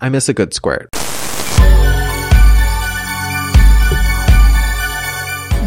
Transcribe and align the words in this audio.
I 0.00 0.08
miss 0.08 0.28
a 0.28 0.34
good 0.34 0.52
squirt. 0.52 0.90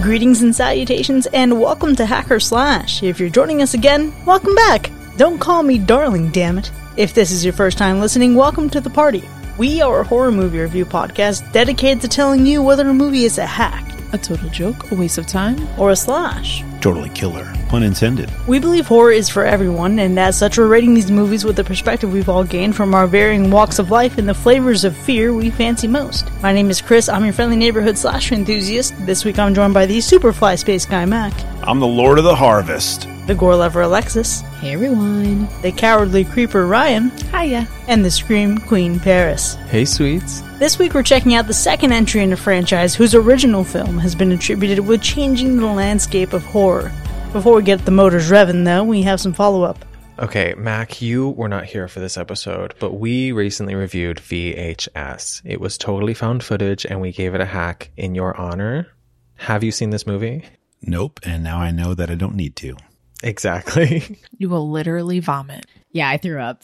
Greetings 0.04 0.42
and 0.42 0.56
salutations, 0.56 1.26
and 1.28 1.60
welcome 1.60 1.96
to 1.96 2.06
Hacker 2.06 2.40
Slash. 2.40 3.04
If 3.04 3.20
you're 3.20 3.30
joining 3.30 3.62
us 3.62 3.74
again, 3.74 4.14
welcome 4.26 4.56
back. 4.56 4.92
Don't 5.18 5.40
call 5.40 5.62
me 5.62 5.78
darling, 5.78 6.30
damn 6.32 6.58
it. 6.58 6.72
If 6.96 7.14
this 7.14 7.32
is 7.32 7.44
your 7.44 7.54
first 7.54 7.78
time 7.78 8.00
listening, 8.00 8.34
welcome 8.36 8.70
to 8.72 8.82
the 8.82 8.90
party. 8.90 9.24
We 9.58 9.82
are 9.82 10.00
a 10.00 10.04
horror 10.06 10.32
movie 10.32 10.60
review 10.60 10.86
podcast 10.86 11.52
dedicated 11.52 12.02
to 12.02 12.08
telling 12.08 12.46
you 12.46 12.64
whether 12.64 12.88
a 12.88 12.94
movie 12.94 13.26
is 13.26 13.38
a 13.38 13.46
hack, 13.46 13.86
A 14.14 14.18
total 14.18 14.50
joke, 14.50 14.90
a 14.92 14.96
waste 14.96 15.18
of 15.18 15.28
time. 15.28 15.58
or 15.78 15.92
a 15.92 15.96
slash. 15.96 16.64
Totally 16.82 17.10
killer. 17.10 17.54
Pun 17.68 17.84
intended. 17.84 18.32
We 18.48 18.60
believe 18.60 18.88
horror 18.88 19.12
is 19.12 19.30
for 19.30 19.46
everyone, 19.46 20.00
and 20.00 20.20
as 20.20 20.38
such, 20.38 20.58
we're 20.58 20.68
rating 20.68 20.94
these 20.94 21.12
movies 21.12 21.44
with 21.44 21.56
the 21.56 21.64
perspective 21.64 22.12
we've 22.12 22.30
all 22.30 22.44
gained 22.44 22.76
from 22.76 22.96
our 22.96 23.06
varying 23.06 23.52
walks 23.52 23.80
of 23.80 23.92
life 23.92 24.18
and 24.18 24.28
the 24.28 24.34
flavors 24.34 24.84
of 24.84 24.96
fear 24.96 25.34
we 25.34 25.50
fancy 25.50 25.88
most. 25.88 26.30
My 26.42 26.54
name 26.54 26.70
is 26.70 26.82
Chris, 26.82 27.10
I'm 27.10 27.24
your 27.26 27.34
friendly 27.34 27.58
neighborhood 27.58 27.98
slasher 27.98 28.36
enthusiast. 28.36 28.94
This 29.06 29.26
week 29.26 29.38
I'm 29.38 29.54
joined 29.54 29.74
by 29.74 29.86
the 29.86 29.98
Superfly 29.98 30.58
Space 30.58 30.86
Guy 30.86 31.06
Mac, 31.06 31.34
I'm 31.64 31.80
the 31.80 31.88
Lord 31.88 32.18
of 32.18 32.24
the 32.24 32.36
Harvest. 32.36 33.08
The 33.30 33.36
Gore 33.36 33.56
Lover 33.56 33.82
Alexis, 33.82 34.42
Hey 34.60 34.74
everyone. 34.74 35.48
the 35.62 35.72
Cowardly 35.72 36.26
Creeper 36.26 36.66
Ryan, 36.66 37.12
Hiya. 37.32 37.68
and 37.88 38.04
the 38.04 38.10
Scream 38.10 38.58
Queen 38.58 39.00
Paris. 39.00 39.54
Hey, 39.70 39.86
sweets. 39.86 40.42
This 40.58 40.80
week 40.80 40.96
we're 40.96 41.04
checking 41.04 41.36
out 41.36 41.46
the 41.46 41.54
second 41.54 41.92
entry 41.92 42.24
in 42.24 42.32
the 42.32 42.36
franchise 42.38 42.96
whose 42.96 43.14
original 43.14 43.64
film 43.64 44.00
has 44.00 44.16
been 44.16 44.32
attributed 44.32 44.80
with 44.80 45.04
changing 45.04 45.58
the 45.58 45.68
landscape 45.68 46.34
of 46.34 46.44
horror. 46.44 46.92
Before 47.32 47.54
we 47.54 47.62
get 47.62 47.86
the 47.86 47.92
motors 47.92 48.32
revving, 48.32 48.66
though, 48.66 48.84
we 48.84 49.04
have 49.04 49.22
some 49.22 49.34
follow 49.34 49.62
up. 49.62 49.86
Okay, 50.18 50.56
Mac, 50.58 51.00
you 51.00 51.30
were 51.30 51.48
not 51.48 51.66
here 51.66 51.88
for 51.88 52.00
this 52.00 52.18
episode, 52.18 52.74
but 52.80 52.94
we 52.96 53.32
recently 53.32 53.76
reviewed 53.76 54.18
VHS. 54.18 55.44
It 55.46 55.62
was 55.62 55.78
totally 55.78 56.16
found 56.16 56.44
footage, 56.44 56.84
and 56.84 57.00
we 57.00 57.12
gave 57.12 57.36
it 57.36 57.42
a 57.42 57.46
hack 57.46 57.92
in 57.96 58.16
your 58.16 58.36
honor. 58.36 58.88
Have 59.36 59.64
you 59.64 59.72
seen 59.72 59.92
this 59.92 60.08
movie? 60.08 60.46
Nope. 60.82 61.20
And 61.22 61.44
now 61.44 61.60
I 61.60 61.70
know 61.70 61.94
that 61.94 62.10
I 62.10 62.16
don't 62.16 62.36
need 62.36 62.56
to. 62.58 62.76
Exactly. 63.24 64.18
You 64.38 64.48
will 64.48 64.70
literally 64.72 65.20
vomit. 65.20 65.66
Yeah, 65.92 66.08
I 66.10 66.16
threw 66.16 66.40
up. 66.40 66.64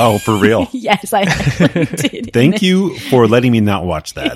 Oh, 0.00 0.18
for 0.18 0.36
real. 0.36 0.66
Yes, 0.72 1.12
I 1.12 1.24
did. 1.96 2.32
Thank 2.32 2.60
you 2.60 2.98
for 2.98 3.28
letting 3.28 3.52
me 3.52 3.60
not 3.60 3.84
watch 3.84 4.14
that. 4.14 4.32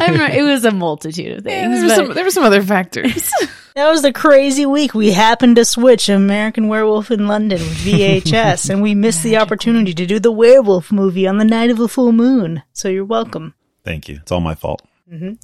I 0.00 0.06
don't 0.06 0.16
know, 0.16 0.26
it 0.26 0.42
was 0.42 0.64
a 0.64 0.70
multitude 0.70 1.38
of 1.38 1.44
Yeah, 1.46 1.68
things. 1.68 1.80
there, 1.80 1.82
were 1.82 1.88
but 1.88 1.94
some, 2.06 2.14
there 2.14 2.24
were 2.24 2.30
some 2.30 2.44
other 2.44 2.62
factors. 2.62 3.30
That 3.74 3.90
was 3.90 4.00
the 4.02 4.12
crazy 4.12 4.64
week. 4.64 4.94
We 4.94 5.12
happened 5.12 5.56
to 5.56 5.64
switch 5.66 6.08
American 6.08 6.68
Werewolf 6.68 7.10
in 7.10 7.26
London 7.26 7.58
with 7.60 7.76
VHS, 7.78 8.70
and 8.70 8.80
we 8.82 8.94
missed 8.94 9.22
the 9.22 9.36
opportunity 9.36 9.92
to 9.94 10.06
do 10.06 10.18
the 10.18 10.32
werewolf 10.32 10.90
movie 10.92 11.26
on 11.26 11.36
the 11.38 11.44
night 11.44 11.68
of 11.70 11.78
a 11.80 11.88
full 11.88 12.12
moon. 12.12 12.62
So 12.72 12.88
you're 12.88 13.04
welcome. 13.04 13.54
Thank 13.84 14.08
you. 14.08 14.16
It's 14.22 14.32
all 14.32 14.40
my 14.40 14.54
fault. 14.54 14.80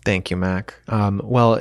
Thank 0.04 0.30
you, 0.30 0.36
Mac. 0.36 0.74
Um, 0.88 1.20
well, 1.24 1.60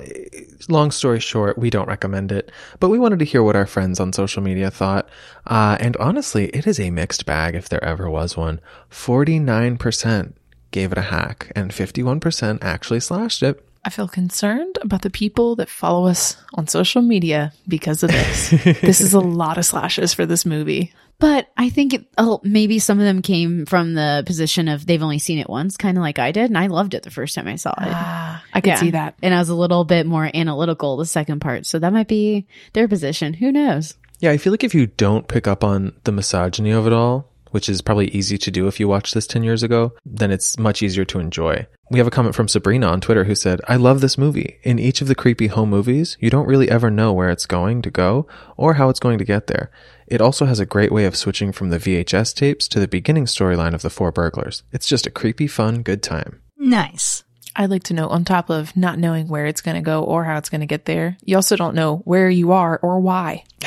long 0.70 0.92
story 0.92 1.20
short, 1.20 1.58
we 1.58 1.70
don't 1.70 1.88
recommend 1.88 2.32
it, 2.32 2.52
but 2.80 2.90
we 2.90 3.00
wanted 3.00 3.20
to 3.20 3.26
hear 3.26 3.44
what 3.44 3.56
our 3.56 3.66
friends 3.66 4.00
on 4.00 4.14
social 4.14 4.42
media 4.42 4.72
thought. 4.72 5.10
Uh, 5.46 5.78
and 5.80 5.98
honestly, 5.98 6.48
it 6.48 6.66
is 6.66 6.80
a 6.80 6.90
mixed 6.90 7.26
bag 7.26 7.56
if 7.56 7.68
there 7.70 7.84
ever 7.84 8.10
was 8.10 8.38
one. 8.38 8.62
49% 8.92 10.34
gave 10.72 10.92
it 10.92 10.98
a 10.98 11.02
hack, 11.02 11.52
and 11.56 11.72
51% 11.72 12.60
actually 12.62 13.00
slashed 13.00 13.44
it. 13.44 13.64
I 13.86 13.90
feel 13.90 14.08
concerned 14.08 14.78
about 14.82 15.02
the 15.02 15.10
people 15.10 15.56
that 15.56 15.70
follow 15.70 16.08
us 16.08 16.36
on 16.56 16.68
social 16.68 17.02
media 17.02 17.54
because 17.68 18.04
of 18.04 18.12
this. 18.12 18.50
this 18.82 19.00
is 19.00 19.14
a 19.14 19.20
lot 19.20 19.58
of 19.58 19.66
slashes 19.66 20.14
for 20.14 20.26
this 20.26 20.46
movie. 20.46 20.94
But 21.20 21.48
I 21.58 21.70
think 21.70 21.94
it, 21.94 22.06
oh, 22.18 22.40
maybe 22.44 22.80
some 22.80 23.00
of 23.00 23.06
them 23.06 23.22
came 23.22 23.66
from 23.66 23.94
the 23.96 24.24
position 24.26 24.68
of 24.68 24.86
they've 24.86 25.02
only 25.02 25.20
seen 25.20 25.40
it 25.40 25.50
once, 25.50 25.78
kind 25.78 25.98
of 25.98 26.02
like 26.02 26.20
I 26.20 26.32
did, 26.32 26.46
and 26.46 26.58
I 26.58 26.68
loved 26.68 26.94
it 26.94 27.04
the 27.04 27.12
first 27.12 27.34
time 27.36 27.48
I 27.48 27.56
saw 27.56 27.72
it. 27.72 27.90
Ah, 27.92 28.44
I 28.54 28.62
could 28.62 28.70
Yeah. 28.70 28.76
see 28.76 28.92
that. 28.92 29.16
And 29.24 29.34
I 29.34 29.40
was 29.40 29.50
a 29.50 29.56
little 29.56 29.84
bit 29.84 30.06
more 30.06 30.30
analytical 30.34 30.98
the 30.98 31.06
second 31.06 31.40
part, 31.40 31.66
so 31.66 31.80
that 31.80 31.94
might 31.94 32.08
be 32.08 32.46
their 32.74 32.88
position. 32.88 33.34
Who 33.34 33.52
knows? 33.52 33.96
Yeah, 34.20 34.32
I 34.32 34.38
feel 34.38 34.52
like 34.52 34.64
if 34.64 34.74
you 34.76 34.88
don't 34.88 35.28
pick 35.28 35.48
up 35.48 35.64
on 35.64 35.94
the 36.04 36.12
misogyny 36.12 36.72
of 36.72 36.88
it 36.88 36.94
all, 36.94 37.30
which 37.52 37.70
is 37.70 37.82
probably 37.82 38.10
easy 38.10 38.38
to 38.38 38.52
do 38.52 38.68
if 38.68 38.80
you 38.80 38.88
watched 38.88 39.14
this 39.14 39.28
10 39.28 39.44
years 39.44 39.64
ago, 39.64 39.94
then 40.06 40.32
it's 40.32 40.58
much 40.58 40.82
easier 40.82 41.06
to 41.06 41.20
enjoy. 41.20 41.68
We 41.90 42.00
have 42.00 42.08
a 42.08 42.12
comment 42.12 42.36
from 42.36 42.48
Sabrina 42.50 42.88
on 42.88 43.00
Twitter 43.00 43.24
who 43.24 43.36
said, 43.36 43.62
I 43.68 43.78
love 43.78 44.02
this 44.02 44.18
movie. 44.18 44.60
In 44.64 44.78
each 44.78 45.02
of 45.02 45.08
the 45.08 45.16
creepy 45.16 45.48
home 45.48 45.70
movies, 45.70 46.18
you 46.20 46.30
don't 46.30 46.48
really 46.48 46.70
ever 46.70 46.92
know 46.92 47.14
where 47.14 47.30
it's 47.30 47.46
going 47.46 47.82
to 47.84 47.90
go 47.90 48.28
or 48.58 48.74
how 48.74 48.90
it's 48.90 49.00
going 49.00 49.20
to 49.20 49.26
get 49.26 49.48
there. 49.48 49.72
It 50.06 50.22
also 50.22 50.46
has 50.46 50.60
a 50.60 50.66
great 50.66 50.92
way 50.92 51.06
of 51.06 51.16
switching 51.16 51.52
from 51.52 51.70
the 51.70 51.80
VHS 51.80 52.36
tapes 52.36 52.68
to 52.70 52.80
the 52.80 52.88
beginning 52.88 53.26
storyline 53.26 53.74
of 53.74 53.82
the 53.82 53.90
four 53.90 54.12
burglars. 54.12 54.64
It's 54.72 54.88
just 54.88 55.08
a 55.08 55.12
creepy, 55.12 55.48
fun, 55.48 55.82
good 55.82 56.04
time. 56.04 56.42
Nice. 56.58 57.24
I'd 57.56 57.72
like 57.72 57.84
to 57.84 57.94
know 57.94 58.08
on 58.08 58.24
top 58.24 58.50
of 58.50 58.76
not 58.78 59.00
knowing 59.00 59.28
where 59.28 59.48
it's 59.48 59.62
going 59.62 59.76
to 59.76 59.82
go 59.82 60.04
or 60.04 60.24
how 60.24 60.38
it's 60.38 60.50
going 60.50 60.62
to 60.62 60.68
get 60.68 60.86
there, 60.86 61.18
you 61.24 61.36
also 61.36 61.56
don't 61.56 61.74
know 61.74 61.98
where 62.06 62.30
you 62.30 62.52
are 62.52 62.78
or 62.84 63.00
why. 63.00 63.44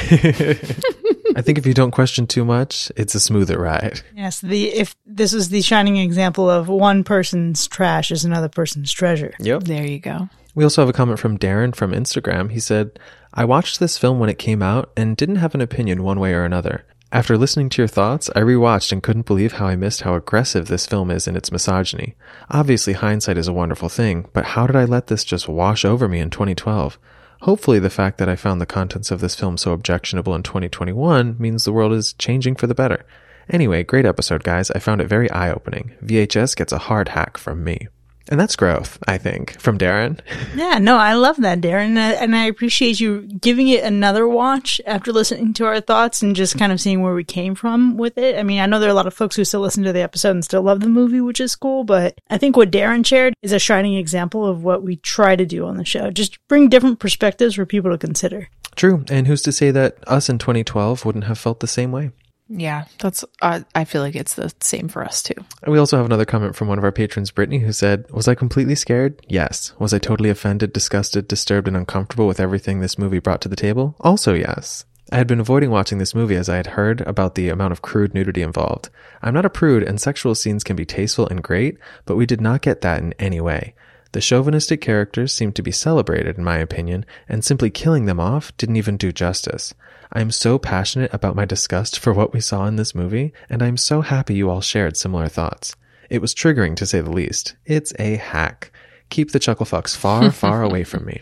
I 1.36 1.42
think 1.42 1.58
if 1.58 1.66
you 1.66 1.74
don't 1.74 1.90
question 1.90 2.26
too 2.26 2.44
much, 2.44 2.90
it's 2.96 3.14
a 3.14 3.20
smoother 3.20 3.58
ride. 3.58 4.02
Yes, 4.14 4.40
the 4.40 4.68
if 4.68 4.94
this 5.06 5.32
was 5.32 5.48
the 5.48 5.62
shining 5.62 5.96
example 5.96 6.50
of 6.50 6.68
one 6.68 7.04
person's 7.04 7.66
trash 7.66 8.10
is 8.10 8.24
another 8.24 8.48
person's 8.48 8.92
treasure. 8.92 9.32
Yep. 9.40 9.64
There 9.64 9.86
you 9.86 9.98
go. 9.98 10.28
We 10.54 10.64
also 10.64 10.82
have 10.82 10.88
a 10.88 10.92
comment 10.92 11.18
from 11.18 11.38
Darren 11.38 11.74
from 11.74 11.92
Instagram. 11.92 12.50
He 12.50 12.60
said, 12.60 12.98
I 13.32 13.44
watched 13.44 13.80
this 13.80 13.96
film 13.96 14.18
when 14.18 14.28
it 14.28 14.38
came 14.38 14.62
out 14.62 14.90
and 14.96 15.16
didn't 15.16 15.36
have 15.36 15.54
an 15.54 15.60
opinion 15.60 16.02
one 16.02 16.20
way 16.20 16.34
or 16.34 16.44
another. 16.44 16.84
After 17.12 17.36
listening 17.36 17.70
to 17.70 17.82
your 17.82 17.88
thoughts, 17.88 18.30
I 18.36 18.40
rewatched 18.40 18.92
and 18.92 19.02
couldn't 19.02 19.26
believe 19.26 19.54
how 19.54 19.66
I 19.66 19.74
missed 19.74 20.02
how 20.02 20.14
aggressive 20.14 20.68
this 20.68 20.86
film 20.86 21.10
is 21.10 21.26
in 21.26 21.36
its 21.36 21.50
misogyny. 21.50 22.14
Obviously, 22.50 22.92
hindsight 22.92 23.36
is 23.38 23.48
a 23.48 23.52
wonderful 23.52 23.88
thing, 23.88 24.28
but 24.32 24.44
how 24.44 24.66
did 24.66 24.76
I 24.76 24.84
let 24.84 25.08
this 25.08 25.24
just 25.24 25.48
wash 25.48 25.84
over 25.84 26.08
me 26.08 26.20
in 26.20 26.30
2012? 26.30 26.98
Hopefully, 27.42 27.78
the 27.78 27.88
fact 27.88 28.18
that 28.18 28.28
I 28.28 28.36
found 28.36 28.60
the 28.60 28.66
contents 28.66 29.10
of 29.10 29.20
this 29.20 29.34
film 29.34 29.56
so 29.56 29.72
objectionable 29.72 30.34
in 30.34 30.42
2021 30.42 31.36
means 31.38 31.64
the 31.64 31.72
world 31.72 31.92
is 31.92 32.12
changing 32.14 32.56
for 32.56 32.66
the 32.66 32.74
better. 32.74 33.04
Anyway, 33.48 33.82
great 33.82 34.04
episode, 34.04 34.42
guys. 34.42 34.70
I 34.72 34.78
found 34.78 35.00
it 35.00 35.08
very 35.08 35.30
eye 35.30 35.50
opening. 35.50 35.92
VHS 36.04 36.54
gets 36.54 36.72
a 36.72 36.78
hard 36.78 37.08
hack 37.08 37.38
from 37.38 37.64
me. 37.64 37.88
And 38.30 38.38
that's 38.38 38.54
growth, 38.54 38.96
I 39.08 39.18
think, 39.18 39.58
from 39.60 39.76
Darren. 39.76 40.20
Yeah, 40.54 40.78
no, 40.78 40.96
I 40.96 41.14
love 41.14 41.38
that, 41.38 41.60
Darren, 41.60 41.86
and 41.86 41.98
I, 41.98 42.12
and 42.12 42.36
I 42.36 42.44
appreciate 42.44 43.00
you 43.00 43.22
giving 43.22 43.68
it 43.68 43.84
another 43.84 44.28
watch 44.28 44.80
after 44.84 45.12
listening 45.12 45.54
to 45.54 45.64
our 45.64 45.80
thoughts 45.80 46.22
and 46.22 46.36
just 46.36 46.58
kind 46.58 46.72
of 46.72 46.80
seeing 46.80 47.02
where 47.02 47.14
we 47.14 47.24
came 47.24 47.54
from 47.54 47.96
with 47.96 48.18
it. 48.18 48.36
I 48.36 48.42
mean, 48.42 48.60
I 48.60 48.66
know 48.66 48.78
there 48.78 48.88
are 48.88 48.92
a 48.92 48.94
lot 48.94 49.06
of 49.06 49.14
folks 49.14 49.36
who 49.36 49.44
still 49.44 49.60
listen 49.60 49.84
to 49.84 49.92
the 49.92 50.02
episode 50.02 50.32
and 50.32 50.44
still 50.44 50.62
love 50.62 50.80
the 50.80 50.88
movie, 50.88 51.20
which 51.20 51.40
is 51.40 51.56
cool, 51.56 51.84
but 51.84 52.20
I 52.28 52.36
think 52.36 52.56
what 52.56 52.70
Darren 52.70 53.06
shared 53.06 53.34
is 53.42 53.52
a 53.52 53.58
shining 53.58 53.94
example 53.94 54.46
of 54.46 54.62
what 54.62 54.82
we 54.82 54.96
try 54.96 55.36
to 55.36 55.46
do 55.46 55.66
on 55.66 55.76
the 55.76 55.84
show. 55.84 56.10
Just 56.10 56.38
bring 56.48 56.68
different 56.68 56.98
perspectives 56.98 57.54
for 57.54 57.64
people 57.64 57.90
to 57.90 57.98
consider. 57.98 58.48
True. 58.76 59.04
And 59.10 59.26
who's 59.26 59.42
to 59.42 59.52
say 59.52 59.70
that 59.70 59.98
us 60.06 60.28
in 60.28 60.38
2012 60.38 61.04
wouldn't 61.04 61.24
have 61.24 61.38
felt 61.38 61.60
the 61.60 61.66
same 61.66 61.92
way? 61.92 62.10
Yeah, 62.50 62.86
that's. 62.98 63.24
Uh, 63.40 63.60
I 63.76 63.84
feel 63.84 64.02
like 64.02 64.16
it's 64.16 64.34
the 64.34 64.52
same 64.60 64.88
for 64.88 65.04
us 65.04 65.22
too. 65.22 65.34
We 65.66 65.78
also 65.78 65.96
have 65.96 66.06
another 66.06 66.24
comment 66.24 66.56
from 66.56 66.66
one 66.66 66.78
of 66.78 66.84
our 66.84 66.90
patrons, 66.90 67.30
Brittany, 67.30 67.60
who 67.60 67.72
said, 67.72 68.10
Was 68.10 68.26
I 68.26 68.34
completely 68.34 68.74
scared? 68.74 69.24
Yes. 69.28 69.72
Was 69.78 69.94
I 69.94 69.98
totally 69.98 70.30
offended, 70.30 70.72
disgusted, 70.72 71.28
disturbed, 71.28 71.68
and 71.68 71.76
uncomfortable 71.76 72.26
with 72.26 72.40
everything 72.40 72.80
this 72.80 72.98
movie 72.98 73.20
brought 73.20 73.40
to 73.42 73.48
the 73.48 73.56
table? 73.56 73.94
Also, 74.00 74.34
yes. 74.34 74.84
I 75.12 75.16
had 75.16 75.28
been 75.28 75.40
avoiding 75.40 75.70
watching 75.70 75.98
this 75.98 76.14
movie 76.14 76.36
as 76.36 76.48
I 76.48 76.56
had 76.56 76.68
heard 76.68 77.00
about 77.02 77.36
the 77.36 77.48
amount 77.48 77.72
of 77.72 77.82
crude 77.82 78.14
nudity 78.14 78.42
involved. 78.42 78.90
I'm 79.22 79.34
not 79.34 79.44
a 79.44 79.50
prude, 79.50 79.82
and 79.84 80.00
sexual 80.00 80.34
scenes 80.34 80.64
can 80.64 80.76
be 80.76 80.84
tasteful 80.84 81.28
and 81.28 81.42
great, 81.42 81.78
but 82.04 82.16
we 82.16 82.26
did 82.26 82.40
not 82.40 82.62
get 82.62 82.80
that 82.82 83.00
in 83.00 83.14
any 83.18 83.40
way. 83.40 83.74
The 84.12 84.20
chauvinistic 84.20 84.80
characters 84.80 85.32
seemed 85.32 85.54
to 85.54 85.62
be 85.62 85.70
celebrated, 85.70 86.36
in 86.36 86.42
my 86.42 86.58
opinion, 86.58 87.06
and 87.28 87.44
simply 87.44 87.70
killing 87.70 88.06
them 88.06 88.18
off 88.18 88.56
didn't 88.56 88.76
even 88.76 88.96
do 88.96 89.12
justice. 89.12 89.72
I 90.12 90.20
am 90.20 90.32
so 90.32 90.58
passionate 90.58 91.14
about 91.14 91.36
my 91.36 91.44
disgust 91.44 91.98
for 91.98 92.12
what 92.12 92.32
we 92.32 92.40
saw 92.40 92.66
in 92.66 92.76
this 92.76 92.94
movie, 92.96 93.32
and 93.48 93.62
I 93.62 93.68
am 93.68 93.76
so 93.76 94.00
happy 94.00 94.34
you 94.34 94.50
all 94.50 94.60
shared 94.60 94.96
similar 94.96 95.28
thoughts. 95.28 95.76
It 96.08 96.20
was 96.20 96.34
triggering 96.34 96.74
to 96.76 96.86
say 96.86 97.00
the 97.00 97.12
least. 97.12 97.54
It's 97.64 97.92
a 97.98 98.16
hack. 98.16 98.72
Keep 99.10 99.30
the 99.30 99.38
chuckle 99.38 99.66
fucks 99.66 99.96
far, 99.96 100.30
far 100.32 100.62
away 100.62 100.82
from 100.82 101.06
me. 101.06 101.20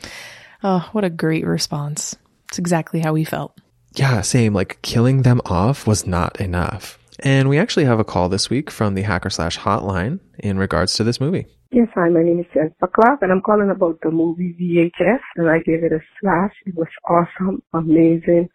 Oh, 0.63 0.89
what 0.93 1.05
a 1.05 1.11
great 1.11 1.45
response. 1.45 2.17
It's 2.49 2.59
exactly 2.59 3.01
how 3.01 3.13
we 3.13 3.25
felt. 3.25 3.59
Yeah, 3.95 4.23
same. 4.23 4.55
Like 4.55 4.81
killing 4.81 5.21
them 5.23 5.43
off 5.45 5.87
was 5.87 6.07
not 6.07 6.41
enough. 6.41 6.99
And 7.21 7.51
we 7.51 7.59
actually 7.59 7.85
have 7.85 7.99
a 7.99 8.05
call 8.05 8.31
this 8.31 8.49
week 8.49 8.71
from 8.71 8.95
the 8.95 9.03
Hacker 9.03 9.29
Slash 9.29 9.59
hotline 9.59 10.21
in 10.39 10.57
regards 10.57 10.95
to 10.95 11.05
this 11.05 11.21
movie. 11.21 11.47
Yes, 11.71 11.89
hi, 11.95 12.09
my 12.09 12.23
name 12.23 12.41
is 12.41 12.47
Jennifer 12.55 12.89
Clark, 12.95 13.21
and 13.23 13.31
I'm 13.33 13.43
calling 13.43 13.71
about 13.71 13.99
the 14.03 14.11
movie 14.11 14.57
VHS, 14.59 15.21
and 15.37 15.51
I 15.51 15.59
gave 15.59 15.85
it 15.85 15.93
a 15.93 16.01
slash. 16.23 16.55
It 16.65 16.75
was 16.75 16.89
awesome, 17.11 17.63
amazing, 17.75 18.49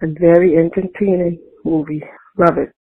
and 0.00 0.18
very 0.18 0.56
entertaining 0.58 1.38
movie. 1.64 2.02
Love 2.38 2.58
it. 2.58 2.72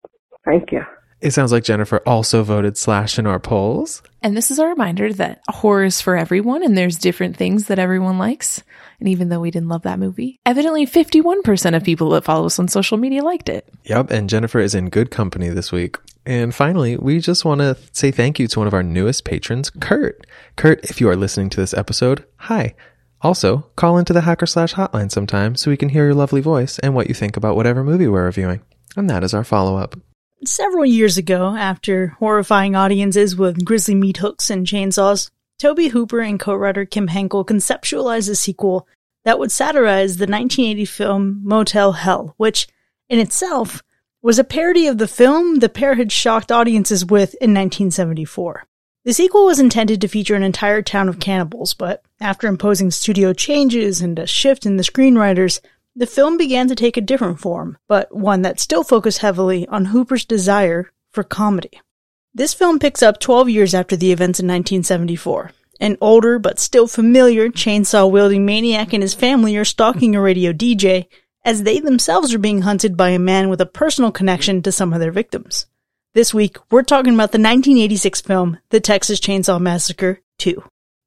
Thank 0.47 0.73
you. 0.73 0.81
It 1.21 1.33
sounds 1.33 1.53
like 1.53 1.65
Jennifer 1.65 2.03
also 2.07 2.43
voted 2.43 2.77
slash 2.77 3.19
in 3.19 3.27
our 3.27 3.39
polls. 3.39 4.03
And 4.23 4.37
this 4.37 4.51
is 4.51 4.59
a 4.59 4.67
reminder 4.67 5.13
that 5.15 5.41
horror 5.49 5.85
is 5.85 6.01
for 6.01 6.17
everyone 6.17 6.63
and 6.63 6.77
there's 6.77 6.99
different 6.99 7.37
things 7.37 7.67
that 7.69 7.79
everyone 7.79 8.19
likes. 8.19 8.63
And 9.01 9.09
even 9.09 9.29
though 9.29 9.41
we 9.41 9.51
didn't 9.51 9.69
love 9.69 9.83
that 9.83 9.99
movie, 9.99 10.41
evidently 10.47 10.87
51% 10.87 11.77
of 11.77 11.85
people 11.85 12.11
that 12.11 12.25
follow 12.25 12.47
us 12.47 12.59
on 12.59 12.69
social 12.69 12.99
media 12.99 13.23
liked 13.23 13.49
it. 13.49 13.69
Yep, 13.85 14.11
and 14.11 14.29
Jennifer 14.29 14.61
is 14.61 14.75
in 14.75 14.91
good 14.91 15.11
company 15.11 15.49
this 15.49 15.73
week. 15.73 15.97
And 16.27 16.55
finally, 16.55 16.97
we 16.97 17.21
just 17.21 17.45
want 17.45 17.61
to 17.61 17.77
say 17.93 18.11
thank 18.11 18.39
you 18.39 18.47
to 18.49 18.59
one 18.59 18.69
of 18.69 18.75
our 18.75 18.83
newest 18.83 19.25
patrons, 19.25 19.71
Kurt. 19.71 20.27
Kurt, 20.57 20.85
if 20.85 21.01
you 21.01 21.09
are 21.09 21.17
listening 21.17 21.51
to 21.51 21.61
this 21.61 21.75
episode, 21.75 22.25
hi. 22.37 22.75
Also, 23.21 23.71
call 23.77 23.99
into 23.99 24.13
the 24.13 24.23
Hacker 24.23 24.47
Slash 24.47 24.75
hotline 24.75 25.11
sometime 25.11 25.55
so 25.57 25.71
we 25.71 25.77
can 25.77 25.89
hear 25.91 26.05
your 26.05 26.15
lovely 26.15 26.41
voice 26.41 26.79
and 26.79 26.95
what 26.95 27.09
you 27.09 27.15
think 27.15 27.37
about 27.37 27.57
whatever 27.57 27.83
movie 27.83 28.09
we're 28.09 28.25
reviewing. 28.25 28.61
And 28.97 29.09
that 29.11 29.25
is 29.25 29.35
our 29.35 29.45
follow 29.45 29.77
up. 29.77 29.97
Several 30.47 30.85
years 30.85 31.17
ago, 31.17 31.57
after 31.57 32.09
horrifying 32.19 32.77
audiences 32.77 33.35
with 33.35 33.65
grisly 33.65 33.95
meat 33.95 34.19
hooks 34.19 34.51
and 34.51 34.67
chainsaws, 34.67 35.31
Tobe 35.59 35.91
Hooper 35.91 36.21
and 36.21 36.39
co-writer 36.39 36.85
Kim 36.85 37.07
Henkel 37.07 37.45
conceptualized 37.45 38.29
a 38.29 38.35
sequel 38.35 38.87
that 39.25 39.39
would 39.39 39.51
satirize 39.51 40.19
the 40.19 40.27
1980 40.27 40.85
film 40.85 41.41
Motel 41.45 41.93
Hell, 41.93 42.35
which, 42.37 42.69
in 43.09 43.19
itself, 43.19 43.83
was 44.21 44.39
a 44.39 44.45
parody 44.45 44.87
of 44.87 44.99
the 44.99 45.09
film 45.09 45.61
the 45.61 45.69
pair 45.69 45.95
had 45.95 46.13
shocked 46.13 46.53
audiences 46.53 47.05
with 47.07 47.35
in 47.35 47.55
1974. 47.55 48.67
The 49.05 49.13
sequel 49.13 49.47
was 49.47 49.61
intended 49.61 50.01
to 50.01 50.09
feature 50.09 50.35
an 50.35 50.43
entire 50.43 50.83
town 50.83 51.09
of 51.09 51.21
cannibals, 51.21 51.75
but 51.75 52.03
after 52.21 52.47
imposing 52.47 52.91
studio 52.91 53.33
changes 53.33 54.01
and 54.01 54.19
a 54.19 54.27
shift 54.27 54.67
in 54.67 54.77
the 54.77 54.83
screenwriters, 54.83 55.61
the 55.97 56.07
film 56.07 56.37
began 56.37 56.69
to 56.69 56.75
take 56.75 56.97
a 56.97 57.01
different 57.01 57.39
form, 57.39 57.79
but 57.89 58.15
one 58.15 58.43
that 58.43 58.59
still 58.59 58.83
focused 58.83 59.19
heavily 59.19 59.67
on 59.69 59.87
Hooper's 59.87 60.25
desire 60.25 60.91
for 61.13 61.23
comedy. 61.23 61.81
This 62.35 62.53
film 62.53 62.81
picks 62.81 63.03
up 63.03 63.21
12 63.21 63.49
years 63.49 63.75
after 63.75 63.95
the 63.95 64.11
events 64.11 64.41
in 64.41 64.47
1974. 64.47 65.53
An 65.81 65.97
older 66.01 66.39
but 66.39 66.59
still 66.59 66.89
familiar 66.89 67.49
chainsaw 67.49 68.11
wielding 68.11 68.45
maniac 68.45 68.93
and 68.93 69.03
his 69.03 69.15
family 69.15 69.57
are 69.57 69.65
stalking 69.65 70.17
a 70.17 70.21
radio 70.21 70.53
DJ 70.53 71.07
as 71.45 71.63
they 71.63 71.79
themselves 71.79 72.35
are 72.35 72.39
being 72.39 72.63
hunted 72.63 72.97
by 72.97 73.11
a 73.11 73.19
man 73.19 73.49
with 73.49 73.61
a 73.61 73.67
personal 73.67 74.11
connection 74.11 74.63
to 74.63 74.73
some 74.73 74.93
of 74.93 75.01
their 75.01 75.13
victims. 75.13 75.67
This 76.15 76.33
week, 76.33 76.57
we're 76.71 76.83
talking 76.83 77.15
about 77.15 77.33
the 77.33 77.39
1986 77.39 78.21
film, 78.23 78.59
The 78.71 78.81
Texas 78.81 79.21
Chainsaw 79.21 79.61
Massacre 79.61 80.21
2. 80.39 80.63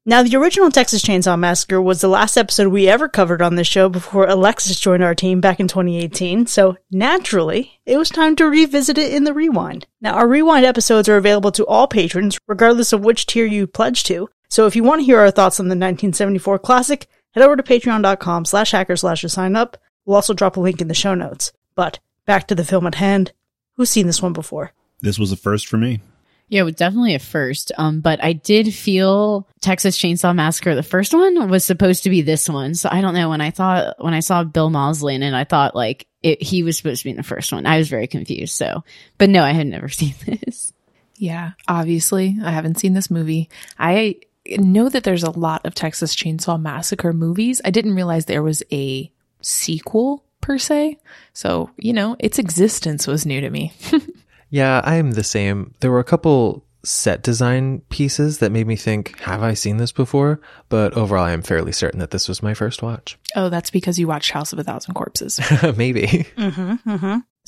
Now, 0.08 0.22
the 0.22 0.36
original 0.36 0.70
Texas 0.70 1.02
Chainsaw 1.02 1.38
Massacre 1.38 1.82
was 1.82 2.00
the 2.00 2.08
last 2.08 2.38
episode 2.38 2.68
we 2.68 2.88
ever 2.88 3.10
covered 3.10 3.42
on 3.42 3.56
this 3.56 3.66
show 3.66 3.90
before 3.90 4.26
Alexis 4.26 4.80
joined 4.80 5.02
our 5.02 5.14
team 5.14 5.42
back 5.42 5.60
in 5.60 5.68
2018, 5.68 6.46
so 6.46 6.78
naturally, 6.90 7.78
it 7.84 7.98
was 7.98 8.08
time 8.08 8.34
to 8.36 8.48
revisit 8.48 8.96
it 8.96 9.12
in 9.12 9.24
the 9.24 9.34
rewind. 9.34 9.86
Now, 10.00 10.14
our 10.14 10.26
rewind 10.26 10.64
episodes 10.64 11.10
are 11.10 11.18
available 11.18 11.52
to 11.52 11.66
all 11.66 11.86
patrons, 11.86 12.38
regardless 12.48 12.94
of 12.94 13.04
which 13.04 13.26
tier 13.26 13.44
you 13.44 13.66
pledge 13.66 14.02
to, 14.04 14.30
so 14.48 14.66
if 14.66 14.74
you 14.74 14.82
want 14.82 15.02
to 15.02 15.04
hear 15.04 15.18
our 15.18 15.30
thoughts 15.30 15.60
on 15.60 15.66
the 15.66 15.72
1974 15.72 16.58
classic, 16.60 17.06
head 17.32 17.44
over 17.44 17.54
to 17.54 17.62
patreon.com 17.62 18.46
slash 18.46 18.70
hacker 18.70 18.96
slash 18.96 19.20
to 19.20 19.28
sign 19.28 19.56
up. 19.56 19.76
We'll 20.06 20.16
also 20.16 20.32
drop 20.32 20.56
a 20.56 20.60
link 20.60 20.80
in 20.80 20.88
the 20.88 20.94
show 20.94 21.14
notes. 21.14 21.52
But 21.74 21.98
back 22.24 22.48
to 22.48 22.54
the 22.54 22.64
film 22.64 22.86
at 22.86 22.94
hand. 22.94 23.32
Who's 23.76 23.90
seen 23.90 24.06
this 24.06 24.22
one 24.22 24.32
before? 24.32 24.72
This 25.02 25.18
was 25.18 25.32
a 25.32 25.36
first 25.36 25.66
for 25.66 25.76
me. 25.76 26.00
Yeah, 26.48 26.62
it 26.62 26.64
was 26.64 26.74
definitely 26.76 27.14
a 27.14 27.18
first. 27.18 27.72
Um, 27.76 28.00
but 28.00 28.22
I 28.24 28.32
did 28.32 28.74
feel 28.74 29.46
Texas 29.60 29.98
Chainsaw 29.98 30.34
Massacre, 30.34 30.74
the 30.74 30.82
first 30.82 31.12
one, 31.12 31.50
was 31.50 31.64
supposed 31.64 32.04
to 32.04 32.10
be 32.10 32.22
this 32.22 32.48
one. 32.48 32.74
So 32.74 32.88
I 32.90 33.00
don't 33.00 33.14
know. 33.14 33.28
When 33.28 33.42
I 33.42 33.50
thought, 33.50 34.02
when 34.02 34.14
I 34.14 34.20
saw 34.20 34.44
Bill 34.44 34.70
Moseley 34.70 35.14
and 35.14 35.36
I 35.36 35.44
thought 35.44 35.74
like 35.74 36.06
it, 36.22 36.42
he 36.42 36.62
was 36.62 36.76
supposed 36.76 37.00
to 37.00 37.04
be 37.04 37.10
in 37.10 37.16
the 37.16 37.22
first 37.22 37.52
one. 37.52 37.66
I 37.66 37.78
was 37.78 37.88
very 37.88 38.06
confused. 38.06 38.54
So, 38.54 38.82
but 39.18 39.28
no, 39.28 39.42
I 39.42 39.52
had 39.52 39.66
never 39.66 39.88
seen 39.90 40.14
this. 40.24 40.72
Yeah, 41.16 41.52
obviously, 41.66 42.38
I 42.42 42.50
haven't 42.50 42.78
seen 42.78 42.94
this 42.94 43.10
movie. 43.10 43.50
I 43.78 44.16
know 44.46 44.88
that 44.88 45.04
there's 45.04 45.24
a 45.24 45.30
lot 45.30 45.66
of 45.66 45.74
Texas 45.74 46.14
Chainsaw 46.14 46.60
Massacre 46.60 47.12
movies. 47.12 47.60
I 47.64 47.70
didn't 47.70 47.94
realize 47.94 48.24
there 48.24 48.42
was 48.42 48.62
a 48.72 49.10
sequel 49.42 50.24
per 50.40 50.58
se. 50.58 50.98
So, 51.32 51.70
you 51.76 51.92
know, 51.92 52.16
its 52.18 52.38
existence 52.38 53.06
was 53.06 53.26
new 53.26 53.40
to 53.40 53.50
me. 53.50 53.72
Yeah, 54.50 54.80
I'm 54.84 55.12
the 55.12 55.24
same. 55.24 55.74
There 55.80 55.90
were 55.90 55.98
a 55.98 56.04
couple 56.04 56.64
set 56.84 57.22
design 57.22 57.80
pieces 57.90 58.38
that 58.38 58.52
made 58.52 58.66
me 58.66 58.76
think, 58.76 59.18
have 59.20 59.42
I 59.42 59.54
seen 59.54 59.76
this 59.76 59.92
before? 59.92 60.40
But 60.68 60.94
overall, 60.94 61.24
I 61.24 61.32
am 61.32 61.42
fairly 61.42 61.72
certain 61.72 62.00
that 62.00 62.10
this 62.10 62.28
was 62.28 62.42
my 62.42 62.54
first 62.54 62.82
watch. 62.82 63.18
oh, 63.36 63.48
that's 63.48 63.70
because 63.70 63.98
you 63.98 64.06
watched 64.06 64.30
House 64.30 64.52
of 64.52 64.58
a 64.58 64.64
Thousand 64.64 64.94
Corpses. 64.94 65.40
Maybe. 65.76 66.26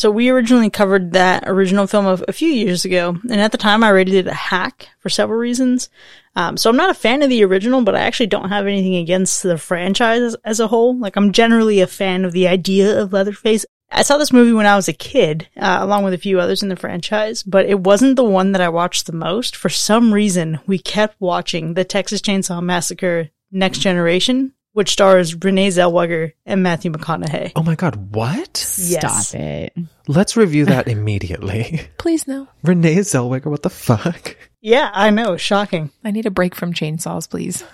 So 0.00 0.10
we 0.10 0.30
originally 0.30 0.70
covered 0.70 1.12
that 1.12 1.44
original 1.46 1.86
film 1.86 2.06
a, 2.06 2.12
a 2.26 2.32
few 2.32 2.48
years 2.48 2.86
ago, 2.86 3.18
and 3.28 3.38
at 3.38 3.52
the 3.52 3.58
time 3.58 3.84
I 3.84 3.90
rated 3.90 4.14
it 4.14 4.26
a 4.26 4.32
hack 4.32 4.88
for 4.98 5.10
several 5.10 5.38
reasons. 5.38 5.90
Um, 6.36 6.56
so 6.56 6.70
I'm 6.70 6.76
not 6.76 6.88
a 6.88 6.94
fan 6.94 7.22
of 7.22 7.28
the 7.28 7.44
original, 7.44 7.82
but 7.82 7.94
I 7.94 8.00
actually 8.00 8.28
don't 8.28 8.48
have 8.48 8.66
anything 8.66 8.94
against 8.94 9.42
the 9.42 9.58
franchise 9.58 10.22
as, 10.22 10.36
as 10.42 10.58
a 10.58 10.68
whole. 10.68 10.98
Like 10.98 11.16
I'm 11.16 11.32
generally 11.32 11.80
a 11.80 11.86
fan 11.86 12.24
of 12.24 12.32
the 12.32 12.48
idea 12.48 12.98
of 12.98 13.12
Leatherface. 13.12 13.66
I 13.92 14.02
saw 14.02 14.18
this 14.18 14.32
movie 14.32 14.52
when 14.52 14.66
I 14.66 14.76
was 14.76 14.88
a 14.88 14.92
kid, 14.92 15.48
uh, 15.56 15.78
along 15.80 16.04
with 16.04 16.14
a 16.14 16.18
few 16.18 16.38
others 16.38 16.62
in 16.62 16.68
the 16.68 16.76
franchise, 16.76 17.42
but 17.42 17.66
it 17.66 17.80
wasn't 17.80 18.16
the 18.16 18.24
one 18.24 18.52
that 18.52 18.60
I 18.60 18.68
watched 18.68 19.06
the 19.06 19.12
most. 19.12 19.56
For 19.56 19.68
some 19.68 20.14
reason, 20.14 20.60
we 20.66 20.78
kept 20.78 21.20
watching 21.20 21.74
the 21.74 21.84
Texas 21.84 22.20
Chainsaw 22.20 22.62
Massacre 22.62 23.30
Next 23.50 23.78
Generation, 23.78 24.52
which 24.72 24.92
stars 24.92 25.34
Renee 25.34 25.68
Zellweger 25.68 26.32
and 26.46 26.62
Matthew 26.62 26.92
McConaughey. 26.92 27.52
Oh 27.56 27.62
my 27.62 27.74
God, 27.74 28.14
what? 28.14 28.48
Yes. 28.78 29.28
Stop 29.28 29.40
it. 29.40 29.76
Let's 30.06 30.36
review 30.36 30.64
that 30.66 30.88
immediately. 30.88 31.80
Please 31.98 32.26
no. 32.26 32.48
Renee 32.62 32.96
Zellweger, 32.96 33.46
what 33.46 33.62
the 33.62 33.70
fuck? 33.70 34.36
Yeah, 34.62 34.90
I 34.92 35.08
know, 35.08 35.38
shocking. 35.38 35.90
I 36.04 36.10
need 36.10 36.26
a 36.26 36.30
break 36.30 36.54
from 36.54 36.74
chainsaws, 36.74 37.30
please. 37.30 37.64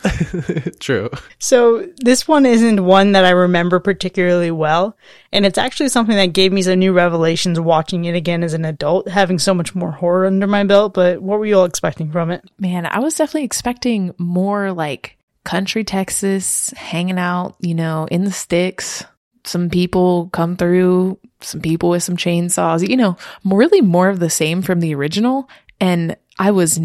True. 0.78 1.10
So 1.40 1.88
this 1.96 2.28
one 2.28 2.46
isn't 2.46 2.84
one 2.84 3.12
that 3.12 3.25
I 3.25 3.31
remember 3.31 3.81
particularly 3.81 4.52
well, 4.52 4.96
and 5.32 5.44
it's 5.44 5.58
actually 5.58 5.88
something 5.88 6.14
that 6.14 6.32
gave 6.32 6.52
me 6.52 6.62
some 6.62 6.78
new 6.78 6.92
revelations 6.92 7.58
watching 7.58 8.04
it 8.04 8.14
again 8.14 8.44
as 8.44 8.54
an 8.54 8.64
adult, 8.64 9.08
having 9.08 9.40
so 9.40 9.52
much 9.52 9.75
more 9.75 9.90
horror 9.90 10.26
under 10.26 10.46
my 10.46 10.62
belt. 10.62 10.94
But 10.94 11.20
what 11.20 11.40
were 11.40 11.46
you 11.46 11.58
all 11.58 11.64
expecting 11.64 12.12
from 12.12 12.31
it? 12.31 12.49
Man, 12.60 12.87
I 12.87 13.00
was 13.00 13.16
definitely 13.16 13.44
expecting 13.46 14.14
more 14.16 14.72
like 14.72 15.15
country 15.46 15.84
Texas, 15.84 16.70
hanging 16.76 17.19
out, 17.19 17.56
you 17.60 17.75
know, 17.75 18.06
in 18.10 18.25
the 18.25 18.32
sticks. 18.32 19.04
Some 19.44 19.70
people 19.70 20.28
come 20.31 20.56
through, 20.56 21.19
some 21.40 21.60
people 21.60 21.88
with 21.88 22.02
some 22.02 22.16
chainsaws, 22.16 22.87
you 22.87 22.96
know, 22.96 23.16
really 23.44 23.81
more 23.81 24.08
of 24.08 24.19
the 24.19 24.28
same 24.28 24.60
from 24.60 24.81
the 24.81 24.94
original. 24.94 25.48
And 25.81 26.16
I 26.38 26.50
was 26.50 26.81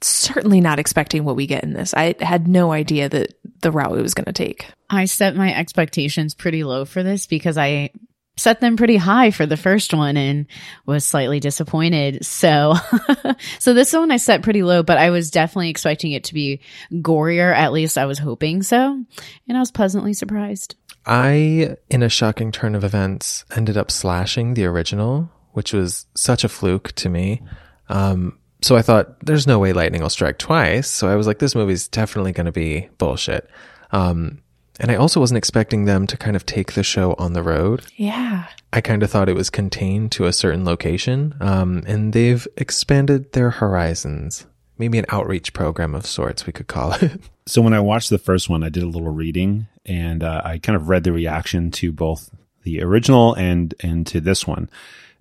certainly 0.00 0.60
not 0.60 0.78
expecting 0.78 1.24
what 1.24 1.34
we 1.34 1.46
get 1.46 1.64
in 1.64 1.72
this. 1.72 1.92
I 1.92 2.14
had 2.20 2.46
no 2.46 2.72
idea 2.72 3.08
that 3.08 3.34
the 3.60 3.72
route 3.72 3.98
it 3.98 4.02
was 4.02 4.14
going 4.14 4.26
to 4.26 4.32
take. 4.32 4.66
I 4.88 5.06
set 5.06 5.34
my 5.34 5.52
expectations 5.52 6.34
pretty 6.34 6.62
low 6.62 6.84
for 6.84 7.02
this 7.02 7.26
because 7.26 7.58
I 7.58 7.90
set 8.36 8.60
them 8.60 8.76
pretty 8.76 8.96
high 8.96 9.30
for 9.30 9.46
the 9.46 9.56
first 9.56 9.94
one 9.94 10.16
and 10.16 10.46
was 10.86 11.06
slightly 11.06 11.40
disappointed. 11.40 12.24
So, 12.24 12.74
so 13.58 13.74
this 13.74 13.92
one 13.92 14.10
I 14.10 14.16
set 14.16 14.42
pretty 14.42 14.62
low, 14.62 14.82
but 14.82 14.98
I 14.98 15.10
was 15.10 15.30
definitely 15.30 15.70
expecting 15.70 16.12
it 16.12 16.24
to 16.24 16.34
be 16.34 16.60
gorier. 16.92 17.54
At 17.54 17.72
least 17.72 17.96
I 17.96 18.06
was 18.06 18.18
hoping 18.18 18.62
so. 18.62 19.04
And 19.48 19.56
I 19.56 19.60
was 19.60 19.70
pleasantly 19.70 20.14
surprised. 20.14 20.74
I, 21.06 21.76
in 21.90 22.02
a 22.02 22.08
shocking 22.08 22.50
turn 22.50 22.74
of 22.74 22.82
events, 22.82 23.44
ended 23.54 23.76
up 23.76 23.90
slashing 23.90 24.54
the 24.54 24.64
original, 24.64 25.30
which 25.52 25.72
was 25.72 26.06
such 26.14 26.44
a 26.44 26.48
fluke 26.48 26.92
to 26.92 27.08
me. 27.08 27.42
Um, 27.88 28.38
so 28.62 28.76
I 28.76 28.82
thought, 28.82 29.20
there's 29.20 29.46
no 29.46 29.58
way 29.58 29.74
lightning 29.74 30.00
will 30.00 30.08
strike 30.08 30.38
twice. 30.38 30.88
So 30.88 31.08
I 31.08 31.16
was 31.16 31.26
like, 31.26 31.38
this 31.38 31.54
movie's 31.54 31.86
definitely 31.86 32.32
going 32.32 32.46
to 32.46 32.52
be 32.52 32.88
bullshit. 32.96 33.48
Um, 33.90 34.40
and 34.80 34.90
I 34.90 34.96
also 34.96 35.20
wasn't 35.20 35.38
expecting 35.38 35.84
them 35.84 36.06
to 36.08 36.16
kind 36.16 36.36
of 36.36 36.44
take 36.46 36.72
the 36.72 36.82
show 36.82 37.14
on 37.18 37.32
the 37.32 37.42
road. 37.42 37.82
Yeah. 37.96 38.46
I 38.72 38.80
kind 38.80 39.02
of 39.02 39.10
thought 39.10 39.28
it 39.28 39.36
was 39.36 39.50
contained 39.50 40.10
to 40.12 40.24
a 40.24 40.32
certain 40.32 40.64
location. 40.64 41.34
Um, 41.40 41.84
and 41.86 42.12
they've 42.12 42.46
expanded 42.56 43.32
their 43.32 43.50
horizons. 43.50 44.46
Maybe 44.76 44.98
an 44.98 45.06
outreach 45.10 45.52
program 45.52 45.94
of 45.94 46.04
sorts, 46.06 46.46
we 46.46 46.52
could 46.52 46.66
call 46.66 46.92
it. 46.92 47.20
So 47.46 47.60
when 47.60 47.74
I 47.74 47.80
watched 47.80 48.08
the 48.08 48.16
first 48.16 48.48
one, 48.48 48.62
I 48.62 48.70
did 48.70 48.82
a 48.82 48.88
little 48.88 49.10
reading 49.10 49.66
and 49.84 50.24
uh, 50.24 50.40
I 50.46 50.56
kind 50.56 50.76
of 50.76 50.88
read 50.88 51.04
the 51.04 51.12
reaction 51.12 51.70
to 51.72 51.92
both 51.92 52.30
the 52.62 52.80
original 52.82 53.34
and 53.34 53.74
and 53.80 54.06
to 54.06 54.18
this 54.18 54.46
one. 54.46 54.70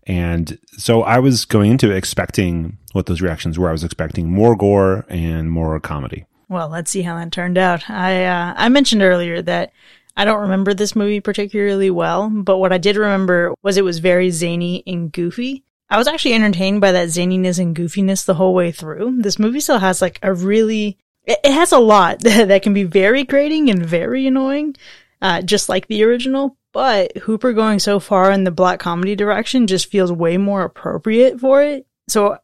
And 0.07 0.57
so 0.77 1.03
I 1.03 1.19
was 1.19 1.43
going 1.43 1.71
into 1.71 1.91
expecting 1.91 2.77
what 2.93 3.07
those 3.07 3.21
reactions 3.21 3.59
were. 3.59 3.67
I 3.67 3.73
was 3.73 3.83
expecting 3.83 4.31
more 4.31 4.55
gore 4.55 5.05
and 5.09 5.51
more 5.51 5.77
comedy. 5.81 6.25
Well, 6.53 6.69
let's 6.69 6.91
see 6.91 7.01
how 7.01 7.17
that 7.17 7.31
turned 7.31 7.57
out. 7.57 7.89
I 7.89 8.25
uh, 8.25 8.53
I 8.55 8.69
mentioned 8.69 9.01
earlier 9.01 9.41
that 9.41 9.73
I 10.15 10.23
don't 10.23 10.41
remember 10.41 10.75
this 10.75 10.95
movie 10.95 11.19
particularly 11.19 11.89
well, 11.89 12.29
but 12.29 12.59
what 12.59 12.71
I 12.71 12.77
did 12.77 12.95
remember 12.95 13.55
was 13.63 13.75
it 13.75 13.83
was 13.83 13.97
very 13.97 14.29
zany 14.29 14.83
and 14.85 15.11
goofy. 15.11 15.63
I 15.89 15.97
was 15.97 16.07
actually 16.07 16.35
entertained 16.35 16.79
by 16.79 16.91
that 16.91 17.07
zaniness 17.07 17.57
and 17.57 17.75
goofiness 17.75 18.23
the 18.23 18.35
whole 18.35 18.53
way 18.53 18.71
through. 18.71 19.23
This 19.23 19.39
movie 19.39 19.61
still 19.61 19.79
has 19.79 19.99
like 19.99 20.19
a 20.21 20.31
really 20.31 20.99
it 21.25 21.51
has 21.51 21.71
a 21.71 21.79
lot 21.79 22.19
that 22.23 22.61
can 22.61 22.75
be 22.75 22.83
very 22.83 23.23
grating 23.23 23.71
and 23.71 23.83
very 23.83 24.27
annoying, 24.27 24.75
uh, 25.23 25.41
just 25.41 25.69
like 25.69 25.87
the 25.87 26.03
original. 26.03 26.55
But 26.71 27.17
Hooper 27.17 27.51
going 27.51 27.79
so 27.79 27.99
far 27.99 28.31
in 28.31 28.43
the 28.43 28.51
black 28.51 28.79
comedy 28.79 29.15
direction 29.15 29.65
just 29.65 29.89
feels 29.89 30.11
way 30.11 30.37
more 30.37 30.61
appropriate 30.61 31.39
for 31.39 31.63
it. 31.63 31.87
So 32.09 32.37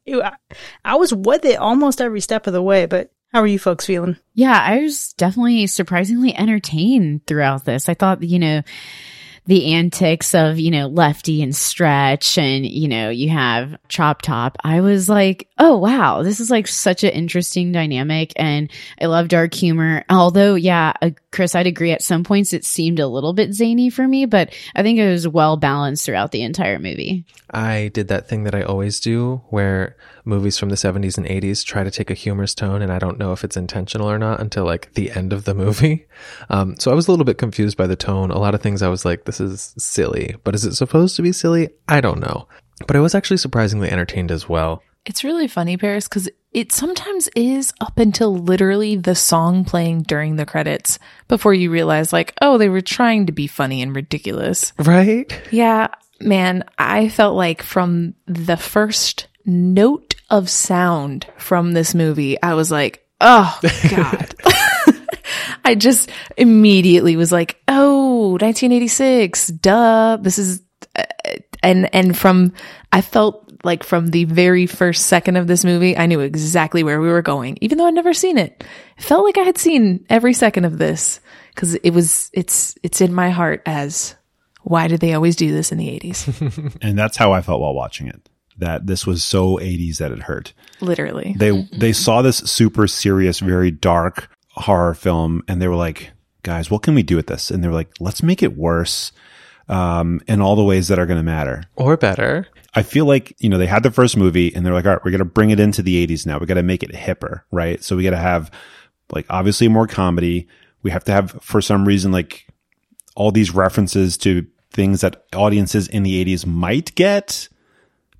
I 0.84 0.96
was 0.96 1.14
with 1.14 1.46
it 1.46 1.60
almost 1.60 2.02
every 2.02 2.22
step 2.22 2.48
of 2.48 2.54
the 2.54 2.62
way. 2.64 2.88
But 2.88 3.12
how 3.32 3.42
are 3.42 3.48
you 3.48 3.60
folks 3.60 3.86
feeling? 3.86 4.18
Yeah, 4.34 4.60
I 4.60 4.80
was 4.82 5.14
definitely 5.14 5.68
surprisingly 5.68 6.36
entertained 6.36 7.28
throughout 7.28 7.66
this. 7.66 7.88
I 7.88 7.94
thought, 7.94 8.24
you 8.24 8.40
know, 8.40 8.64
the 9.50 9.74
antics 9.74 10.36
of, 10.36 10.60
you 10.60 10.70
know, 10.70 10.86
Lefty 10.86 11.42
and 11.42 11.56
Stretch 11.56 12.38
and, 12.38 12.66
you 12.66 12.88
know, 12.88 13.10
you 13.10 13.30
have 13.30 13.76
Chop 13.88 14.22
Top. 14.22 14.58
I 14.64 14.82
was 14.82 15.10
like, 15.10 15.50
oh, 15.58 15.78
wow, 15.78 16.22
this 16.22 16.40
is 16.40 16.52
like 16.52 16.68
such 16.68 17.04
an 17.04 17.10
interesting 17.10 17.72
dynamic. 17.72 18.32
And 18.36 18.72
I 19.02 19.06
love 19.08 19.28
dark 19.28 19.56
humor. 19.56 20.06
Although, 20.08 20.54
yeah, 20.54 20.94
uh, 21.02 21.10
Chris, 21.32 21.56
I'd 21.56 21.66
agree 21.66 21.92
at 21.92 22.04
some 22.04 22.24
points 22.24 22.54
it 22.54 22.64
seemed 22.64 23.00
a 23.00 23.08
little 23.08 23.34
bit 23.34 23.54
zany 23.54 23.90
for 23.90 24.08
me, 24.08 24.28
but 24.28 24.54
I 24.76 24.84
think 24.84 25.00
it 25.00 25.10
was 25.10 25.28
well 25.28 25.58
balanced 25.58 26.06
throughout 26.06 26.32
the 26.32 26.44
entire 26.44 26.78
movie. 26.78 27.26
I 27.52 27.90
did 27.92 28.10
that 28.10 28.30
thing 28.30 28.44
that 28.44 28.54
I 28.54 28.62
always 28.62 29.00
do 29.00 29.42
where 29.50 29.98
movies 30.30 30.58
from 30.58 30.70
the 30.70 30.76
70s 30.76 31.18
and 31.18 31.28
80s 31.28 31.66
try 31.66 31.84
to 31.84 31.92
take 31.92 32.10
a 32.10 32.14
humorous 32.14 32.56
tone 32.56 32.82
and 32.82 32.92
I 32.92 33.00
don't 33.00 33.18
know 33.18 33.34
if 33.34 33.44
it's 33.44 33.58
intentional 33.58 34.10
or 34.10 34.18
not 34.18 34.40
until 34.40 34.64
like 34.64 34.94
the 34.94 35.12
end 35.12 35.34
of 35.34 35.46
the 35.46 35.54
movie. 35.54 36.06
Um, 36.50 36.76
so 36.78 36.92
I 36.92 36.96
was 36.96 37.08
a 37.08 37.12
little 37.12 37.26
bit 37.26 37.38
confused 37.38 37.78
by 37.78 37.88
the 37.88 37.96
tone. 37.96 38.32
A 38.32 38.40
lot 38.40 38.56
of 38.56 38.62
things 38.62 38.82
I 38.82 38.88
was 38.88 39.06
like, 39.06 39.26
this 39.26 39.40
is 39.40 39.74
silly, 39.78 40.36
but 40.44 40.56
is 40.56 40.66
it 40.66 40.74
supposed 40.76 41.16
to 41.16 41.22
be 41.22 41.32
silly? 41.32 41.70
I 41.88 42.02
don't 42.02 42.20
know. 42.20 42.48
But 42.88 42.96
I 42.96 43.00
was 43.00 43.14
actually 43.14 43.38
surprisingly 43.38 43.90
entertained 43.90 44.32
as 44.32 44.50
well. 44.50 44.82
It's 45.06 45.24
really 45.24 45.48
funny, 45.48 45.78
Paris, 45.78 46.08
because 46.08 46.30
it 46.52 46.72
sometimes 46.72 47.30
is 47.36 47.74
up 47.82 47.98
until 48.00 48.36
literally 48.36 48.96
the 48.96 49.16
song 49.16 49.64
playing 49.64 50.04
during 50.04 50.36
the 50.36 50.46
credits 50.46 51.00
before 51.28 51.54
you 51.54 51.72
realize, 51.72 52.12
like, 52.12 52.34
oh, 52.42 52.58
they 52.58 52.70
were 52.70 52.82
trying 52.82 53.26
to 53.28 53.32
be 53.32 53.48
funny 53.48 53.82
and 53.82 53.96
ridiculous. 53.96 54.74
Right? 54.78 55.32
Yeah, 55.52 55.88
man, 56.20 56.64
I 56.78 57.10
felt 57.10 57.36
like 57.36 57.62
from 57.62 58.16
the 58.26 58.58
first 58.58 59.28
note 59.46 60.09
of 60.30 60.50
sound 60.50 61.28
from 61.38 61.74
this 61.74 61.96
movie, 61.96 62.42
I 62.42 62.54
was 62.54 62.72
like, 62.72 63.06
oh, 63.22 63.60
God. 63.90 64.36
I 65.66 65.76
just 65.76 66.10
immediately 66.38 67.16
was 67.16 67.32
like, 67.32 67.62
oh, 67.68 68.32
1986, 68.32 69.48
duh. 69.48 70.18
This 70.18 70.40
is, 70.40 70.64
uh, 70.96 71.04
and, 71.62 71.94
and 71.94 72.18
from, 72.18 72.54
I 72.92 73.02
felt 73.02 73.50
like 73.64 73.84
from 73.84 74.08
the 74.08 74.24
very 74.26 74.66
first 74.66 75.08
second 75.08 75.36
of 75.36 75.48
this 75.48 75.66
movie, 75.66 75.98
I 75.98 76.06
knew 76.06 76.22
exactly 76.22 76.84
where 76.84 77.02
we 77.02 77.10
were 77.10 77.22
going, 77.22 77.58
even 77.62 77.78
though 77.78 77.86
I'd 77.86 77.94
never 77.94 78.14
seen 78.14 78.38
it. 78.38 78.64
It 78.98 79.04
felt 79.04 79.26
like 79.26 79.38
I 79.38 79.44
had 79.44 79.58
seen 79.58 80.06
every 80.10 80.34
second 80.34 80.66
of 80.66 80.78
this 80.78 81.20
because 81.54 81.76
it 81.76 81.92
was, 81.92 82.30
it's, 82.34 82.78
it's 82.84 83.02
in 83.02 83.14
my 83.14 83.30
heart 83.30 83.62
as 83.66 84.16
why 84.62 84.88
did 84.88 85.00
they 85.00 85.14
always 85.14 85.36
do 85.36 85.52
this 85.52 85.72
in 85.72 85.78
the 85.78 85.88
80s? 85.88 86.78
and 86.82 86.98
that's 86.98 87.18
how 87.18 87.34
I 87.34 87.42
felt 87.42 87.62
while 87.62 87.74
watching 87.74 88.08
it. 88.08 88.29
That 88.60 88.88
this 88.88 89.08
was 89.08 89.24
so 89.24 89.58
80s 89.58 89.98
that 89.98 90.12
it 90.12 90.24
hurt. 90.24 90.54
Literally. 90.82 91.36
They 91.38 91.68
they 91.78 91.94
saw 91.94 92.22
this 92.22 92.38
super 92.38 92.88
serious, 92.88 93.40
very 93.40 93.72
dark 93.72 94.30
horror 94.52 94.94
film, 94.94 95.44
and 95.48 95.62
they 95.62 95.68
were 95.68 95.76
like, 95.76 96.12
"Guys, 96.44 96.70
what 96.70 96.84
can 96.84 96.96
we 96.96 97.04
do 97.04 97.16
with 97.16 97.28
this?" 97.28 97.52
And 97.52 97.64
they 97.64 97.68
were 97.68 97.74
like, 97.74 97.92
"Let's 98.00 98.24
make 98.24 98.44
it 98.44 98.58
worse." 98.58 99.12
Um, 99.68 100.20
in 100.28 100.42
all 100.42 100.56
the 100.56 100.64
ways 100.64 100.88
that 100.88 100.98
are 100.98 101.06
going 101.06 101.20
to 101.20 101.24
matter. 101.24 101.64
Or 101.76 101.96
better. 101.96 102.48
I 102.74 102.82
feel 102.82 103.06
like, 103.06 103.36
you 103.38 103.50
know, 103.50 103.60
they 103.60 103.68
had 103.68 103.84
the 103.84 103.92
first 103.92 104.18
movie 104.18 104.52
and 104.56 104.66
they're 104.66 104.74
like, 104.74 104.86
all 104.86 104.94
right, 104.94 105.06
we're 105.06 105.12
going 105.12 105.20
to 105.20 105.26
bring 105.26 105.52
it 105.52 105.60
into 105.60 105.84
the 105.84 106.08
80s 106.08 106.26
now. 106.26 106.40
We 106.40 106.48
got 106.48 106.56
to 106.56 106.64
make 106.64 106.82
it 106.82 106.92
hipper, 106.92 107.42
right? 107.52 107.84
So 107.84 107.96
we 107.96 108.04
got 108.04 108.12
to 108.12 108.18
have 108.18 108.50
like 109.12 109.28
obviously 109.30 109.68
more 109.68 109.86
comedy. 109.86 110.48
We 110.82 110.90
have 110.90 111.04
to 111.04 111.12
have, 111.12 111.32
for 111.44 111.62
some 111.62 111.88
reason, 111.88 112.12
like 112.12 112.48
all 113.16 113.32
these 113.32 113.54
references 113.54 114.18
to 114.20 114.48
things 114.72 115.02
that 115.02 115.24
audiences 115.36 115.88
in 115.88 116.04
the 116.04 116.24
80s 116.24 116.46
might 116.46 116.94
get, 116.96 117.50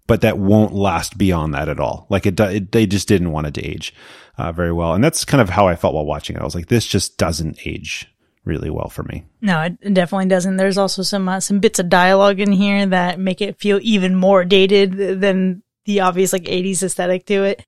but 0.10 0.22
that 0.22 0.40
won't 0.40 0.74
last 0.74 1.20
beyond 1.20 1.54
that 1.54 1.70
at 1.70 1.80
all. 1.80 2.08
Like 2.10 2.26
it, 2.26 2.40
it 2.40 2.72
they 2.72 2.88
just 2.88 3.08
didn't 3.08 3.32
want 3.32 3.46
it 3.46 3.54
to 3.54 3.62
age 3.64 3.94
uh, 4.40 4.52
very 4.52 4.74
well. 4.74 4.96
And 4.96 5.04
that's 5.04 5.24
kind 5.24 5.40
of 5.40 5.50
how 5.50 5.68
I 5.68 5.76
felt 5.76 5.94
while 5.94 6.04
watching 6.06 6.36
it. 6.36 6.42
I 6.42 6.46
was 6.46 6.56
like, 6.56 6.66
this 6.66 6.88
just 6.88 7.20
doesn't 7.20 7.68
age 7.68 8.12
really 8.44 8.72
well 8.72 8.90
for 8.90 9.04
me. 9.04 9.24
No, 9.40 9.62
it 9.62 9.94
definitely 9.94 10.26
doesn't. 10.26 10.58
There's 10.58 10.80
also 10.80 11.04
some 11.04 11.30
uh, 11.30 11.40
some 11.40 11.60
bits 11.60 11.78
of 11.78 11.90
dialogue 11.90 12.40
in 12.40 12.52
here 12.52 12.88
that 12.88 13.20
make 13.20 13.40
it 13.40 13.60
feel 13.60 13.80
even 13.84 14.16
more 14.16 14.44
dated 14.46 15.22
than 15.22 15.62
the 15.86 16.00
obvious 16.00 16.34
like 16.34 16.44
80s 16.44 16.82
aesthetic 16.82 17.28
to 17.28 17.44
it. 17.44 17.64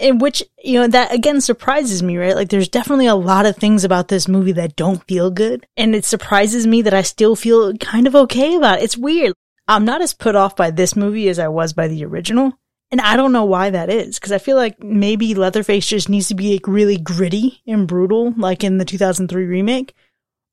In 0.00 0.18
which, 0.18 0.42
you 0.64 0.80
know, 0.80 0.88
that 0.88 1.12
again 1.12 1.40
surprises 1.40 2.02
me, 2.02 2.16
right? 2.16 2.34
Like 2.34 2.48
there's 2.48 2.68
definitely 2.68 3.06
a 3.06 3.14
lot 3.14 3.46
of 3.46 3.56
things 3.56 3.84
about 3.84 4.08
this 4.08 4.26
movie 4.26 4.52
that 4.52 4.74
don't 4.74 5.06
feel 5.06 5.30
good. 5.30 5.64
And 5.76 5.94
it 5.94 6.04
surprises 6.04 6.66
me 6.66 6.82
that 6.82 6.94
I 6.94 7.02
still 7.02 7.36
feel 7.36 7.76
kind 7.76 8.08
of 8.08 8.16
okay 8.16 8.56
about 8.56 8.80
it. 8.80 8.84
It's 8.84 8.96
weird. 8.96 9.34
I'm 9.68 9.84
not 9.84 10.02
as 10.02 10.14
put 10.14 10.36
off 10.36 10.56
by 10.56 10.70
this 10.70 10.96
movie 10.96 11.28
as 11.28 11.38
I 11.38 11.48
was 11.48 11.72
by 11.72 11.88
the 11.88 12.04
original. 12.04 12.52
And 12.90 13.00
I 13.00 13.16
don't 13.16 13.32
know 13.32 13.44
why 13.44 13.70
that 13.70 13.90
is, 13.90 14.16
because 14.16 14.30
I 14.30 14.38
feel 14.38 14.56
like 14.56 14.80
maybe 14.80 15.34
Leatherface 15.34 15.88
just 15.88 16.08
needs 16.08 16.28
to 16.28 16.36
be 16.36 16.52
like 16.52 16.68
really 16.68 16.98
gritty 16.98 17.60
and 17.66 17.88
brutal, 17.88 18.32
like 18.36 18.62
in 18.62 18.78
the 18.78 18.84
2003 18.84 19.44
remake, 19.44 19.92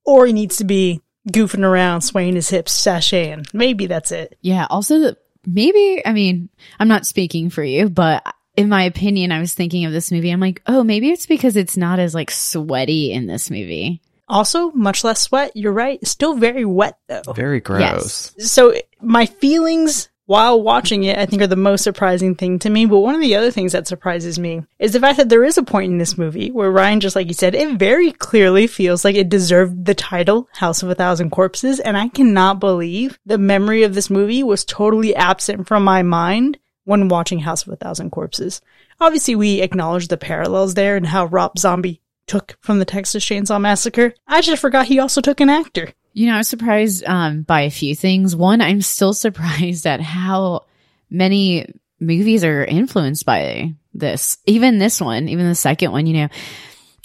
or 0.03 0.25
he 0.25 0.33
needs 0.33 0.57
to 0.57 0.63
be 0.63 1.01
goofing 1.31 1.63
around, 1.63 2.01
swaying 2.01 2.33
his 2.33 2.49
hips, 2.49 2.75
sashaying. 2.75 3.53
Maybe 3.53 3.85
that's 3.85 4.11
it. 4.11 4.35
Yeah. 4.41 4.65
Also, 4.69 5.15
maybe, 5.45 6.01
I 6.05 6.11
mean, 6.11 6.49
I'm 6.79 6.87
not 6.87 7.05
speaking 7.05 7.51
for 7.51 7.63
you, 7.63 7.87
but 7.87 8.25
in 8.55 8.67
my 8.67 8.83
opinion, 8.83 9.31
I 9.31 9.39
was 9.39 9.53
thinking 9.53 9.85
of 9.85 9.91
this 9.91 10.11
movie. 10.11 10.31
I'm 10.31 10.39
like, 10.39 10.63
oh, 10.65 10.83
maybe 10.83 11.11
it's 11.11 11.27
because 11.27 11.55
it's 11.55 11.77
not 11.77 11.99
as 11.99 12.15
like 12.15 12.31
sweaty 12.31 13.11
in 13.11 13.27
this 13.27 13.51
movie. 13.51 14.01
Also, 14.27 14.71
much 14.71 15.03
less 15.03 15.21
sweat. 15.21 15.51
You're 15.55 15.73
right. 15.73 16.05
Still 16.07 16.35
very 16.35 16.65
wet 16.65 16.97
though. 17.07 17.33
Very 17.33 17.59
gross. 17.59 18.33
So 18.39 18.73
my 19.01 19.25
feelings 19.25 20.09
while 20.25 20.61
watching 20.61 21.03
it, 21.03 21.17
I 21.17 21.25
think 21.25 21.41
are 21.41 21.47
the 21.47 21.55
most 21.55 21.83
surprising 21.83 22.35
thing 22.35 22.59
to 22.59 22.69
me. 22.69 22.85
But 22.85 22.99
one 22.99 23.15
of 23.15 23.21
the 23.21 23.35
other 23.35 23.51
things 23.51 23.73
that 23.73 23.87
surprises 23.87 24.39
me 24.39 24.63
is 24.79 24.93
the 24.93 24.99
fact 24.99 25.17
that 25.17 25.29
there 25.29 25.43
is 25.43 25.57
a 25.57 25.63
point 25.63 25.91
in 25.91 25.97
this 25.97 26.17
movie 26.17 26.49
where 26.49 26.71
Ryan, 26.71 27.01
just 27.01 27.15
like 27.15 27.27
you 27.27 27.33
said, 27.33 27.55
it 27.55 27.77
very 27.77 28.11
clearly 28.11 28.67
feels 28.67 29.03
like 29.03 29.15
it 29.15 29.29
deserved 29.29 29.85
the 29.85 29.93
title 29.93 30.47
House 30.53 30.81
of 30.81 30.89
a 30.89 30.95
Thousand 30.95 31.31
Corpses. 31.31 31.79
And 31.79 31.97
I 31.97 32.07
cannot 32.07 32.59
believe 32.59 33.19
the 33.25 33.37
memory 33.37 33.83
of 33.83 33.93
this 33.93 34.09
movie 34.09 34.43
was 34.43 34.63
totally 34.63 35.13
absent 35.15 35.67
from 35.67 35.83
my 35.83 36.03
mind 36.03 36.57
when 36.85 37.09
watching 37.09 37.39
House 37.39 37.67
of 37.67 37.73
a 37.73 37.75
Thousand 37.75 38.11
Corpses. 38.11 38.61
Obviously, 38.99 39.35
we 39.35 39.61
acknowledge 39.61 40.07
the 40.07 40.17
parallels 40.17 40.73
there 40.73 40.95
and 40.95 41.05
how 41.05 41.25
Rob 41.25 41.57
Zombie 41.57 42.01
took 42.27 42.57
from 42.61 42.79
the 42.79 42.85
Texas 42.85 43.23
Chainsaw 43.25 43.59
Massacre. 43.59 44.13
I 44.27 44.41
just 44.41 44.61
forgot 44.61 44.85
he 44.85 44.99
also 44.99 45.21
took 45.21 45.39
an 45.39 45.49
actor. 45.49 45.89
You 46.13 46.27
know, 46.27 46.35
I 46.35 46.37
was 46.37 46.49
surprised 46.49 47.03
um, 47.05 47.41
by 47.41 47.61
a 47.61 47.71
few 47.71 47.95
things. 47.95 48.35
One, 48.35 48.61
I'm 48.61 48.81
still 48.81 49.13
surprised 49.13 49.85
at 49.85 50.01
how 50.01 50.65
many 51.09 51.73
movies 51.99 52.43
are 52.43 52.63
influenced 52.63 53.25
by 53.25 53.73
this. 53.93 54.37
Even 54.45 54.79
this 54.79 55.01
one, 55.01 55.29
even 55.29 55.47
the 55.47 55.55
second 55.55 55.91
one, 55.91 56.05
you 56.05 56.13
know, 56.13 56.27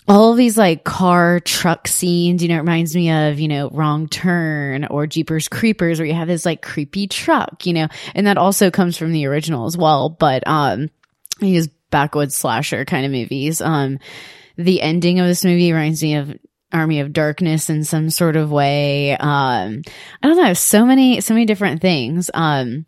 all 0.08 0.32
these 0.32 0.56
like 0.56 0.84
car 0.84 1.38
truck 1.38 1.87
scenes, 1.87 2.42
you 2.42 2.48
know, 2.48 2.56
it 2.56 2.60
reminds 2.60 2.94
me 2.94 3.10
of, 3.10 3.38
you 3.38 3.48
know, 3.48 3.68
Wrong 3.70 4.08
Turn 4.08 4.87
or 4.87 5.06
Jeepers 5.06 5.48
Creepers 5.48 5.98
where 5.98 6.06
you 6.06 6.14
have 6.14 6.28
this 6.28 6.46
like 6.46 6.62
creepy 6.62 7.06
truck, 7.06 7.66
you 7.66 7.75
know, 7.75 7.88
and 8.14 8.26
that 8.26 8.38
also 8.38 8.70
comes 8.70 8.96
from 8.96 9.12
the 9.12 9.26
original 9.26 9.66
as 9.66 9.76
well. 9.76 10.08
But, 10.08 10.46
um, 10.46 10.88
these 11.40 11.68
backwoods 11.90 12.37
slasher 12.37 12.84
kind 12.84 13.04
of 13.04 13.12
movies. 13.12 13.60
Um, 13.60 13.98
the 14.58 14.82
ending 14.82 15.20
of 15.20 15.26
this 15.26 15.44
movie 15.44 15.72
reminds 15.72 16.02
me 16.02 16.16
of 16.16 16.36
Army 16.72 17.00
of 17.00 17.12
Darkness 17.14 17.70
in 17.70 17.84
some 17.84 18.10
sort 18.10 18.36
of 18.36 18.50
way. 18.50 19.12
Um, 19.12 19.82
I 20.22 20.26
don't 20.28 20.36
know, 20.36 20.52
so 20.52 20.84
many, 20.84 21.20
so 21.22 21.32
many 21.32 21.46
different 21.46 21.80
things. 21.80 22.30
Um, 22.34 22.84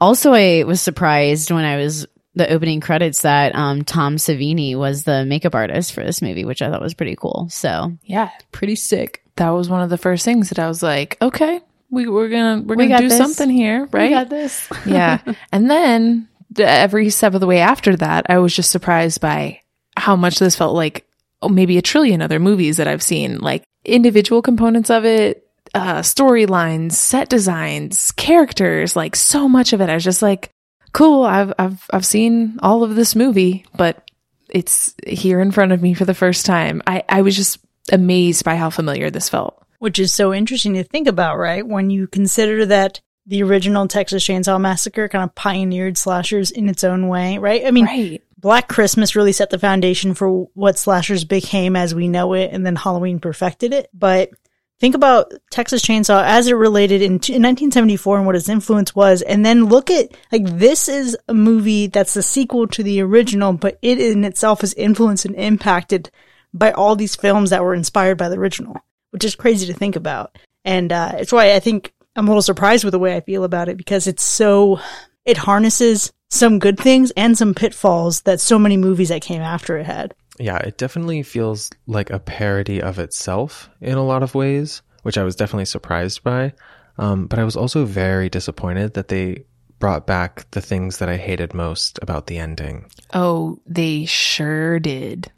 also, 0.00 0.32
I 0.32 0.64
was 0.64 0.80
surprised 0.80 1.50
when 1.52 1.64
I 1.64 1.76
was 1.76 2.06
the 2.34 2.50
opening 2.52 2.80
credits 2.80 3.22
that 3.22 3.54
um, 3.54 3.84
Tom 3.84 4.16
Savini 4.16 4.74
was 4.76 5.04
the 5.04 5.24
makeup 5.24 5.54
artist 5.54 5.92
for 5.92 6.02
this 6.02 6.20
movie, 6.20 6.44
which 6.44 6.62
I 6.62 6.68
thought 6.70 6.82
was 6.82 6.94
pretty 6.94 7.14
cool. 7.14 7.46
So 7.50 7.92
Yeah, 8.02 8.30
pretty 8.50 8.74
sick. 8.74 9.22
That 9.36 9.50
was 9.50 9.68
one 9.68 9.82
of 9.82 9.90
the 9.90 9.98
first 9.98 10.24
things 10.24 10.48
that 10.48 10.58
I 10.58 10.66
was 10.66 10.82
like, 10.82 11.16
okay, 11.22 11.60
we, 11.90 12.08
we're 12.08 12.28
gonna 12.28 12.62
we're 12.62 12.74
We 12.74 12.88
gonna 12.88 12.96
got 12.96 13.02
do 13.02 13.08
this. 13.08 13.18
something 13.18 13.48
here, 13.48 13.88
right? 13.92 14.08
we 14.08 14.10
got 14.10 14.28
this. 14.30 14.68
yeah. 14.86 15.20
And 15.52 15.70
then 15.70 16.28
every 16.58 17.10
step 17.10 17.34
of 17.34 17.40
the 17.40 17.46
way 17.46 17.60
after 17.60 17.94
that, 17.96 18.26
I 18.28 18.38
was 18.38 18.54
just 18.54 18.72
surprised 18.72 19.20
by 19.20 19.60
how 19.96 20.16
much 20.16 20.38
this 20.38 20.56
felt 20.56 20.74
like 20.74 21.06
oh, 21.42 21.48
maybe 21.48 21.78
a 21.78 21.82
trillion 21.82 22.22
other 22.22 22.40
movies 22.40 22.78
that 22.78 22.88
I've 22.88 23.02
seen, 23.02 23.38
like 23.38 23.64
individual 23.84 24.42
components 24.42 24.90
of 24.90 25.04
it, 25.04 25.46
uh, 25.74 25.98
storylines, 25.98 26.92
set 26.92 27.28
designs, 27.28 28.12
characters, 28.12 28.96
like 28.96 29.16
so 29.16 29.48
much 29.48 29.72
of 29.72 29.80
it. 29.80 29.90
I 29.90 29.94
was 29.94 30.04
just 30.04 30.22
like, 30.22 30.50
cool. 30.92 31.24
I've, 31.24 31.52
I've, 31.58 31.84
I've 31.92 32.06
seen 32.06 32.58
all 32.62 32.82
of 32.82 32.94
this 32.94 33.14
movie, 33.14 33.66
but 33.76 34.08
it's 34.48 34.94
here 35.06 35.40
in 35.40 35.50
front 35.50 35.72
of 35.72 35.82
me 35.82 35.94
for 35.94 36.04
the 36.04 36.14
first 36.14 36.46
time. 36.46 36.82
I, 36.86 37.02
I 37.08 37.22
was 37.22 37.36
just 37.36 37.58
amazed 37.92 38.44
by 38.44 38.56
how 38.56 38.70
familiar 38.70 39.10
this 39.10 39.28
felt. 39.28 39.60
Which 39.80 39.98
is 39.98 40.14
so 40.14 40.32
interesting 40.32 40.74
to 40.74 40.84
think 40.84 41.08
about, 41.08 41.36
right? 41.36 41.66
When 41.66 41.90
you 41.90 42.06
consider 42.06 42.64
that 42.66 43.00
the 43.26 43.42
original 43.42 43.88
Texas 43.88 44.26
Chainsaw 44.26 44.60
Massacre 44.60 45.08
kind 45.08 45.24
of 45.24 45.34
pioneered 45.34 45.98
slashers 45.98 46.50
in 46.50 46.68
its 46.68 46.84
own 46.84 47.08
way, 47.08 47.38
right? 47.38 47.66
I 47.66 47.70
mean, 47.70 47.86
Right. 47.86 48.22
Black 48.44 48.68
Christmas 48.68 49.16
really 49.16 49.32
set 49.32 49.48
the 49.48 49.58
foundation 49.58 50.12
for 50.12 50.50
what 50.52 50.76
slashers 50.76 51.24
became 51.24 51.76
as 51.76 51.94
we 51.94 52.08
know 52.08 52.34
it, 52.34 52.50
and 52.52 52.64
then 52.64 52.76
Halloween 52.76 53.18
perfected 53.18 53.72
it. 53.72 53.88
But 53.94 54.32
think 54.78 54.94
about 54.94 55.32
Texas 55.50 55.80
Chainsaw 55.80 56.22
as 56.22 56.46
it 56.46 56.52
related 56.52 57.00
in, 57.00 57.12
in 57.12 57.40
1974 57.40 58.18
and 58.18 58.26
what 58.26 58.36
its 58.36 58.50
influence 58.50 58.94
was, 58.94 59.22
and 59.22 59.46
then 59.46 59.64
look 59.64 59.90
at 59.90 60.14
like 60.30 60.44
this 60.44 60.90
is 60.90 61.16
a 61.26 61.32
movie 61.32 61.86
that's 61.86 62.12
the 62.12 62.22
sequel 62.22 62.66
to 62.66 62.82
the 62.82 63.00
original, 63.00 63.54
but 63.54 63.78
it 63.80 63.98
in 63.98 64.26
itself 64.26 64.62
is 64.62 64.74
influenced 64.74 65.24
and 65.24 65.36
impacted 65.36 66.10
by 66.52 66.70
all 66.70 66.96
these 66.96 67.16
films 67.16 67.48
that 67.48 67.64
were 67.64 67.74
inspired 67.74 68.18
by 68.18 68.28
the 68.28 68.36
original, 68.36 68.76
which 69.08 69.24
is 69.24 69.34
crazy 69.34 69.66
to 69.68 69.72
think 69.72 69.96
about. 69.96 70.36
And 70.66 70.92
uh, 70.92 71.12
it's 71.14 71.32
why 71.32 71.54
I 71.54 71.60
think 71.60 71.94
I'm 72.14 72.26
a 72.26 72.30
little 72.30 72.42
surprised 72.42 72.84
with 72.84 72.92
the 72.92 72.98
way 72.98 73.16
I 73.16 73.22
feel 73.22 73.44
about 73.44 73.70
it 73.70 73.78
because 73.78 74.06
it's 74.06 74.22
so 74.22 74.80
it 75.24 75.38
harnesses 75.38 76.12
some 76.34 76.58
good 76.58 76.78
things 76.78 77.10
and 77.12 77.38
some 77.38 77.54
pitfalls 77.54 78.22
that 78.22 78.40
so 78.40 78.58
many 78.58 78.76
movies 78.76 79.08
that 79.08 79.22
came 79.22 79.40
after 79.40 79.78
it 79.78 79.86
had. 79.86 80.14
Yeah, 80.38 80.58
it 80.58 80.78
definitely 80.78 81.22
feels 81.22 81.70
like 81.86 82.10
a 82.10 82.18
parody 82.18 82.82
of 82.82 82.98
itself 82.98 83.70
in 83.80 83.96
a 83.96 84.04
lot 84.04 84.22
of 84.22 84.34
ways, 84.34 84.82
which 85.02 85.16
I 85.16 85.22
was 85.22 85.36
definitely 85.36 85.66
surprised 85.66 86.24
by. 86.24 86.52
Um, 86.98 87.26
but 87.26 87.38
I 87.38 87.44
was 87.44 87.56
also 87.56 87.84
very 87.84 88.28
disappointed 88.28 88.94
that 88.94 89.08
they 89.08 89.44
brought 89.78 90.06
back 90.06 90.50
the 90.52 90.60
things 90.60 90.98
that 90.98 91.08
I 91.08 91.16
hated 91.16 91.54
most 91.54 91.98
about 92.02 92.26
the 92.26 92.38
ending. 92.38 92.86
Oh, 93.12 93.60
they 93.66 94.04
sure 94.04 94.80
did. 94.80 95.30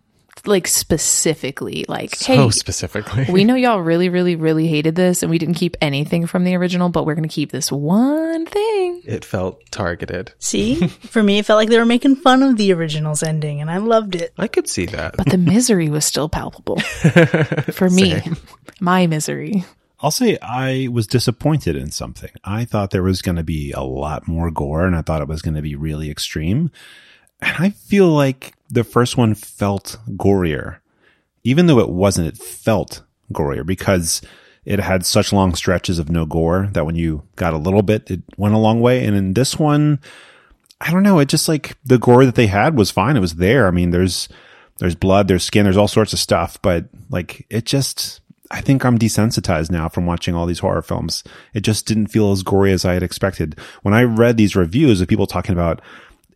Like 0.47 0.67
specifically, 0.69 1.85
like, 1.88 2.15
So 2.17 2.35
hey, 2.35 2.50
specifically. 2.50 3.26
we 3.29 3.45
know 3.45 3.55
y'all 3.55 3.81
really, 3.81 4.09
really, 4.09 4.37
really 4.37 4.67
hated 4.67 4.95
this 4.95 5.23
and 5.23 5.31
we 5.31 5.38
didn't 5.38 5.55
keep 5.57 5.76
anything 5.81 6.26
from 6.26 6.45
the 6.45 6.55
original, 6.55 6.88
but 6.88 7.05
we're 7.05 7.15
going 7.15 7.29
to 7.29 7.35
keep 7.35 7.53
this 7.53 7.71
one 7.73 8.47
thing. 8.47 9.03
it 9.05 9.25
felt 9.25 9.61
targeted. 9.71 10.33
See, 10.38 10.87
for 10.87 11.23
me, 11.23 11.38
it 11.38 11.47
felt 11.47 11.59
like 11.59 11.69
they 11.69 11.79
were 11.79 11.85
making 11.85 12.17
fun 12.17 12.43
of 12.43 12.57
the 12.57 12.73
original's 12.73 13.23
ending, 13.23 13.61
and 13.61 13.71
I 13.71 13.79
loved 13.79 14.15
it. 14.15 14.33
I 14.38 14.47
could 14.49 14.69
see 14.69 14.87
that. 14.87 15.17
But 15.17 15.31
the 15.31 15.38
misery 15.38 15.88
was 15.88 16.05
still 16.05 16.29
palpable 16.29 16.79
for 17.73 17.91
me. 17.91 18.23
My 18.81 19.07
misery. 19.07 19.65
I'll 20.00 20.11
say 20.11 20.37
I 20.43 20.88
was 20.93 21.07
disappointed 21.07 21.75
in 21.75 21.91
something. 21.91 22.31
I 22.45 22.65
thought 22.67 22.91
there 22.91 23.03
was 23.03 23.23
going 23.23 23.37
to 23.37 23.43
be 23.43 23.73
a 23.73 23.81
lot 23.83 24.29
more 24.29 24.50
gore 24.50 24.87
and 24.87 24.95
I 24.95 25.00
thought 25.03 25.23
it 25.23 25.29
was 25.29 25.41
going 25.41 25.55
to 25.55 25.62
be 25.62 25.75
really 25.75 26.11
extreme. 26.11 26.71
And 27.40 27.57
I 27.59 27.71
feel 27.71 28.09
like 28.09 28.55
the 28.69 28.85
first 28.85 29.16
one 29.16 29.35
felt 29.35 29.99
gorier. 30.11 30.78
Even 31.45 31.66
though 31.66 31.78
it 31.78 31.90
wasn't, 31.90 32.28
it 32.28 32.37
felt 32.37 33.02
gorier 33.33 33.64
because 33.64 34.23
it 34.64 34.81
had 34.81 35.07
such 35.07 35.33
long 35.33 35.55
stretches 35.55 35.99
of 35.99 36.11
no 36.11 36.26
gore 36.26 36.69
that 36.73 36.85
when 36.85 36.97
you 36.97 37.23
got 37.37 37.55
a 37.55 37.59
little 37.59 37.83
bit, 37.83 38.11
it 38.11 38.23
went 38.37 38.55
a 38.55 38.59
long 38.59 38.81
way. 38.81 39.05
And 39.05 39.16
in 39.16 39.35
this 39.35 39.59
one, 39.59 40.00
I 40.81 40.90
don't 40.90 41.05
know. 41.05 41.21
It 41.21 41.28
just 41.28 41.49
like 41.49 41.76
the 41.85 41.99
gore 41.99 42.25
that 42.26 42.35
they 42.35 42.49
had 42.49 42.76
was 42.76 42.90
fine. 42.90 43.16
It 43.16 43.21
was 43.21 43.37
there. 43.37 43.69
I 43.69 43.71
mean, 43.71 43.90
there's, 43.90 44.28
there's 44.78 44.95
blood, 44.97 45.28
there's 45.28 45.45
skin, 45.45 45.64
there's 45.64 45.76
all 45.76 45.88
sorts 45.88 46.12
of 46.12 46.19
stuff, 46.19 46.61
but 46.62 46.87
like 47.11 47.47
it 47.49 47.64
just, 47.64 48.21
I 48.50 48.61
think 48.61 48.85
I'm 48.85 48.99
desensitized 48.99 49.71
now 49.71 49.88
from 49.88 50.05
watching 50.05 50.35
all 50.35 50.47
these 50.47 50.59
horror 50.59 50.83
films. 50.83 51.25
It 51.55 51.61
just 51.61 51.87
didn't 51.87 52.09
feel 52.09 52.33
as 52.33 52.43
gory 52.43 52.73
as 52.73 52.85
I 52.85 52.95
had 52.95 53.02
expected. 53.02 53.59
When 53.83 53.95
I 53.95 54.02
read 54.02 54.37
these 54.37 54.57
reviews 54.57 55.00
of 55.00 55.09
people 55.09 55.26
talking 55.26 55.52
about 55.52 55.81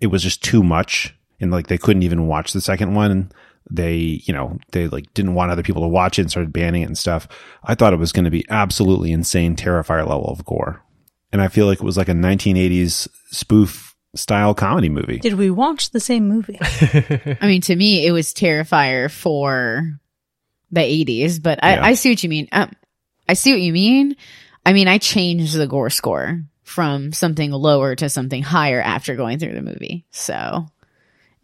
it 0.01 0.09
was 0.09 0.23
just 0.23 0.43
too 0.43 0.63
much 0.63 1.15
and 1.41 1.51
like 1.51 1.69
they 1.69 1.79
couldn't 1.79 2.03
even 2.03 2.27
watch 2.27 2.53
the 2.53 2.61
second 2.61 2.95
one. 2.95 3.33
They, 3.71 3.95
you 4.25 4.33
know, 4.33 4.59
they 4.73 4.89
like 4.89 5.13
didn't 5.15 5.35
want 5.35 5.53
other 5.53 5.63
people 5.63 5.83
to 5.83 5.89
watch 5.89 6.19
it 6.19 6.23
and 6.23 6.31
started 6.31 6.53
banning 6.53 6.83
it 6.83 6.87
and 6.87 6.99
stuff. 6.99 7.29
I 7.63 7.75
thought 7.75 7.93
it 7.93 7.99
was 7.99 8.13
going 8.13 8.25
to 8.25 8.31
be 8.31 8.45
absolutely 8.51 9.13
insane, 9.13 9.55
terrifier 9.55 10.07
level 10.07 10.27
of 10.27 10.45
gore. 10.45 10.83
And 11.33 11.41
I 11.41 11.49
feel 11.49 11.67
like 11.67 11.79
it 11.79 11.85
was 11.85 11.97
like 11.97 12.09
a 12.09 12.13
1980s 12.13 13.09
spoof 13.31 13.95
style 14.15 14.55
comedy 14.55 14.89
movie. 14.89 15.19
Did 15.19 15.35
we 15.35 15.51
watch 15.51 15.91
the 15.91 16.01
same 16.01 16.27
movie? 16.27 16.59
I 16.63 17.47
mean, 17.47 17.61
to 17.63 17.77
me, 17.77 18.05
it 18.07 18.11
was 18.11 18.35
Terrifier 18.35 19.11
for 19.11 20.01
the 20.73 20.81
80s, 20.81 21.41
but 21.41 21.63
I, 21.63 21.75
Yeah. 21.75 21.87
I 21.87 21.95
see 21.95 22.11
what 22.11 22.23
you 22.23 22.29
mean. 22.29 22.49
Um, 22.51 22.73
I 23.29 23.35
see 23.35 23.53
what 23.53 23.61
you 23.61 23.73
mean. 23.73 24.17
I 24.67 24.73
mean, 24.73 24.89
I 24.89 24.99
changed 24.99 25.55
the 25.55 25.69
gore 25.69 25.91
score 25.91 26.43
from 26.71 27.13
something 27.13 27.51
lower 27.51 27.95
to 27.97 28.09
something 28.09 28.43
higher 28.43 28.81
after 28.81 29.17
going 29.17 29.39
through 29.39 29.55
the 29.55 29.63
movie. 29.63 30.07
So 30.11 30.67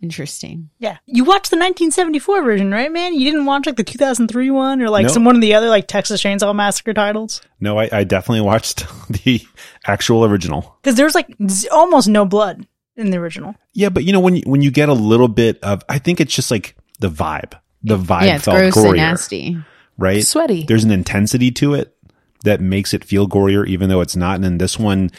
interesting. 0.02 0.68
yeah, 0.78 0.99
you 1.06 1.25
watched 1.25 1.50
the 1.50 1.56
1974 1.56 2.42
version, 2.42 2.71
right, 2.71 2.92
man? 2.92 3.14
You 3.14 3.25
didn't 3.30 3.47
watch 3.47 3.66
like 3.66 3.76
the 3.76 3.85
2003 3.85 4.50
one 4.50 4.83
or 4.83 4.90
like 4.90 5.04
No. 5.06 5.09
some 5.12 5.25
one 5.25 5.35
of 5.35 5.40
the 5.40 5.54
other 5.54 5.68
like 5.68 5.88
Texas 5.88 6.23
Chainsaw 6.23 6.54
Massacre 6.54 6.95
titles 6.95 7.40
No, 7.61 7.78
I, 7.78 7.88
I 7.92 8.04
definitely 8.04 8.42
watched 8.47 8.85
the 9.09 9.40
actual 9.87 10.25
original. 10.25 10.76
because 10.83 10.97
there's 10.97 11.14
like 11.14 11.35
z- 11.49 11.68
almost 11.68 12.09
no 12.09 12.25
blood 12.25 12.66
in 12.97 13.11
the 13.11 13.18
original. 13.18 13.54
Yeah, 13.73 13.88
but 13.88 14.04
you 14.04 14.12
know 14.12 14.21
when 14.21 14.37
you, 14.37 14.42
when 14.47 14.62
you 14.62 14.71
get 14.71 14.88
a 14.88 14.95
little 14.95 15.28
bit 15.28 15.58
of, 15.62 15.82
I 15.89 15.99
think 15.99 16.21
it's 16.21 16.34
just 16.34 16.50
like 16.50 16.76
the 17.00 17.08
vibe. 17.10 17.54
The 17.82 17.99
vibe 17.99 18.26
yeah, 18.26 18.36
it's 18.36 18.45
felt 18.45 18.58
gross 18.58 18.75
gorier, 18.76 18.89
and 18.89 18.97
nasty. 18.97 19.56
right? 19.99 20.23
Sweaty. 20.25 20.65
There's 20.65 20.84
an 20.84 20.91
intensity 20.91 21.50
to 21.52 21.75
it 21.75 21.96
that 22.44 22.60
makes 22.60 22.94
it 22.94 23.04
feel 23.04 23.28
gorier, 23.28 23.66
even 23.66 23.88
though 23.88 24.00
it's 24.00 24.16
not. 24.16 24.36
And 24.36 24.44
in 24.44 24.58
this 24.58 24.78
one, 24.78 25.10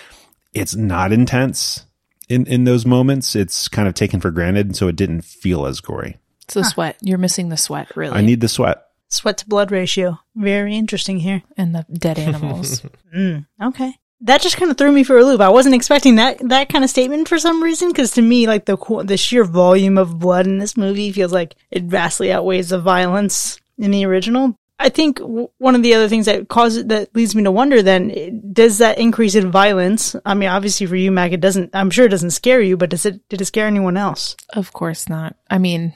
it's 0.54 0.76
not 0.76 1.12
intense 1.14 1.86
in 2.30 2.46
in 2.48 2.64
those 2.64 2.86
moments. 2.86 3.36
It's 3.36 3.68
kind 3.68 3.88
of 3.88 3.94
taken 3.94 4.20
for 4.20 4.32
granted, 4.32 4.76
so 4.76 4.88
it 4.88 4.96
didn't 4.96 5.22
feel 5.22 5.66
as 5.66 5.82
gory. 5.82 6.18
It's 6.44 6.54
the 6.54 6.64
sweat. 6.64 6.98
You're 7.02 7.18
missing 7.18 7.50
the 7.50 7.58
sweat, 7.58 7.96
really. 7.96 8.16
I 8.18 8.22
need 8.22 8.42
the 8.42 8.48
sweat. 8.48 8.84
Sweat 9.10 9.38
to 9.40 9.48
blood 9.48 9.72
ratio, 9.72 10.20
very 10.36 10.76
interesting 10.76 11.20
here. 11.20 11.42
and 11.58 11.74
the 11.76 11.86
dead 11.92 12.20
animals. 12.20 12.82
Mm, 13.16 13.46
okay. 13.64 13.94
That 14.22 14.42
just 14.42 14.58
kind 14.58 14.70
of 14.70 14.78
threw 14.78 14.92
me 14.92 15.04
for 15.06 15.18
a 15.18 15.24
loop. 15.24 15.40
I 15.40 15.48
wasn't 15.50 15.76
expecting 15.76 16.16
that 16.16 16.38
that 16.50 16.68
kind 16.70 16.84
of 16.84 16.90
statement 16.90 17.30
for 17.30 17.40
some 17.40 17.64
reason 17.64 17.88
because 17.90 18.12
to 18.12 18.22
me, 18.22 18.46
like 18.48 18.66
the 18.66 18.76
the 19.06 19.16
sheer 19.16 19.44
volume 19.46 19.98
of 19.98 20.20
blood 20.20 20.46
in 20.46 20.58
this 20.58 20.76
movie 20.76 21.12
feels 21.14 21.32
like 21.32 21.56
it 21.72 21.84
vastly 21.84 22.32
outweighs 22.32 22.70
the 22.70 22.80
violence 22.80 23.60
in 23.78 23.92
the 23.92 24.06
original. 24.06 24.58
I 24.80 24.90
think 24.90 25.18
w- 25.18 25.50
one 25.58 25.74
of 25.76 25.82
the 25.84 25.96
other 25.96 26.08
things 26.08 26.28
that 26.28 26.48
causes 26.48 26.86
that 26.88 27.16
leads 27.16 27.34
me 27.36 27.44
to 27.44 27.52
wonder 27.52 27.82
then 27.82 28.42
does 28.54 28.78
that 28.78 29.00
increase 29.00 29.34
in 29.36 29.52
violence? 29.52 30.16
I 30.26 30.34
mean, 30.36 30.50
obviously 30.50 30.86
for 30.86 30.96
you, 30.96 31.12
Mac, 31.12 31.32
it 31.32 31.42
doesn't. 31.42 31.72
I'm 31.74 31.90
sure 31.90 32.06
it 32.06 32.10
doesn't 32.10 32.32
scare 32.32 32.62
you, 32.62 32.78
but 32.78 32.90
does 32.92 33.06
it? 33.06 33.28
Did 33.30 33.42
it 33.42 33.46
scare 33.46 33.68
anyone 33.68 33.98
else? 33.98 34.36
of 34.54 34.74
course 34.74 35.10
not. 35.10 35.36
I 35.50 35.58
mean, 35.58 35.94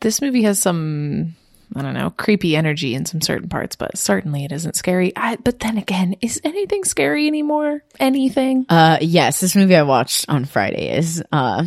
this 0.00 0.20
movie 0.20 0.42
has 0.42 0.60
some, 0.60 1.34
I 1.74 1.80
don't 1.82 1.94
know, 1.94 2.10
creepy 2.10 2.56
energy 2.56 2.94
in 2.94 3.06
some 3.06 3.22
certain 3.22 3.48
parts, 3.48 3.74
but 3.74 3.96
certainly 3.96 4.44
it 4.44 4.52
isn't 4.52 4.76
scary. 4.76 5.12
I, 5.16 5.36
but 5.36 5.60
then 5.60 5.78
again, 5.78 6.16
is 6.20 6.40
anything 6.44 6.84
scary 6.84 7.26
anymore? 7.26 7.82
Anything? 7.98 8.66
Uh, 8.68 8.98
yes, 9.00 9.40
this 9.40 9.56
movie 9.56 9.76
I 9.76 9.82
watched 9.82 10.26
on 10.28 10.44
Friday 10.44 10.94
is, 10.96 11.22
uh, 11.32 11.64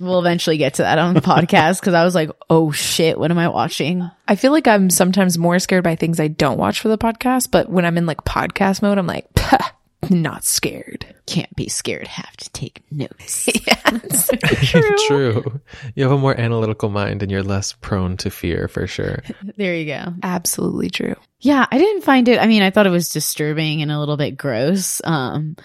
we'll 0.00 0.18
eventually 0.18 0.56
get 0.56 0.74
to 0.74 0.82
that 0.82 0.98
on 0.98 1.14
the 1.14 1.20
podcast 1.20 1.80
because 1.80 1.94
I 1.94 2.04
was 2.04 2.14
like, 2.14 2.30
oh 2.48 2.70
shit, 2.72 3.18
what 3.18 3.30
am 3.30 3.38
I 3.38 3.48
watching? 3.48 4.08
I 4.26 4.36
feel 4.36 4.52
like 4.52 4.66
I'm 4.66 4.90
sometimes 4.90 5.38
more 5.38 5.58
scared 5.58 5.84
by 5.84 5.96
things 5.96 6.18
I 6.18 6.28
don't 6.28 6.58
watch 6.58 6.80
for 6.80 6.88
the 6.88 6.98
podcast, 6.98 7.50
but 7.50 7.68
when 7.68 7.84
I'm 7.84 7.98
in 7.98 8.06
like 8.06 8.24
podcast 8.24 8.82
mode, 8.82 8.98
I'm 8.98 9.06
like, 9.06 9.26
not 10.10 10.44
scared. 10.44 11.06
Can't 11.26 11.54
be 11.54 11.68
scared, 11.68 12.08
have 12.08 12.36
to 12.38 12.50
take 12.50 12.82
notes. 12.90 13.48
Yes, 13.66 14.30
true. 14.70 14.96
True. 15.08 15.60
You 15.94 16.04
have 16.04 16.12
a 16.12 16.18
more 16.18 16.38
analytical 16.38 16.90
mind 16.90 17.22
and 17.22 17.30
you're 17.30 17.42
less 17.42 17.72
prone 17.72 18.16
to 18.18 18.30
fear 18.30 18.68
for 18.68 18.86
sure. 18.86 19.22
there 19.56 19.74
you 19.74 19.86
go. 19.86 20.14
Absolutely 20.22 20.90
true. 20.90 21.16
Yeah, 21.40 21.66
I 21.70 21.78
didn't 21.78 22.02
find 22.02 22.28
it. 22.28 22.40
I 22.40 22.46
mean, 22.46 22.62
I 22.62 22.70
thought 22.70 22.86
it 22.86 22.90
was 22.90 23.08
disturbing 23.08 23.82
and 23.82 23.90
a 23.90 23.98
little 23.98 24.16
bit 24.16 24.36
gross. 24.36 25.00
Um, 25.02 25.56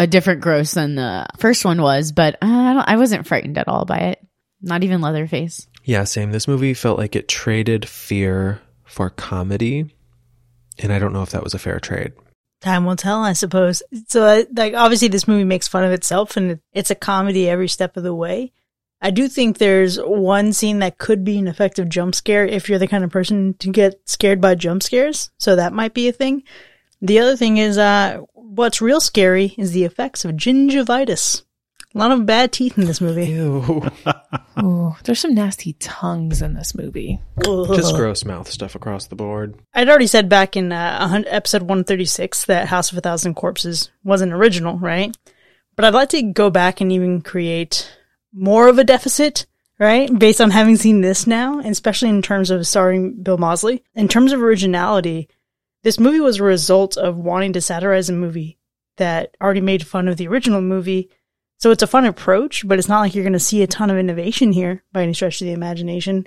a 0.00 0.06
different 0.06 0.40
gross 0.40 0.72
than 0.72 0.94
the 0.94 1.26
first 1.36 1.62
one 1.62 1.82
was, 1.82 2.10
but 2.10 2.36
uh, 2.36 2.46
I, 2.46 2.72
don't, 2.72 2.88
I 2.88 2.96
wasn't 2.96 3.26
frightened 3.26 3.58
at 3.58 3.68
all 3.68 3.84
by 3.84 3.98
it. 3.98 4.26
Not 4.62 4.82
even 4.82 5.02
Leatherface. 5.02 5.68
Yeah, 5.84 6.04
same. 6.04 6.32
This 6.32 6.48
movie 6.48 6.72
felt 6.72 6.98
like 6.98 7.14
it 7.14 7.28
traded 7.28 7.86
fear 7.86 8.62
for 8.84 9.10
comedy. 9.10 9.94
And 10.78 10.90
I 10.90 10.98
don't 10.98 11.12
know 11.12 11.22
if 11.22 11.30
that 11.30 11.44
was 11.44 11.52
a 11.52 11.58
fair 11.58 11.78
trade. 11.80 12.12
Time 12.62 12.86
will 12.86 12.96
tell, 12.96 13.22
I 13.22 13.34
suppose. 13.34 13.82
So, 14.08 14.46
like, 14.52 14.72
obviously, 14.72 15.08
this 15.08 15.28
movie 15.28 15.44
makes 15.44 15.68
fun 15.68 15.84
of 15.84 15.92
itself, 15.92 16.36
and 16.36 16.60
it's 16.72 16.90
a 16.90 16.94
comedy 16.94 17.48
every 17.48 17.68
step 17.68 17.98
of 17.98 18.02
the 18.02 18.14
way. 18.14 18.52
I 19.02 19.10
do 19.10 19.28
think 19.28 19.58
there's 19.58 19.98
one 19.98 20.54
scene 20.54 20.78
that 20.78 20.98
could 20.98 21.24
be 21.24 21.38
an 21.38 21.48
effective 21.48 21.90
jump 21.90 22.14
scare 22.14 22.46
if 22.46 22.68
you're 22.68 22.78
the 22.78 22.88
kind 22.88 23.04
of 23.04 23.10
person 23.10 23.54
to 23.58 23.70
get 23.70 24.00
scared 24.08 24.40
by 24.40 24.54
jump 24.54 24.82
scares. 24.82 25.30
So 25.38 25.56
that 25.56 25.74
might 25.74 25.92
be 25.92 26.08
a 26.08 26.12
thing. 26.12 26.42
The 27.02 27.18
other 27.18 27.36
thing 27.36 27.56
is, 27.56 27.78
uh, 27.78 28.20
what's 28.34 28.80
real 28.80 29.00
scary 29.00 29.54
is 29.56 29.72
the 29.72 29.84
effects 29.84 30.24
of 30.24 30.32
gingivitis. 30.32 31.42
A 31.94 31.98
lot 31.98 32.12
of 32.12 32.24
bad 32.24 32.52
teeth 32.52 32.78
in 32.78 32.84
this 32.84 33.00
movie. 33.00 33.26
Ew. 33.26 33.82
Ooh, 34.62 34.94
there's 35.02 35.18
some 35.18 35.34
nasty 35.34 35.72
tongues 35.74 36.40
in 36.40 36.54
this 36.54 36.72
movie. 36.74 37.20
Just 37.44 37.96
gross 37.96 38.24
mouth 38.24 38.48
stuff 38.48 38.76
across 38.76 39.06
the 39.06 39.16
board. 39.16 39.56
I'd 39.74 39.88
already 39.88 40.06
said 40.06 40.28
back 40.28 40.56
in 40.56 40.70
uh, 40.70 41.22
episode 41.26 41.62
136 41.62 42.44
that 42.44 42.68
House 42.68 42.92
of 42.92 42.98
a 42.98 43.00
Thousand 43.00 43.34
Corpses 43.34 43.90
wasn't 44.04 44.32
original, 44.32 44.78
right? 44.78 45.16
But 45.74 45.84
I'd 45.84 45.94
like 45.94 46.10
to 46.10 46.22
go 46.22 46.48
back 46.48 46.80
and 46.80 46.92
even 46.92 47.22
create 47.22 47.90
more 48.32 48.68
of 48.68 48.78
a 48.78 48.84
deficit, 48.84 49.46
right? 49.80 50.16
Based 50.16 50.40
on 50.40 50.50
having 50.50 50.76
seen 50.76 51.00
this 51.00 51.26
now, 51.26 51.58
and 51.58 51.70
especially 51.70 52.10
in 52.10 52.22
terms 52.22 52.52
of 52.52 52.68
starring 52.68 53.20
Bill 53.22 53.38
Moseley. 53.38 53.82
In 53.96 54.06
terms 54.06 54.32
of 54.32 54.40
originality, 54.40 55.28
this 55.82 56.00
movie 56.00 56.20
was 56.20 56.38
a 56.38 56.44
result 56.44 56.96
of 56.96 57.16
wanting 57.16 57.52
to 57.54 57.60
satirize 57.60 58.08
a 58.08 58.12
movie 58.12 58.58
that 58.96 59.36
already 59.40 59.60
made 59.60 59.86
fun 59.86 60.08
of 60.08 60.16
the 60.16 60.28
original 60.28 60.60
movie. 60.60 61.10
So 61.58 61.70
it's 61.70 61.82
a 61.82 61.86
fun 61.86 62.04
approach, 62.04 62.66
but 62.66 62.78
it's 62.78 62.88
not 62.88 63.00
like 63.00 63.14
you're 63.14 63.24
going 63.24 63.32
to 63.32 63.38
see 63.38 63.62
a 63.62 63.66
ton 63.66 63.90
of 63.90 63.98
innovation 63.98 64.52
here 64.52 64.82
by 64.92 65.02
any 65.02 65.14
stretch 65.14 65.40
of 65.40 65.46
the 65.46 65.52
imagination. 65.52 66.26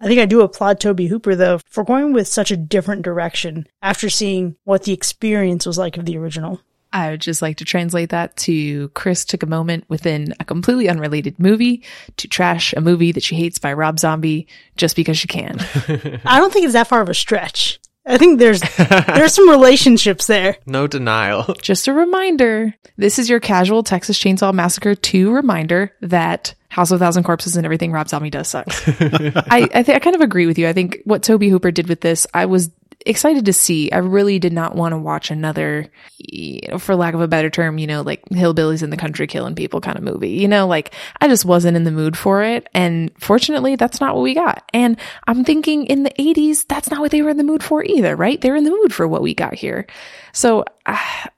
I 0.00 0.06
think 0.06 0.20
I 0.20 0.26
do 0.26 0.42
applaud 0.42 0.78
Tobe 0.80 1.00
Hooper 1.00 1.34
though 1.34 1.58
for 1.66 1.84
going 1.84 2.12
with 2.12 2.28
such 2.28 2.50
a 2.50 2.56
different 2.56 3.02
direction 3.02 3.66
after 3.80 4.10
seeing 4.10 4.56
what 4.64 4.84
the 4.84 4.92
experience 4.92 5.64
was 5.64 5.78
like 5.78 5.96
of 5.96 6.04
the 6.04 6.18
original. 6.18 6.60
I 6.92 7.10
would 7.10 7.20
just 7.20 7.42
like 7.42 7.58
to 7.58 7.64
translate 7.64 8.10
that 8.10 8.36
to 8.38 8.88
Chris 8.90 9.24
took 9.24 9.42
a 9.42 9.46
moment 9.46 9.84
within 9.88 10.34
a 10.40 10.44
completely 10.44 10.88
unrelated 10.88 11.38
movie 11.38 11.82
to 12.16 12.28
trash 12.28 12.72
a 12.74 12.80
movie 12.80 13.12
that 13.12 13.22
she 13.22 13.36
hates 13.36 13.58
by 13.58 13.72
Rob 13.72 13.98
Zombie 13.98 14.46
just 14.76 14.96
because 14.96 15.18
she 15.18 15.28
can. 15.28 15.58
I 16.24 16.38
don't 16.38 16.52
think 16.52 16.64
it's 16.64 16.74
that 16.74 16.88
far 16.88 17.02
of 17.02 17.08
a 17.08 17.14
stretch. 17.14 17.80
I 18.06 18.18
think 18.18 18.38
there's 18.38 18.60
there's 18.76 19.34
some 19.34 19.48
relationships 19.50 20.26
there. 20.26 20.56
No 20.66 20.86
denial. 20.86 21.54
just 21.60 21.88
a 21.88 21.92
reminder 21.92 22.74
this 22.96 23.18
is 23.18 23.28
your 23.28 23.40
casual 23.40 23.82
Texas 23.82 24.18
Chainsaw 24.18 24.52
Massacre 24.54 24.94
2 24.94 25.32
reminder 25.32 25.92
that 26.00 26.54
House 26.68 26.90
of 26.90 27.00
a 27.00 27.04
Thousand 27.04 27.24
Corpses 27.24 27.56
and 27.56 27.64
everything 27.64 27.92
Rob 27.92 28.08
Zombie 28.08 28.30
does 28.30 28.48
sucks. 28.48 28.86
I, 28.88 29.68
I, 29.74 29.82
th- 29.82 29.96
I 29.96 29.98
kind 29.98 30.14
of 30.14 30.20
agree 30.22 30.46
with 30.46 30.58
you. 30.58 30.68
I 30.68 30.72
think 30.72 30.98
what 31.04 31.22
Tobe 31.22 31.44
Hooper 31.44 31.70
did 31.70 31.88
with 31.88 32.00
this, 32.00 32.26
I 32.34 32.46
was 32.46 32.70
excited 33.06 33.46
to 33.46 33.52
see. 33.52 33.90
I 33.90 33.98
really 33.98 34.38
did 34.38 34.52
not 34.52 34.74
want 34.74 34.92
to 34.92 34.98
watch 34.98 35.30
another, 35.30 35.88
you 36.18 36.60
know, 36.68 36.78
for 36.78 36.96
lack 36.96 37.14
of 37.14 37.20
a 37.20 37.28
better 37.28 37.50
term, 37.50 37.78
you 37.78 37.86
know, 37.86 38.02
like 38.02 38.24
hillbillies 38.26 38.82
in 38.82 38.90
the 38.90 38.96
country 38.96 39.26
killing 39.26 39.54
people 39.54 39.80
kind 39.80 39.96
of 39.96 40.04
movie. 40.04 40.30
You 40.30 40.48
know, 40.48 40.66
like 40.66 40.94
I 41.20 41.28
just 41.28 41.44
wasn't 41.44 41.76
in 41.76 41.84
the 41.84 41.90
mood 41.90 42.16
for 42.16 42.42
it. 42.42 42.68
And 42.74 43.10
fortunately, 43.18 43.76
that's 43.76 44.00
not 44.00 44.14
what 44.14 44.22
we 44.22 44.34
got. 44.34 44.68
And 44.74 44.98
I'm 45.26 45.44
thinking 45.44 45.86
in 45.86 46.02
the 46.02 46.12
80s, 46.18 46.66
that's 46.66 46.90
not 46.90 47.00
what 47.00 47.10
they 47.10 47.22
were 47.22 47.30
in 47.30 47.36
the 47.36 47.44
mood 47.44 47.62
for 47.62 47.84
either, 47.84 48.16
right? 48.16 48.40
They're 48.40 48.56
in 48.56 48.64
the 48.64 48.70
mood 48.70 48.92
for 48.92 49.06
what 49.06 49.22
we 49.22 49.34
got 49.34 49.54
here. 49.54 49.86
So 50.32 50.64
uh, 50.84 50.98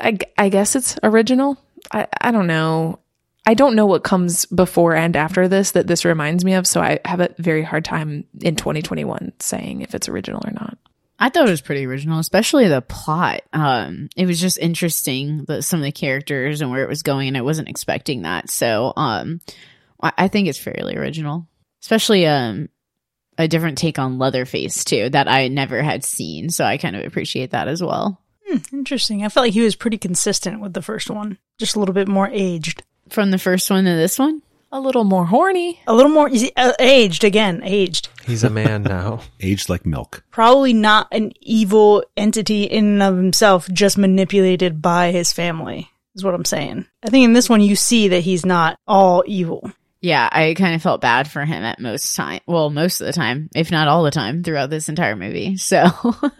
I, 0.00 0.16
I 0.36 0.48
guess 0.48 0.76
it's 0.76 0.96
original. 1.02 1.56
I, 1.90 2.06
I 2.20 2.30
don't 2.30 2.46
know. 2.46 3.00
I 3.46 3.54
don't 3.54 3.76
know 3.76 3.86
what 3.86 4.04
comes 4.04 4.44
before 4.44 4.94
and 4.94 5.16
after 5.16 5.48
this 5.48 5.70
that 5.70 5.86
this 5.86 6.04
reminds 6.04 6.44
me 6.44 6.52
of, 6.52 6.66
so 6.66 6.82
I 6.82 7.00
have 7.06 7.20
a 7.20 7.34
very 7.38 7.62
hard 7.62 7.82
time 7.82 8.24
in 8.42 8.56
2021 8.56 9.32
saying 9.40 9.80
if 9.80 9.94
it's 9.94 10.06
original 10.06 10.42
or 10.44 10.50
not. 10.50 10.76
I 11.18 11.28
thought 11.28 11.48
it 11.48 11.50
was 11.50 11.60
pretty 11.60 11.84
original, 11.84 12.18
especially 12.18 12.68
the 12.68 12.80
plot. 12.80 13.42
Um, 13.52 14.08
it 14.16 14.26
was 14.26 14.40
just 14.40 14.58
interesting, 14.58 15.44
the, 15.44 15.62
some 15.62 15.80
of 15.80 15.84
the 15.84 15.92
characters 15.92 16.60
and 16.60 16.70
where 16.70 16.84
it 16.84 16.88
was 16.88 17.02
going, 17.02 17.28
and 17.28 17.36
I 17.36 17.42
wasn't 17.42 17.68
expecting 17.68 18.22
that. 18.22 18.48
So, 18.50 18.92
um, 18.96 19.40
I, 20.00 20.12
I 20.16 20.28
think 20.28 20.48
it's 20.48 20.58
fairly 20.58 20.96
original, 20.96 21.48
especially 21.82 22.26
um, 22.26 22.68
a 23.36 23.48
different 23.48 23.78
take 23.78 23.98
on 23.98 24.18
Leatherface 24.18 24.84
too 24.84 25.08
that 25.10 25.28
I 25.28 25.48
never 25.48 25.82
had 25.82 26.04
seen. 26.04 26.50
So 26.50 26.64
I 26.64 26.76
kind 26.76 26.96
of 26.96 27.04
appreciate 27.04 27.50
that 27.50 27.68
as 27.68 27.82
well. 27.82 28.20
Hmm, 28.46 28.58
interesting. 28.72 29.24
I 29.24 29.28
felt 29.28 29.46
like 29.46 29.54
he 29.54 29.60
was 29.60 29.76
pretty 29.76 29.98
consistent 29.98 30.60
with 30.60 30.74
the 30.74 30.82
first 30.82 31.10
one, 31.10 31.38
just 31.58 31.76
a 31.76 31.78
little 31.78 31.94
bit 31.94 32.08
more 32.08 32.28
aged. 32.28 32.82
From 33.08 33.30
the 33.30 33.38
first 33.38 33.70
one 33.70 33.84
to 33.84 33.90
this 33.90 34.18
one, 34.18 34.42
A 34.70 34.80
little 34.80 35.04
more 35.04 35.24
horny. 35.24 35.80
A 35.86 35.94
little 35.94 36.12
more 36.12 36.30
uh, 36.56 36.72
aged 36.78 37.24
again, 37.24 37.62
aged. 37.64 38.08
He's 38.26 38.44
a 38.44 38.50
man 38.50 38.82
now. 38.84 39.20
Aged 39.40 39.68
like 39.70 39.86
milk. 39.86 40.22
Probably 40.30 40.72
not 40.74 41.08
an 41.10 41.32
evil 41.40 42.04
entity 42.16 42.64
in 42.64 42.84
and 42.84 43.02
of 43.02 43.16
himself, 43.16 43.68
just 43.72 43.96
manipulated 43.96 44.82
by 44.82 45.10
his 45.10 45.32
family, 45.32 45.88
is 46.14 46.22
what 46.22 46.34
I'm 46.34 46.44
saying. 46.44 46.84
I 47.02 47.08
think 47.08 47.24
in 47.24 47.32
this 47.32 47.48
one, 47.48 47.62
you 47.62 47.76
see 47.76 48.08
that 48.08 48.20
he's 48.20 48.44
not 48.44 48.78
all 48.86 49.24
evil. 49.26 49.72
yeah, 50.02 50.28
I 50.30 50.52
kind 50.54 50.74
of 50.74 50.82
felt 50.82 51.00
bad 51.00 51.30
for 51.30 51.44
him 51.46 51.64
at 51.64 51.80
most 51.80 52.14
time. 52.14 52.40
Well, 52.46 52.68
most 52.68 53.00
of 53.00 53.06
the 53.06 53.12
time, 53.14 53.48
if 53.54 53.70
not 53.70 53.88
all 53.88 54.02
the 54.02 54.10
time, 54.10 54.42
throughout 54.42 54.68
this 54.70 54.88
entire 54.90 55.16
movie. 55.16 55.56
So, 55.56 55.86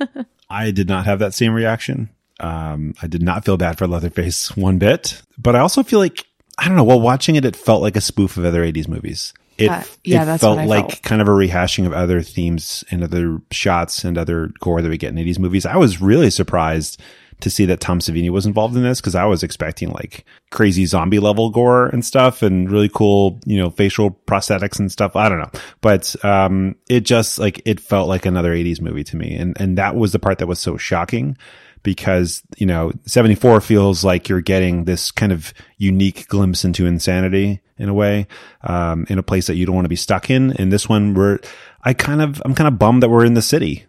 I 0.51 0.71
did 0.71 0.89
not 0.89 1.07
have 1.07 1.21
that 1.21 1.33
same 1.35 1.55
reaction. 1.55 2.11
Um, 2.41 2.95
I 3.03 3.07
did 3.07 3.23
not 3.23 3.45
feel 3.45 3.57
bad 3.57 3.79
for 3.79 3.87
Leatherface 3.87 4.55
one 4.57 4.79
bit, 4.79 5.21
but 5.39 5.57
I 5.57 5.61
also 5.61 5.83
feel 5.83 5.99
like 5.99 6.25
I 6.59 6.67
don't 6.67 6.77
know. 6.77 6.85
While 6.85 7.01
watching 7.01 7.37
it, 7.37 7.45
it 7.45 7.57
felt 7.57 7.83
like 7.83 7.97
a 7.97 8.01
spoof 8.01 8.37
of 8.37 8.45
other 8.45 8.63
'80s 8.63 8.89
movies. 8.89 9.33
It, 9.57 9.71
Uh, 9.71 9.83
yeah, 10.05 10.23
it 10.23 10.27
that's 10.27 10.41
felt 10.41 10.59
like 10.69 10.89
felt. 10.91 11.03
kind 11.03 11.21
of 11.23 11.29
a 11.29 11.33
rehashing 11.33 11.87
of 11.87 11.93
other 11.93 12.23
themes 12.23 12.85
and 12.91 13.03
other 13.03 13.41
shots 13.51 14.05
and 14.05 14.17
other 14.17 14.51
gore 14.61 14.83
that 14.83 14.89
we 14.89 14.99
get 14.99 15.11
in 15.11 15.17
'80s 15.25 15.39
movies. 15.39 15.67
I 15.67 15.77
was 15.77 16.01
really 16.01 16.31
surprised 16.31 17.01
to 17.41 17.51
see 17.51 17.65
that 17.67 17.79
Tom 17.81 18.01
Savini 18.01 18.31
was 18.31 18.47
involved 18.47 18.77
in 18.77 18.83
this 18.83 19.01
because 19.01 19.15
I 19.15 19.25
was 19.25 19.45
expecting 19.45 19.91
like 19.93 20.25
crazy 20.51 20.87
zombie 20.87 21.21
level 21.21 21.51
gore 21.51 21.87
and 21.87 22.05
stuff 22.05 22.43
and 22.43 22.69
really 22.71 22.89
cool, 22.89 23.39
you 23.47 23.57
know, 23.59 23.71
facial 23.71 24.11
prosthetics 24.27 24.81
and 24.81 24.91
stuff. 24.91 25.15
I 25.15 25.29
don't 25.29 25.39
know, 25.39 25.61
but 25.81 26.17
um, 26.25 26.75
it 26.89 27.01
just 27.01 27.39
like 27.39 27.63
it 27.65 27.79
felt 27.81 28.09
like 28.09 28.27
another 28.27 28.53
'80s 28.53 28.81
movie 28.81 29.05
to 29.05 29.17
me, 29.17 29.37
and 29.37 29.57
and 29.61 29.79
that 29.79 29.95
was 29.95 30.13
the 30.13 30.19
part 30.19 30.39
that 30.39 30.49
was 30.49 30.59
so 30.59 30.77
shocking 30.77 31.37
because 31.83 32.43
you 32.57 32.67
know 32.67 32.93
74 33.07 33.61
feels 33.61 34.05
like 34.05 34.29
you're 34.29 34.41
getting 34.41 34.85
this 34.85 35.11
kind 35.11 35.33
of 35.33 35.53
unique 35.77 36.27
glimpse 36.29 36.65
into 36.65 36.87
insanity 36.87 37.61
in 37.77 37.89
a 37.89 37.95
way 37.95 38.27
um, 38.63 39.07
in 39.09 39.19
a 39.19 39.23
place 39.23 39.47
that 39.47 39.57
you 39.57 39.67
don't 39.67 39.75
want 39.75 39.85
to 39.85 39.91
be 39.91 39.97
stuck 39.97 40.31
in. 40.31 40.53
And 40.53 40.73
this 40.73 40.89
one 40.89 41.15
we're 41.15 41.39
i 41.85 41.95
kind 41.95 42.21
of 42.21 42.43
i'm 42.45 42.55
kind 42.55 42.69
of 42.69 42.79
bummed 42.79 43.03
that 43.03 43.09
we're 43.09 43.25
in 43.25 43.35
the 43.35 43.43
city 43.43 43.87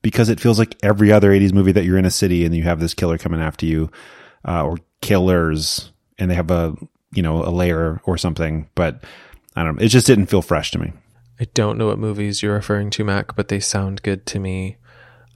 because 0.00 0.28
it 0.28 0.40
feels 0.40 0.58
like 0.58 0.76
every 0.82 1.12
other 1.12 1.30
80s 1.30 1.52
movie 1.52 1.72
that 1.72 1.84
you're 1.84 1.98
in 1.98 2.04
a 2.04 2.10
city 2.10 2.44
and 2.44 2.54
you 2.54 2.62
have 2.62 2.80
this 2.80 2.94
killer 2.94 3.18
coming 3.18 3.40
after 3.40 3.66
you 3.66 3.90
uh, 4.46 4.64
or 4.64 4.78
killers 5.00 5.92
and 6.18 6.30
they 6.30 6.34
have 6.34 6.50
a 6.50 6.74
you 7.12 7.22
know 7.22 7.44
a 7.44 7.50
layer 7.50 8.00
or 8.04 8.16
something. 8.16 8.68
But 8.74 9.04
i 9.56 9.62
don't 9.62 9.76
know. 9.76 9.82
It 9.82 9.88
just 9.88 10.06
didn't 10.06 10.26
feel 10.26 10.42
fresh 10.42 10.70
to 10.72 10.78
me. 10.78 10.92
I 11.40 11.46
don't 11.54 11.78
know 11.78 11.86
what 11.86 11.98
movies 11.98 12.42
you're 12.42 12.54
referring 12.54 12.90
to, 12.90 13.04
Mac, 13.04 13.36
but 13.36 13.48
they 13.48 13.60
sound 13.60 14.02
good 14.02 14.26
to 14.26 14.40
me. 14.40 14.76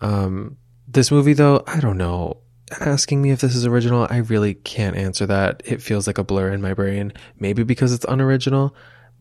Um, 0.00 0.56
this 0.92 1.10
movie, 1.10 1.32
though, 1.32 1.64
I 1.66 1.80
don't 1.80 1.98
know. 1.98 2.38
Asking 2.80 3.20
me 3.20 3.30
if 3.30 3.40
this 3.40 3.54
is 3.54 3.66
original, 3.66 4.06
I 4.08 4.18
really 4.18 4.54
can't 4.54 4.96
answer 4.96 5.26
that. 5.26 5.62
It 5.64 5.82
feels 5.82 6.06
like 6.06 6.18
a 6.18 6.24
blur 6.24 6.52
in 6.52 6.62
my 6.62 6.74
brain. 6.74 7.12
Maybe 7.38 7.62
because 7.64 7.92
it's 7.92 8.06
unoriginal. 8.08 8.74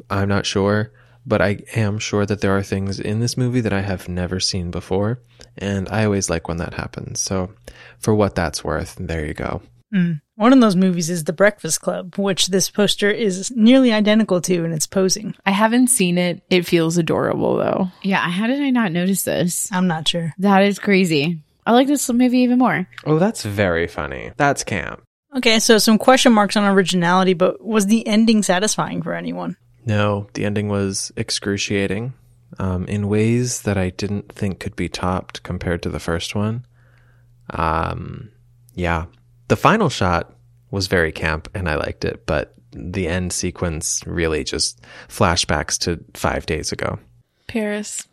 I'm 0.10 0.30
not 0.30 0.46
sure. 0.46 0.92
But 1.26 1.42
I 1.42 1.60
am 1.76 2.00
sure 2.00 2.26
that 2.26 2.42
there 2.42 2.58
are 2.58 2.64
things 2.64 3.00
in 3.00 3.20
this 3.20 3.38
movie 3.38 3.62
that 3.62 3.74
I 3.74 3.82
have 3.82 4.10
never 4.10 4.40
seen 4.40 4.72
before. 4.72 5.20
And 5.58 5.88
I 5.90 6.06
always 6.06 6.30
like 6.30 6.48
when 6.48 6.58
that 6.58 6.74
happens. 6.74 7.22
So, 7.22 7.54
for 8.00 8.16
what 8.16 8.34
that's 8.34 8.64
worth, 8.64 8.96
there 9.00 9.26
you 9.26 9.34
go. 9.34 9.62
Hmm. 9.94 10.14
One 10.36 10.54
of 10.54 10.62
those 10.62 10.76
movies 10.76 11.10
is 11.10 11.26
The 11.26 11.34
Breakfast 11.34 11.82
Club, 11.82 12.18
which 12.18 12.48
this 12.48 12.70
poster 12.70 13.12
is 13.12 13.52
nearly 13.52 13.92
identical 13.92 14.42
to 14.42 14.64
in 14.64 14.72
its 14.72 14.88
posing. 14.88 15.36
I 15.46 15.52
haven't 15.52 15.88
seen 15.88 16.18
it. 16.18 16.42
It 16.50 16.66
feels 16.66 16.98
adorable 16.98 17.58
though. 17.58 17.90
yeah, 18.02 18.28
how 18.30 18.48
did 18.48 18.62
I 18.62 18.70
not 18.70 18.92
notice 18.92 19.24
this? 19.24 19.70
I'm 19.72 19.88
not 19.88 20.08
sure. 20.08 20.34
That 20.40 20.64
is 20.64 20.80
crazy. 20.80 21.44
I 21.66 21.72
like 21.74 21.88
this 21.88 22.10
movie 22.10 22.40
even 22.40 22.60
more. 22.60 22.88
Oh, 23.06 23.20
that's 23.20 23.44
very 23.44 23.88
funny. 23.88 24.32
That's 24.38 24.64
camp. 24.64 25.04
Okay, 25.36 25.60
so 25.60 25.78
some 25.78 25.98
question 25.98 26.34
marks 26.34 26.58
on 26.58 26.66
originality, 26.66 27.34
but 27.34 27.64
was 27.64 27.86
the 27.86 28.06
ending 28.06 28.44
satisfying 28.44 29.02
for 29.02 29.14
anyone? 29.14 29.56
No, 29.86 30.28
the 30.34 30.46
ending 30.46 30.68
was 30.68 31.12
excruciating 31.16 32.14
um, 32.60 32.86
in 32.86 33.08
ways 33.08 33.62
that 33.62 33.78
I 33.78 33.92
didn't 33.92 34.32
think 34.34 34.60
could 34.60 34.76
be 34.76 34.90
topped 34.90 35.44
compared 35.44 35.84
to 35.84 35.90
the 35.90 36.00
first 36.00 36.36
one. 36.36 36.66
Um, 37.52 38.32
yeah, 38.74 39.06
the 39.48 39.56
final 39.56 39.90
shot 39.90 40.34
was 40.70 40.88
very 40.88 41.12
camp 41.12 41.50
and 41.54 41.70
I 41.70 41.76
liked 41.76 42.06
it, 42.06 42.26
but 42.26 42.56
the 42.72 43.08
end 43.08 43.34
sequence 43.34 44.02
really 44.06 44.44
just 44.44 44.82
flashbacks 45.08 45.78
to 45.80 46.04
five 46.14 46.46
days 46.46 46.72
ago. 46.72 47.00
Paris, 47.48 48.08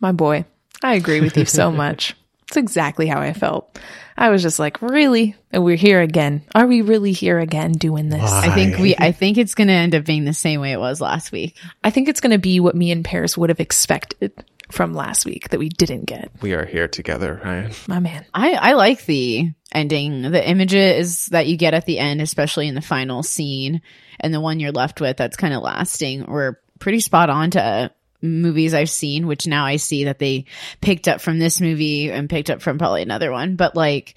my 0.00 0.12
boy, 0.12 0.44
I 0.82 0.94
agree 0.94 1.20
with 1.20 1.36
you 1.36 1.44
so 1.44 1.70
much. 1.72 2.16
It's 2.48 2.56
exactly 2.56 3.06
how 3.06 3.20
I 3.20 3.32
felt. 3.32 3.78
I 4.18 4.30
was 4.30 4.42
just 4.42 4.58
like, 4.58 4.82
really? 4.82 5.36
And 5.52 5.64
we're 5.64 5.76
here 5.76 6.00
again. 6.00 6.42
Are 6.54 6.66
we 6.66 6.82
really 6.82 7.12
here 7.12 7.38
again 7.38 7.72
doing 7.72 8.08
this? 8.08 8.30
I 8.30 8.52
think 8.54 8.76
we, 8.78 8.94
I 8.98 9.12
think 9.12 9.38
it's 9.38 9.54
going 9.54 9.68
to 9.68 9.74
end 9.74 9.94
up 9.94 10.04
being 10.04 10.24
the 10.24 10.34
same 10.34 10.60
way 10.60 10.72
it 10.72 10.80
was 10.80 11.00
last 11.00 11.32
week. 11.32 11.56
I 11.82 11.90
think 11.90 12.08
it's 12.08 12.20
going 12.20 12.32
to 12.32 12.38
be 12.38 12.60
what 12.60 12.74
me 12.74 12.90
and 12.90 13.04
Paris 13.04 13.38
would 13.38 13.50
have 13.50 13.60
expected 13.60 14.32
from 14.70 14.94
last 14.94 15.24
week 15.24 15.48
that 15.50 15.58
we 15.58 15.68
didn't 15.68 16.04
get. 16.04 16.30
We 16.42 16.54
are 16.54 16.66
here 16.66 16.88
together, 16.88 17.40
Ryan. 17.42 17.72
My 17.88 18.00
man. 18.00 18.26
I, 18.34 18.52
I 18.52 18.72
like 18.74 19.06
the 19.06 19.50
ending, 19.72 20.22
the 20.22 20.48
images 20.48 21.26
that 21.26 21.46
you 21.46 21.56
get 21.56 21.74
at 21.74 21.86
the 21.86 21.98
end, 21.98 22.20
especially 22.20 22.68
in 22.68 22.74
the 22.74 22.80
final 22.80 23.22
scene 23.22 23.80
and 24.18 24.34
the 24.34 24.40
one 24.40 24.60
you're 24.60 24.72
left 24.72 25.00
with 25.00 25.16
that's 25.16 25.36
kind 25.36 25.54
of 25.54 25.62
lasting 25.62 26.26
were 26.26 26.60
pretty 26.78 27.00
spot 27.00 27.30
on 27.30 27.52
to 27.52 27.90
movies 28.22 28.74
I've 28.74 28.90
seen, 28.90 29.26
which 29.26 29.46
now 29.46 29.64
I 29.64 29.76
see 29.76 30.04
that 30.04 30.18
they 30.18 30.44
picked 30.80 31.08
up 31.08 31.20
from 31.20 31.38
this 31.38 31.60
movie 31.60 32.10
and 32.10 32.30
picked 32.30 32.50
up 32.50 32.62
from 32.62 32.78
probably 32.78 33.02
another 33.02 33.30
one. 33.30 33.56
But 33.56 33.76
like, 33.76 34.14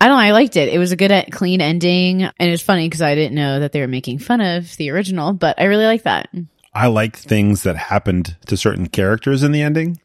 I 0.00 0.06
don't 0.06 0.16
know, 0.16 0.22
I 0.22 0.32
liked 0.32 0.56
it. 0.56 0.72
It 0.72 0.78
was 0.78 0.92
a 0.92 0.96
good, 0.96 1.26
clean 1.32 1.60
ending. 1.60 2.22
And 2.22 2.34
it 2.38 2.50
was 2.50 2.62
funny 2.62 2.86
because 2.86 3.02
I 3.02 3.14
didn't 3.14 3.34
know 3.34 3.60
that 3.60 3.72
they 3.72 3.80
were 3.80 3.88
making 3.88 4.20
fun 4.20 4.40
of 4.40 4.76
the 4.76 4.90
original, 4.90 5.32
but 5.32 5.60
I 5.60 5.64
really 5.64 5.86
like 5.86 6.04
that. 6.04 6.28
I 6.74 6.86
like 6.86 7.16
things 7.16 7.62
that 7.64 7.76
happened 7.76 8.36
to 8.46 8.56
certain 8.56 8.88
characters 8.88 9.42
in 9.42 9.52
the 9.52 9.62
ending, 9.62 10.00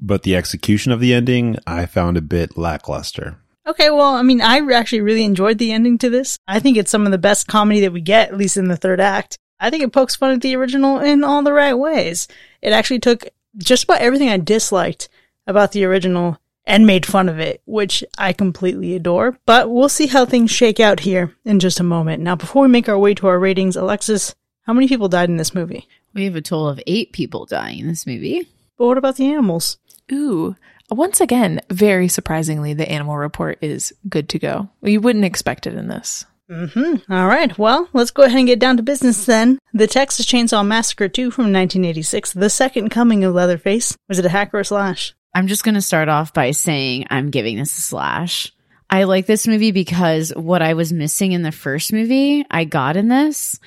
but 0.00 0.22
the 0.22 0.36
execution 0.36 0.92
of 0.92 1.00
the 1.00 1.12
ending 1.12 1.58
I 1.66 1.86
found 1.86 2.16
a 2.16 2.22
bit 2.22 2.56
lackluster. 2.56 3.38
Okay, 3.66 3.90
well, 3.90 4.14
I 4.14 4.22
mean, 4.22 4.40
I 4.40 4.60
actually 4.72 5.02
really 5.02 5.24
enjoyed 5.24 5.58
the 5.58 5.72
ending 5.72 5.98
to 5.98 6.08
this. 6.08 6.38
I 6.48 6.60
think 6.60 6.78
it's 6.78 6.90
some 6.90 7.04
of 7.04 7.12
the 7.12 7.18
best 7.18 7.46
comedy 7.46 7.80
that 7.80 7.92
we 7.92 8.00
get, 8.00 8.30
at 8.30 8.38
least 8.38 8.56
in 8.56 8.68
the 8.68 8.78
third 8.78 8.98
act. 8.98 9.36
I 9.60 9.68
think 9.68 9.82
it 9.82 9.92
pokes 9.92 10.16
fun 10.16 10.30
at 10.30 10.40
the 10.40 10.56
original 10.56 11.00
in 11.00 11.22
all 11.22 11.42
the 11.42 11.52
right 11.52 11.74
ways. 11.74 12.28
It 12.62 12.72
actually 12.72 13.00
took 13.00 13.28
just 13.56 13.84
about 13.84 14.00
everything 14.00 14.28
I 14.28 14.36
disliked 14.38 15.08
about 15.46 15.72
the 15.72 15.84
original 15.84 16.38
and 16.66 16.86
made 16.86 17.06
fun 17.06 17.28
of 17.28 17.38
it, 17.38 17.62
which 17.64 18.04
I 18.18 18.32
completely 18.32 18.94
adore. 18.94 19.38
But 19.46 19.70
we'll 19.70 19.88
see 19.88 20.06
how 20.06 20.26
things 20.26 20.50
shake 20.50 20.78
out 20.78 21.00
here 21.00 21.34
in 21.44 21.60
just 21.60 21.80
a 21.80 21.84
moment. 21.84 22.22
Now, 22.22 22.36
before 22.36 22.62
we 22.62 22.68
make 22.68 22.88
our 22.88 22.98
way 22.98 23.14
to 23.14 23.26
our 23.26 23.38
ratings, 23.38 23.74
Alexis, 23.74 24.34
how 24.62 24.74
many 24.74 24.86
people 24.86 25.08
died 25.08 25.30
in 25.30 25.38
this 25.38 25.54
movie? 25.54 25.88
We 26.12 26.26
have 26.26 26.36
a 26.36 26.42
total 26.42 26.68
of 26.68 26.80
eight 26.86 27.12
people 27.12 27.46
dying 27.46 27.78
in 27.78 27.88
this 27.88 28.06
movie. 28.06 28.46
But 28.76 28.86
what 28.86 28.98
about 28.98 29.16
the 29.16 29.26
animals? 29.26 29.78
Ooh. 30.12 30.56
Once 30.90 31.20
again, 31.20 31.60
very 31.70 32.08
surprisingly, 32.08 32.74
the 32.74 32.90
animal 32.90 33.16
report 33.16 33.58
is 33.62 33.94
good 34.08 34.28
to 34.30 34.38
go. 34.38 34.68
You 34.82 35.00
wouldn't 35.00 35.24
expect 35.24 35.66
it 35.66 35.74
in 35.74 35.88
this. 35.88 36.26
Mm-hmm. 36.50 37.12
All 37.12 37.26
right. 37.26 37.56
Well, 37.58 37.88
let's 37.92 38.10
go 38.10 38.22
ahead 38.22 38.38
and 38.38 38.46
get 38.46 38.58
down 38.58 38.76
to 38.78 38.82
business 38.82 39.26
then. 39.26 39.58
The 39.74 39.86
Texas 39.86 40.26
Chainsaw 40.26 40.66
Massacre 40.66 41.08
2 41.08 41.30
from 41.30 41.44
1986, 41.44 42.32
the 42.32 42.50
second 42.50 42.88
coming 42.88 43.24
of 43.24 43.34
Leatherface. 43.34 43.96
Was 44.08 44.18
it 44.18 44.24
a 44.24 44.30
hack 44.30 44.54
or 44.54 44.60
a 44.60 44.64
slash? 44.64 45.14
I'm 45.34 45.46
just 45.46 45.62
going 45.62 45.74
to 45.74 45.82
start 45.82 46.08
off 46.08 46.32
by 46.32 46.52
saying 46.52 47.06
I'm 47.10 47.30
giving 47.30 47.58
this 47.58 47.76
a 47.76 47.82
slash. 47.82 48.52
I 48.90 49.04
like 49.04 49.26
this 49.26 49.46
movie 49.46 49.72
because 49.72 50.32
what 50.34 50.62
I 50.62 50.74
was 50.74 50.92
missing 50.92 51.32
in 51.32 51.42
the 51.42 51.52
first 51.52 51.92
movie, 51.92 52.46
I 52.50 52.64
got 52.64 52.96
in 52.96 53.08
this. 53.08 53.60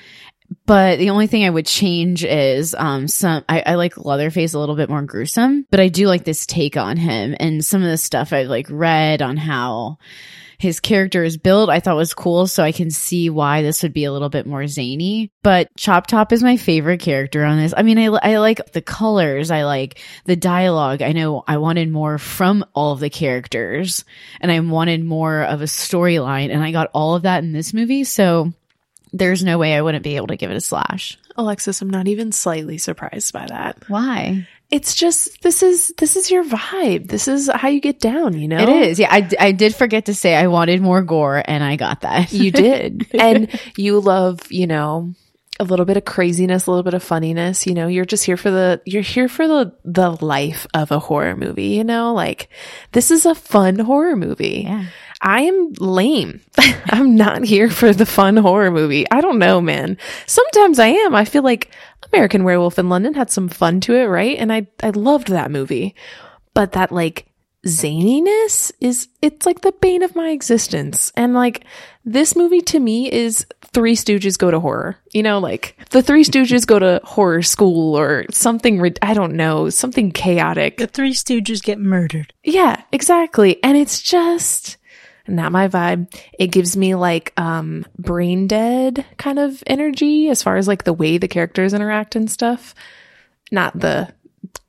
But 0.66 0.98
the 0.98 1.10
only 1.10 1.28
thing 1.28 1.44
I 1.44 1.50
would 1.50 1.64
change 1.64 2.24
is 2.24 2.74
um 2.74 3.08
some 3.08 3.42
I, 3.48 3.62
I 3.64 3.74
like 3.76 3.96
Leatherface 3.96 4.52
a 4.52 4.58
little 4.58 4.76
bit 4.76 4.90
more 4.90 5.00
gruesome, 5.00 5.66
but 5.70 5.80
I 5.80 5.88
do 5.88 6.08
like 6.08 6.24
this 6.24 6.44
take 6.44 6.76
on 6.76 6.98
him 6.98 7.34
and 7.40 7.64
some 7.64 7.82
of 7.82 7.88
the 7.88 7.96
stuff 7.96 8.34
I've 8.34 8.48
like 8.48 8.66
read 8.68 9.22
on 9.22 9.38
how 9.38 9.96
his 10.62 10.78
character 10.78 11.24
is 11.24 11.36
built, 11.36 11.70
I 11.70 11.80
thought 11.80 11.96
was 11.96 12.14
cool. 12.14 12.46
So 12.46 12.62
I 12.62 12.70
can 12.70 12.92
see 12.92 13.28
why 13.28 13.62
this 13.62 13.82
would 13.82 13.92
be 13.92 14.04
a 14.04 14.12
little 14.12 14.28
bit 14.28 14.46
more 14.46 14.68
zany. 14.68 15.32
But 15.42 15.76
Chop 15.76 16.06
Top 16.06 16.32
is 16.32 16.40
my 16.40 16.56
favorite 16.56 17.00
character 17.00 17.44
on 17.44 17.58
this. 17.58 17.74
I 17.76 17.82
mean, 17.82 17.98
I, 17.98 18.04
I 18.04 18.36
like 18.38 18.70
the 18.70 18.80
colors. 18.80 19.50
I 19.50 19.64
like 19.64 19.98
the 20.24 20.36
dialogue. 20.36 21.02
I 21.02 21.10
know 21.10 21.42
I 21.48 21.56
wanted 21.56 21.90
more 21.90 22.16
from 22.16 22.64
all 22.74 22.92
of 22.92 23.00
the 23.00 23.10
characters 23.10 24.04
and 24.40 24.52
I 24.52 24.60
wanted 24.60 25.04
more 25.04 25.42
of 25.42 25.62
a 25.62 25.64
storyline 25.64 26.52
and 26.52 26.62
I 26.62 26.70
got 26.70 26.90
all 26.94 27.16
of 27.16 27.22
that 27.22 27.42
in 27.42 27.52
this 27.52 27.74
movie. 27.74 28.04
So 28.04 28.52
there's 29.12 29.42
no 29.42 29.58
way 29.58 29.74
I 29.74 29.82
wouldn't 29.82 30.04
be 30.04 30.14
able 30.14 30.28
to 30.28 30.36
give 30.36 30.52
it 30.52 30.56
a 30.56 30.60
slash. 30.60 31.18
Alexis, 31.36 31.82
I'm 31.82 31.90
not 31.90 32.06
even 32.06 32.30
slightly 32.30 32.78
surprised 32.78 33.32
by 33.32 33.46
that. 33.46 33.82
Why? 33.88 34.46
It's 34.72 34.94
just 34.94 35.42
this 35.42 35.62
is 35.62 35.92
this 35.98 36.16
is 36.16 36.30
your 36.30 36.44
vibe. 36.44 37.08
This 37.08 37.28
is 37.28 37.50
how 37.54 37.68
you 37.68 37.78
get 37.78 38.00
down, 38.00 38.38
you 38.38 38.48
know? 38.48 38.56
It 38.56 38.70
is. 38.70 38.98
Yeah, 38.98 39.08
I 39.10 39.28
I 39.38 39.52
did 39.52 39.74
forget 39.74 40.06
to 40.06 40.14
say 40.14 40.34
I 40.34 40.46
wanted 40.46 40.80
more 40.80 41.02
gore 41.02 41.42
and 41.44 41.62
I 41.62 41.76
got 41.76 42.00
that. 42.00 42.32
You 42.32 42.50
did. 42.50 43.06
and 43.14 43.48
you 43.76 44.00
love, 44.00 44.50
you 44.50 44.66
know, 44.66 45.14
a 45.60 45.64
little 45.64 45.84
bit 45.84 45.96
of 45.96 46.04
craziness, 46.04 46.66
a 46.66 46.70
little 46.70 46.82
bit 46.82 46.94
of 46.94 47.02
funniness, 47.02 47.66
you 47.66 47.74
know, 47.74 47.86
you're 47.86 48.04
just 48.04 48.24
here 48.24 48.36
for 48.36 48.50
the 48.50 48.80
you're 48.84 49.02
here 49.02 49.28
for 49.28 49.46
the 49.46 49.74
the 49.84 50.10
life 50.24 50.66
of 50.74 50.90
a 50.90 50.98
horror 50.98 51.36
movie, 51.36 51.68
you 51.68 51.84
know? 51.84 52.14
Like 52.14 52.48
this 52.92 53.10
is 53.10 53.26
a 53.26 53.34
fun 53.34 53.78
horror 53.78 54.16
movie. 54.16 54.62
Yeah. 54.66 54.86
I 55.20 55.42
am 55.42 55.72
lame. 55.78 56.40
I'm 56.90 57.14
not 57.14 57.44
here 57.44 57.70
for 57.70 57.92
the 57.92 58.06
fun 58.06 58.36
horror 58.36 58.70
movie. 58.70 59.08
I 59.10 59.20
don't 59.20 59.38
know, 59.38 59.60
man. 59.60 59.98
Sometimes 60.26 60.78
I 60.78 60.88
am. 60.88 61.14
I 61.14 61.24
feel 61.24 61.44
like 61.44 61.70
American 62.12 62.42
Werewolf 62.42 62.78
in 62.78 62.88
London 62.88 63.14
had 63.14 63.30
some 63.30 63.48
fun 63.48 63.80
to 63.82 63.94
it, 63.94 64.06
right? 64.06 64.36
And 64.38 64.52
I 64.52 64.66
I 64.82 64.90
loved 64.90 65.28
that 65.28 65.50
movie. 65.50 65.94
But 66.54 66.72
that 66.72 66.92
like 66.92 67.26
zaniness 67.66 68.72
is 68.80 69.08
it's 69.20 69.46
like 69.46 69.60
the 69.60 69.72
bane 69.72 70.02
of 70.02 70.16
my 70.16 70.30
existence. 70.30 71.12
And 71.16 71.34
like 71.34 71.64
this 72.04 72.34
movie 72.34 72.62
to 72.62 72.80
me 72.80 73.10
is 73.10 73.46
Three 73.72 73.96
Stooges 73.96 74.38
go 74.38 74.50
to 74.50 74.60
horror. 74.60 74.96
You 75.12 75.22
know, 75.22 75.38
like 75.38 75.76
the 75.90 76.02
Three 76.02 76.24
Stooges 76.24 76.66
go 76.66 76.78
to 76.78 77.00
horror 77.04 77.42
school 77.42 77.98
or 77.98 78.26
something 78.30 78.94
I 79.00 79.14
don't 79.14 79.34
know, 79.34 79.70
something 79.70 80.12
chaotic. 80.12 80.76
The 80.76 80.86
Three 80.86 81.14
Stooges 81.14 81.62
get 81.62 81.78
murdered. 81.78 82.32
Yeah, 82.44 82.82
exactly. 82.92 83.62
And 83.62 83.76
it's 83.76 84.02
just 84.02 84.76
not 85.26 85.52
my 85.52 85.68
vibe. 85.68 86.12
It 86.38 86.48
gives 86.48 86.76
me 86.76 86.94
like 86.94 87.32
um 87.38 87.86
brain 87.98 88.46
dead 88.46 89.06
kind 89.16 89.38
of 89.38 89.62
energy 89.66 90.28
as 90.28 90.42
far 90.42 90.56
as 90.56 90.68
like 90.68 90.84
the 90.84 90.92
way 90.92 91.18
the 91.18 91.28
characters 91.28 91.72
interact 91.72 92.16
and 92.16 92.30
stuff. 92.30 92.74
Not 93.50 93.78
the 93.78 94.12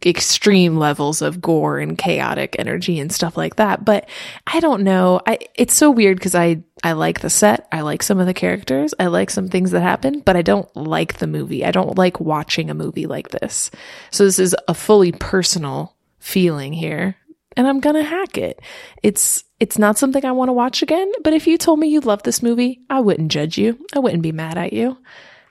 extreme 0.06 0.78
levels 0.78 1.22
of 1.22 1.41
gore 1.41 1.80
and 1.80 1.98
chaotic 1.98 2.56
energy 2.60 3.00
and 3.00 3.12
stuff 3.12 3.38
like 3.38 3.56
that. 3.56 3.86
But 3.86 4.10
I 4.48 4.60
don't 4.60 4.84
know. 4.84 5.22
I 5.26 5.39
it's 5.56 5.74
so 5.74 5.89
weird 5.91 6.17
because 6.17 6.36
I 6.36 6.63
I 6.84 6.93
like 6.93 7.22
the 7.22 7.30
set. 7.30 7.67
I 7.72 7.82
like 7.82 8.04
some 8.04 8.19
of 8.19 8.26
the 8.26 8.34
characters. 8.34 8.93
I 9.00 9.08
like 9.08 9.30
some 9.30 9.48
things 9.48 9.72
that 9.72 9.82
happen, 9.82 10.19
but 10.19 10.36
I 10.36 10.41
don't 10.41 10.74
like 10.76 11.17
the 11.17 11.28
movie. 11.28 11.63
I 11.63 11.72
don't 11.72 11.98
like 11.98 12.19
watching 12.19 12.69
a 12.69 12.76
movie 12.76 13.08
like 13.08 13.30
this. 13.30 13.72
So 14.12 14.26
this 14.26 14.39
is 14.39 14.56
a 14.67 14.74
fully 14.74 15.12
personal 15.12 15.96
feeling 16.19 16.74
here. 16.74 17.15
And 17.56 17.67
I'm 17.67 17.80
gonna 17.80 18.04
hack 18.04 18.38
it. 18.38 18.62
It's 19.04 19.43
it's 19.60 19.78
not 19.78 19.98
something 19.98 20.26
I 20.26 20.32
want 20.34 20.50
to 20.50 20.54
watch 20.54 20.82
again, 20.82 21.10
but 21.24 21.34
if 21.34 21.48
you 21.48 21.58
told 21.58 21.80
me 21.80 21.88
you 21.88 22.02
love 22.02 22.24
this 22.24 22.43
movie, 22.43 22.82
I 22.89 23.00
wouldn't 23.00 23.32
judge 23.32 23.58
you. 23.58 23.80
I 23.93 24.00
wouldn't 24.00 24.24
be 24.24 24.32
mad 24.32 24.58
at 24.58 24.74
you. 24.74 24.98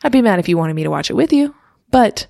I'd 0.05 0.13
be 0.13 0.21
mad 0.21 0.39
if 0.39 0.49
you 0.49 0.59
wanted 0.59 0.75
me 0.75 0.83
to 0.83 0.91
watch 0.91 1.11
it 1.11 1.17
with 1.17 1.33
you. 1.33 1.55
But 1.91 2.27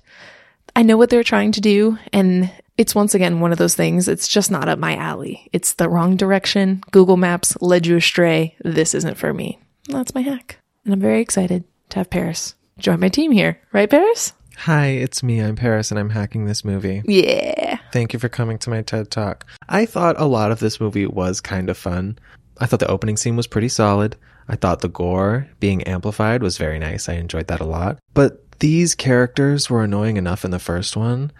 I 0.75 0.83
know 0.83 0.97
what 0.97 1.09
they're 1.09 1.23
trying 1.23 1.51
to 1.53 1.61
do, 1.61 1.97
and 2.11 2.51
it's 2.77 2.95
once 2.95 3.13
again 3.13 3.39
one 3.39 3.51
of 3.51 3.59
those 3.59 3.75
things. 3.75 4.07
It's 4.07 4.27
just 4.27 4.49
not 4.49 4.67
up 4.67 4.79
my 4.79 4.95
alley. 4.95 5.49
It's 5.53 5.73
the 5.75 5.87
wrong 5.87 6.17
direction. 6.17 6.81
Google 6.91 7.17
Maps 7.17 7.55
led 7.61 7.85
you 7.85 7.97
astray. 7.97 8.55
This 8.63 8.95
isn't 8.95 9.17
for 9.17 9.33
me. 9.33 9.59
That's 9.87 10.15
my 10.15 10.21
hack. 10.21 10.57
And 10.83 10.93
I'm 10.93 10.99
very 10.99 11.21
excited 11.21 11.63
to 11.89 11.99
have 11.99 12.09
Paris 12.09 12.55
join 12.79 12.99
my 12.99 13.09
team 13.09 13.31
here. 13.31 13.61
Right, 13.71 13.89
Paris? 13.89 14.33
Hi, 14.57 14.87
it's 14.87 15.23
me. 15.23 15.39
I'm 15.39 15.55
Paris 15.55 15.91
and 15.91 15.99
I'm 15.99 16.11
hacking 16.11 16.45
this 16.45 16.63
movie. 16.63 17.01
Yeah. 17.05 17.79
Thank 17.91 18.13
you 18.13 18.19
for 18.19 18.29
coming 18.29 18.57
to 18.59 18.69
my 18.69 18.81
TED 18.81 19.11
Talk. 19.11 19.45
I 19.67 19.85
thought 19.85 20.19
a 20.19 20.25
lot 20.25 20.51
of 20.51 20.59
this 20.59 20.79
movie 20.79 21.07
was 21.07 21.41
kind 21.41 21.69
of 21.69 21.77
fun. 21.77 22.17
I 22.59 22.65
thought 22.65 22.79
the 22.79 22.87
opening 22.87 23.17
scene 23.17 23.35
was 23.35 23.47
pretty 23.47 23.69
solid. 23.69 24.15
I 24.47 24.55
thought 24.55 24.81
the 24.81 24.89
gore 24.89 25.47
being 25.59 25.83
amplified 25.83 26.43
was 26.43 26.57
very 26.57 26.77
nice. 26.77 27.09
I 27.09 27.13
enjoyed 27.13 27.47
that 27.47 27.61
a 27.61 27.65
lot. 27.65 27.97
But 28.13 28.42
these 28.63 28.95
characters 28.95 29.69
were 29.69 29.83
annoying 29.83 30.15
enough 30.15 30.45
in 30.45 30.51
the 30.51 30.57
first 30.57 30.95
one. 30.95 31.33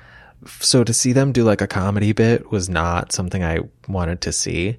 So 0.59 0.83
to 0.83 0.93
see 0.93 1.13
them 1.13 1.31
do 1.31 1.45
like 1.45 1.61
a 1.61 1.67
comedy 1.67 2.11
bit 2.11 2.51
was 2.51 2.67
not 2.67 3.13
something 3.13 3.41
I 3.41 3.59
wanted 3.87 4.19
to 4.23 4.33
see. 4.33 4.77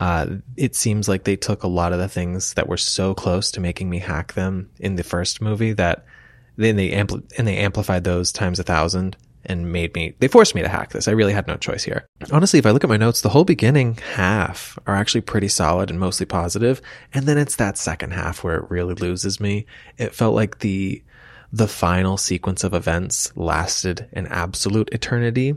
Uh, 0.00 0.26
it 0.56 0.74
seems 0.74 1.08
like 1.08 1.22
they 1.22 1.36
took 1.36 1.62
a 1.62 1.68
lot 1.68 1.92
of 1.92 2.00
the 2.00 2.08
things 2.08 2.54
that 2.54 2.68
were 2.68 2.76
so 2.76 3.14
close 3.14 3.52
to 3.52 3.60
making 3.60 3.88
me 3.88 4.00
hack 4.00 4.32
them 4.32 4.70
in 4.80 4.96
the 4.96 5.04
first 5.04 5.40
movie 5.40 5.72
that 5.74 6.04
then 6.56 6.74
they 6.74 6.90
ampli- 6.90 7.30
and 7.38 7.46
they 7.46 7.58
amplified 7.58 8.02
those 8.02 8.32
times 8.32 8.58
a 8.58 8.64
thousand 8.64 9.16
and 9.44 9.70
made 9.70 9.94
me 9.94 10.16
they 10.18 10.26
forced 10.26 10.56
me 10.56 10.62
to 10.62 10.68
hack 10.68 10.90
this. 10.90 11.06
I 11.06 11.12
really 11.12 11.32
had 11.32 11.46
no 11.46 11.54
choice 11.54 11.84
here. 11.84 12.08
Honestly, 12.32 12.58
if 12.58 12.66
I 12.66 12.72
look 12.72 12.82
at 12.82 12.90
my 12.90 12.96
notes, 12.96 13.20
the 13.20 13.28
whole 13.28 13.44
beginning 13.44 13.98
half 14.14 14.76
are 14.88 14.96
actually 14.96 15.20
pretty 15.20 15.46
solid 15.46 15.90
and 15.90 16.00
mostly 16.00 16.26
positive, 16.26 16.82
and 17.12 17.26
then 17.26 17.38
it's 17.38 17.54
that 17.54 17.78
second 17.78 18.14
half 18.14 18.42
where 18.42 18.56
it 18.56 18.68
really 18.68 18.94
loses 18.94 19.38
me. 19.38 19.66
It 19.96 20.12
felt 20.12 20.34
like 20.34 20.58
the 20.58 21.04
the 21.54 21.68
final 21.68 22.16
sequence 22.16 22.64
of 22.64 22.74
events 22.74 23.30
lasted 23.36 24.08
an 24.12 24.26
absolute 24.26 24.88
eternity. 24.90 25.54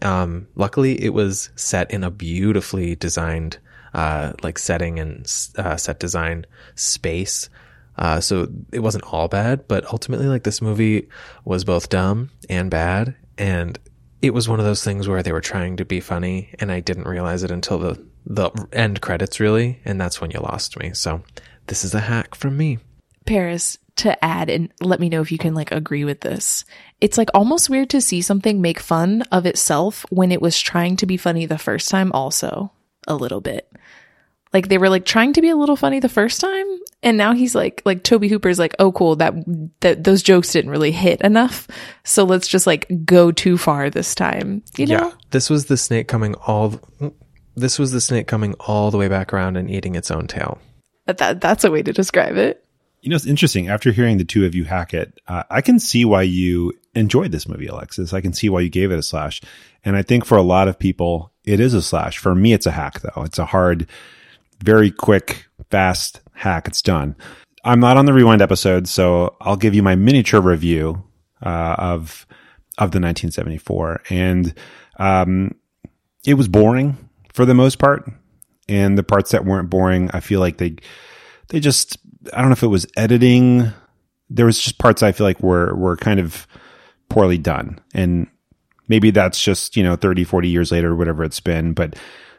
Um, 0.00 0.48
luckily, 0.54 1.04
it 1.04 1.12
was 1.12 1.50
set 1.54 1.90
in 1.90 2.02
a 2.02 2.10
beautifully 2.10 2.96
designed, 2.96 3.58
uh, 3.92 4.32
like 4.42 4.58
setting 4.58 4.98
and 4.98 5.30
uh, 5.58 5.76
set 5.76 6.00
design 6.00 6.46
space. 6.76 7.50
Uh, 7.98 8.20
so 8.20 8.48
it 8.72 8.78
wasn't 8.78 9.04
all 9.12 9.28
bad, 9.28 9.68
but 9.68 9.84
ultimately, 9.92 10.28
like 10.28 10.44
this 10.44 10.62
movie 10.62 11.10
was 11.44 11.62
both 11.62 11.90
dumb 11.90 12.30
and 12.48 12.70
bad, 12.70 13.14
and 13.36 13.78
it 14.22 14.32
was 14.32 14.48
one 14.48 14.60
of 14.60 14.64
those 14.64 14.82
things 14.82 15.08
where 15.08 15.22
they 15.22 15.30
were 15.30 15.42
trying 15.42 15.76
to 15.76 15.84
be 15.84 16.00
funny, 16.00 16.54
and 16.58 16.72
I 16.72 16.80
didn't 16.80 17.06
realize 17.06 17.42
it 17.42 17.50
until 17.50 17.78
the 17.78 18.02
the 18.24 18.50
end 18.72 19.02
credits, 19.02 19.40
really, 19.40 19.82
and 19.84 20.00
that's 20.00 20.22
when 20.22 20.30
you 20.30 20.40
lost 20.40 20.78
me. 20.78 20.94
So 20.94 21.22
this 21.66 21.84
is 21.84 21.94
a 21.94 22.00
hack 22.00 22.34
from 22.34 22.56
me. 22.56 22.78
Paris, 23.26 23.76
to 23.96 24.24
add 24.24 24.50
and 24.50 24.72
let 24.80 25.00
me 25.00 25.08
know 25.08 25.20
if 25.20 25.30
you 25.30 25.38
can 25.38 25.54
like 25.54 25.70
agree 25.70 26.04
with 26.04 26.20
this. 26.20 26.64
It's 27.00 27.18
like 27.18 27.30
almost 27.34 27.70
weird 27.70 27.90
to 27.90 28.00
see 28.00 28.22
something 28.22 28.60
make 28.60 28.80
fun 28.80 29.22
of 29.30 29.46
itself 29.46 30.04
when 30.10 30.32
it 30.32 30.42
was 30.42 30.58
trying 30.58 30.96
to 30.96 31.06
be 31.06 31.16
funny 31.16 31.46
the 31.46 31.58
first 31.58 31.88
time 31.88 32.10
also 32.12 32.72
a 33.06 33.14
little 33.14 33.40
bit. 33.40 33.70
Like 34.52 34.68
they 34.68 34.78
were 34.78 34.88
like 34.88 35.04
trying 35.04 35.32
to 35.34 35.42
be 35.42 35.50
a 35.50 35.56
little 35.56 35.76
funny 35.76 36.00
the 36.00 36.08
first 36.08 36.40
time 36.40 36.66
and 37.04 37.18
now 37.18 37.34
he's 37.34 37.54
like 37.54 37.82
like 37.84 38.02
Tobe 38.02 38.24
Hooper's 38.24 38.58
like, 38.58 38.74
"Oh 38.78 38.90
cool, 38.90 39.16
that 39.16 39.34
that 39.80 40.02
those 40.02 40.22
jokes 40.22 40.52
didn't 40.52 40.70
really 40.70 40.90
hit 40.90 41.20
enough. 41.20 41.68
So 42.02 42.24
let's 42.24 42.48
just 42.48 42.66
like 42.66 42.88
go 43.04 43.30
too 43.30 43.58
far 43.58 43.90
this 43.90 44.14
time." 44.14 44.62
You 44.76 44.86
know? 44.86 45.08
Yeah, 45.08 45.12
this 45.30 45.50
was 45.50 45.66
the 45.66 45.76
snake 45.76 46.08
coming 46.08 46.34
all. 46.46 46.80
This 47.54 47.78
was 47.78 47.92
the 47.92 48.00
snake 48.00 48.26
coming 48.26 48.54
all 48.58 48.90
the 48.90 48.98
way 48.98 49.08
back 49.08 49.32
around 49.32 49.56
and 49.56 49.70
eating 49.70 49.94
its 49.94 50.10
own 50.10 50.26
tail. 50.26 50.58
That, 51.06 51.18
that 51.18 51.40
that's 51.40 51.64
a 51.64 51.70
way 51.70 51.82
to 51.82 51.92
describe 51.92 52.36
it. 52.36 52.63
You 53.04 53.10
know, 53.10 53.16
it's 53.16 53.26
interesting. 53.26 53.68
After 53.68 53.92
hearing 53.92 54.16
the 54.16 54.24
two 54.24 54.46
of 54.46 54.54
you 54.54 54.64
hack 54.64 54.94
it, 54.94 55.20
uh, 55.28 55.42
I 55.50 55.60
can 55.60 55.78
see 55.78 56.06
why 56.06 56.22
you 56.22 56.72
enjoyed 56.94 57.32
this 57.32 57.46
movie, 57.46 57.66
Alexis. 57.66 58.14
I 58.14 58.22
can 58.22 58.32
see 58.32 58.48
why 58.48 58.60
you 58.60 58.70
gave 58.70 58.90
it 58.90 58.98
a 58.98 59.02
slash. 59.02 59.42
And 59.84 59.94
I 59.94 60.00
think 60.00 60.24
for 60.24 60.38
a 60.38 60.42
lot 60.42 60.68
of 60.68 60.78
people, 60.78 61.30
it 61.44 61.60
is 61.60 61.74
a 61.74 61.82
slash. 61.82 62.16
For 62.16 62.34
me, 62.34 62.54
it's 62.54 62.64
a 62.64 62.70
hack, 62.70 63.00
though. 63.00 63.24
It's 63.24 63.38
a 63.38 63.44
hard, 63.44 63.88
very 64.64 64.90
quick, 64.90 65.44
fast 65.68 66.22
hack. 66.32 66.66
It's 66.66 66.80
done. 66.80 67.14
I'm 67.62 67.78
not 67.78 67.98
on 67.98 68.06
the 68.06 68.14
rewind 68.14 68.40
episode, 68.40 68.88
so 68.88 69.36
I'll 69.38 69.56
give 69.56 69.74
you 69.74 69.82
my 69.82 69.96
miniature 69.96 70.40
review 70.40 71.04
uh, 71.42 71.76
of 71.78 72.26
of 72.78 72.90
the 72.90 73.00
1974, 73.00 74.00
and 74.08 74.54
um, 74.98 75.54
it 76.24 76.34
was 76.34 76.48
boring 76.48 76.96
for 77.34 77.44
the 77.44 77.54
most 77.54 77.78
part. 77.78 78.10
And 78.66 78.96
the 78.96 79.02
parts 79.02 79.32
that 79.32 79.44
weren't 79.44 79.68
boring, 79.68 80.10
I 80.14 80.20
feel 80.20 80.40
like 80.40 80.56
they 80.56 80.76
they 81.48 81.60
just 81.60 81.98
I 82.32 82.40
don't 82.40 82.48
know 82.48 82.54
if 82.54 82.62
it 82.62 82.68
was 82.68 82.86
editing. 82.96 83.72
There 84.30 84.46
was 84.46 84.58
just 84.58 84.78
parts 84.78 85.02
I 85.02 85.12
feel 85.12 85.26
like 85.26 85.40
were 85.40 85.74
were 85.74 85.96
kind 85.96 86.20
of 86.20 86.46
poorly 87.08 87.38
done. 87.38 87.78
And 87.92 88.26
maybe 88.88 89.10
that's 89.10 89.42
just, 89.42 89.76
you 89.76 89.82
know, 89.82 89.96
30, 89.96 90.24
40 90.24 90.48
years 90.48 90.72
later, 90.72 90.92
or 90.92 90.96
whatever 90.96 91.24
it's 91.24 91.40
been. 91.40 91.72
But 91.72 91.96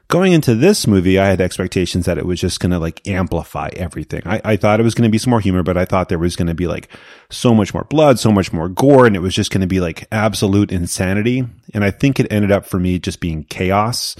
going 0.07 0.33
into 0.33 0.55
this 0.55 0.87
movie, 0.87 1.17
I 1.19 1.27
had 1.27 1.41
expectations 1.41 2.05
that 2.05 2.17
it 2.17 2.25
was 2.25 2.39
just 2.39 2.59
going 2.59 2.71
to 2.71 2.79
like 2.79 3.05
amplify 3.07 3.69
everything. 3.75 4.21
I, 4.25 4.41
I 4.43 4.55
thought 4.55 4.79
it 4.79 4.83
was 4.83 4.95
going 4.95 5.07
to 5.07 5.11
be 5.11 5.17
some 5.17 5.31
more 5.31 5.39
humor, 5.39 5.63
but 5.63 5.77
I 5.77 5.85
thought 5.85 6.09
there 6.09 6.19
was 6.19 6.35
going 6.35 6.47
to 6.47 6.53
be 6.53 6.67
like 6.67 6.89
so 7.29 7.53
much 7.53 7.73
more 7.73 7.85
blood, 7.85 8.19
so 8.19 8.31
much 8.31 8.53
more 8.53 8.69
gore, 8.69 9.05
and 9.05 9.15
it 9.15 9.19
was 9.19 9.33
just 9.33 9.51
going 9.51 9.61
to 9.61 9.67
be 9.67 9.79
like 9.79 10.07
absolute 10.11 10.71
insanity. 10.71 11.45
And 11.73 11.83
I 11.83 11.91
think 11.91 12.19
it 12.19 12.31
ended 12.31 12.51
up 12.51 12.65
for 12.65 12.79
me 12.79 12.99
just 12.99 13.19
being 13.19 13.43
chaos, 13.45 14.15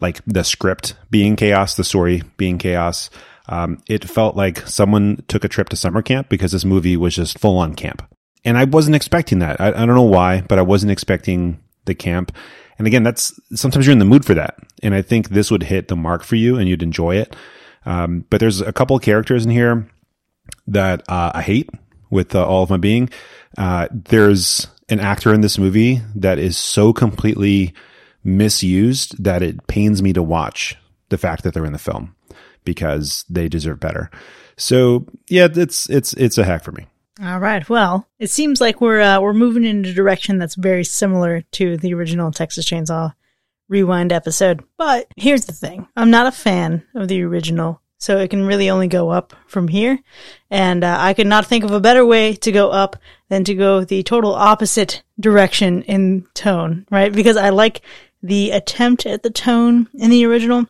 like 0.00 0.20
the 0.26 0.44
script 0.44 0.94
being 1.10 1.36
chaos, 1.36 1.76
the 1.76 1.84
story 1.84 2.22
being 2.36 2.58
chaos. 2.58 3.10
Um, 3.48 3.82
it 3.88 4.08
felt 4.08 4.36
like 4.36 4.66
someone 4.66 5.24
took 5.28 5.44
a 5.44 5.48
trip 5.48 5.68
to 5.70 5.76
summer 5.76 6.02
camp 6.02 6.28
because 6.28 6.52
this 6.52 6.64
movie 6.64 6.96
was 6.96 7.14
just 7.14 7.38
full 7.38 7.58
on 7.58 7.74
camp. 7.74 8.02
And 8.44 8.58
I 8.58 8.64
wasn't 8.64 8.96
expecting 8.96 9.38
that. 9.40 9.60
I, 9.60 9.68
I 9.68 9.86
don't 9.86 9.94
know 9.94 10.02
why, 10.02 10.42
but 10.42 10.58
I 10.58 10.62
wasn't 10.62 10.92
expecting 10.92 11.58
the 11.86 11.94
camp. 11.94 12.34
And 12.78 12.86
again, 12.86 13.02
that's 13.02 13.38
sometimes 13.54 13.86
you're 13.86 13.92
in 13.92 13.98
the 13.98 14.04
mood 14.04 14.24
for 14.24 14.34
that. 14.34 14.58
And 14.82 14.94
I 14.94 15.02
think 15.02 15.30
this 15.30 15.50
would 15.50 15.64
hit 15.64 15.88
the 15.88 15.96
mark 15.96 16.22
for 16.22 16.36
you 16.36 16.56
and 16.56 16.68
you'd 16.68 16.82
enjoy 16.82 17.16
it. 17.16 17.34
Um, 17.84 18.24
but 18.30 18.40
there's 18.40 18.60
a 18.60 18.72
couple 18.72 18.98
characters 18.98 19.44
in 19.44 19.50
here 19.50 19.88
that 20.66 21.02
uh, 21.08 21.32
I 21.34 21.42
hate 21.42 21.70
with 22.10 22.34
uh, 22.34 22.46
all 22.46 22.62
of 22.62 22.70
my 22.70 22.76
being. 22.76 23.10
Uh, 23.56 23.88
there's 23.90 24.66
an 24.88 25.00
actor 25.00 25.34
in 25.34 25.40
this 25.40 25.58
movie 25.58 26.00
that 26.14 26.38
is 26.38 26.56
so 26.56 26.92
completely 26.92 27.74
misused 28.22 29.22
that 29.22 29.42
it 29.42 29.66
pains 29.66 30.02
me 30.02 30.12
to 30.12 30.22
watch 30.22 30.76
the 31.08 31.18
fact 31.18 31.42
that 31.42 31.54
they're 31.54 31.64
in 31.64 31.72
the 31.72 31.78
film 31.78 32.14
because 32.64 33.24
they 33.28 33.48
deserve 33.48 33.80
better. 33.80 34.10
So 34.56 35.06
yeah, 35.28 35.48
it's 35.50 35.88
it's 35.88 36.12
it's 36.14 36.38
a 36.38 36.44
hack 36.44 36.64
for 36.64 36.72
me. 36.72 36.86
All 37.22 37.40
right. 37.40 37.68
Well, 37.68 38.06
it 38.18 38.30
seems 38.30 38.60
like 38.60 38.80
we're 38.80 39.00
uh, 39.00 39.20
we're 39.20 39.32
moving 39.32 39.64
in 39.64 39.84
a 39.84 39.92
direction 39.92 40.38
that's 40.38 40.54
very 40.54 40.84
similar 40.84 41.42
to 41.52 41.76
the 41.76 41.94
original 41.94 42.30
Texas 42.30 42.64
Chainsaw 42.68 43.14
Rewind 43.68 44.12
episode. 44.12 44.62
But 44.76 45.08
here's 45.16 45.46
the 45.46 45.52
thing: 45.52 45.88
I'm 45.96 46.10
not 46.10 46.26
a 46.26 46.32
fan 46.32 46.84
of 46.94 47.08
the 47.08 47.22
original, 47.22 47.80
so 47.98 48.18
it 48.18 48.30
can 48.30 48.46
really 48.46 48.70
only 48.70 48.86
go 48.86 49.10
up 49.10 49.34
from 49.48 49.66
here. 49.66 49.98
And 50.50 50.84
uh, 50.84 50.96
I 50.98 51.12
could 51.12 51.26
not 51.26 51.46
think 51.46 51.64
of 51.64 51.72
a 51.72 51.80
better 51.80 52.06
way 52.06 52.34
to 52.34 52.52
go 52.52 52.70
up 52.70 52.96
than 53.28 53.42
to 53.44 53.54
go 53.54 53.84
the 53.84 54.04
total 54.04 54.32
opposite 54.32 55.02
direction 55.18 55.82
in 55.82 56.24
tone, 56.34 56.86
right? 56.90 57.12
Because 57.12 57.36
I 57.36 57.50
like 57.50 57.82
the 58.22 58.52
attempt 58.52 59.06
at 59.06 59.22
the 59.22 59.30
tone 59.30 59.88
in 59.94 60.10
the 60.10 60.24
original, 60.24 60.66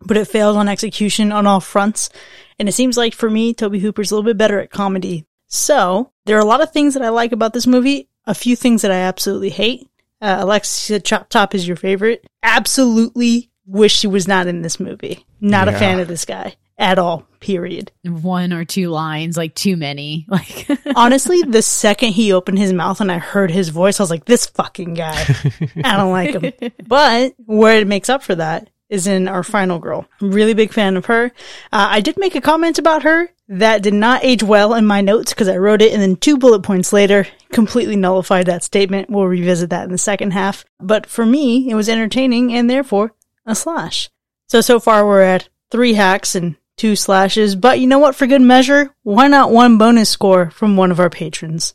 but 0.00 0.16
it 0.16 0.28
fails 0.28 0.56
on 0.56 0.68
execution 0.68 1.32
on 1.32 1.46
all 1.46 1.60
fronts. 1.60 2.10
And 2.58 2.68
it 2.68 2.72
seems 2.72 2.96
like 2.96 3.14
for 3.14 3.28
me, 3.28 3.54
Tobe 3.54 3.76
Hooper's 3.76 4.10
a 4.10 4.14
little 4.14 4.28
bit 4.28 4.38
better 4.38 4.60
at 4.60 4.70
comedy 4.70 5.26
so 5.48 6.12
there 6.24 6.36
are 6.36 6.42
a 6.42 6.46
lot 6.46 6.62
of 6.62 6.72
things 6.72 6.94
that 6.94 7.02
I 7.02 7.10
like 7.10 7.32
about 7.32 7.52
this 7.52 7.66
movie. 7.66 8.08
A 8.26 8.34
few 8.34 8.56
things 8.56 8.82
that 8.82 8.90
I 8.90 8.96
absolutely 8.96 9.50
hate. 9.50 9.88
Uh, 10.20 10.38
Alexis 10.40 10.74
said 10.74 11.04
Chop 11.04 11.28
Top 11.28 11.54
is 11.54 11.66
your 11.66 11.76
favorite. 11.76 12.26
Absolutely 12.42 13.50
wish 13.66 13.94
she 13.96 14.06
was 14.06 14.26
not 14.26 14.46
in 14.46 14.62
this 14.62 14.80
movie. 14.80 15.24
Not 15.40 15.68
a 15.68 15.72
fan 15.72 16.00
of 16.00 16.08
this 16.08 16.24
guy 16.24 16.56
at 16.78 16.98
all. 16.98 17.26
Period. 17.40 17.92
One 18.02 18.52
or 18.52 18.64
two 18.64 18.88
lines, 18.88 19.36
like 19.36 19.54
too 19.54 19.76
many. 19.76 20.26
Like 20.36 20.68
Honestly, 20.96 21.42
the 21.42 21.62
second 21.62 22.10
he 22.10 22.32
opened 22.32 22.58
his 22.58 22.72
mouth 22.72 23.00
and 23.00 23.12
I 23.12 23.18
heard 23.18 23.50
his 23.50 23.68
voice, 23.68 24.00
I 24.00 24.02
was 24.02 24.10
like, 24.10 24.24
this 24.24 24.46
fucking 24.46 24.94
guy. 24.94 25.24
I 25.84 25.96
don't 25.96 26.10
like 26.10 26.34
him. 26.34 26.72
But 26.86 27.34
where 27.44 27.78
it 27.78 27.86
makes 27.86 28.08
up 28.08 28.22
for 28.22 28.34
that 28.34 28.68
is 28.88 29.06
in 29.06 29.28
our 29.28 29.42
final 29.42 29.78
girl. 29.78 30.06
I'm 30.20 30.30
really 30.30 30.54
big 30.54 30.72
fan 30.72 30.96
of 30.96 31.06
her. 31.06 31.26
Uh, 31.72 31.88
I 31.90 32.00
did 32.00 32.16
make 32.16 32.34
a 32.34 32.40
comment 32.40 32.78
about 32.78 33.02
her 33.02 33.30
that 33.48 33.82
did 33.82 33.94
not 33.94 34.24
age 34.24 34.42
well 34.42 34.74
in 34.74 34.86
my 34.86 35.00
notes 35.00 35.32
because 35.32 35.48
I 35.48 35.56
wrote 35.56 35.82
it 35.82 35.92
and 35.92 36.02
then 36.02 36.16
two 36.16 36.36
bullet 36.36 36.62
points 36.62 36.92
later 36.92 37.26
completely 37.52 37.96
nullified 37.96 38.46
that 38.46 38.64
statement. 38.64 39.10
We'll 39.10 39.26
revisit 39.26 39.70
that 39.70 39.84
in 39.84 39.92
the 39.92 39.98
second 39.98 40.32
half. 40.32 40.64
But 40.80 41.06
for 41.06 41.24
me, 41.24 41.70
it 41.70 41.74
was 41.74 41.88
entertaining 41.88 42.52
and 42.52 42.68
therefore 42.68 43.12
a 43.44 43.54
slash. 43.54 44.10
So, 44.48 44.60
so 44.60 44.78
far 44.80 45.06
we're 45.06 45.22
at 45.22 45.48
three 45.70 45.94
hacks 45.94 46.34
and 46.34 46.56
two 46.76 46.96
slashes. 46.96 47.56
But 47.56 47.80
you 47.80 47.86
know 47.86 47.98
what? 47.98 48.14
For 48.14 48.26
good 48.26 48.42
measure, 48.42 48.94
why 49.02 49.28
not 49.28 49.50
one 49.50 49.78
bonus 49.78 50.10
score 50.10 50.50
from 50.50 50.76
one 50.76 50.90
of 50.90 51.00
our 51.00 51.10
patrons? 51.10 51.74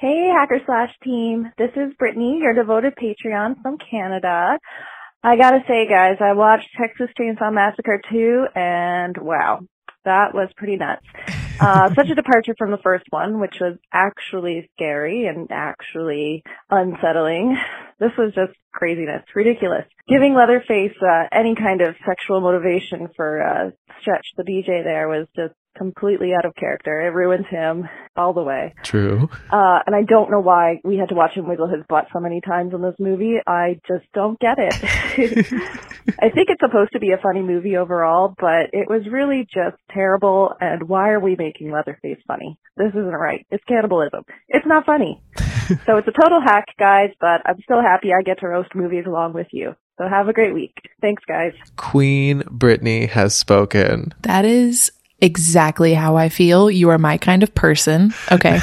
Hey, 0.00 0.30
Hacker 0.34 0.60
Slash 0.64 0.88
team. 1.04 1.52
This 1.58 1.72
is 1.76 1.92
Brittany, 1.98 2.38
your 2.40 2.54
devoted 2.54 2.94
Patreon 2.96 3.60
from 3.60 3.76
Canada. 3.76 4.58
I 5.22 5.36
gotta 5.36 5.62
say, 5.68 5.86
guys, 5.86 6.16
I 6.20 6.32
watched 6.32 6.68
Texas 6.78 7.10
Chainsaw 7.18 7.52
Massacre 7.52 8.00
2, 8.10 8.46
and 8.54 9.16
wow, 9.18 9.60
that 10.06 10.34
was 10.34 10.48
pretty 10.56 10.76
nuts. 10.76 11.04
Uh, 11.62 11.94
such 11.94 12.08
a 12.08 12.14
departure 12.14 12.54
from 12.56 12.70
the 12.70 12.78
first 12.78 13.04
one, 13.10 13.38
which 13.38 13.56
was 13.60 13.76
actually 13.92 14.70
scary 14.74 15.26
and 15.26 15.48
actually 15.50 16.42
unsettling. 16.70 17.54
This 17.98 18.12
was 18.16 18.32
just 18.34 18.54
craziness, 18.72 19.24
ridiculous. 19.34 19.84
Giving 20.08 20.34
Leatherface 20.34 20.96
uh, 21.02 21.24
any 21.30 21.54
kind 21.54 21.82
of 21.82 21.96
sexual 22.06 22.40
motivation 22.40 23.08
for 23.14 23.42
uh, 23.42 23.70
Stretch 24.00 24.28
the 24.38 24.42
BJ 24.42 24.82
there 24.84 25.06
was 25.06 25.26
just 25.36 25.52
completely 25.76 26.32
out 26.34 26.44
of 26.44 26.54
character. 26.54 27.00
It 27.00 27.14
ruins 27.14 27.46
him 27.48 27.88
all 28.16 28.32
the 28.32 28.42
way. 28.42 28.74
True. 28.82 29.28
Uh, 29.50 29.78
and 29.86 29.94
I 29.94 30.02
don't 30.02 30.30
know 30.30 30.40
why 30.40 30.80
we 30.84 30.96
had 30.96 31.08
to 31.10 31.14
watch 31.14 31.32
him 31.32 31.48
wiggle 31.48 31.68
his 31.68 31.84
butt 31.88 32.06
so 32.12 32.20
many 32.20 32.40
times 32.40 32.74
in 32.74 32.82
this 32.82 32.96
movie. 32.98 33.38
I 33.46 33.80
just 33.88 34.04
don't 34.12 34.38
get 34.38 34.58
it. 34.58 34.74
I 36.18 36.30
think 36.30 36.48
it's 36.48 36.60
supposed 36.60 36.92
to 36.92 36.98
be 36.98 37.12
a 37.12 37.18
funny 37.22 37.42
movie 37.42 37.76
overall, 37.76 38.34
but 38.38 38.70
it 38.72 38.88
was 38.88 39.02
really 39.10 39.46
just 39.52 39.76
terrible. 39.90 40.54
And 40.60 40.88
why 40.88 41.10
are 41.10 41.20
we 41.20 41.36
making 41.36 41.70
Leatherface 41.70 42.18
funny? 42.26 42.58
This 42.76 42.90
isn't 42.90 43.06
right. 43.06 43.46
It's 43.50 43.64
cannibalism. 43.64 44.24
It's 44.48 44.66
not 44.66 44.86
funny. 44.86 45.22
so 45.36 45.96
it's 45.96 46.08
a 46.08 46.20
total 46.20 46.40
hack, 46.40 46.66
guys, 46.78 47.10
but 47.20 47.42
I'm 47.44 47.60
still 47.62 47.80
happy 47.80 48.12
I 48.12 48.22
get 48.22 48.40
to 48.40 48.48
roast 48.48 48.74
movies 48.74 49.04
along 49.06 49.34
with 49.34 49.48
you. 49.52 49.74
So 49.98 50.08
have 50.08 50.28
a 50.28 50.32
great 50.32 50.54
week. 50.54 50.74
Thanks, 51.02 51.22
guys. 51.26 51.52
Queen 51.76 52.42
Brittany 52.50 53.06
has 53.06 53.36
spoken. 53.36 54.14
That 54.22 54.46
is 54.46 54.90
exactly 55.20 55.94
how 55.94 56.16
I 56.16 56.28
feel. 56.28 56.70
You 56.70 56.90
are 56.90 56.98
my 56.98 57.18
kind 57.18 57.42
of 57.42 57.54
person. 57.54 58.12
Okay. 58.32 58.60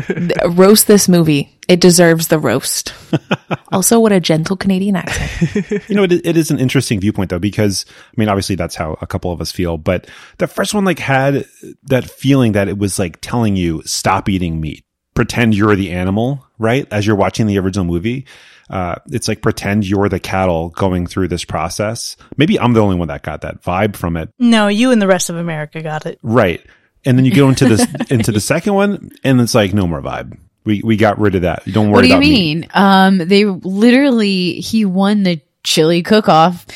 Roast 0.48 0.86
this 0.86 1.08
movie. 1.08 1.56
It 1.68 1.80
deserves 1.80 2.28
the 2.28 2.38
roast. 2.38 2.92
also, 3.72 4.00
what 4.00 4.10
a 4.10 4.18
gentle 4.18 4.56
Canadian 4.56 4.96
accent. 4.96 5.88
You 5.88 5.94
know, 5.94 6.02
it, 6.02 6.12
it 6.26 6.36
is 6.36 6.50
an 6.50 6.58
interesting 6.58 6.98
viewpoint 6.98 7.30
though, 7.30 7.38
because 7.38 7.86
I 7.88 8.14
mean, 8.16 8.28
obviously 8.28 8.56
that's 8.56 8.74
how 8.74 8.98
a 9.00 9.06
couple 9.06 9.30
of 9.30 9.40
us 9.40 9.52
feel, 9.52 9.78
but 9.78 10.08
the 10.38 10.48
first 10.48 10.74
one 10.74 10.84
like 10.84 10.98
had 10.98 11.44
that 11.84 12.10
feeling 12.10 12.52
that 12.52 12.66
it 12.66 12.76
was 12.76 12.98
like 12.98 13.20
telling 13.20 13.54
you 13.54 13.82
stop 13.84 14.28
eating 14.28 14.60
meat, 14.60 14.84
pretend 15.14 15.54
you're 15.54 15.76
the 15.76 15.92
animal, 15.92 16.44
right? 16.58 16.88
As 16.90 17.06
you're 17.06 17.14
watching 17.14 17.46
the 17.46 17.58
original 17.58 17.84
movie. 17.84 18.26
Uh, 18.70 18.94
it's 19.10 19.28
like 19.28 19.42
pretend 19.42 19.86
you're 19.86 20.08
the 20.08 20.20
cattle 20.20 20.70
going 20.70 21.06
through 21.06 21.28
this 21.28 21.44
process. 21.44 22.16
Maybe 22.36 22.58
I'm 22.58 22.72
the 22.72 22.80
only 22.80 22.96
one 22.96 23.08
that 23.08 23.22
got 23.22 23.40
that 23.42 23.62
vibe 23.62 23.96
from 23.96 24.16
it. 24.16 24.32
No, 24.38 24.68
you 24.68 24.92
and 24.92 25.02
the 25.02 25.08
rest 25.08 25.28
of 25.28 25.36
America 25.36 25.82
got 25.82 26.06
it. 26.06 26.18
Right. 26.22 26.64
And 27.04 27.18
then 27.18 27.24
you 27.24 27.34
go 27.34 27.48
into 27.48 27.68
this, 27.68 27.86
into 28.10 28.30
the 28.30 28.40
second 28.40 28.74
one 28.74 29.10
and 29.24 29.40
it's 29.40 29.54
like 29.54 29.74
no 29.74 29.86
more 29.86 30.00
vibe. 30.00 30.38
We, 30.64 30.82
we 30.84 30.96
got 30.96 31.18
rid 31.18 31.34
of 31.34 31.42
that. 31.42 31.64
Don't 31.64 31.86
worry 31.86 31.94
what 31.94 32.02
do 32.02 32.08
you 32.08 32.14
about 32.14 32.20
me. 32.20 32.30
mean? 32.30 32.68
Um, 32.74 33.18
they 33.18 33.44
literally 33.44 34.60
he 34.60 34.84
won 34.84 35.22
the 35.24 35.40
chili 35.64 36.02
cook 36.02 36.28
off 36.28 36.66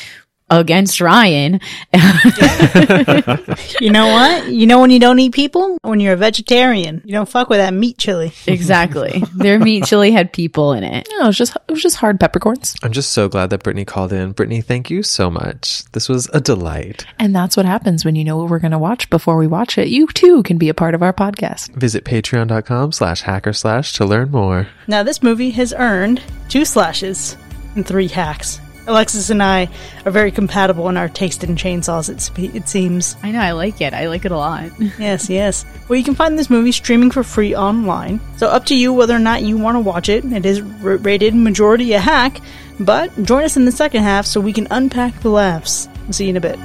against 0.49 1.01
Ryan. 1.01 1.59
You 3.81 3.91
know 3.91 4.07
what? 4.07 4.47
You 4.47 4.65
know 4.67 4.79
when 4.79 4.89
you 4.89 4.99
don't 4.99 5.19
eat 5.19 5.33
people? 5.33 5.77
When 5.81 5.99
you're 5.99 6.13
a 6.13 6.17
vegetarian. 6.17 7.01
You 7.05 7.13
don't 7.13 7.27
fuck 7.27 7.49
with 7.49 7.59
that 7.59 7.73
meat 7.73 7.97
chili. 7.97 8.31
exactly. 8.47 9.21
Their 9.35 9.59
meat 9.59 9.85
chili 9.85 10.11
had 10.11 10.31
people 10.31 10.73
in 10.73 10.83
it. 10.83 11.07
No, 11.11 11.25
it 11.25 11.27
was 11.27 11.37
just 11.37 11.55
it 11.55 11.71
was 11.71 11.81
just 11.81 11.97
hard 11.97 12.19
peppercorns. 12.19 12.75
I'm 12.83 12.91
just 12.91 13.11
so 13.11 13.27
glad 13.27 13.49
that 13.49 13.63
Brittany 13.63 13.85
called 13.85 14.13
in. 14.13 14.31
Brittany, 14.31 14.61
thank 14.61 14.89
you 14.89 15.03
so 15.03 15.29
much. 15.29 15.83
This 15.91 16.07
was 16.09 16.29
a 16.33 16.39
delight. 16.39 17.05
And 17.19 17.35
that's 17.35 17.57
what 17.57 17.65
happens 17.65 18.05
when 18.05 18.15
you 18.15 18.23
know 18.23 18.37
what 18.37 18.49
we're 18.49 18.59
going 18.59 18.71
to 18.71 18.79
watch 18.79 19.09
before 19.09 19.37
we 19.37 19.47
watch 19.47 19.77
it. 19.77 19.87
You 19.89 20.07
too 20.07 20.41
can 20.43 20.57
be 20.57 20.69
a 20.69 20.73
part 20.73 20.95
of 20.95 21.03
our 21.03 21.13
podcast. 21.13 21.73
Visit 21.75 22.05
patreon.com 22.05 22.91
slash 22.91 23.21
hacker 23.21 23.53
slash 23.53 23.93
to 23.93 24.05
learn 24.05 24.31
more. 24.31 24.67
Now, 24.87 25.03
this 25.03 25.21
movie 25.21 25.51
has 25.51 25.73
earned 25.77 26.21
two 26.49 26.65
slashes 26.65 27.35
and 27.75 27.85
three 27.85 28.07
hacks. 28.07 28.59
Alexis 28.87 29.29
and 29.29 29.41
I 29.41 29.67
are 30.05 30.11
very 30.11 30.31
compatible 30.31 30.89
in 30.89 30.97
our 30.97 31.09
taste 31.09 31.43
in 31.43 31.55
chainsaws, 31.55 32.09
it, 32.09 32.21
spe- 32.21 32.55
it 32.55 32.69
seems. 32.69 33.15
I 33.23 33.31
know. 33.31 33.39
I 33.39 33.51
like 33.51 33.81
it. 33.81 33.93
I 33.93 34.07
like 34.07 34.25
it 34.25 34.31
a 34.31 34.37
lot. 34.37 34.69
Yes, 34.99 35.29
yes. 35.29 35.65
Well, 35.87 35.97
you 35.97 36.03
can 36.05 36.15
find 36.15 36.37
this 36.37 36.49
movie 36.49 36.71
streaming 36.71 37.11
for 37.11 37.23
free 37.23 37.55
online. 37.55 38.19
So, 38.37 38.47
up 38.47 38.65
to 38.65 38.75
you 38.75 38.93
whether 38.93 39.15
or 39.15 39.19
not 39.19 39.43
you 39.43 39.57
want 39.57 39.75
to 39.75 39.79
watch 39.79 40.09
it. 40.09 40.23
It 40.25 40.45
is 40.45 40.61
r- 40.61 40.97
rated 40.97 41.35
majority 41.35 41.93
a 41.93 41.99
hack, 41.99 42.39
but 42.79 43.11
join 43.23 43.43
us 43.43 43.57
in 43.57 43.65
the 43.65 43.71
second 43.71 44.03
half 44.03 44.25
so 44.25 44.39
we 44.39 44.53
can 44.53 44.67
unpack 44.71 45.19
the 45.21 45.29
laughs. 45.29 45.87
I'll 46.07 46.13
see 46.13 46.25
you 46.25 46.29
in 46.31 46.37
a 46.37 46.41
bit. 46.41 46.59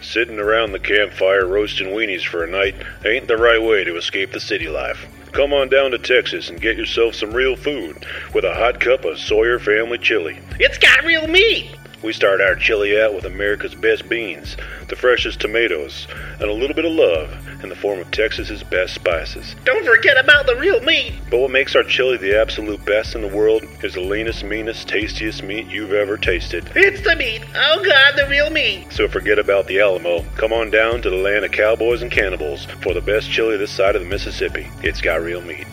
Sitting 0.00 0.38
around 0.38 0.70
the 0.70 0.78
campfire 0.78 1.44
roasting 1.44 1.88
weenies 1.88 2.24
for 2.24 2.44
a 2.44 2.46
night 2.46 2.76
ain't 3.04 3.26
the 3.26 3.36
right 3.36 3.60
way 3.60 3.82
to 3.82 3.96
escape 3.96 4.30
the 4.30 4.38
city 4.38 4.68
life. 4.68 5.08
Come 5.34 5.52
on 5.52 5.68
down 5.68 5.90
to 5.90 5.98
Texas 5.98 6.48
and 6.48 6.60
get 6.60 6.76
yourself 6.76 7.16
some 7.16 7.32
real 7.32 7.56
food 7.56 8.06
with 8.32 8.44
a 8.44 8.54
hot 8.54 8.78
cup 8.78 9.04
of 9.04 9.18
Sawyer 9.18 9.58
family 9.58 9.98
chili. 9.98 10.38
It's 10.60 10.78
got 10.78 11.04
real 11.04 11.26
meat! 11.26 11.74
We 12.04 12.12
start 12.12 12.42
our 12.42 12.54
chili 12.54 13.00
out 13.00 13.14
with 13.14 13.24
America's 13.24 13.74
best 13.74 14.10
beans, 14.10 14.58
the 14.90 14.94
freshest 14.94 15.40
tomatoes, 15.40 16.06
and 16.38 16.42
a 16.42 16.52
little 16.52 16.76
bit 16.76 16.84
of 16.84 16.92
love 16.92 17.34
in 17.62 17.70
the 17.70 17.74
form 17.74 17.98
of 17.98 18.10
Texas's 18.10 18.62
best 18.62 18.94
spices. 18.94 19.56
Don't 19.64 19.86
forget 19.86 20.22
about 20.22 20.44
the 20.44 20.54
real 20.56 20.80
meat. 20.80 21.14
But 21.30 21.38
what 21.38 21.50
makes 21.50 21.74
our 21.74 21.82
chili 21.82 22.18
the 22.18 22.38
absolute 22.38 22.84
best 22.84 23.14
in 23.14 23.22
the 23.22 23.34
world 23.34 23.64
is 23.82 23.94
the 23.94 24.02
leanest, 24.02 24.44
meanest, 24.44 24.86
tastiest 24.86 25.42
meat 25.42 25.68
you've 25.68 25.94
ever 25.94 26.18
tasted. 26.18 26.70
It's 26.76 27.00
the 27.00 27.16
meat. 27.16 27.42
Oh 27.54 27.82
God, 27.82 28.18
the 28.18 28.28
real 28.28 28.50
meat. 28.50 28.92
So 28.92 29.08
forget 29.08 29.38
about 29.38 29.66
the 29.66 29.80
Alamo. 29.80 30.26
Come 30.36 30.52
on 30.52 30.70
down 30.70 31.00
to 31.00 31.08
the 31.08 31.16
land 31.16 31.46
of 31.46 31.52
cowboys 31.52 32.02
and 32.02 32.12
cannibals 32.12 32.66
for 32.82 32.92
the 32.92 33.00
best 33.00 33.30
chili 33.30 33.56
this 33.56 33.70
side 33.70 33.96
of 33.96 34.02
the 34.02 34.08
Mississippi. 34.08 34.68
It's 34.82 35.00
got 35.00 35.22
real 35.22 35.40
meat. 35.40 35.66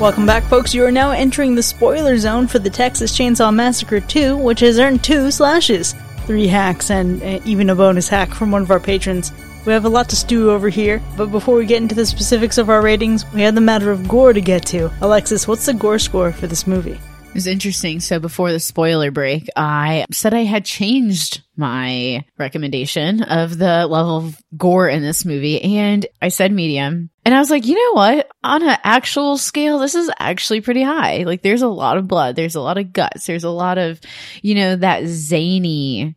Welcome 0.00 0.24
back, 0.24 0.44
folks. 0.44 0.72
You 0.72 0.86
are 0.86 0.90
now 0.90 1.10
entering 1.10 1.54
the 1.54 1.62
spoiler 1.62 2.16
zone 2.16 2.46
for 2.46 2.58
the 2.58 2.70
Texas 2.70 3.12
Chainsaw 3.12 3.54
Massacre 3.54 4.00
2, 4.00 4.34
which 4.34 4.60
has 4.60 4.78
earned 4.78 5.04
two 5.04 5.30
slashes, 5.30 5.94
three 6.24 6.46
hacks, 6.46 6.90
and 6.90 7.22
even 7.46 7.68
a 7.68 7.74
bonus 7.74 8.08
hack 8.08 8.32
from 8.32 8.50
one 8.50 8.62
of 8.62 8.70
our 8.70 8.80
patrons. 8.80 9.30
We 9.66 9.74
have 9.74 9.84
a 9.84 9.90
lot 9.90 10.08
to 10.08 10.16
stew 10.16 10.52
over 10.52 10.70
here, 10.70 11.02
but 11.18 11.26
before 11.26 11.56
we 11.56 11.66
get 11.66 11.82
into 11.82 11.94
the 11.94 12.06
specifics 12.06 12.56
of 12.56 12.70
our 12.70 12.80
ratings, 12.80 13.30
we 13.34 13.42
have 13.42 13.54
the 13.54 13.60
matter 13.60 13.90
of 13.90 14.08
gore 14.08 14.32
to 14.32 14.40
get 14.40 14.64
to. 14.68 14.90
Alexis, 15.02 15.46
what's 15.46 15.66
the 15.66 15.74
gore 15.74 15.98
score 15.98 16.32
for 16.32 16.46
this 16.46 16.66
movie? 16.66 16.98
It 17.30 17.34
was 17.34 17.46
interesting. 17.46 18.00
So 18.00 18.18
before 18.18 18.50
the 18.50 18.58
spoiler 18.58 19.12
break, 19.12 19.48
I 19.54 20.04
said 20.10 20.34
I 20.34 20.42
had 20.42 20.64
changed 20.64 21.42
my 21.56 22.24
recommendation 22.38 23.22
of 23.22 23.56
the 23.56 23.86
level 23.86 24.16
of 24.16 24.42
gore 24.56 24.88
in 24.88 25.02
this 25.02 25.24
movie 25.24 25.62
and 25.62 26.04
I 26.20 26.30
said 26.30 26.50
medium. 26.50 27.08
And 27.24 27.32
I 27.32 27.38
was 27.38 27.48
like, 27.48 27.66
you 27.66 27.76
know 27.76 27.92
what? 27.92 28.28
On 28.42 28.62
an 28.64 28.78
actual 28.82 29.38
scale, 29.38 29.78
this 29.78 29.94
is 29.94 30.10
actually 30.18 30.60
pretty 30.60 30.82
high. 30.82 31.22
Like 31.22 31.42
there's 31.42 31.62
a 31.62 31.68
lot 31.68 31.98
of 31.98 32.08
blood. 32.08 32.34
There's 32.34 32.56
a 32.56 32.60
lot 32.60 32.78
of 32.78 32.92
guts. 32.92 33.26
There's 33.26 33.44
a 33.44 33.50
lot 33.50 33.78
of, 33.78 34.00
you 34.42 34.56
know, 34.56 34.74
that 34.74 35.06
zany, 35.06 36.16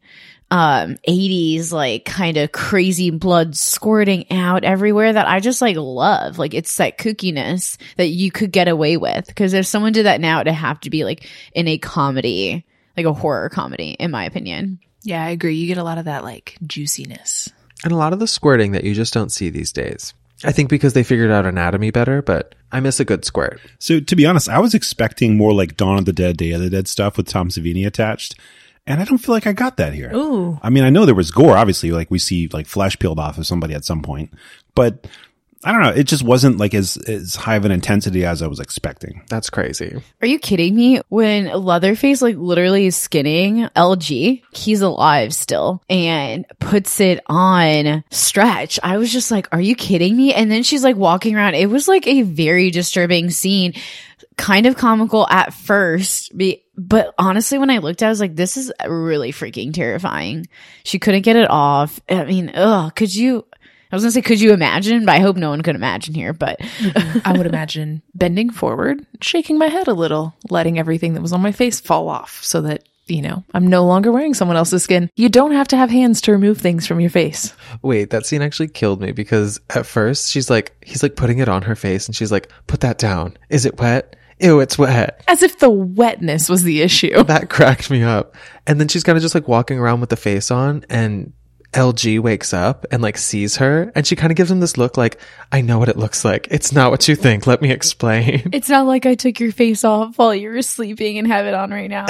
um 0.53 0.97
80s 1.09 1.71
like 1.71 2.05
kind 2.05 2.37
of 2.37 2.51
crazy 2.51 3.09
blood 3.09 3.57
squirting 3.57 4.31
out 4.31 4.63
everywhere 4.63 5.11
that 5.11 5.27
I 5.27 5.39
just 5.39 5.63
like 5.63 5.75
love. 5.77 6.37
Like 6.37 6.53
it's 6.53 6.77
that 6.77 6.99
kookiness 6.99 7.77
that 7.97 8.09
you 8.09 8.31
could 8.31 8.51
get 8.51 8.67
away 8.67 8.97
with 8.97 9.25
because 9.25 9.53
if 9.53 9.65
someone 9.65 9.93
did 9.93 10.05
that 10.05 10.21
now 10.21 10.41
it'd 10.41 10.53
have 10.53 10.79
to 10.81 10.91
be 10.91 11.05
like 11.05 11.27
in 11.53 11.67
a 11.67 11.79
comedy, 11.79 12.67
like 12.95 13.07
a 13.07 13.13
horror 13.13 13.49
comedy 13.49 13.95
in 13.99 14.11
my 14.11 14.25
opinion. 14.25 14.79
Yeah, 15.01 15.25
I 15.25 15.29
agree. 15.29 15.55
You 15.55 15.65
get 15.65 15.79
a 15.79 15.83
lot 15.83 15.97
of 15.97 16.05
that 16.05 16.23
like 16.23 16.55
juiciness. 16.67 17.51
And 17.83 17.91
a 17.91 17.97
lot 17.97 18.13
of 18.13 18.19
the 18.19 18.27
squirting 18.27 18.73
that 18.73 18.83
you 18.83 18.93
just 18.93 19.11
don't 19.11 19.31
see 19.31 19.49
these 19.49 19.73
days. 19.73 20.13
I 20.43 20.51
think 20.51 20.69
because 20.69 20.93
they 20.93 21.03
figured 21.03 21.31
out 21.31 21.47
anatomy 21.47 21.89
better, 21.89 22.21
but 22.21 22.53
I 22.71 22.79
miss 22.79 22.99
a 22.99 23.05
good 23.05 23.25
squirt. 23.25 23.59
So 23.79 23.99
to 23.99 24.15
be 24.15 24.27
honest, 24.27 24.49
I 24.49 24.59
was 24.59 24.75
expecting 24.75 25.35
more 25.35 25.53
like 25.53 25.77
Dawn 25.77 25.97
of 25.97 26.05
the 26.05 26.13
Dead, 26.13 26.37
Day 26.37 26.51
of 26.51 26.61
the 26.61 26.69
Dead 26.69 26.87
stuff 26.87 27.17
with 27.17 27.27
Tom 27.27 27.49
Savini 27.49 27.87
attached. 27.87 28.35
And 28.85 28.99
I 28.99 29.05
don't 29.05 29.17
feel 29.17 29.33
like 29.33 29.47
I 29.47 29.53
got 29.53 29.77
that 29.77 29.93
here. 29.93 30.11
Ooh. 30.13 30.59
I 30.61 30.69
mean, 30.69 30.83
I 30.83 30.89
know 30.89 31.05
there 31.05 31.15
was 31.15 31.31
gore, 31.31 31.57
obviously, 31.57 31.91
like 31.91 32.11
we 32.11 32.19
see 32.19 32.49
like 32.49 32.67
flesh 32.67 32.99
peeled 32.99 33.19
off 33.19 33.37
of 33.37 33.47
somebody 33.47 33.73
at 33.73 33.85
some 33.85 34.01
point, 34.01 34.33
but 34.75 35.07
I 35.65 35.71
don't 35.71 35.81
know. 35.81 35.91
It 35.91 36.03
just 36.03 36.23
wasn't 36.23 36.57
like 36.57 36.73
as, 36.73 36.97
as 36.97 37.35
high 37.35 37.55
of 37.55 37.63
an 37.63 37.71
intensity 37.71 38.25
as 38.25 38.41
I 38.41 38.47
was 38.47 38.59
expecting. 38.59 39.21
That's 39.29 39.49
crazy. 39.49 40.01
Are 40.21 40.27
you 40.27 40.37
kidding 40.37 40.75
me? 40.75 40.99
When 41.07 41.45
Leatherface 41.45 42.21
like 42.21 42.35
literally 42.35 42.87
is 42.87 42.97
skinning 42.97 43.69
LG, 43.75 44.41
he's 44.51 44.81
alive 44.81 45.33
still 45.33 45.81
and 45.89 46.45
puts 46.59 46.99
it 46.99 47.21
on 47.27 48.03
stretch. 48.11 48.77
I 48.83 48.97
was 48.97 49.13
just 49.13 49.31
like, 49.31 49.47
are 49.53 49.61
you 49.61 49.75
kidding 49.75 50.17
me? 50.17 50.33
And 50.33 50.51
then 50.51 50.63
she's 50.63 50.83
like 50.83 50.97
walking 50.97 51.35
around. 51.35 51.55
It 51.55 51.69
was 51.69 51.87
like 51.87 52.05
a 52.07 52.23
very 52.23 52.69
disturbing 52.69 53.29
scene, 53.29 53.73
kind 54.35 54.65
of 54.65 54.75
comical 54.75 55.25
at 55.29 55.53
first. 55.53 56.37
Be- 56.37 56.62
but 56.77 57.13
honestly, 57.17 57.57
when 57.57 57.69
I 57.69 57.77
looked 57.77 58.01
at 58.01 58.07
I 58.07 58.09
was 58.09 58.19
like, 58.19 58.35
this 58.35 58.57
is 58.57 58.71
really 58.87 59.31
freaking 59.31 59.73
terrifying. 59.73 60.47
She 60.83 60.99
couldn't 60.99 61.21
get 61.21 61.35
it 61.35 61.49
off. 61.49 61.99
I 62.09 62.25
mean, 62.25 62.51
ugh, 62.53 62.93
could 62.95 63.13
you? 63.13 63.45
I 63.91 63.95
was 63.95 64.03
gonna 64.03 64.11
say, 64.11 64.23
could 64.23 64.41
you 64.41 64.53
imagine? 64.53 65.05
But 65.05 65.15
I 65.15 65.19
hope 65.19 65.37
no 65.37 65.51
one 65.51 65.61
could 65.61 65.75
imagine 65.75 66.15
here. 66.15 66.33
But 66.33 66.57
I 67.23 67.35
would 67.37 67.45
imagine 67.45 68.01
bending 68.15 68.49
forward, 68.49 69.05
shaking 69.21 69.59
my 69.59 69.67
head 69.67 69.87
a 69.87 69.93
little, 69.93 70.33
letting 70.49 70.79
everything 70.79 71.13
that 71.13 71.21
was 71.21 71.31
on 71.31 71.41
my 71.41 71.51
face 71.51 71.79
fall 71.79 72.09
off 72.09 72.43
so 72.43 72.61
that, 72.61 72.89
you 73.05 73.21
know, 73.21 73.43
I'm 73.53 73.67
no 73.67 73.85
longer 73.85 74.11
wearing 74.11 74.33
someone 74.33 74.57
else's 74.57 74.81
skin. 74.81 75.11
You 75.15 75.29
don't 75.29 75.51
have 75.51 75.67
to 75.67 75.77
have 75.77 75.91
hands 75.91 76.21
to 76.21 76.31
remove 76.31 76.57
things 76.57 76.87
from 76.87 77.01
your 77.01 77.11
face. 77.11 77.53
Wait, 77.83 78.09
that 78.09 78.25
scene 78.25 78.41
actually 78.41 78.69
killed 78.69 78.99
me 78.99 79.11
because 79.11 79.59
at 79.69 79.85
first 79.85 80.31
she's 80.31 80.49
like, 80.49 80.75
he's 80.81 81.03
like 81.03 81.15
putting 81.15 81.37
it 81.37 81.47
on 81.47 81.61
her 81.61 81.75
face 81.75 82.07
and 82.07 82.15
she's 82.15 82.31
like, 82.31 82.49
put 82.65 82.79
that 82.79 82.97
down. 82.97 83.37
Is 83.49 83.67
it 83.67 83.77
wet? 83.77 84.15
Ew, 84.39 84.59
it's 84.59 84.77
wet. 84.77 85.23
As 85.27 85.41
if 85.43 85.59
the 85.59 85.69
wetness 85.69 86.49
was 86.49 86.63
the 86.63 86.81
issue. 86.81 87.23
That 87.33 87.49
cracked 87.49 87.89
me 87.89 88.03
up. 88.03 88.35
And 88.67 88.79
then 88.79 88.87
she's 88.87 89.03
kind 89.03 89.17
of 89.17 89.21
just 89.21 89.33
like 89.35 89.47
walking 89.47 89.79
around 89.79 90.01
with 90.01 90.09
the 90.09 90.15
face 90.17 90.51
on 90.51 90.85
and 90.89 91.33
LG 91.73 92.19
wakes 92.19 92.53
up 92.53 92.85
and 92.91 93.01
like 93.01 93.17
sees 93.17 93.57
her 93.57 93.91
and 93.95 94.05
she 94.05 94.15
kind 94.15 94.31
of 94.31 94.35
gives 94.37 94.51
him 94.51 94.59
this 94.59 94.77
look 94.77 94.95
like, 94.97 95.19
I 95.51 95.61
know 95.61 95.79
what 95.79 95.89
it 95.89 95.97
looks 95.97 96.23
like. 96.23 96.47
It's 96.51 96.71
not 96.71 96.91
what 96.91 97.07
you 97.07 97.15
think. 97.15 97.47
Let 97.47 97.61
me 97.61 97.71
explain. 97.71 98.49
It's 98.53 98.69
not 98.69 98.85
like 98.85 99.05
I 99.05 99.15
took 99.15 99.39
your 99.39 99.51
face 99.51 99.83
off 99.83 100.17
while 100.17 100.35
you 100.35 100.49
were 100.49 100.61
sleeping 100.61 101.17
and 101.17 101.27
have 101.27 101.45
it 101.45 101.53
on 101.55 101.71
right 101.71 101.89
now. 101.89 102.05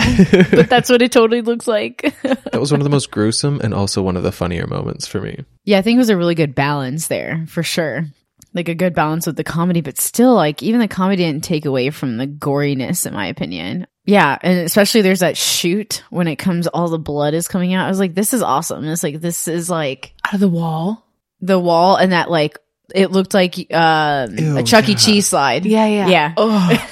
but 0.51 0.69
that's 0.69 0.89
what 0.89 1.01
it 1.01 1.11
totally 1.11 1.41
looks 1.41 1.67
like. 1.67 2.13
that 2.23 2.59
was 2.59 2.71
one 2.71 2.81
of 2.81 2.85
the 2.85 2.89
most 2.89 3.11
gruesome 3.11 3.61
and 3.61 3.73
also 3.73 4.01
one 4.01 4.17
of 4.17 4.23
the 4.23 4.31
funnier 4.31 4.67
moments 4.67 5.07
for 5.07 5.21
me. 5.21 5.45
yeah, 5.63 5.77
I 5.77 5.81
think 5.81 5.95
it 5.95 5.99
was 5.99 6.09
a 6.09 6.17
really 6.17 6.35
good 6.35 6.55
balance 6.55 7.07
there 7.07 7.45
for 7.47 7.63
sure. 7.63 8.05
Like 8.53 8.69
a 8.69 8.75
good 8.75 8.93
balance 8.93 9.25
with 9.25 9.35
the 9.35 9.43
comedy, 9.43 9.81
but 9.81 9.99
still, 9.99 10.35
like 10.35 10.61
even 10.61 10.79
the 10.79 10.87
comedy 10.87 11.23
didn't 11.23 11.43
take 11.43 11.65
away 11.65 11.89
from 11.89 12.17
the 12.17 12.27
goriness, 12.27 13.05
in 13.07 13.13
my 13.13 13.27
opinion. 13.27 13.87
Yeah, 14.05 14.37
and 14.41 14.59
especially 14.59 15.01
there's 15.01 15.21
that 15.21 15.37
shoot 15.37 16.03
when 16.09 16.27
it 16.27 16.35
comes, 16.35 16.67
all 16.67 16.89
the 16.89 16.99
blood 16.99 17.33
is 17.33 17.47
coming 17.47 17.73
out. 17.73 17.85
I 17.85 17.89
was 17.89 17.99
like, 17.99 18.13
this 18.13 18.33
is 18.33 18.41
awesome. 18.43 18.85
It's 18.85 19.01
like 19.01 19.21
this 19.21 19.47
is 19.47 19.69
like 19.69 20.13
Out 20.27 20.35
of 20.35 20.39
the 20.39 20.49
wall. 20.49 21.07
the 21.41 21.57
wall, 21.59 21.95
and 21.95 22.11
that 22.11 22.29
like 22.29 22.59
it 22.93 23.11
looked 23.11 23.33
like 23.33 23.55
uh, 23.71 24.27
Ew, 24.31 24.57
a 24.57 24.63
Chuck 24.63 24.87
E. 24.89 24.95
Cheese 24.95 25.25
slide. 25.27 25.65
Yeah, 25.65 25.87
yeah. 25.87 26.07
yeah. 26.07 26.33
Oh, 26.37 26.85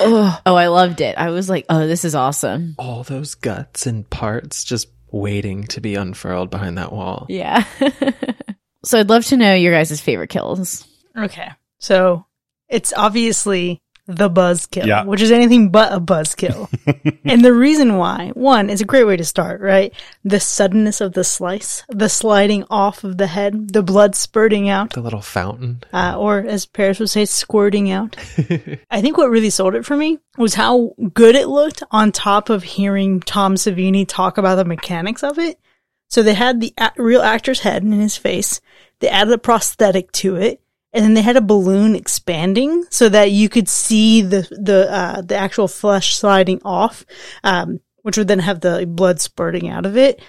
oh, 0.00 0.54
I 0.54 0.68
loved 0.68 1.00
it. 1.00 1.18
I 1.18 1.30
was 1.30 1.50
like, 1.50 1.66
oh, 1.68 1.86
this 1.86 2.04
is 2.04 2.14
awesome. 2.14 2.76
All 2.78 3.02
those 3.02 3.34
guts 3.34 3.86
and 3.86 4.08
parts 4.08 4.64
just 4.64 4.88
waiting 5.10 5.64
to 5.64 5.80
be 5.80 5.96
unfurled 5.96 6.50
behind 6.50 6.78
that 6.78 6.92
wall. 6.92 7.26
Yeah. 7.28 7.64
so 8.88 8.98
I'd 8.98 9.08
love 9.10 9.24
to 9.26 9.36
know 9.36 9.54
your 9.54 9.72
guys' 9.74 10.00
favorite 10.00 10.30
kills. 10.30 10.86
Okay. 11.16 11.48
So 11.78 12.24
it's 12.68 12.92
obviously 12.96 13.82
the 14.06 14.30
buzzkill, 14.30 14.86
Yeah. 14.86 15.04
which 15.04 15.20
is 15.20 15.30
anything 15.30 15.68
but 15.68 15.92
a 15.92 16.00
buzz 16.00 16.34
kill. 16.34 16.70
and 17.26 17.44
the 17.44 17.52
reason 17.52 17.98
why, 17.98 18.30
one, 18.32 18.70
it's 18.70 18.80
a 18.80 18.86
great 18.86 19.04
way 19.04 19.18
to 19.18 19.24
start, 19.24 19.60
right? 19.60 19.92
The 20.24 20.40
suddenness 20.40 21.02
of 21.02 21.12
the 21.12 21.24
slice, 21.24 21.84
the 21.90 22.08
sliding 22.08 22.64
off 22.70 23.04
of 23.04 23.18
the 23.18 23.26
head, 23.26 23.68
the 23.74 23.82
blood 23.82 24.14
spurting 24.14 24.70
out, 24.70 24.94
The 24.94 25.02
little 25.02 25.20
fountain. 25.20 25.82
uh, 25.92 26.14
or 26.18 26.38
as 26.38 26.64
Paris 26.64 26.98
would 27.00 27.10
say, 27.10 27.26
squirting 27.26 27.90
out. 27.90 28.16
I 28.90 29.02
think 29.02 29.18
what 29.18 29.28
really 29.28 29.50
sold 29.50 29.74
it 29.74 29.84
for 29.84 29.96
me 29.96 30.18
was 30.38 30.54
how 30.54 30.94
good 31.12 31.34
it 31.34 31.48
looked 31.48 31.82
on 31.90 32.10
top 32.10 32.48
of 32.48 32.62
hearing 32.62 33.20
Tom 33.20 33.56
Savini 33.56 34.06
talk 34.08 34.38
about 34.38 34.54
the 34.56 34.64
mechanics 34.64 35.22
of 35.22 35.38
it. 35.38 35.60
So 36.08 36.22
they 36.22 36.34
had 36.34 36.60
the 36.60 36.74
a- 36.78 36.92
real 36.96 37.22
actor's 37.22 37.60
head 37.60 37.82
in 37.82 37.92
his 37.92 38.16
face. 38.16 38.60
They 39.00 39.08
added 39.08 39.32
a 39.32 39.38
prosthetic 39.38 40.10
to 40.12 40.36
it. 40.36 40.60
And 40.92 41.04
then 41.04 41.14
they 41.14 41.22
had 41.22 41.36
a 41.36 41.42
balloon 41.42 41.94
expanding 41.94 42.86
so 42.88 43.10
that 43.10 43.30
you 43.30 43.50
could 43.50 43.68
see 43.68 44.22
the, 44.22 44.48
the, 44.50 44.90
uh, 44.90 45.20
the 45.20 45.36
actual 45.36 45.68
flesh 45.68 46.16
sliding 46.16 46.62
off, 46.64 47.04
um, 47.44 47.80
which 48.02 48.16
would 48.16 48.26
then 48.26 48.38
have 48.38 48.60
the 48.60 48.86
blood 48.86 49.20
spurting 49.20 49.68
out 49.68 49.84
of 49.84 49.98
it. 49.98 50.22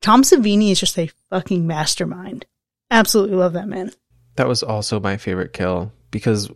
Tom 0.00 0.22
Savini 0.22 0.72
is 0.72 0.80
just 0.80 0.98
a 0.98 1.10
fucking 1.30 1.64
mastermind. 1.64 2.44
Absolutely 2.90 3.36
love 3.36 3.52
that 3.52 3.68
man. 3.68 3.92
That 4.34 4.48
was 4.48 4.64
also 4.64 4.98
my 4.98 5.16
favorite 5.16 5.52
kill 5.52 5.92
because, 6.10 6.50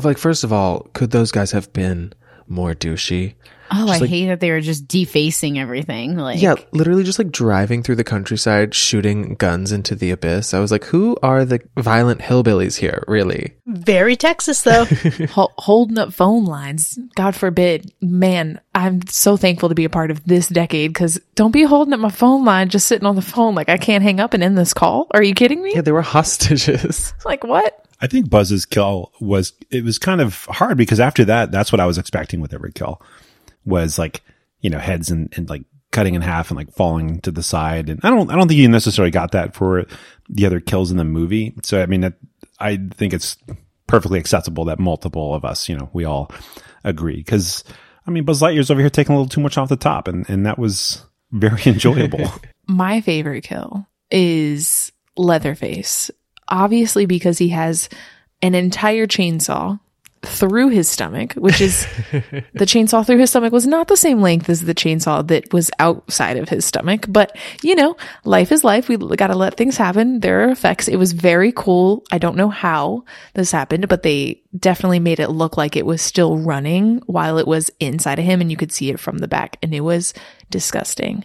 like, 0.00 0.18
first 0.18 0.44
of 0.44 0.52
all, 0.52 0.88
could 0.92 1.10
those 1.10 1.32
guys 1.32 1.50
have 1.50 1.72
been 1.72 2.12
more 2.46 2.74
douchey? 2.74 3.34
Oh, 3.76 3.86
Just 3.86 3.96
I 3.96 3.98
like- 4.02 4.10
hate 4.10 4.26
that 4.26 4.40
they 4.40 4.50
were 4.52 4.60
just 4.60 4.86
defacing 4.86 5.58
everything. 5.58 6.16
Like, 6.16 6.40
yeah, 6.40 6.54
literally 6.72 7.02
just 7.02 7.18
like 7.18 7.32
driving 7.32 7.82
through 7.82 7.96
the 7.96 8.04
countryside, 8.04 8.74
shooting 8.74 9.34
guns 9.34 9.72
into 9.72 9.94
the 9.94 10.10
abyss. 10.12 10.54
I 10.54 10.60
was 10.60 10.70
like, 10.70 10.84
who 10.84 11.16
are 11.22 11.44
the 11.44 11.60
violent 11.76 12.20
hillbillies 12.20 12.76
here, 12.78 13.02
really? 13.08 13.54
Very 13.66 14.16
Texas 14.16 14.62
though. 14.62 14.84
Hol- 15.30 15.52
holding 15.58 15.98
up 15.98 16.12
phone 16.12 16.44
lines. 16.44 16.98
God 17.16 17.34
forbid. 17.34 17.92
Man, 18.00 18.60
I'm 18.74 19.06
so 19.08 19.36
thankful 19.36 19.68
to 19.70 19.74
be 19.74 19.84
a 19.84 19.90
part 19.90 20.10
of 20.10 20.24
this 20.24 20.48
decade 20.48 20.92
because 20.92 21.18
don't 21.34 21.50
be 21.50 21.64
holding 21.64 21.92
up 21.94 22.00
my 22.00 22.10
phone 22.10 22.44
line 22.44 22.68
just 22.68 22.86
sitting 22.86 23.06
on 23.06 23.16
the 23.16 23.22
phone 23.22 23.54
like 23.54 23.68
I 23.68 23.78
can't 23.78 24.02
hang 24.04 24.20
up 24.20 24.34
and 24.34 24.42
end 24.42 24.56
this 24.56 24.74
call. 24.74 25.08
Are 25.10 25.22
you 25.22 25.34
kidding 25.34 25.62
me? 25.62 25.72
Yeah, 25.74 25.80
they 25.80 25.92
were 25.92 26.02
hostages. 26.02 27.12
Like 27.24 27.42
what? 27.44 27.80
I 28.00 28.06
think 28.06 28.28
Buzz's 28.28 28.66
kill 28.66 29.12
was 29.20 29.52
it 29.70 29.82
was 29.82 29.98
kind 29.98 30.20
of 30.20 30.44
hard 30.46 30.76
because 30.76 31.00
after 31.00 31.24
that, 31.26 31.50
that's 31.50 31.72
what 31.72 31.80
I 31.80 31.86
was 31.86 31.96
expecting 31.96 32.40
with 32.40 32.52
every 32.52 32.70
kill 32.72 33.00
was 33.64 33.98
like 33.98 34.22
you 34.60 34.70
know 34.70 34.78
heads 34.78 35.10
and, 35.10 35.32
and 35.36 35.48
like 35.48 35.64
cutting 35.92 36.14
in 36.14 36.22
half 36.22 36.50
and 36.50 36.56
like 36.56 36.72
falling 36.72 37.20
to 37.20 37.30
the 37.30 37.42
side. 37.42 37.88
And 37.88 38.00
I 38.02 38.10
don't 38.10 38.30
I 38.30 38.36
don't 38.36 38.48
think 38.48 38.58
you 38.58 38.68
necessarily 38.68 39.10
got 39.10 39.32
that 39.32 39.54
for 39.54 39.86
the 40.28 40.46
other 40.46 40.60
kills 40.60 40.90
in 40.90 40.96
the 40.96 41.04
movie. 41.04 41.54
So 41.62 41.82
I 41.82 41.86
mean, 41.86 42.12
I 42.58 42.78
think 42.94 43.12
it's 43.12 43.36
perfectly 43.86 44.18
acceptable 44.18 44.64
that 44.66 44.78
multiple 44.78 45.34
of 45.34 45.44
us, 45.44 45.68
you 45.68 45.76
know, 45.76 45.90
we 45.92 46.04
all 46.04 46.30
agree. 46.82 47.16
Because, 47.16 47.64
I 48.06 48.10
mean, 48.10 48.24
Buzz 48.24 48.40
Lightyear's 48.40 48.70
over 48.70 48.80
here 48.80 48.90
taking 48.90 49.14
a 49.14 49.18
little 49.18 49.28
too 49.28 49.40
much 49.40 49.58
off 49.58 49.68
the 49.68 49.76
top, 49.76 50.08
and, 50.08 50.28
and 50.28 50.46
that 50.46 50.58
was 50.58 51.04
very 51.30 51.62
enjoyable. 51.66 52.30
My 52.66 53.00
favorite 53.00 53.44
kill 53.44 53.86
is 54.10 54.92
Leatherface. 55.16 56.10
Obviously, 56.48 57.06
because 57.06 57.38
he 57.38 57.50
has 57.50 57.88
an 58.42 58.54
entire 58.54 59.06
chainsaw 59.06 59.80
through 60.26 60.68
his 60.68 60.88
stomach, 60.88 61.34
which 61.34 61.60
is 61.60 61.86
the 62.12 62.64
chainsaw 62.64 63.04
through 63.04 63.18
his 63.18 63.30
stomach 63.30 63.52
was 63.52 63.66
not 63.66 63.88
the 63.88 63.96
same 63.96 64.20
length 64.20 64.48
as 64.48 64.62
the 64.62 64.74
chainsaw 64.74 65.26
that 65.28 65.52
was 65.52 65.70
outside 65.78 66.36
of 66.36 66.48
his 66.48 66.64
stomach. 66.64 67.06
But, 67.08 67.36
you 67.62 67.74
know, 67.74 67.96
life 68.24 68.52
is 68.52 68.64
life. 68.64 68.88
We 68.88 68.96
got 68.96 69.28
to 69.28 69.36
let 69.36 69.56
things 69.56 69.76
happen. 69.76 70.20
There 70.20 70.44
are 70.44 70.50
effects. 70.50 70.88
It 70.88 70.96
was 70.96 71.12
very 71.12 71.52
cool. 71.52 72.04
I 72.10 72.18
don't 72.18 72.36
know 72.36 72.48
how 72.48 73.04
this 73.34 73.52
happened, 73.52 73.88
but 73.88 74.02
they 74.02 74.42
definitely 74.58 75.00
made 75.00 75.20
it 75.20 75.30
look 75.30 75.56
like 75.56 75.76
it 75.76 75.86
was 75.86 76.02
still 76.02 76.38
running 76.38 77.02
while 77.06 77.38
it 77.38 77.46
was 77.46 77.70
inside 77.80 78.18
of 78.18 78.24
him 78.24 78.40
and 78.40 78.50
you 78.50 78.56
could 78.56 78.72
see 78.72 78.90
it 78.90 79.00
from 79.00 79.18
the 79.18 79.28
back. 79.28 79.56
And 79.62 79.74
it 79.74 79.80
was 79.80 80.14
disgusting. 80.50 81.24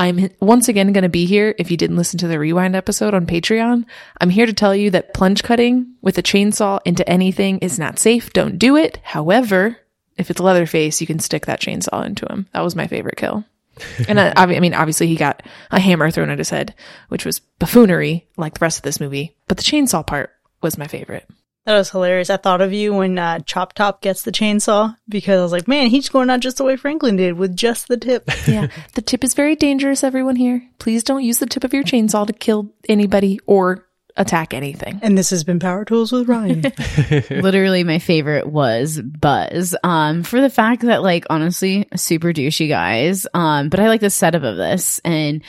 I'm 0.00 0.30
once 0.40 0.66
again 0.68 0.94
going 0.94 1.02
to 1.02 1.10
be 1.10 1.26
here. 1.26 1.54
If 1.58 1.70
you 1.70 1.76
didn't 1.76 1.98
listen 1.98 2.16
to 2.20 2.26
the 2.26 2.38
rewind 2.38 2.74
episode 2.74 3.12
on 3.12 3.26
Patreon, 3.26 3.84
I'm 4.18 4.30
here 4.30 4.46
to 4.46 4.52
tell 4.54 4.74
you 4.74 4.90
that 4.92 5.12
plunge 5.12 5.42
cutting 5.42 5.92
with 6.00 6.16
a 6.16 6.22
chainsaw 6.22 6.80
into 6.86 7.06
anything 7.06 7.58
is 7.58 7.78
not 7.78 7.98
safe. 7.98 8.32
Don't 8.32 8.58
do 8.58 8.76
it. 8.76 8.98
However, 9.02 9.76
if 10.16 10.30
it's 10.30 10.40
Leatherface, 10.40 11.02
you 11.02 11.06
can 11.06 11.18
stick 11.18 11.44
that 11.44 11.60
chainsaw 11.60 12.06
into 12.06 12.24
him. 12.30 12.46
That 12.54 12.62
was 12.62 12.74
my 12.74 12.86
favorite 12.86 13.18
kill. 13.18 13.44
and 14.08 14.18
I, 14.18 14.32
I 14.36 14.60
mean, 14.60 14.72
obviously 14.72 15.06
he 15.06 15.16
got 15.16 15.42
a 15.70 15.78
hammer 15.78 16.10
thrown 16.10 16.30
at 16.30 16.38
his 16.38 16.48
head, 16.48 16.74
which 17.10 17.26
was 17.26 17.40
buffoonery 17.58 18.26
like 18.38 18.54
the 18.54 18.64
rest 18.64 18.78
of 18.78 18.84
this 18.84 19.00
movie. 19.00 19.36
But 19.48 19.58
the 19.58 19.62
chainsaw 19.62 20.06
part 20.06 20.30
was 20.62 20.78
my 20.78 20.86
favorite. 20.86 21.28
That 21.66 21.76
was 21.76 21.90
hilarious. 21.90 22.30
I 22.30 22.38
thought 22.38 22.62
of 22.62 22.72
you 22.72 22.94
when 22.94 23.18
uh, 23.18 23.40
Chop 23.40 23.74
Top 23.74 24.00
gets 24.00 24.22
the 24.22 24.32
chainsaw 24.32 24.96
because 25.08 25.38
I 25.38 25.42
was 25.42 25.52
like, 25.52 25.68
man, 25.68 25.88
he's 25.88 26.08
going 26.08 26.30
out 26.30 26.40
just 26.40 26.56
the 26.56 26.64
way 26.64 26.76
Franklin 26.76 27.16
did 27.16 27.34
with 27.34 27.54
just 27.54 27.88
the 27.88 27.98
tip. 27.98 28.24
yeah. 28.48 28.68
The 28.94 29.02
tip 29.02 29.22
is 29.22 29.34
very 29.34 29.56
dangerous, 29.56 30.02
everyone 30.02 30.36
here. 30.36 30.66
Please 30.78 31.04
don't 31.04 31.22
use 31.22 31.38
the 31.38 31.46
tip 31.46 31.62
of 31.62 31.74
your 31.74 31.84
chainsaw 31.84 32.26
to 32.26 32.32
kill 32.32 32.72
anybody 32.88 33.40
or 33.46 33.86
attack 34.16 34.54
anything. 34.54 35.00
And 35.02 35.18
this 35.18 35.30
has 35.30 35.44
been 35.44 35.58
Power 35.58 35.84
Tools 35.84 36.12
with 36.12 36.28
Ryan. 36.28 36.62
Literally, 37.30 37.84
my 37.84 37.98
favorite 37.98 38.46
was 38.46 39.00
Buzz. 39.00 39.76
Um, 39.84 40.22
for 40.22 40.40
the 40.40 40.50
fact 40.50 40.82
that, 40.82 41.02
like, 41.02 41.26
honestly, 41.30 41.88
super 41.94 42.32
douchey 42.32 42.68
guys. 42.68 43.26
Um, 43.34 43.68
but 43.68 43.80
I 43.80 43.88
like 43.88 44.00
the 44.00 44.10
setup 44.10 44.42
of 44.42 44.56
this 44.56 44.98
and 45.04 45.42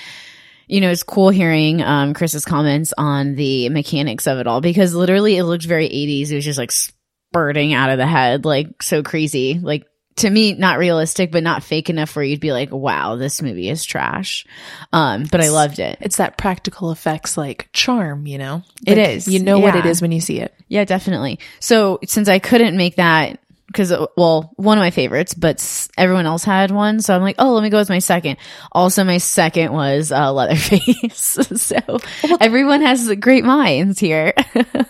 you 0.72 0.80
know, 0.80 0.90
it's 0.90 1.04
cool 1.04 1.30
hearing 1.30 1.82
um, 1.82 2.14
Chris's 2.14 2.46
comments 2.46 2.94
on 2.98 3.36
the 3.36 3.68
mechanics 3.68 4.26
of 4.26 4.38
it 4.40 4.48
all 4.48 4.62
because 4.62 4.96
literally 4.96 5.36
it 5.36 5.44
looked 5.44 5.66
very 5.66 5.90
80s. 5.90 6.32
It 6.32 6.36
was 6.36 6.46
just 6.46 6.58
like 6.58 6.72
spurting 6.72 7.74
out 7.74 7.90
of 7.90 7.98
the 7.98 8.08
head, 8.08 8.46
like 8.46 8.82
so 8.82 9.04
crazy. 9.04 9.60
Like 9.62 9.86
to 10.18 10.30
me, 10.30 10.54
not 10.54 10.78
realistic, 10.78 11.30
but 11.30 11.44
not 11.44 11.64
fake 11.64 11.90
enough 11.90 12.16
where 12.16 12.24
you'd 12.24 12.40
be 12.40 12.54
like, 12.54 12.72
wow, 12.72 13.18
this 13.18 13.42
movie 13.42 13.70
is 13.70 13.84
trash. 13.84 14.46
Um, 14.94 15.26
but 15.30 15.42
I 15.42 15.50
loved 15.50 15.80
it. 15.80 15.98
It's 16.00 16.18
that 16.18 16.38
practical 16.38 16.92
effects 16.92 17.36
like 17.36 17.68
charm, 17.74 18.26
you 18.26 18.38
know? 18.38 18.64
It 18.88 18.98
Like, 18.98 19.10
is. 19.10 19.28
You 19.28 19.40
know 19.40 19.60
what 19.60 19.76
it 19.76 19.86
is 19.86 20.02
when 20.02 20.14
you 20.14 20.22
see 20.22 20.40
it. 20.40 20.54
Yeah, 20.70 20.86
definitely. 20.86 21.40
So 21.60 22.00
since 22.06 22.30
I 22.30 22.40
couldn't 22.40 22.78
make 22.78 22.96
that, 22.96 23.40
because 23.72 23.94
well, 24.18 24.52
one 24.56 24.78
of 24.78 24.82
my 24.82 24.92
favorites, 24.92 25.34
but 25.34 25.88
everyone 25.98 26.26
else 26.26 26.44
had 26.44 26.72
one, 26.72 27.02
so 27.02 27.16
I'm 27.16 27.22
like, 27.22 27.38
oh, 27.40 27.54
let 27.54 27.64
me 27.64 27.70
go 27.70 27.78
with 27.78 27.90
my 27.90 28.00
second. 28.00 28.38
Also, 28.72 29.04
my 29.04 29.18
second 29.18 29.72
was 29.72 30.12
uh, 30.12 30.32
Leatherface. 30.34 31.38
so 31.62 32.00
everyone 32.40 32.82
has 32.82 33.14
great 33.16 33.44
minds 33.44 34.00
here. 34.00 34.34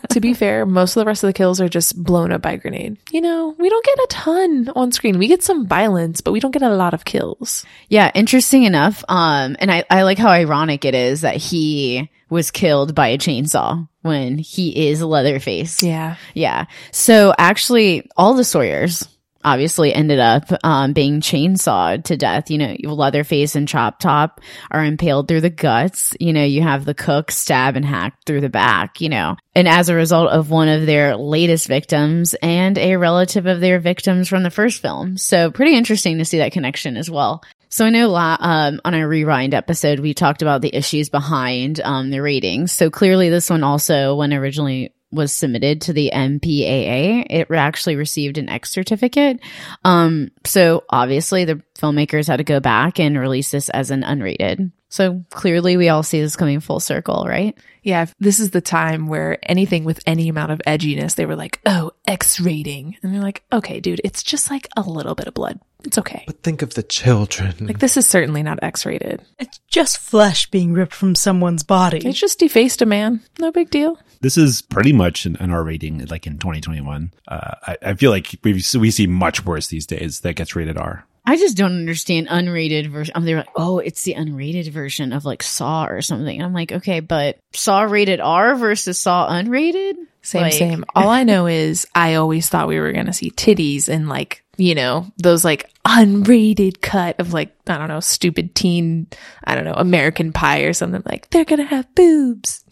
to 0.09 0.19
be 0.19 0.33
fair, 0.33 0.65
most 0.65 0.95
of 0.95 1.01
the 1.01 1.05
rest 1.05 1.23
of 1.23 1.27
the 1.27 1.33
kills 1.33 1.61
are 1.61 1.69
just 1.69 2.01
blown 2.01 2.31
up 2.31 2.41
by 2.41 2.55
grenade. 2.57 2.97
You 3.11 3.21
know, 3.21 3.55
we 3.57 3.69
don't 3.69 3.85
get 3.85 3.99
a 3.99 4.07
ton 4.09 4.69
on 4.75 4.91
screen. 4.91 5.19
We 5.19 5.27
get 5.27 5.43
some 5.43 5.67
violence, 5.67 6.21
but 6.21 6.31
we 6.31 6.39
don't 6.39 6.51
get 6.51 6.63
a 6.63 6.75
lot 6.75 6.93
of 6.93 7.05
kills. 7.05 7.65
Yeah, 7.89 8.11
interesting 8.13 8.63
enough. 8.63 9.03
Um, 9.07 9.55
and 9.59 9.71
I, 9.71 9.83
I 9.89 10.03
like 10.03 10.17
how 10.17 10.29
ironic 10.29 10.85
it 10.85 10.95
is 10.95 11.21
that 11.21 11.35
he 11.35 12.09
was 12.31 12.49
killed 12.49 12.95
by 12.95 13.09
a 13.09 13.17
chainsaw 13.17 13.87
when 14.01 14.37
he 14.37 14.89
is 14.89 15.03
Leatherface. 15.03 15.83
Yeah. 15.83 16.15
Yeah. 16.33 16.65
So 16.91 17.33
actually, 17.37 18.09
all 18.15 18.33
the 18.33 18.45
Sawyers 18.45 19.07
obviously 19.43 19.93
ended 19.93 20.19
up 20.19 20.45
um, 20.63 20.93
being 20.93 21.19
chainsawed 21.19 22.05
to 22.05 22.15
death. 22.15 22.49
You 22.49 22.57
know, 22.57 22.75
Leatherface 22.93 23.55
and 23.55 23.67
Chop 23.67 23.99
Top 23.99 24.39
are 24.71 24.83
impaled 24.83 25.27
through 25.27 25.41
the 25.41 25.49
guts. 25.49 26.13
You 26.19 26.31
know, 26.31 26.43
you 26.43 26.61
have 26.61 26.85
the 26.85 26.93
cook 26.93 27.31
stab 27.31 27.75
and 27.75 27.85
hack 27.85 28.17
through 28.25 28.41
the 28.41 28.49
back, 28.49 29.01
you 29.01 29.09
know. 29.09 29.35
And 29.53 29.67
as 29.67 29.89
a 29.89 29.95
result 29.95 30.29
of 30.29 30.49
one 30.49 30.69
of 30.69 30.85
their 30.85 31.17
latest 31.17 31.67
victims 31.67 32.33
and 32.41 32.77
a 32.77 32.95
relative 32.95 33.45
of 33.45 33.59
their 33.59 33.79
victims 33.79 34.29
from 34.29 34.43
the 34.43 34.51
first 34.51 34.81
film. 34.81 35.17
So 35.17 35.51
pretty 35.51 35.75
interesting 35.75 36.17
to 36.19 36.25
see 36.25 36.37
that 36.37 36.53
connection 36.53 36.95
as 36.95 37.09
well. 37.09 37.43
So 37.71 37.85
I 37.85 37.89
know 37.89 38.09
la- 38.09 38.37
um, 38.39 38.81
on 38.83 38.93
our 38.93 39.07
rewind 39.07 39.53
episode, 39.53 40.01
we 40.01 40.13
talked 40.13 40.41
about 40.41 40.61
the 40.61 40.75
issues 40.75 41.09
behind 41.09 41.79
um, 41.79 42.09
the 42.11 42.21
ratings. 42.21 42.73
So 42.73 42.89
clearly 42.89 43.29
this 43.29 43.49
one 43.49 43.63
also, 43.63 44.15
when 44.15 44.33
originally 44.33 44.93
was 45.09 45.31
submitted 45.31 45.81
to 45.81 45.93
the 45.93 46.11
MPAA, 46.13 47.25
it 47.29 47.47
actually 47.49 47.95
received 47.95 48.37
an 48.37 48.49
X 48.49 48.71
certificate. 48.71 49.39
Um, 49.85 50.31
so 50.45 50.83
obviously 50.89 51.45
the 51.45 51.61
filmmakers 51.77 52.27
had 52.27 52.37
to 52.37 52.43
go 52.43 52.59
back 52.59 52.99
and 52.99 53.17
release 53.17 53.51
this 53.51 53.69
as 53.69 53.89
an 53.89 54.03
unrated. 54.03 54.71
So 54.89 55.23
clearly 55.29 55.77
we 55.77 55.87
all 55.87 56.03
see 56.03 56.19
this 56.19 56.35
coming 56.35 56.59
full 56.59 56.81
circle, 56.81 57.25
right? 57.25 57.57
Yeah. 57.83 58.07
This 58.19 58.41
is 58.41 58.51
the 58.51 58.59
time 58.61 59.07
where 59.07 59.37
anything 59.49 59.85
with 59.85 60.01
any 60.05 60.27
amount 60.27 60.51
of 60.51 60.61
edginess, 60.67 61.15
they 61.15 61.25
were 61.25 61.37
like, 61.37 61.61
oh, 61.65 61.91
X 62.05 62.41
rating. 62.41 62.97
And 63.01 63.13
they're 63.13 63.21
like, 63.21 63.43
okay, 63.53 63.79
dude, 63.79 64.01
it's 64.03 64.23
just 64.23 64.51
like 64.51 64.67
a 64.75 64.81
little 64.81 65.15
bit 65.15 65.27
of 65.27 65.33
blood. 65.33 65.61
It's 65.83 65.97
okay. 65.97 66.23
But 66.27 66.43
think 66.43 66.61
of 66.61 66.73
the 66.75 66.83
children. 66.83 67.55
Like, 67.59 67.79
this 67.79 67.97
is 67.97 68.07
certainly 68.07 68.43
not 68.43 68.59
X 68.61 68.85
rated. 68.85 69.21
it's 69.39 69.59
just 69.67 69.97
flesh 69.97 70.49
being 70.51 70.73
ripped 70.73 70.93
from 70.93 71.15
someone's 71.15 71.63
body. 71.63 72.01
It's 72.07 72.19
just 72.19 72.39
defaced 72.39 72.81
a 72.81 72.85
man. 72.85 73.21
No 73.39 73.51
big 73.51 73.69
deal. 73.69 73.97
this 74.21 74.37
is 74.37 74.61
pretty 74.61 74.93
much 74.93 75.25
an, 75.25 75.35
an 75.37 75.49
R 75.51 75.63
rating, 75.63 76.05
like 76.05 76.27
in 76.27 76.37
2021. 76.37 77.11
Uh, 77.27 77.55
I, 77.67 77.77
I 77.81 77.93
feel 77.95 78.11
like 78.11 78.35
we 78.43 78.53
we 78.53 78.91
see 78.91 79.07
much 79.07 79.45
worse 79.45 79.67
these 79.67 79.85
days 79.85 80.19
that 80.21 80.35
gets 80.35 80.55
rated 80.55 80.77
R. 80.77 81.05
I 81.25 81.37
just 81.37 81.55
don't 81.55 81.73
understand 81.77 82.27
unrated 82.29 82.87
version. 82.87 83.13
Um, 83.15 83.25
they're 83.25 83.37
like, 83.37 83.49
oh, 83.55 83.79
it's 83.79 84.03
the 84.03 84.15
unrated 84.15 84.69
version 84.69 85.13
of 85.13 85.23
like 85.23 85.43
Saw 85.43 85.85
or 85.85 86.01
something. 86.01 86.35
And 86.35 86.43
I'm 86.43 86.53
like, 86.53 86.71
okay, 86.71 86.99
but 86.99 87.37
Saw 87.53 87.83
rated 87.83 88.19
R 88.19 88.55
versus 88.55 88.97
Saw 88.97 89.29
unrated? 89.29 89.93
Same, 90.23 90.41
Like- 90.41 90.53
same. 90.53 90.85
All 90.95 91.09
I 91.09 91.23
know 91.23 91.47
is 91.47 91.87
I 91.95 92.15
always 92.15 92.49
thought 92.49 92.67
we 92.67 92.79
were 92.79 92.91
going 92.91 93.05
to 93.07 93.13
see 93.13 93.31
titties 93.31 93.87
and 93.87 94.09
like, 94.09 94.43
you 94.57 94.75
know, 94.75 95.07
those 95.17 95.43
like 95.45 95.69
unrated 95.85 96.81
cut 96.81 97.19
of 97.19 97.33
like, 97.33 97.55
I 97.67 97.77
don't 97.77 97.87
know, 97.87 97.99
stupid 97.99 98.53
teen, 98.55 99.07
I 99.43 99.55
don't 99.55 99.65
know, 99.65 99.73
American 99.73 100.33
pie 100.33 100.61
or 100.61 100.73
something 100.73 101.03
like 101.05 101.29
they're 101.29 101.45
going 101.45 101.59
to 101.59 101.65
have 101.65 101.93
boobs. 101.95 102.63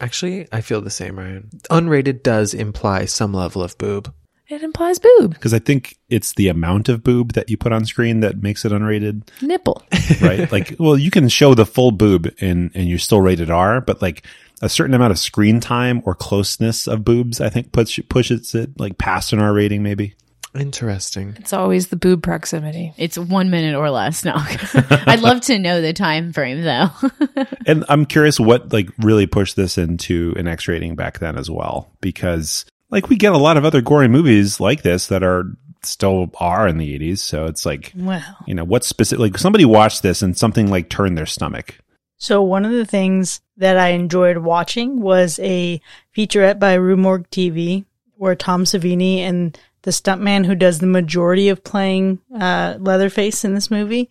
Actually, 0.00 0.46
I 0.52 0.60
feel 0.60 0.80
the 0.80 0.90
same, 0.90 1.18
Ryan. 1.18 1.50
Unrated 1.70 2.22
does 2.22 2.54
imply 2.54 3.04
some 3.06 3.32
level 3.32 3.62
of 3.62 3.76
boob. 3.78 4.12
It 4.48 4.62
implies 4.62 4.98
boob, 4.98 5.34
Because 5.34 5.52
I 5.52 5.58
think 5.58 5.98
it's 6.08 6.32
the 6.34 6.48
amount 6.48 6.88
of 6.88 7.04
boob 7.04 7.34
that 7.34 7.50
you 7.50 7.58
put 7.58 7.72
on 7.72 7.84
screen 7.84 8.20
that 8.20 8.42
makes 8.42 8.64
it 8.64 8.72
unrated, 8.72 9.28
nipple. 9.42 9.82
right? 10.22 10.50
like, 10.50 10.74
well, 10.78 10.96
you 10.96 11.10
can 11.10 11.28
show 11.28 11.54
the 11.54 11.66
full 11.66 11.90
boob 11.90 12.32
and 12.40 12.70
and 12.74 12.88
you're 12.88 12.98
still 12.98 13.20
rated 13.20 13.50
R, 13.50 13.82
but 13.82 14.00
like 14.00 14.24
a 14.62 14.68
certain 14.68 14.94
amount 14.94 15.10
of 15.10 15.18
screen 15.18 15.60
time 15.60 16.02
or 16.04 16.14
closeness 16.14 16.88
of 16.88 17.04
boobs, 17.04 17.40
I 17.40 17.50
think 17.50 17.72
puts 17.72 17.98
pushes 18.08 18.54
it 18.54 18.78
like 18.80 18.96
past 18.98 19.32
an 19.32 19.38
R 19.38 19.52
rating, 19.52 19.82
maybe. 19.82 20.14
Interesting. 20.54 21.36
It's 21.38 21.52
always 21.52 21.88
the 21.88 21.96
boob 21.96 22.22
proximity. 22.22 22.94
It's 22.96 23.18
one 23.18 23.50
minute 23.50 23.76
or 23.76 23.90
less. 23.90 24.24
No, 24.24 24.32
I'd 24.36 25.20
love 25.20 25.42
to 25.42 25.58
know 25.58 25.82
the 25.82 25.92
time 25.92 26.32
frame 26.32 26.62
though. 26.62 26.88
And 27.66 27.84
I'm 27.90 28.06
curious 28.06 28.40
what 28.40 28.72
like 28.72 28.88
really 28.98 29.26
pushed 29.26 29.54
this 29.54 29.76
into 29.76 30.32
an 30.38 30.48
X 30.48 30.68
rating 30.68 30.94
back 30.94 31.18
then 31.18 31.36
as 31.36 31.50
well, 31.50 31.92
because 32.00 32.64
like 32.90 33.08
we 33.08 33.16
get 33.16 33.32
a 33.32 33.38
lot 33.38 33.56
of 33.56 33.64
other 33.64 33.80
gory 33.80 34.08
movies 34.08 34.60
like 34.60 34.82
this 34.82 35.08
that 35.08 35.22
are 35.22 35.44
still 35.82 36.30
are 36.40 36.66
in 36.66 36.78
the 36.78 36.98
80s. 36.98 37.18
So 37.18 37.46
it's 37.46 37.64
like, 37.64 37.92
well, 37.94 38.22
you 38.46 38.54
know, 38.54 38.64
what 38.64 38.84
specific, 38.84 39.20
like 39.20 39.38
somebody 39.38 39.64
watched 39.64 40.02
this 40.02 40.22
and 40.22 40.36
something 40.36 40.70
like 40.70 40.88
turned 40.88 41.16
their 41.16 41.26
stomach. 41.26 41.78
So 42.16 42.42
one 42.42 42.64
of 42.64 42.72
the 42.72 42.86
things 42.86 43.40
that 43.56 43.78
I 43.78 43.90
enjoyed 43.90 44.38
watching 44.38 45.00
was 45.00 45.38
a 45.40 45.80
featurette 46.16 46.58
by 46.58 46.76
rumorg 46.76 47.28
TV 47.28 47.84
where 48.16 48.34
Tom 48.34 48.64
Savini 48.64 49.18
and 49.18 49.58
the 49.82 49.92
stuntman 49.92 50.44
who 50.44 50.56
does 50.56 50.80
the 50.80 50.86
majority 50.86 51.48
of 51.48 51.62
playing 51.62 52.18
uh, 52.34 52.76
Leatherface 52.80 53.44
in 53.44 53.54
this 53.54 53.70
movie, 53.70 54.10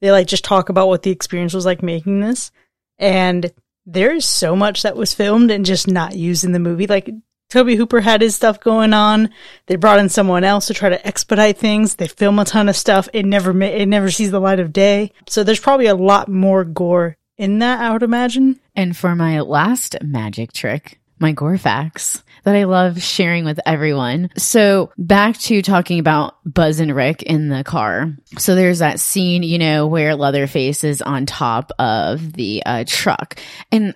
they 0.00 0.12
like 0.12 0.26
just 0.26 0.44
talk 0.44 0.68
about 0.68 0.88
what 0.88 1.02
the 1.02 1.10
experience 1.10 1.54
was 1.54 1.64
like 1.64 1.82
making 1.82 2.20
this. 2.20 2.50
And 2.98 3.50
there's 3.86 4.26
so 4.26 4.54
much 4.54 4.82
that 4.82 4.96
was 4.96 5.14
filmed 5.14 5.50
and 5.50 5.64
just 5.64 5.88
not 5.88 6.14
used 6.14 6.44
in 6.44 6.52
the 6.52 6.58
movie. 6.58 6.86
Like 6.86 7.08
Tobe 7.48 7.76
Hooper 7.76 8.00
had 8.00 8.22
his 8.22 8.34
stuff 8.34 8.60
going 8.60 8.92
on. 8.92 9.30
They 9.66 9.76
brought 9.76 10.00
in 10.00 10.08
someone 10.08 10.44
else 10.44 10.66
to 10.66 10.74
try 10.74 10.88
to 10.88 11.06
expedite 11.06 11.58
things. 11.58 11.94
They 11.94 12.08
film 12.08 12.38
a 12.38 12.44
ton 12.44 12.68
of 12.68 12.76
stuff. 12.76 13.08
It 13.12 13.24
never 13.24 13.60
it 13.62 13.86
never 13.86 14.10
sees 14.10 14.30
the 14.30 14.40
light 14.40 14.60
of 14.60 14.72
day. 14.72 15.12
So 15.28 15.44
there's 15.44 15.60
probably 15.60 15.86
a 15.86 15.94
lot 15.94 16.28
more 16.28 16.64
gore 16.64 17.16
in 17.38 17.58
that, 17.58 17.80
I 17.80 17.92
would 17.92 18.02
imagine. 18.02 18.58
and 18.74 18.96
for 18.96 19.14
my 19.14 19.40
last 19.40 19.96
magic 20.02 20.52
trick, 20.52 20.98
my 21.18 21.32
gore 21.32 21.58
facts. 21.58 22.22
that 22.44 22.54
I 22.54 22.64
love 22.64 23.02
sharing 23.02 23.44
with 23.44 23.58
everyone. 23.66 24.30
So 24.36 24.90
back 24.96 25.36
to 25.40 25.60
talking 25.62 25.98
about 25.98 26.36
Buzz 26.44 26.78
and 26.80 26.94
Rick 26.94 27.22
in 27.24 27.48
the 27.48 27.64
car. 27.64 28.14
So 28.38 28.54
there's 28.54 28.78
that 28.78 29.00
scene, 29.00 29.42
you 29.42 29.58
know, 29.58 29.86
where 29.86 30.14
Leatherface 30.14 30.84
is 30.84 31.02
on 31.02 31.26
top 31.26 31.72
of 31.78 32.32
the 32.34 32.62
uh, 32.64 32.84
truck. 32.86 33.38
And 33.72 33.94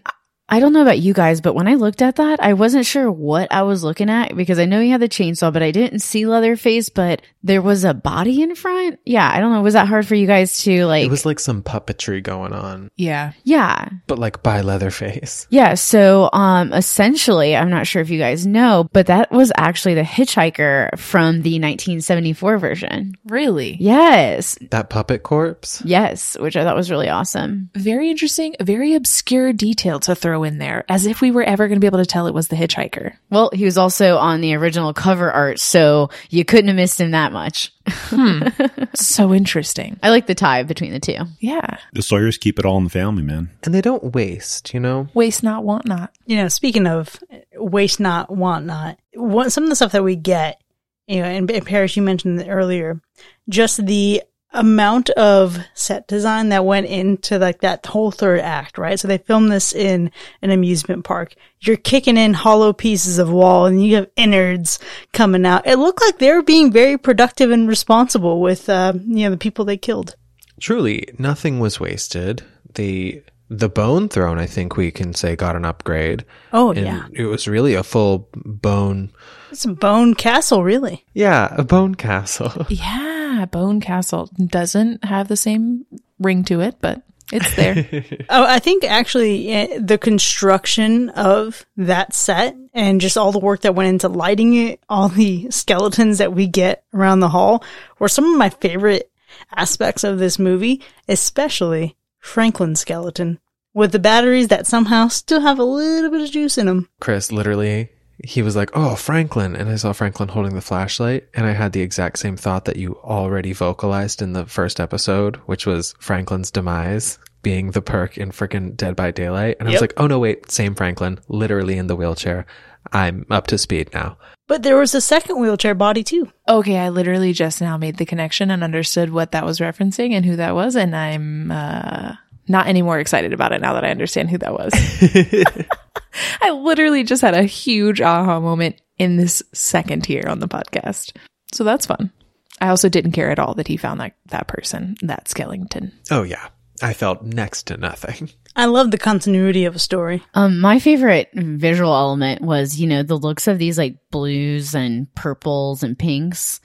I 0.51 0.59
don't 0.61 0.73
know 0.73 0.83
about 0.83 0.99
you 0.99 1.15
guys, 1.15 1.41
but 1.41 1.55
when 1.55 1.69
I 1.69 1.75
looked 1.75 2.03
at 2.03 2.17
that, 2.17 2.43
I 2.43 2.55
wasn't 2.55 2.85
sure 2.87 3.11
what 3.11 3.53
I 3.53 3.63
was 3.63 3.85
looking 3.85 4.11
at 4.11 4.37
because 4.37 4.59
I 4.59 4.65
know 4.65 4.81
he 4.81 4.91
had 4.91 5.01
the 5.01 5.09
chainsaw, 5.09 5.53
but 5.53 5.63
I 5.63 5.71
didn't 5.71 6.01
see 6.01 6.27
Leatherface, 6.27 6.89
but 6.89 7.23
there 7.43 7.63
was 7.63 7.85
a 7.85 7.95
body 7.95 8.43
in 8.43 8.55
front. 8.55 8.99
Yeah, 9.07 9.31
I 9.33 9.39
don't 9.41 9.53
know. 9.53 9.63
Was 9.63 9.75
that 9.75 9.87
hard 9.89 10.07
for 10.07 10.15
you 10.17 10.27
guys 10.27 10.63
to 10.65 10.85
like? 10.87 11.05
it 11.07 11.11
was 11.11 11.25
like 11.25 11.39
some 11.39 11.63
puppetry 11.63 12.23
going 12.23 12.53
on, 12.53 12.91
Yeah. 12.97 13.33
yeah. 13.45 13.89
but 14.09 14.19
like 14.19 14.43
by 14.43 14.61
Leatherface. 14.61 15.47
Yeah, 15.51 15.75
so 15.75 16.29
um 16.33 16.73
essentially, 16.73 17.55
I'm 17.57 17.71
not 17.71 17.87
sure 17.87 18.03
if 18.03 18.11
you 18.11 18.19
guys 18.19 18.47
know, 18.47 18.89
but 18.93 19.07
that 19.07 19.31
was 19.31 19.53
actually 19.57 19.95
the 19.95 20.03
hitchhiker 20.03 20.99
from 20.99 21.43
the 21.43 21.61
1974 21.61 22.59
version. 22.59 23.15
Really? 23.27 23.77
Yes. 23.79 24.59
That 24.71 24.91
puppet 24.91 25.23
corpse. 25.23 25.83
Yes, 25.85 26.37
which 26.41 26.57
I 26.57 26.65
thought 26.65 26.77
was 26.77 26.91
really 26.91 27.09
awesome. 27.09 27.71
Very 27.75 28.11
interesting, 28.11 28.55
very 28.61 28.95
obscure 28.95 29.53
detail 29.53 30.01
to 30.01 30.15
throw 30.15 30.40
in 30.45 30.59
there, 30.59 30.85
as 30.89 31.07
if 31.07 31.21
we 31.21 31.31
were 31.31 31.43
ever 31.43 31.69
going 31.69 31.77
to 31.77 31.81
be 31.81 31.87
able 31.87 31.99
to 31.99 32.07
tell 32.07 32.27
it 32.27 32.35
was 32.35 32.49
the 32.49 32.57
hitchhiker. 32.57 33.15
Well, 33.31 33.51
he 33.53 33.65
was 33.65 33.79
also 33.79 34.17
on 34.17 34.41
the 34.41 34.55
original 34.55 34.93
cover 34.93 35.31
art, 35.31 35.61
so 35.61 36.11
you 36.31 36.45
couldn't 36.45 36.69
have 36.69 36.77
missed 36.77 37.01
him 37.01 37.13
that 37.13 37.33
much. 37.33 37.73
Hmm. 37.87 38.43
So 38.95 39.33
interesting. 39.33 39.99
I 40.03 40.11
like 40.11 40.27
the 40.27 40.35
tie 40.35 40.63
between 40.65 40.93
the 40.93 40.99
two. 40.99 41.19
Yeah. 41.39 41.79
The 41.93 42.03
Sawyers 42.03 42.37
keep 42.39 42.59
it 42.59 42.65
all 42.65 42.77
in 42.77 42.85
the 42.85 42.91
family, 42.91 43.23
man. 43.23 43.51
And 43.63 43.73
they 43.73 43.81
don't 43.81 44.15
waste, 44.15 44.75
you 44.75 44.81
know? 44.81 45.09
Waste 45.15 45.43
not, 45.43 45.65
want 45.65 45.87
not. 45.87 46.13
you 46.27 46.37
know, 46.37 46.49
speaking 46.49 46.87
of 46.87 47.19
waste 47.55 48.01
not, 48.01 48.35
want 48.35 48.67
not, 48.67 48.99
what, 49.15 49.53
some 49.53 49.65
of 49.65 49.71
the 49.71 49.77
stuff 49.77 49.93
that 49.93 50.05
we 50.05 50.17
get, 50.17 50.61
you 51.07 51.21
know, 51.21 51.27
and, 51.27 51.51
and 51.51 51.67
Paris, 51.67 51.97
you 51.97 52.03
mentioned 52.03 52.45
earlier, 52.49 53.01
just 53.49 53.85
the 53.87 54.23
amount 54.53 55.11
of 55.11 55.59
set 55.75 56.09
design 56.09 56.49
that 56.49 56.65
went 56.65 56.87
into 56.87 57.39
like 57.39 57.61
that 57.61 57.87
whole 57.87 58.11
third 58.11 58.41
act, 58.41 58.79
right? 58.79 58.99
So 58.99 59.07
they 59.07 59.19
filmed 59.19 59.53
this 59.53 59.73
in 59.73 60.11
an 60.43 60.51
amusement 60.51 61.05
park. 61.05 61.35
You're 61.61 61.77
kicking 61.77 62.17
in 62.17 62.35
hollow 62.35 62.73
pieces 62.73 63.19
of 63.19 63.31
wall 63.31 63.67
and 63.67 63.85
you 63.85 63.95
have 63.97 64.11
innards 64.17 64.79
coming 65.13 65.47
out. 65.47 65.67
It 65.67 65.77
looked 65.79 66.01
like 66.03 66.19
they 66.19 66.33
were 66.33 66.43
being 66.43 66.73
very 66.73 66.99
productive 66.99 67.51
and 67.51 67.69
responsible 67.69 68.41
with, 68.41 68.69
uh, 68.69 68.93
you 68.97 69.25
know, 69.25 69.31
the 69.31 69.37
people 69.37 69.65
they 69.65 69.77
killed. 69.77 70.17
Truly, 70.61 71.07
nothing 71.19 71.61
was 71.61 71.79
wasted. 71.79 72.43
The 72.75 73.23
the 73.53 73.69
bone 73.69 74.09
throne, 74.09 74.39
I 74.39 74.47
think 74.47 74.77
we 74.77 74.93
can 74.93 75.13
say, 75.13 75.35
got 75.35 75.57
an 75.57 75.65
upgrade. 75.65 76.25
Oh, 76.53 76.71
And 76.71 76.87
yeah. 76.87 77.07
it 77.13 77.25
was 77.25 77.49
really 77.49 77.75
a 77.75 77.83
full 77.83 78.29
bone. 78.35 79.11
It's 79.51 79.65
a 79.65 79.73
bone 79.73 80.15
castle, 80.15 80.63
really. 80.63 81.05
Yeah, 81.15 81.53
a 81.57 81.65
bone 81.65 81.97
castle. 81.97 82.67
Yeah. 82.69 83.20
Bone 83.47 83.81
Castle 83.81 84.31
doesn't 84.37 85.05
have 85.05 85.29
the 85.29 85.37
same 85.37 85.87
ring 86.19 86.45
to 86.45 86.61
it, 86.61 86.77
but 86.81 87.03
it's 87.33 87.55
there. 87.57 87.87
Oh, 88.29 88.45
I 88.45 88.59
think 88.59 88.85
actually 88.85 89.53
eh, 89.53 89.79
the 89.81 89.99
construction 89.99 91.09
of 91.11 91.65
that 91.77 92.15
set 92.15 92.57
and 92.73 93.01
just 93.01 93.17
all 93.17 93.33
the 93.33 93.39
work 93.39 93.63
that 93.63 93.75
went 93.75 93.89
into 93.89 94.09
lighting 94.09 94.55
it, 94.55 94.81
all 94.89 95.09
the 95.09 95.49
skeletons 95.51 96.19
that 96.19 96.33
we 96.33 96.47
get 96.47 96.85
around 96.95 97.21
the 97.21 97.29
hall 97.29 97.65
were 97.99 98.09
some 98.09 98.25
of 98.25 98.39
my 98.39 98.51
favorite 98.51 99.11
aspects 99.55 100.05
of 100.05 100.19
this 100.19 100.39
movie, 100.39 100.83
especially 101.09 101.97
Franklin's 102.19 102.81
skeleton 102.81 103.41
with 103.75 103.93
the 103.93 103.99
batteries 103.99 104.49
that 104.49 104.67
somehow 104.67 105.09
still 105.09 105.41
have 105.41 105.59
a 105.59 105.65
little 105.65 106.11
bit 106.11 106.23
of 106.23 106.31
juice 106.31 106.59
in 106.59 106.67
them. 106.67 106.89
Chris 107.01 107.31
literally 107.33 107.89
he 108.25 108.43
was 108.43 108.57
like, 108.57 108.71
"Oh, 108.75 108.95
Franklin," 108.97 109.57
and 109.57 109.69
I 109.69 109.77
saw 109.77 109.93
Franklin 109.93 110.29
holding 110.29 110.55
the 110.55 110.61
flashlight, 110.61 111.29
and 111.35 111.47
I 111.47 111.53
had 111.53 111.73
the 111.73 111.81
exact 111.81 112.19
same 112.19 112.37
thought 112.37 112.65
that 112.67 112.77
you 112.77 112.99
already 113.03 113.53
vocalized 113.53 114.23
in 114.23 114.33
the 114.33 114.47
first 114.47 114.81
episode, 114.81 115.37
which 115.47 115.67
was 115.67 115.95
Franklin's 115.99 116.51
demise 116.51 117.19
being 117.43 117.71
the 117.71 117.81
perk 117.81 118.19
in 118.19 118.31
freaking 118.31 118.77
Dead 118.77 118.95
by 118.95 119.11
Daylight, 119.11 119.57
and 119.59 119.69
I 119.69 119.73
was 119.73 119.81
like, 119.81 119.95
"Oh 119.97 120.07
no, 120.07 120.19
wait, 120.19 120.51
same 120.51 120.75
Franklin, 120.75 121.19
literally 121.29 121.79
in 121.79 121.87
the 121.87 121.97
wheelchair." 121.97 122.47
I'm 122.93 123.27
up 123.31 123.47
to 123.49 123.59
speed 123.59 123.91
now. 123.93 124.17
But 124.49 124.63
there 124.63 124.77
was 124.77 124.95
a 124.95 125.01
second 125.01 125.39
wheelchair 125.39 125.75
body 125.75 126.03
too. 126.03 126.33
okay. 126.49 126.79
I 126.79 126.89
literally 126.89 127.33
just 127.33 127.61
now 127.61 127.77
made 127.77 127.99
the 127.99 128.07
connection 128.07 128.51
and 128.51 128.65
understood 128.65 129.11
what 129.11 129.33
that 129.33 129.45
was 129.45 129.61
referencing 129.61 130.13
and 130.13 130.25
who 130.25 130.37
that 130.37 130.55
was. 130.55 130.77
And 130.77 130.97
I'm, 130.97 131.51
uh, 131.51 132.15
not 132.49 132.67
any 132.67 132.83
more 132.83 132.99
excited 132.99 133.33
about 133.33 133.53
it 133.53 133.61
now 133.61 133.75
that 133.75 133.85
I 133.85 133.91
understand 133.91 134.29
who 134.31 134.39
that 134.39 134.53
was. 134.53 134.73
I 136.41 136.51
literally 136.51 137.05
just 137.05 137.23
had 137.23 137.35
a 137.35 137.43
huge 137.43 138.01
aha 138.01 138.41
moment 138.41 138.81
in 138.99 139.17
this 139.17 139.43
second 139.53 140.07
here 140.07 140.25
on 140.27 140.41
the 140.41 140.49
podcast. 140.49 141.17
So 141.53 141.65
that's 141.65 141.87
fun. 141.87 142.13
I 142.61 142.69
also 142.69 142.89
didn't 142.89 143.13
care 143.13 143.31
at 143.31 143.39
all 143.39 143.55
that 143.55 143.69
he 143.69 143.77
found 143.77 144.01
that, 144.01 144.15
that 144.27 144.47
person, 144.47 144.97
that 145.03 145.29
skeleton. 145.29 145.93
Oh 146.11 146.23
yeah, 146.23 146.49
I 146.83 146.93
felt 146.93 147.23
next 147.23 147.65
to 147.69 147.77
nothing. 147.77 148.31
I 148.57 148.67
love 148.67 148.91
the 148.91 148.99
continuity 148.99 149.65
of 149.65 149.77
a 149.77 149.79
story. 149.79 150.23
Um, 150.35 150.61
my 150.61 150.79
favorite 150.79 151.31
visual 151.33 151.95
element 151.95 152.43
was, 152.43 152.79
you 152.79 152.87
know, 152.87 153.03
the 153.03 153.17
looks 153.17 153.47
of 153.49 153.59
these 153.59 153.79
like 153.79 153.97
blues 154.11 154.75
and 154.75 155.13
purples 155.15 155.83
and 155.83 155.99
pinks, 155.99 156.61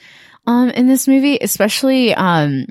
um, 0.47 0.69
in 0.69 0.87
this 0.87 1.07
movie, 1.07 1.37
especially, 1.41 2.13
um, 2.13 2.65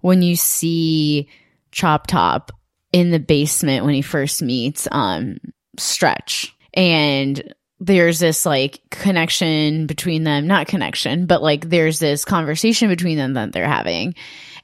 when 0.00 0.22
you 0.22 0.36
see 0.36 1.28
Chop 1.70 2.06
Top 2.06 2.52
in 2.92 3.10
the 3.10 3.18
basement 3.18 3.84
when 3.84 3.94
he 3.94 4.02
first 4.02 4.42
meets, 4.42 4.86
um, 4.90 5.38
Stretch 5.78 6.54
and 6.72 7.54
there's 7.80 8.18
this 8.18 8.46
like 8.46 8.80
connection 8.90 9.86
between 9.86 10.24
them, 10.24 10.46
not 10.46 10.66
connection, 10.66 11.26
but 11.26 11.42
like 11.42 11.68
there's 11.68 11.98
this 11.98 12.24
conversation 12.24 12.88
between 12.88 13.18
them 13.18 13.34
that 13.34 13.52
they're 13.52 13.68
having. 13.68 14.14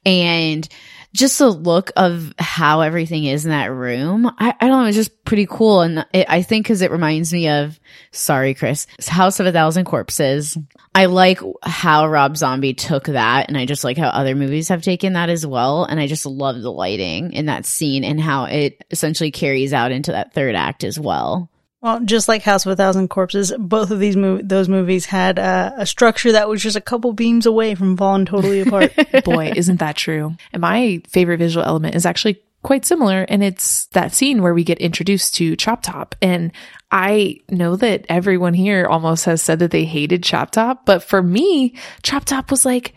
And 0.07 0.67
just 1.13 1.39
the 1.39 1.49
look 1.49 1.91
of 1.97 2.33
how 2.39 2.81
everything 2.81 3.25
is 3.25 3.45
in 3.45 3.51
that 3.51 3.73
room, 3.73 4.27
I, 4.39 4.55
I 4.61 4.69
don't 4.69 4.83
know, 4.83 4.87
it's 4.87 4.97
just 4.97 5.25
pretty 5.25 5.47
cool. 5.47 5.83
And 5.83 6.07
it, 6.13 6.27
I 6.29 6.43
think 6.43 6.65
because 6.65 6.83
it 6.83 6.91
reminds 6.91 7.33
me 7.33 7.49
of, 7.49 7.79
sorry, 8.13 8.55
Chris, 8.55 8.87
House 9.07 9.41
of 9.41 9.47
a 9.47 9.53
Thousand 9.53 9.85
Corpses. 9.85 10.57
I 10.95 11.07
like 11.07 11.41
how 11.62 12.09
Rob 12.09 12.36
Zombie 12.36 12.74
took 12.74 13.05
that, 13.05 13.49
and 13.49 13.57
I 13.57 13.64
just 13.64 13.84
like 13.84 13.97
how 13.97 14.09
other 14.09 14.34
movies 14.34 14.68
have 14.68 14.82
taken 14.82 15.12
that 15.12 15.30
as 15.30 15.47
well. 15.47 15.84
And 15.84 16.01
I 16.01 16.09
just 16.09 16.26
love 16.26 16.61
the 16.61 16.72
lighting 16.72 17.32
in 17.32 17.47
that 17.47 17.64
scene 17.64 18.03
and 18.03 18.20
how 18.20 18.45
it 18.45 18.84
essentially 18.91 19.30
carries 19.30 19.72
out 19.72 19.93
into 19.93 20.12
that 20.12 20.34
third 20.34 20.57
act 20.57 20.82
as 20.82 20.99
well. 20.99 21.49
Well, 21.80 22.01
just 22.01 22.28
like 22.28 22.43
House 22.43 22.66
of 22.66 22.72
a 22.72 22.76
Thousand 22.76 23.09
Corpses, 23.09 23.53
both 23.59 23.91
of 23.91 24.01
these 24.01 24.16
mov- 24.16 24.47
those 24.47 24.68
movies 24.68 25.07
had 25.07 25.38
uh, 25.38 25.72
a 25.76 25.86
structure 25.86 26.32
that 26.32 26.49
was 26.49 26.62
just 26.62 26.76
a 26.76 26.80
couple 26.80 27.12
beams 27.14 27.47
away 27.47 27.74
from 27.74 27.97
falling 27.97 28.26
totally 28.26 28.61
apart. 28.61 28.93
Boy, 29.24 29.53
isn't 29.57 29.78
that 29.78 29.97
true? 29.97 30.34
And 30.53 30.61
my 30.61 31.01
favorite 31.09 31.38
visual 31.38 31.64
element 31.64 31.95
is 31.95 32.05
actually 32.05 32.43
quite 32.63 32.85
similar. 32.85 33.23
And 33.29 33.43
it's 33.43 33.87
that 33.89 34.13
scene 34.13 34.43
where 34.43 34.55
we 34.55 34.65
get 34.65 34.79
introduced 34.79 35.35
to 35.37 35.57
Chop 35.57 35.83
Top. 35.83 36.15
And 36.21 36.53
I 36.91 37.41
know 37.49 37.77
that 37.77 38.07
everyone 38.09 38.55
here 38.55 38.87
almost 38.87 39.25
has 39.25 39.43
said 39.43 39.61
that 39.61 39.71
they 39.71 39.85
hated 39.85 40.23
Chop 40.23 40.51
Top. 40.51 40.85
But 40.85 41.03
for 41.03 41.23
me, 41.23 41.75
Chop 42.03 42.25
Top 42.25 42.51
was 42.51 42.65
like 42.65 42.95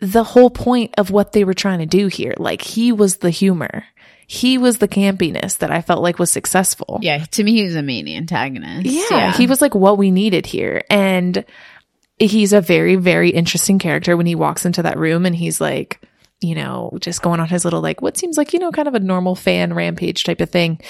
the 0.00 0.24
whole 0.24 0.50
point 0.50 0.94
of 0.98 1.10
what 1.10 1.32
they 1.32 1.44
were 1.44 1.54
trying 1.54 1.80
to 1.80 1.86
do 1.86 2.06
here. 2.08 2.34
Like 2.38 2.62
he 2.62 2.92
was 2.92 3.18
the 3.18 3.30
humor. 3.30 3.84
He 4.26 4.58
was 4.58 4.78
the 4.78 4.88
campiness 4.88 5.58
that 5.58 5.72
I 5.72 5.82
felt 5.82 6.02
like 6.02 6.20
was 6.20 6.30
successful. 6.30 7.00
Yeah, 7.02 7.24
to 7.24 7.42
me, 7.42 7.52
he 7.52 7.64
was 7.64 7.74
a 7.74 7.82
main 7.82 8.06
antagonist. 8.06 8.86
Yeah, 8.86 9.32
he 9.32 9.48
was 9.48 9.60
like 9.60 9.74
what 9.74 9.98
we 9.98 10.12
needed 10.12 10.46
here. 10.46 10.82
And 10.88 11.44
he's 12.16 12.52
a 12.52 12.60
very, 12.60 12.94
very 12.94 13.30
interesting 13.30 13.80
character 13.80 14.16
when 14.16 14.26
he 14.26 14.36
walks 14.36 14.64
into 14.64 14.82
that 14.84 14.98
room 14.98 15.26
and 15.26 15.34
he's 15.34 15.60
like, 15.60 16.00
you 16.40 16.54
know, 16.54 16.96
just 17.00 17.22
going 17.22 17.40
on 17.40 17.48
his 17.48 17.64
little, 17.64 17.80
like, 17.80 18.00
what 18.02 18.16
seems 18.16 18.36
like, 18.36 18.52
you 18.52 18.58
know, 18.58 18.72
kind 18.72 18.88
of 18.88 18.94
a 18.94 19.00
normal 19.00 19.34
fan 19.34 19.74
rampage 19.74 20.24
type 20.24 20.40
of 20.40 20.50
thing. 20.50 20.80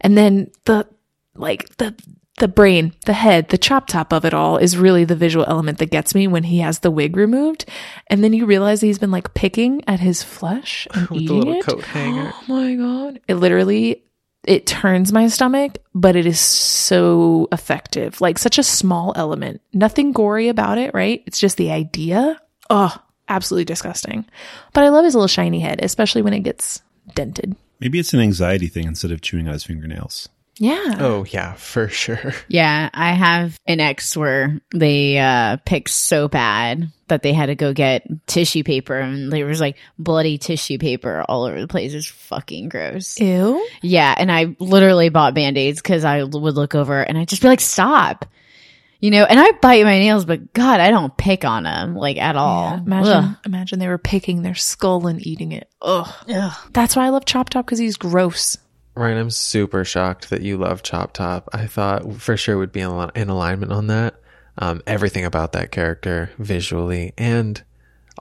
And 0.00 0.16
then 0.16 0.50
the, 0.64 0.86
like, 1.34 1.76
the, 1.76 1.94
the 2.38 2.48
brain, 2.48 2.92
the 3.06 3.12
head, 3.12 3.48
the 3.48 3.58
chop 3.58 3.86
top 3.86 4.12
of 4.12 4.24
it 4.24 4.34
all 4.34 4.56
is 4.56 4.76
really 4.76 5.04
the 5.04 5.14
visual 5.14 5.44
element 5.46 5.78
that 5.78 5.90
gets 5.90 6.14
me 6.14 6.26
when 6.26 6.42
he 6.42 6.58
has 6.58 6.80
the 6.80 6.90
wig 6.90 7.16
removed. 7.16 7.64
And 8.08 8.24
then 8.24 8.32
you 8.32 8.44
realize 8.44 8.80
he's 8.80 8.98
been 8.98 9.12
like 9.12 9.34
picking 9.34 9.84
at 9.86 10.00
his 10.00 10.22
flesh 10.22 10.88
and 10.92 11.08
With 11.08 11.18
the 11.18 11.24
eating 11.24 11.38
little 11.38 11.54
it. 11.54 11.64
coat 11.64 11.84
hanger. 11.84 12.32
Oh 12.34 12.44
my 12.48 12.74
God. 12.74 13.20
It 13.28 13.36
literally, 13.36 14.02
it 14.42 14.66
turns 14.66 15.12
my 15.12 15.28
stomach, 15.28 15.78
but 15.94 16.16
it 16.16 16.26
is 16.26 16.40
so 16.40 17.46
effective. 17.52 18.20
Like 18.20 18.38
such 18.38 18.58
a 18.58 18.64
small 18.64 19.12
element. 19.14 19.60
Nothing 19.72 20.10
gory 20.12 20.48
about 20.48 20.76
it, 20.78 20.92
right? 20.92 21.22
It's 21.26 21.38
just 21.38 21.56
the 21.56 21.70
idea. 21.70 22.40
Oh, 22.68 22.96
absolutely 23.34 23.64
disgusting. 23.64 24.24
But 24.72 24.84
I 24.84 24.88
love 24.88 25.04
his 25.04 25.14
little 25.14 25.28
shiny 25.28 25.60
head, 25.60 25.80
especially 25.82 26.22
when 26.22 26.34
it 26.34 26.40
gets 26.40 26.82
dented. 27.14 27.56
Maybe 27.80 27.98
it's 27.98 28.14
an 28.14 28.20
anxiety 28.20 28.68
thing 28.68 28.86
instead 28.86 29.10
of 29.10 29.20
chewing 29.20 29.48
out 29.48 29.54
his 29.54 29.64
fingernails. 29.64 30.28
Yeah. 30.56 30.98
Oh 31.00 31.24
yeah, 31.24 31.54
for 31.54 31.88
sure. 31.88 32.32
Yeah, 32.46 32.88
I 32.94 33.12
have 33.12 33.58
an 33.66 33.80
ex 33.80 34.16
where 34.16 34.60
they 34.72 35.18
uh 35.18 35.56
picked 35.66 35.90
so 35.90 36.28
bad 36.28 36.92
that 37.08 37.22
they 37.22 37.32
had 37.32 37.46
to 37.46 37.56
go 37.56 37.72
get 37.72 38.06
tissue 38.26 38.62
paper 38.62 38.96
and 38.96 39.32
there 39.32 39.46
was 39.46 39.60
like 39.60 39.76
bloody 39.98 40.38
tissue 40.38 40.78
paper 40.78 41.24
all 41.28 41.44
over 41.44 41.60
the 41.60 41.66
place. 41.66 41.92
It 41.92 41.96
was 41.96 42.06
fucking 42.06 42.68
gross. 42.68 43.18
Ew. 43.20 43.66
Yeah, 43.82 44.14
and 44.16 44.30
I 44.30 44.54
literally 44.60 45.08
bought 45.08 45.34
band-aids 45.34 45.82
because 45.82 46.04
I 46.04 46.22
would 46.22 46.34
look 46.34 46.74
over 46.76 47.02
and 47.02 47.18
I'd 47.18 47.28
just 47.28 47.42
be 47.42 47.48
like, 47.48 47.60
stop. 47.60 48.24
You 49.00 49.10
know, 49.10 49.24
and 49.24 49.38
I 49.38 49.50
bite 49.52 49.84
my 49.84 49.98
nails, 49.98 50.24
but 50.24 50.52
God, 50.54 50.80
I 50.80 50.90
don't 50.90 51.14
pick 51.16 51.44
on 51.44 51.64
them 51.64 51.94
like 51.94 52.16
at 52.16 52.36
all. 52.36 52.70
Yeah, 52.70 52.82
imagine, 52.82 53.12
Ugh. 53.12 53.36
imagine 53.44 53.78
they 53.78 53.88
were 53.88 53.98
picking 53.98 54.42
their 54.42 54.54
skull 54.54 55.06
and 55.06 55.24
eating 55.26 55.52
it. 55.52 55.68
Ugh. 55.82 56.08
Ugh. 56.28 56.56
That's 56.72 56.96
why 56.96 57.06
I 57.06 57.10
love 57.10 57.24
Chop 57.26 57.50
Top 57.50 57.66
because 57.66 57.78
he's 57.78 57.96
gross. 57.96 58.56
Ryan, 58.94 59.18
I'm 59.18 59.30
super 59.30 59.84
shocked 59.84 60.30
that 60.30 60.42
you 60.42 60.56
love 60.56 60.82
Chop 60.82 61.12
Top. 61.12 61.48
I 61.52 61.66
thought 61.66 62.14
for 62.14 62.36
sure 62.36 62.56
would 62.56 62.72
be 62.72 62.80
in, 62.80 62.86
al- 62.90 63.10
in 63.10 63.28
alignment 63.28 63.72
on 63.72 63.88
that. 63.88 64.14
Um, 64.56 64.82
everything 64.86 65.24
about 65.24 65.52
that 65.52 65.72
character, 65.72 66.30
visually 66.38 67.12
and 67.18 67.60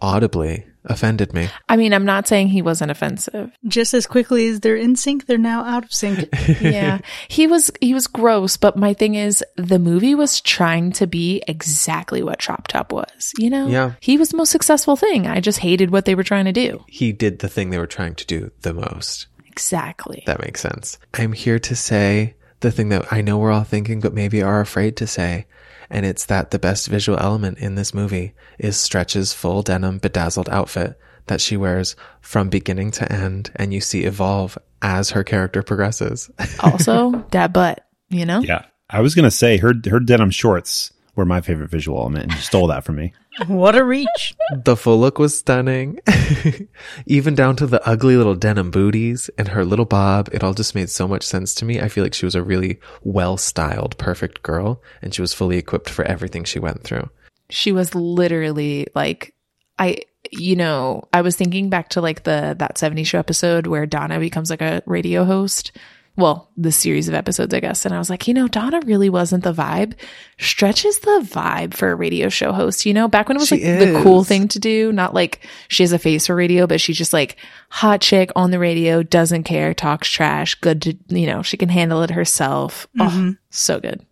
audibly, 0.02 0.66
offended 0.86 1.34
me. 1.34 1.50
I 1.70 1.78
mean, 1.78 1.94
I'm 1.94 2.06
not 2.06 2.28
saying 2.28 2.50
he 2.50 2.62
wasn't 2.62 2.92
offensive. 2.92 3.52
Just 3.68 3.94
as 3.94 4.06
quickly 4.06 4.48
as 4.48 4.60
they're 4.60 4.76
in 4.76 4.96
sync, 4.96 5.26
they're 5.26 5.38
now 5.38 5.64
out 5.64 5.84
of 5.84 5.94
sync. 5.94 6.30
yeah. 6.62 7.00
He 7.28 7.48
was 7.48 7.72
he 7.82 7.94
was 7.94 8.08
gross, 8.08 8.58
but 8.58 8.78
my 8.78 8.94
thing 8.94 9.16
is 9.16 9.44
the 9.56 9.80
movie 9.80 10.16
was 10.16 10.42
trying 10.42 10.92
to 10.94 11.08
be 11.08 11.44
exactly 11.48 12.24
what 12.24 12.40
Chop 12.40 12.68
Top 12.68 12.92
was. 12.92 13.34
You 13.38 13.50
know? 13.50 13.68
Yeah. 13.68 13.94
He 14.00 14.18
was 14.18 14.30
the 14.30 14.38
most 14.38 14.52
successful 14.52 14.96
thing. 14.96 15.28
I 15.28 15.40
just 15.40 15.60
hated 15.60 15.92
what 15.92 16.06
they 16.06 16.16
were 16.16 16.24
trying 16.24 16.46
to 16.46 16.52
do. 16.52 16.84
He 16.88 17.12
did 17.12 17.40
the 17.40 17.50
thing 17.50 17.70
they 17.70 17.80
were 17.80 17.88
trying 17.88 18.16
to 18.16 18.26
do 18.26 18.52
the 18.62 18.74
most. 18.74 19.28
Exactly. 19.48 20.24
That 20.26 20.42
makes 20.42 20.62
sense. 20.62 20.98
I'm 21.14 21.34
here 21.34 21.60
to 21.60 21.76
say 21.76 22.36
the 22.62 22.72
thing 22.72 22.90
that 22.90 23.12
I 23.14 23.22
know 23.22 23.38
we're 23.38 23.52
all 23.52 23.64
thinking, 23.64 24.00
but 24.00 24.14
maybe 24.14 24.42
are 24.42 24.62
afraid 24.62 24.98
to 24.98 25.08
say. 25.08 25.46
And 25.90 26.06
it's 26.06 26.26
that 26.26 26.52
the 26.52 26.60
best 26.60 26.88
visual 26.88 27.18
element 27.20 27.58
in 27.60 27.76
this 27.76 27.94
movie 27.94 28.34
is 28.58 28.78
Stretch's 28.78 29.34
full 29.34 29.62
denim 29.62 29.98
bedazzled 29.98 30.50
outfit 30.50 31.00
that 31.28 31.42
she 31.42 31.58
wears 31.58 31.96
from 32.22 32.50
beginning 32.50 32.92
to 32.92 33.12
end. 33.12 33.52
And 33.56 33.74
you 33.74 33.82
see 33.82 34.04
evolve 34.04 34.58
as 34.82 35.12
her 35.12 35.24
character 35.24 35.64
progresses. 35.64 36.30
also, 36.60 37.26
that 37.32 37.54
butt, 37.54 37.86
you 38.10 38.26
know? 38.26 38.40
Yeah. 38.40 38.66
I 38.90 39.02
was 39.02 39.16
going 39.16 39.24
to 39.24 39.32
say 39.32 39.58
her, 39.58 39.74
her 39.90 40.00
denim 40.00 40.32
shorts 40.32 40.92
were 41.16 41.26
my 41.26 41.42
favorite 41.42 41.70
visual 41.70 42.00
element 42.00 42.26
and 42.26 42.34
you 42.34 42.40
stole 42.40 42.68
that 42.68 42.84
from 42.84 42.96
me. 42.96 43.14
What 43.48 43.76
a 43.76 43.84
reach. 43.84 44.36
the 44.64 44.76
full 44.76 45.00
look 45.00 45.20
was 45.20 45.38
stunning. 45.38 46.00
Even 47.06 47.36
down 47.36 47.56
to 47.58 47.68
the 47.68 47.86
ugly 47.88 48.16
little 48.16 48.36
denim 48.36 48.72
booties 48.72 49.30
and 49.38 49.50
her 49.50 49.66
little 49.66 49.86
bob. 49.86 50.30
It 50.32 50.44
all 50.44 50.54
just 50.54 50.76
made 50.76 50.90
so 50.90 51.08
much 51.08 51.24
sense 51.24 51.56
to 51.56 51.66
me. 51.66 51.82
I 51.82 51.90
feel 51.90 52.04
like 52.04 52.14
she 52.14 52.26
was 52.26 52.36
a 52.36 52.44
really 52.44 52.80
well 53.04 53.38
styled, 53.38 53.98
perfect 53.98 54.44
girl 54.44 54.82
and 55.02 55.14
she 55.14 55.22
was 55.22 55.34
fully 55.34 55.58
equipped 55.58 55.90
for 55.90 56.06
everything 56.06 56.44
she 56.44 56.60
went 56.60 56.84
through. 56.84 57.10
She 57.50 57.72
was 57.72 57.94
literally 57.94 58.88
like 58.96 59.34
I 59.80 59.98
you 60.32 60.56
know, 60.56 61.08
I 61.12 61.22
was 61.22 61.36
thinking 61.36 61.70
back 61.70 61.90
to 61.90 62.02
like 62.02 62.24
the 62.24 62.56
that 62.58 62.78
70 62.78 63.04
show 63.04 63.20
episode 63.20 63.68
where 63.68 63.86
Donna 63.86 64.20
becomes 64.20 64.50
like 64.50 64.62
a 64.62 64.82
radio 64.86 65.26
host. 65.26 65.72
Well, 66.16 66.52
the 66.56 66.72
series 66.72 67.08
of 67.08 67.16
episodes, 67.16 67.54
I 67.56 67.60
guess. 67.60 67.86
And 67.86 67.96
I 67.96 67.98
was 67.98 68.10
like, 68.10 68.28
you 68.28 68.36
know, 68.36 68.48
Donna 68.48 68.82
really 68.86 69.10
wasn't 69.10 69.44
the 69.44 69.54
vibe. 69.54 69.96
Stretch 70.38 70.86
is 70.86 71.00
the 71.00 71.22
vibe 71.24 71.74
for 71.74 71.92
a 71.92 71.96
radio 71.96 72.30
show 72.30 72.52
host, 72.52 72.86
you 72.86 72.94
know, 72.94 73.08
back 73.08 73.28
when 73.28 73.38
it 73.38 73.40
was 73.40 73.48
She 73.48 73.64
like 73.66 73.80
the 73.80 74.00
cool 74.04 74.24
thing 74.24 74.48
to 74.50 74.60
do. 74.60 74.92
Not 74.92 75.16
like 75.16 75.48
she 75.70 75.82
has 75.82 75.92
a 75.92 75.98
face 75.98 76.28
for 76.28 76.36
radio, 76.36 76.68
but 76.68 76.80
she's 76.80 77.00
just 77.00 77.14
like 77.14 77.38
hot 77.70 78.02
chick 78.02 78.30
on 78.36 78.52
the 78.52 78.60
radio, 78.60 79.02
doesn't 79.02 79.44
care, 79.44 79.74
talks 79.74 80.08
trash, 80.08 80.54
good 80.56 80.84
to, 80.84 80.96
you 81.08 81.26
know, 81.26 81.42
she 81.42 81.58
can 81.58 81.70
handle 81.70 82.04
it 82.04 82.12
herself. 82.12 82.88
Oh, 83.00 83.06
mm-hmm. 83.06 83.32
so 83.50 83.80
good. 83.80 84.06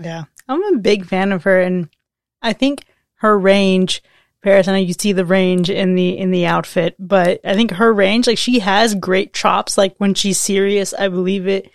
Yeah. 0.00 0.24
I'm 0.48 0.62
a 0.74 0.78
big 0.78 1.04
fan 1.04 1.30
of 1.30 1.44
her 1.44 1.60
and 1.60 1.90
I 2.40 2.54
think 2.54 2.84
her 3.16 3.38
range 3.38 4.02
Paris, 4.44 4.68
I 4.68 4.72
know 4.72 4.78
you 4.78 4.92
see 4.92 5.12
the 5.12 5.24
range 5.24 5.70
in 5.70 5.94
the 5.94 6.18
in 6.18 6.30
the 6.30 6.44
outfit, 6.44 6.96
but 6.98 7.40
I 7.46 7.54
think 7.54 7.70
her 7.70 7.90
range, 7.90 8.26
like 8.26 8.36
she 8.36 8.58
has 8.58 8.94
great 8.94 9.32
chops. 9.32 9.78
Like 9.78 9.94
when 9.96 10.12
she's 10.12 10.38
serious, 10.38 10.92
I 10.92 11.08
believe 11.08 11.48
it. 11.48 11.70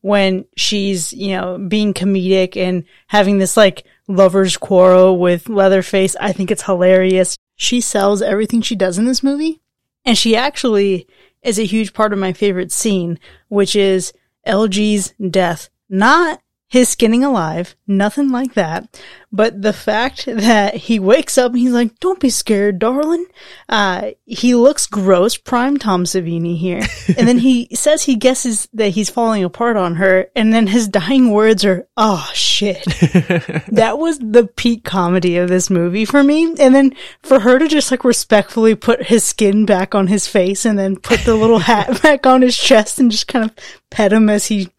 When 0.00 0.46
she's, 0.56 1.12
you 1.12 1.36
know, 1.36 1.58
being 1.58 1.92
comedic 1.92 2.56
and 2.56 2.84
having 3.06 3.36
this 3.36 3.54
like 3.54 3.84
lover's 4.08 4.56
quarrel 4.56 5.18
with 5.18 5.50
Leatherface, 5.50 6.16
I 6.18 6.32
think 6.32 6.50
it's 6.50 6.62
hilarious. 6.62 7.36
She 7.54 7.82
sells 7.82 8.22
everything 8.22 8.62
she 8.62 8.76
does 8.76 8.96
in 8.96 9.04
this 9.04 9.22
movie. 9.22 9.60
And 10.06 10.16
she 10.16 10.36
actually 10.36 11.06
is 11.42 11.58
a 11.58 11.66
huge 11.66 11.92
part 11.92 12.14
of 12.14 12.18
my 12.18 12.32
favorite 12.32 12.72
scene, 12.72 13.18
which 13.48 13.76
is 13.76 14.14
LG's 14.46 15.12
death. 15.30 15.68
Not 15.90 16.40
his 16.68 16.88
skinning 16.88 17.22
alive, 17.22 17.76
nothing 17.86 18.30
like 18.30 18.54
that. 18.54 19.00
But 19.30 19.62
the 19.62 19.72
fact 19.72 20.26
that 20.26 20.74
he 20.74 20.98
wakes 20.98 21.38
up 21.38 21.52
and 21.52 21.60
he's 21.60 21.72
like, 21.72 21.98
don't 22.00 22.18
be 22.18 22.30
scared, 22.30 22.78
darling. 22.78 23.26
Uh, 23.68 24.10
he 24.24 24.54
looks 24.54 24.86
gross, 24.86 25.36
prime 25.36 25.76
Tom 25.76 26.04
Savini 26.04 26.58
here. 26.58 26.82
and 27.16 27.28
then 27.28 27.38
he 27.38 27.68
says 27.74 28.02
he 28.02 28.16
guesses 28.16 28.68
that 28.72 28.90
he's 28.90 29.10
falling 29.10 29.44
apart 29.44 29.76
on 29.76 29.96
her. 29.96 30.28
And 30.34 30.52
then 30.52 30.66
his 30.66 30.88
dying 30.88 31.30
words 31.30 31.64
are, 31.64 31.86
oh 31.96 32.28
shit. 32.34 32.84
that 33.68 33.98
was 33.98 34.18
the 34.18 34.48
peak 34.56 34.84
comedy 34.84 35.36
of 35.36 35.48
this 35.48 35.70
movie 35.70 36.04
for 36.04 36.24
me. 36.24 36.54
And 36.58 36.74
then 36.74 36.96
for 37.22 37.40
her 37.40 37.58
to 37.58 37.68
just 37.68 37.90
like 37.90 38.04
respectfully 38.04 38.74
put 38.74 39.04
his 39.04 39.22
skin 39.22 39.66
back 39.66 39.94
on 39.94 40.08
his 40.08 40.26
face 40.26 40.64
and 40.64 40.78
then 40.78 40.96
put 40.96 41.20
the 41.20 41.36
little 41.36 41.60
hat 41.60 42.02
back 42.02 42.26
on 42.26 42.42
his 42.42 42.58
chest 42.58 42.98
and 42.98 43.10
just 43.10 43.28
kind 43.28 43.44
of 43.44 43.54
pet 43.90 44.12
him 44.12 44.28
as 44.28 44.46
he 44.46 44.70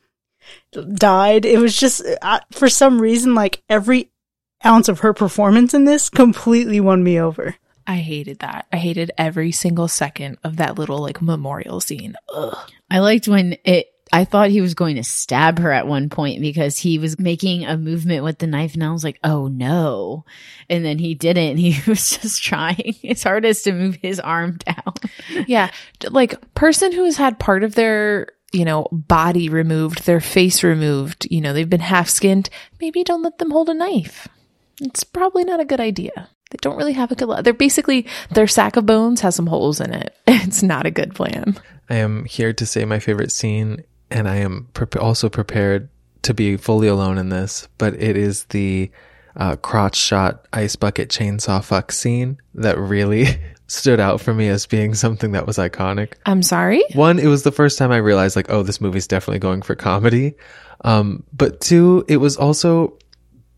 died. 0.93 1.45
It 1.45 1.59
was 1.59 1.77
just, 1.77 2.03
uh, 2.21 2.39
for 2.51 2.69
some 2.69 3.01
reason, 3.01 3.35
like 3.35 3.63
every 3.69 4.11
ounce 4.65 4.89
of 4.89 4.99
her 4.99 5.13
performance 5.13 5.73
in 5.73 5.85
this 5.85 6.09
completely 6.09 6.79
won 6.79 7.03
me 7.03 7.19
over. 7.19 7.55
I 7.87 7.97
hated 7.97 8.39
that. 8.39 8.67
I 8.71 8.77
hated 8.77 9.11
every 9.17 9.53
single 9.53 9.87
second 9.87 10.37
of 10.43 10.57
that 10.57 10.77
little 10.77 10.99
like 10.99 11.21
memorial 11.21 11.79
scene. 11.79 12.15
Ugh. 12.33 12.57
I 12.91 12.99
liked 12.99 13.27
when 13.27 13.57
it. 13.63 13.87
I 14.11 14.23
thought 14.23 14.51
he 14.51 14.61
was 14.61 14.73
going 14.73 14.95
to 14.95 15.03
stab 15.03 15.59
her 15.59 15.69
at 15.69 15.85
one 15.85 16.09
point 16.09 16.39
because 16.39 16.77
he 16.77 16.97
was 16.97 17.19
making 17.19 17.65
a 17.65 17.77
movement 17.77 18.23
with 18.23 18.39
the 18.39 18.47
knife, 18.47 18.73
and 18.73 18.83
I 18.83 18.91
was 18.91 19.03
like, 19.03 19.19
"Oh 19.23 19.47
no!" 19.47 20.25
And 20.69 20.83
then 20.83 20.97
he 20.99 21.13
didn't. 21.13 21.57
He 21.57 21.77
was 21.89 22.17
just 22.17 22.43
trying 22.43 22.95
his 23.01 23.23
hardest 23.23 23.65
to 23.65 23.73
move 23.73 23.95
his 24.01 24.19
arm 24.19 24.57
down. 24.65 24.93
Yeah. 25.47 25.71
Like 26.09 26.53
person 26.55 26.91
who 26.91 27.05
has 27.05 27.17
had 27.17 27.39
part 27.39 27.63
of 27.63 27.75
their, 27.75 28.27
you 28.51 28.65
know, 28.65 28.87
body 28.91 29.49
removed, 29.49 30.05
their 30.05 30.21
face 30.21 30.63
removed, 30.63 31.27
you 31.29 31.41
know, 31.41 31.53
they've 31.53 31.69
been 31.69 31.79
half 31.79 32.09
skinned. 32.09 32.49
Maybe 32.79 33.03
don't 33.03 33.23
let 33.23 33.39
them 33.39 33.51
hold 33.51 33.69
a 33.69 33.73
knife. 33.73 34.27
It's 34.81 35.03
probably 35.03 35.43
not 35.43 35.59
a 35.59 35.65
good 35.65 35.79
idea. 35.79 36.29
They 36.49 36.57
don't 36.61 36.77
really 36.77 36.93
have 36.93 37.11
a 37.11 37.15
good, 37.15 37.43
they're 37.43 37.53
basically, 37.53 38.07
their 38.31 38.47
sack 38.47 38.77
of 38.77 38.85
bones 38.85 39.21
has 39.21 39.35
some 39.35 39.47
holes 39.47 39.81
in 39.81 39.93
it. 39.93 40.15
It's 40.47 40.63
not 40.63 40.85
a 40.85 40.91
good 40.91 41.13
plan. 41.13 41.59
I 41.89 41.95
am 41.95 42.23
here 42.23 42.53
to 42.53 42.65
say 42.65 42.85
my 42.85 42.99
favorite 42.99 43.33
scene, 43.33 43.83
and 44.09 44.29
I 44.29 44.37
am 44.37 44.69
pre- 44.73 44.87
also 44.97 45.27
prepared 45.27 45.89
to 46.21 46.33
be 46.33 46.55
fully 46.55 46.87
alone 46.87 47.17
in 47.17 47.27
this, 47.29 47.67
but 47.77 47.93
it 47.95 48.15
is 48.15 48.45
the 48.45 48.89
uh, 49.35 49.57
crotch 49.57 49.97
shot 49.97 50.47
ice 50.53 50.77
bucket 50.77 51.09
chainsaw 51.09 51.63
fuck 51.63 51.91
scene 51.91 52.37
that 52.55 52.77
really 52.77 53.27
stood 53.67 53.99
out 53.99 54.21
for 54.21 54.33
me 54.33 54.47
as 54.47 54.65
being 54.65 54.95
something 54.95 55.33
that 55.33 55.45
was 55.45 55.57
iconic. 55.57 56.13
I'm 56.25 56.41
sorry. 56.41 56.83
One, 56.93 57.19
it 57.19 57.27
was 57.27 57.43
the 57.43 57.51
first 57.51 57.77
time 57.77 57.91
I 57.91 57.97
realized 57.97 58.35
like, 58.35 58.49
oh, 58.49 58.63
this 58.63 58.81
movie's 58.81 59.07
definitely 59.07 59.39
going 59.39 59.61
for 59.61 59.75
comedy. 59.75 60.35
Um, 60.81 61.23
but 61.33 61.59
two, 61.59 62.05
it 62.07 62.17
was 62.17 62.37
also 62.37 62.97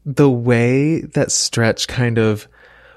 the 0.06 0.30
way 0.30 1.02
that 1.02 1.32
Stretch 1.32 1.88
kind 1.88 2.18
of 2.18 2.48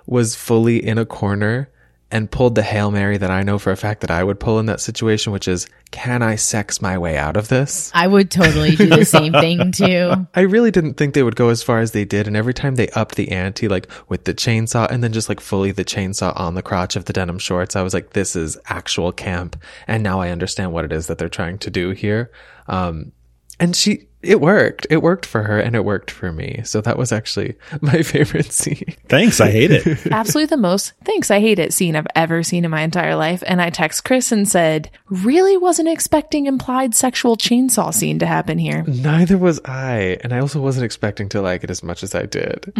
was 0.06 0.34
fully 0.34 0.84
in 0.84 0.98
a 0.98 1.06
corner 1.06 1.70
and 2.12 2.30
pulled 2.30 2.54
the 2.54 2.62
Hail 2.62 2.90
Mary 2.90 3.16
that 3.16 3.30
I 3.30 3.42
know 3.42 3.58
for 3.58 3.72
a 3.72 3.76
fact 3.76 4.02
that 4.02 4.10
I 4.10 4.22
would 4.22 4.38
pull 4.38 4.58
in 4.60 4.66
that 4.66 4.80
situation, 4.80 5.32
which 5.32 5.48
is, 5.48 5.66
can 5.90 6.22
I 6.22 6.36
sex 6.36 6.82
my 6.82 6.98
way 6.98 7.16
out 7.16 7.38
of 7.38 7.48
this? 7.48 7.90
I 7.94 8.06
would 8.06 8.30
totally 8.30 8.76
do 8.76 8.86
the 8.86 9.06
same 9.06 9.32
thing 9.32 9.72
too. 9.72 10.26
I 10.34 10.42
really 10.42 10.70
didn't 10.70 10.94
think 10.94 11.14
they 11.14 11.22
would 11.22 11.36
go 11.36 11.48
as 11.48 11.62
far 11.62 11.80
as 11.80 11.92
they 11.92 12.04
did. 12.04 12.26
And 12.26 12.36
every 12.36 12.52
time 12.52 12.74
they 12.74 12.88
upped 12.88 13.14
the 13.14 13.30
ante, 13.32 13.66
like 13.66 13.90
with 14.10 14.24
the 14.24 14.34
chainsaw 14.34 14.90
and 14.90 15.02
then 15.02 15.14
just 15.14 15.30
like 15.30 15.40
fully 15.40 15.72
the 15.72 15.86
chainsaw 15.86 16.38
on 16.38 16.54
the 16.54 16.62
crotch 16.62 16.96
of 16.96 17.06
the 17.06 17.14
denim 17.14 17.38
shorts, 17.38 17.76
I 17.76 17.82
was 17.82 17.94
like, 17.94 18.10
this 18.10 18.36
is 18.36 18.58
actual 18.66 19.10
camp. 19.10 19.56
And 19.86 20.02
now 20.02 20.20
I 20.20 20.28
understand 20.28 20.72
what 20.72 20.84
it 20.84 20.92
is 20.92 21.06
that 21.06 21.16
they're 21.16 21.30
trying 21.30 21.58
to 21.58 21.70
do 21.70 21.90
here. 21.90 22.30
Um, 22.68 23.12
and 23.58 23.74
she, 23.74 24.08
it 24.22 24.40
worked. 24.40 24.86
It 24.90 25.02
worked 25.02 25.26
for 25.26 25.42
her 25.42 25.58
and 25.58 25.74
it 25.74 25.84
worked 25.84 26.10
for 26.10 26.32
me. 26.32 26.60
So 26.64 26.80
that 26.80 26.98
was 26.98 27.12
actually 27.12 27.56
my 27.80 28.02
favorite 28.02 28.52
scene. 28.52 28.94
Thanks. 29.08 29.40
I 29.40 29.50
hate 29.50 29.70
it. 29.70 30.06
Absolutely 30.12 30.54
the 30.54 30.60
most 30.60 30.92
thanks 31.04 31.30
I 31.30 31.40
hate 31.40 31.58
it 31.58 31.72
scene 31.72 31.96
I've 31.96 32.06
ever 32.14 32.42
seen 32.42 32.64
in 32.64 32.70
my 32.70 32.82
entire 32.82 33.16
life. 33.16 33.42
And 33.46 33.60
I 33.60 33.70
text 33.70 34.04
Chris 34.04 34.32
and 34.32 34.48
said, 34.48 34.90
really 35.08 35.56
wasn't 35.56 35.88
expecting 35.88 36.46
implied 36.46 36.94
sexual 36.94 37.36
chainsaw 37.36 37.92
scene 37.92 38.18
to 38.20 38.26
happen 38.26 38.58
here. 38.58 38.84
Neither 38.86 39.38
was 39.38 39.60
I. 39.64 40.18
And 40.22 40.32
I 40.32 40.38
also 40.40 40.60
wasn't 40.60 40.84
expecting 40.84 41.28
to 41.30 41.42
like 41.42 41.64
it 41.64 41.70
as 41.70 41.82
much 41.82 42.02
as 42.02 42.14
I 42.14 42.26
did. 42.26 42.72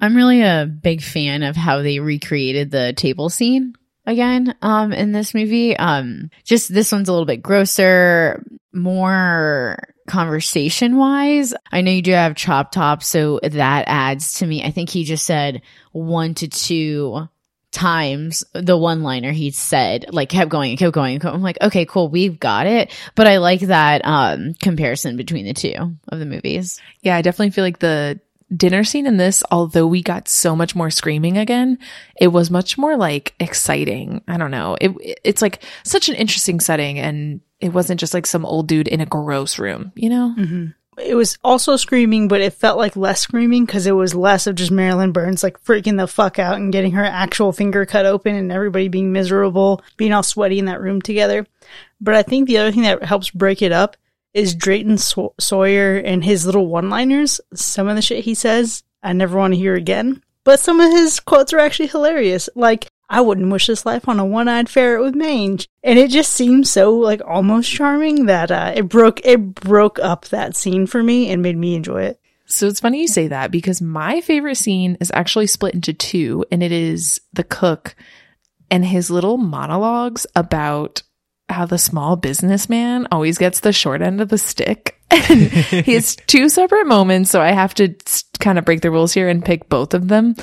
I'm 0.00 0.16
really 0.16 0.42
a 0.42 0.66
big 0.66 1.02
fan 1.02 1.42
of 1.42 1.56
how 1.56 1.82
they 1.82 2.00
recreated 2.00 2.70
the 2.70 2.92
table 2.92 3.28
scene 3.30 3.74
again 4.06 4.54
um 4.62 4.92
in 4.92 5.12
this 5.12 5.34
movie. 5.34 5.76
Um 5.76 6.30
just 6.44 6.72
this 6.72 6.92
one's 6.92 7.08
a 7.08 7.12
little 7.12 7.26
bit 7.26 7.42
grosser, 7.42 8.44
more 8.72 9.78
conversation 10.06 10.96
wise. 10.96 11.54
I 11.70 11.80
know 11.80 11.90
you 11.90 12.02
do 12.02 12.12
have 12.12 12.34
chop 12.34 12.72
top, 12.72 13.02
so 13.02 13.40
that 13.42 13.84
adds 13.86 14.34
to 14.34 14.46
me. 14.46 14.62
I 14.62 14.70
think 14.70 14.90
he 14.90 15.04
just 15.04 15.26
said 15.26 15.62
one 15.92 16.34
to 16.34 16.48
two 16.48 17.28
times 17.72 18.42
the 18.54 18.76
one 18.76 19.02
liner 19.02 19.32
he 19.32 19.50
said 19.50 20.06
like 20.10 20.30
kept 20.30 20.50
going 20.50 20.70
and 20.70 20.78
kept 20.78 20.94
going. 20.94 21.24
I'm 21.24 21.42
like, 21.42 21.58
okay, 21.60 21.84
cool, 21.84 22.08
we've 22.08 22.40
got 22.40 22.66
it. 22.66 22.90
But 23.14 23.26
I 23.26 23.36
like 23.36 23.60
that 23.60 24.00
um 24.04 24.54
comparison 24.54 25.16
between 25.16 25.44
the 25.44 25.52
two 25.52 25.96
of 26.08 26.18
the 26.18 26.26
movies. 26.26 26.80
Yeah, 27.02 27.16
I 27.16 27.22
definitely 27.22 27.50
feel 27.50 27.64
like 27.64 27.78
the 27.78 28.18
dinner 28.54 28.84
scene 28.84 29.06
in 29.06 29.16
this, 29.16 29.42
although 29.50 29.86
we 29.86 30.02
got 30.02 30.28
so 30.28 30.54
much 30.54 30.74
more 30.74 30.90
screaming 30.90 31.36
again, 31.36 31.78
it 32.18 32.28
was 32.28 32.50
much 32.50 32.78
more 32.78 32.96
like 32.96 33.34
exciting. 33.40 34.22
I 34.28 34.36
don't 34.36 34.50
know. 34.50 34.76
It 34.80 35.20
it's 35.24 35.42
like 35.42 35.62
such 35.84 36.08
an 36.08 36.14
interesting 36.14 36.60
setting 36.60 36.98
and 36.98 37.40
it 37.60 37.72
wasn't 37.72 38.00
just 38.00 38.14
like 38.14 38.26
some 38.26 38.44
old 38.44 38.68
dude 38.68 38.88
in 38.88 39.00
a 39.00 39.06
gross 39.06 39.58
room, 39.58 39.92
you 39.94 40.08
know? 40.08 40.34
Mm-hmm. 40.36 40.66
It 40.98 41.14
was 41.14 41.36
also 41.44 41.76
screaming, 41.76 42.26
but 42.26 42.40
it 42.40 42.54
felt 42.54 42.78
like 42.78 42.96
less 42.96 43.20
screaming 43.20 43.66
because 43.66 43.86
it 43.86 43.92
was 43.92 44.14
less 44.14 44.46
of 44.46 44.54
just 44.54 44.70
Marilyn 44.70 45.12
Burns 45.12 45.42
like 45.42 45.62
freaking 45.62 45.98
the 45.98 46.06
fuck 46.06 46.38
out 46.38 46.56
and 46.56 46.72
getting 46.72 46.92
her 46.92 47.04
actual 47.04 47.52
finger 47.52 47.84
cut 47.84 48.06
open 48.06 48.34
and 48.34 48.50
everybody 48.50 48.88
being 48.88 49.12
miserable, 49.12 49.82
being 49.98 50.12
all 50.14 50.22
sweaty 50.22 50.58
in 50.58 50.64
that 50.66 50.80
room 50.80 51.02
together. 51.02 51.46
But 52.00 52.14
I 52.14 52.22
think 52.22 52.46
the 52.46 52.58
other 52.58 52.72
thing 52.72 52.82
that 52.82 53.02
helps 53.02 53.30
break 53.30 53.60
it 53.60 53.72
up 53.72 53.98
is 54.32 54.54
Drayton 54.54 54.96
Saw- 54.96 55.32
Sawyer 55.38 55.96
and 55.96 56.24
his 56.24 56.46
little 56.46 56.66
one 56.66 56.88
liners. 56.88 57.40
Some 57.54 57.88
of 57.88 57.96
the 57.96 58.02
shit 58.02 58.24
he 58.24 58.34
says, 58.34 58.82
I 59.02 59.12
never 59.12 59.36
want 59.36 59.52
to 59.52 59.58
hear 59.58 59.74
again. 59.74 60.22
But 60.44 60.60
some 60.60 60.80
of 60.80 60.90
his 60.92 61.20
quotes 61.20 61.52
are 61.52 61.58
actually 61.58 61.88
hilarious. 61.88 62.48
Like, 62.54 62.88
I 63.08 63.20
wouldn't 63.20 63.50
wish 63.50 63.68
this 63.68 63.86
life 63.86 64.08
on 64.08 64.18
a 64.18 64.26
one-eyed 64.26 64.68
ferret 64.68 65.02
with 65.02 65.14
mange. 65.14 65.68
And 65.82 65.98
it 65.98 66.10
just 66.10 66.32
seemed 66.32 66.66
so 66.66 66.94
like 66.94 67.20
almost 67.24 67.70
charming 67.70 68.26
that 68.26 68.50
uh, 68.50 68.72
it 68.74 68.88
broke 68.88 69.24
it 69.24 69.54
broke 69.54 69.98
up 69.98 70.26
that 70.26 70.56
scene 70.56 70.86
for 70.86 71.02
me 71.02 71.30
and 71.30 71.42
made 71.42 71.56
me 71.56 71.74
enjoy 71.74 72.02
it. 72.02 72.20
So 72.46 72.66
it's 72.66 72.80
funny 72.80 73.02
you 73.02 73.08
say 73.08 73.28
that 73.28 73.50
because 73.50 73.82
my 73.82 74.20
favorite 74.20 74.56
scene 74.56 74.96
is 75.00 75.10
actually 75.12 75.48
split 75.48 75.74
into 75.74 75.92
two, 75.92 76.44
and 76.52 76.62
it 76.62 76.70
is 76.70 77.20
the 77.32 77.42
cook 77.42 77.96
and 78.70 78.84
his 78.84 79.10
little 79.10 79.36
monologues 79.36 80.26
about 80.34 81.02
how 81.48 81.66
the 81.66 81.78
small 81.78 82.16
businessman 82.16 83.06
always 83.12 83.38
gets 83.38 83.60
the 83.60 83.72
short 83.72 84.02
end 84.02 84.20
of 84.20 84.28
the 84.28 84.38
stick. 84.38 84.94
And 85.28 85.40
he 85.40 85.94
has 85.94 86.16
two 86.26 86.48
separate 86.48 86.86
moments, 86.86 87.30
so 87.30 87.40
I 87.40 87.52
have 87.52 87.74
to 87.74 87.94
kind 88.38 88.58
of 88.58 88.64
break 88.64 88.80
the 88.80 88.90
rules 88.90 89.12
here 89.12 89.28
and 89.28 89.44
pick 89.44 89.68
both 89.68 89.94
of 89.94 90.08
them. 90.08 90.34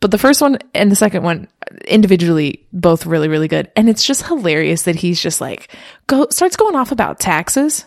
But 0.00 0.10
the 0.10 0.18
first 0.18 0.40
one 0.40 0.58
and 0.74 0.90
the 0.90 0.96
second 0.96 1.22
one 1.22 1.48
individually 1.86 2.66
both 2.72 3.06
really 3.06 3.28
really 3.28 3.48
good. 3.48 3.70
And 3.76 3.88
it's 3.88 4.04
just 4.04 4.26
hilarious 4.26 4.82
that 4.82 4.96
he's 4.96 5.20
just 5.20 5.40
like 5.40 5.68
go 6.06 6.26
starts 6.30 6.56
going 6.56 6.76
off 6.76 6.92
about 6.92 7.20
taxes. 7.20 7.84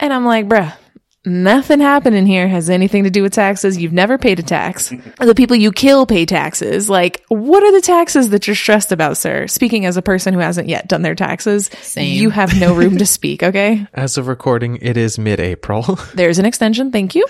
And 0.00 0.12
I'm 0.12 0.24
like, 0.24 0.48
bruh, 0.48 0.74
nothing 1.24 1.78
happening 1.80 2.26
here 2.26 2.48
has 2.48 2.68
anything 2.68 3.04
to 3.04 3.10
do 3.10 3.22
with 3.22 3.32
taxes. 3.32 3.78
You've 3.78 3.92
never 3.92 4.18
paid 4.18 4.38
a 4.40 4.42
tax. 4.42 4.92
the 5.20 5.34
people 5.34 5.56
you 5.56 5.72
kill 5.72 6.06
pay 6.06 6.26
taxes. 6.26 6.90
Like, 6.90 7.24
what 7.28 7.62
are 7.62 7.72
the 7.72 7.80
taxes 7.80 8.30
that 8.30 8.46
you're 8.46 8.56
stressed 8.56 8.92
about, 8.92 9.16
sir? 9.16 9.46
Speaking 9.46 9.86
as 9.86 9.96
a 9.96 10.02
person 10.02 10.34
who 10.34 10.40
hasn't 10.40 10.68
yet 10.68 10.88
done 10.88 11.02
their 11.02 11.14
taxes, 11.14 11.70
Same. 11.82 12.12
you 12.14 12.30
have 12.30 12.58
no 12.58 12.74
room 12.74 12.98
to 12.98 13.06
speak, 13.18 13.42
okay? 13.42 13.86
As 13.94 14.18
of 14.18 14.26
recording, 14.26 14.78
it 14.80 14.96
is 14.96 15.18
mid-April. 15.18 15.98
There's 16.14 16.38
an 16.38 16.44
extension. 16.44 16.90
Thank 16.90 17.14
you. 17.14 17.24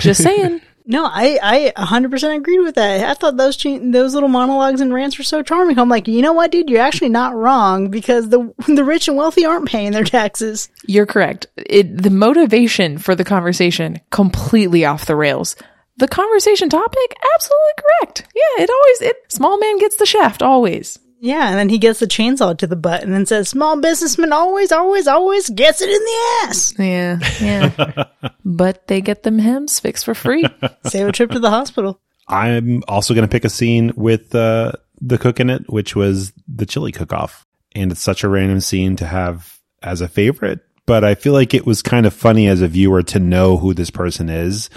Just 0.00 0.22
saying. 0.22 0.60
No, 0.90 1.04
I, 1.04 1.38
I 1.76 1.84
100% 1.84 2.36
agreed 2.36 2.60
with 2.60 2.76
that. 2.76 3.04
I 3.06 3.12
thought 3.12 3.36
those 3.36 3.62
those 3.62 4.14
little 4.14 4.30
monologues 4.30 4.80
and 4.80 4.92
rants 4.92 5.18
were 5.18 5.24
so 5.24 5.42
charming. 5.42 5.78
I'm 5.78 5.90
like, 5.90 6.08
you 6.08 6.22
know 6.22 6.32
what, 6.32 6.50
dude? 6.50 6.70
You're 6.70 6.80
actually 6.80 7.10
not 7.10 7.34
wrong 7.34 7.90
because 7.90 8.30
the 8.30 8.54
the 8.74 8.84
rich 8.84 9.06
and 9.06 9.16
wealthy 9.16 9.44
aren't 9.44 9.68
paying 9.68 9.92
their 9.92 10.04
taxes. 10.04 10.70
You're 10.86 11.04
correct. 11.04 11.46
It, 11.58 12.02
the 12.02 12.08
motivation 12.08 12.96
for 12.96 13.14
the 13.14 13.22
conversation 13.24 14.00
completely 14.10 14.86
off 14.86 15.04
the 15.04 15.14
rails. 15.14 15.56
The 15.98 16.08
conversation 16.08 16.70
topic, 16.70 17.16
absolutely 17.34 17.72
correct. 17.76 18.26
Yeah, 18.34 18.62
it 18.62 18.70
always, 18.70 19.02
it, 19.02 19.16
small 19.28 19.58
man 19.58 19.78
gets 19.78 19.96
the 19.96 20.06
shaft 20.06 20.42
always. 20.42 20.98
Yeah, 21.20 21.48
and 21.48 21.58
then 21.58 21.68
he 21.68 21.78
gets 21.78 21.98
the 21.98 22.06
chainsaw 22.06 22.56
to 22.58 22.66
the 22.66 22.76
butt 22.76 23.02
and 23.02 23.12
then 23.12 23.26
says, 23.26 23.48
small 23.48 23.80
businessman 23.80 24.32
always, 24.32 24.70
always, 24.70 25.08
always 25.08 25.50
gets 25.50 25.82
it 25.82 25.90
in 25.90 26.04
the 26.04 26.46
ass. 26.46 26.74
Yeah, 26.78 27.18
yeah. 27.40 28.30
but 28.44 28.86
they 28.86 29.00
get 29.00 29.24
them 29.24 29.38
hems 29.38 29.80
fixed 29.80 30.04
for 30.04 30.14
free. 30.14 30.44
Save 30.86 31.08
a 31.08 31.12
trip 31.12 31.30
to 31.32 31.40
the 31.40 31.50
hospital. 31.50 32.00
I'm 32.28 32.84
also 32.86 33.14
going 33.14 33.26
to 33.26 33.30
pick 33.30 33.44
a 33.44 33.50
scene 33.50 33.92
with 33.96 34.34
uh, 34.34 34.72
the 35.00 35.18
cook 35.18 35.40
in 35.40 35.50
it, 35.50 35.68
which 35.68 35.96
was 35.96 36.32
the 36.46 36.66
chili 36.66 36.92
cook 36.92 37.12
off. 37.12 37.44
And 37.74 37.90
it's 37.90 38.00
such 38.00 38.22
a 38.22 38.28
random 38.28 38.60
scene 38.60 38.96
to 38.96 39.06
have 39.06 39.58
as 39.82 40.00
a 40.00 40.08
favorite, 40.08 40.60
but 40.86 41.04
I 41.04 41.14
feel 41.14 41.32
like 41.32 41.54
it 41.54 41.66
was 41.66 41.82
kind 41.82 42.06
of 42.06 42.14
funny 42.14 42.48
as 42.48 42.62
a 42.62 42.68
viewer 42.68 43.02
to 43.04 43.18
know 43.18 43.56
who 43.56 43.74
this 43.74 43.90
person 43.90 44.28
is, 44.28 44.70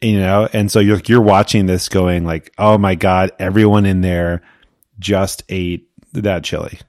you 0.00 0.18
know? 0.18 0.48
And 0.52 0.70
so 0.70 0.80
you're, 0.80 1.00
you're 1.06 1.20
watching 1.20 1.66
this 1.66 1.88
going 1.88 2.24
like, 2.24 2.52
oh 2.58 2.78
my 2.78 2.94
God, 2.94 3.32
everyone 3.38 3.86
in 3.86 4.00
there 4.00 4.42
just 4.98 5.42
ate 5.48 5.88
that 6.12 6.44
chili. 6.44 6.80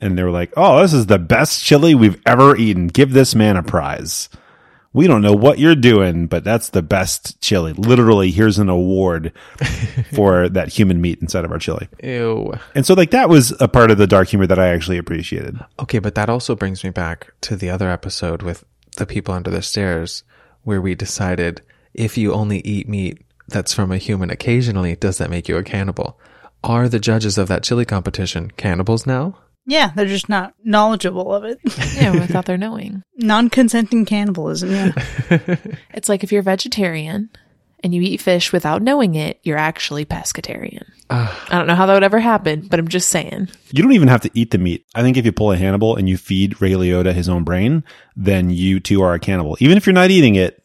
And 0.00 0.18
they 0.18 0.22
were 0.22 0.30
like, 0.30 0.52
oh, 0.56 0.82
this 0.82 0.92
is 0.92 1.06
the 1.06 1.18
best 1.18 1.64
chili 1.64 1.94
we've 1.94 2.20
ever 2.26 2.56
eaten. 2.56 2.88
Give 2.88 3.12
this 3.12 3.34
man 3.34 3.56
a 3.56 3.62
prize 3.62 4.28
we 4.94 5.08
don't 5.08 5.22
know 5.22 5.34
what 5.34 5.58
you're 5.58 5.74
doing, 5.74 6.28
but 6.28 6.44
that's 6.44 6.70
the 6.70 6.80
best 6.80 7.40
chili. 7.42 7.72
Literally, 7.72 8.30
here's 8.30 8.60
an 8.60 8.68
award 8.68 9.32
for 10.14 10.48
that 10.48 10.68
human 10.68 11.00
meat 11.00 11.20
inside 11.20 11.44
of 11.44 11.50
our 11.50 11.58
chili. 11.58 11.88
Ew. 12.02 12.54
And 12.76 12.86
so, 12.86 12.94
like, 12.94 13.10
that 13.10 13.28
was 13.28 13.52
a 13.60 13.66
part 13.66 13.90
of 13.90 13.98
the 13.98 14.06
dark 14.06 14.28
humor 14.28 14.46
that 14.46 14.58
I 14.58 14.68
actually 14.68 14.96
appreciated. 14.96 15.58
Okay, 15.80 15.98
but 15.98 16.14
that 16.14 16.30
also 16.30 16.54
brings 16.54 16.84
me 16.84 16.90
back 16.90 17.34
to 17.42 17.56
the 17.56 17.70
other 17.70 17.90
episode 17.90 18.42
with 18.42 18.64
the 18.96 19.04
people 19.04 19.34
under 19.34 19.50
the 19.50 19.62
stairs, 19.62 20.22
where 20.62 20.80
we 20.80 20.94
decided 20.94 21.60
if 21.92 22.16
you 22.16 22.32
only 22.32 22.60
eat 22.60 22.88
meat 22.88 23.20
that's 23.48 23.74
from 23.74 23.90
a 23.90 23.98
human 23.98 24.30
occasionally, 24.30 24.94
does 24.94 25.18
that 25.18 25.28
make 25.28 25.48
you 25.48 25.56
a 25.56 25.64
cannibal? 25.64 26.20
Are 26.64 26.88
the 26.88 26.98
judges 26.98 27.38
of 27.38 27.48
that 27.48 27.62
chili 27.62 27.84
competition 27.84 28.50
cannibals 28.56 29.06
now? 29.06 29.36
Yeah, 29.66 29.92
they're 29.94 30.06
just 30.06 30.28
not 30.28 30.54
knowledgeable 30.64 31.32
of 31.34 31.44
it. 31.44 31.58
yeah, 31.94 32.10
without 32.10 32.46
their 32.46 32.58
knowing. 32.58 33.02
Non 33.16 33.48
consenting 33.48 34.04
cannibalism, 34.04 34.70
yeah. 34.70 34.92
It's 35.94 36.08
like 36.08 36.24
if 36.24 36.32
you're 36.32 36.42
vegetarian 36.42 37.30
and 37.82 37.94
you 37.94 38.00
eat 38.02 38.20
fish 38.20 38.52
without 38.52 38.82
knowing 38.82 39.14
it, 39.14 39.40
you're 39.42 39.58
actually 39.58 40.04
pescatarian. 40.06 40.84
Ah. 41.10 41.46
I 41.50 41.58
don't 41.58 41.66
know 41.66 41.74
how 41.74 41.84
that 41.86 41.94
would 41.94 42.02
ever 42.02 42.18
happen, 42.18 42.66
but 42.68 42.78
I'm 42.78 42.88
just 42.88 43.08
saying. 43.10 43.48
You 43.70 43.82
don't 43.82 43.92
even 43.92 44.08
have 44.08 44.22
to 44.22 44.30
eat 44.34 44.50
the 44.50 44.58
meat. 44.58 44.86
I 44.94 45.02
think 45.02 45.16
if 45.18 45.24
you 45.26 45.32
pull 45.32 45.52
a 45.52 45.56
Hannibal 45.56 45.96
and 45.96 46.08
you 46.08 46.16
feed 46.16 46.60
Ray 46.62 46.72
Liotta 46.72 47.12
his 47.12 47.28
own 47.28 47.44
brain, 47.44 47.84
then 48.16 48.48
you 48.50 48.80
too 48.80 49.02
are 49.02 49.12
a 49.14 49.18
cannibal. 49.18 49.56
Even 49.60 49.76
if 49.76 49.86
you're 49.86 49.92
not 49.92 50.10
eating 50.10 50.34
it, 50.34 50.62
y- 50.62 50.63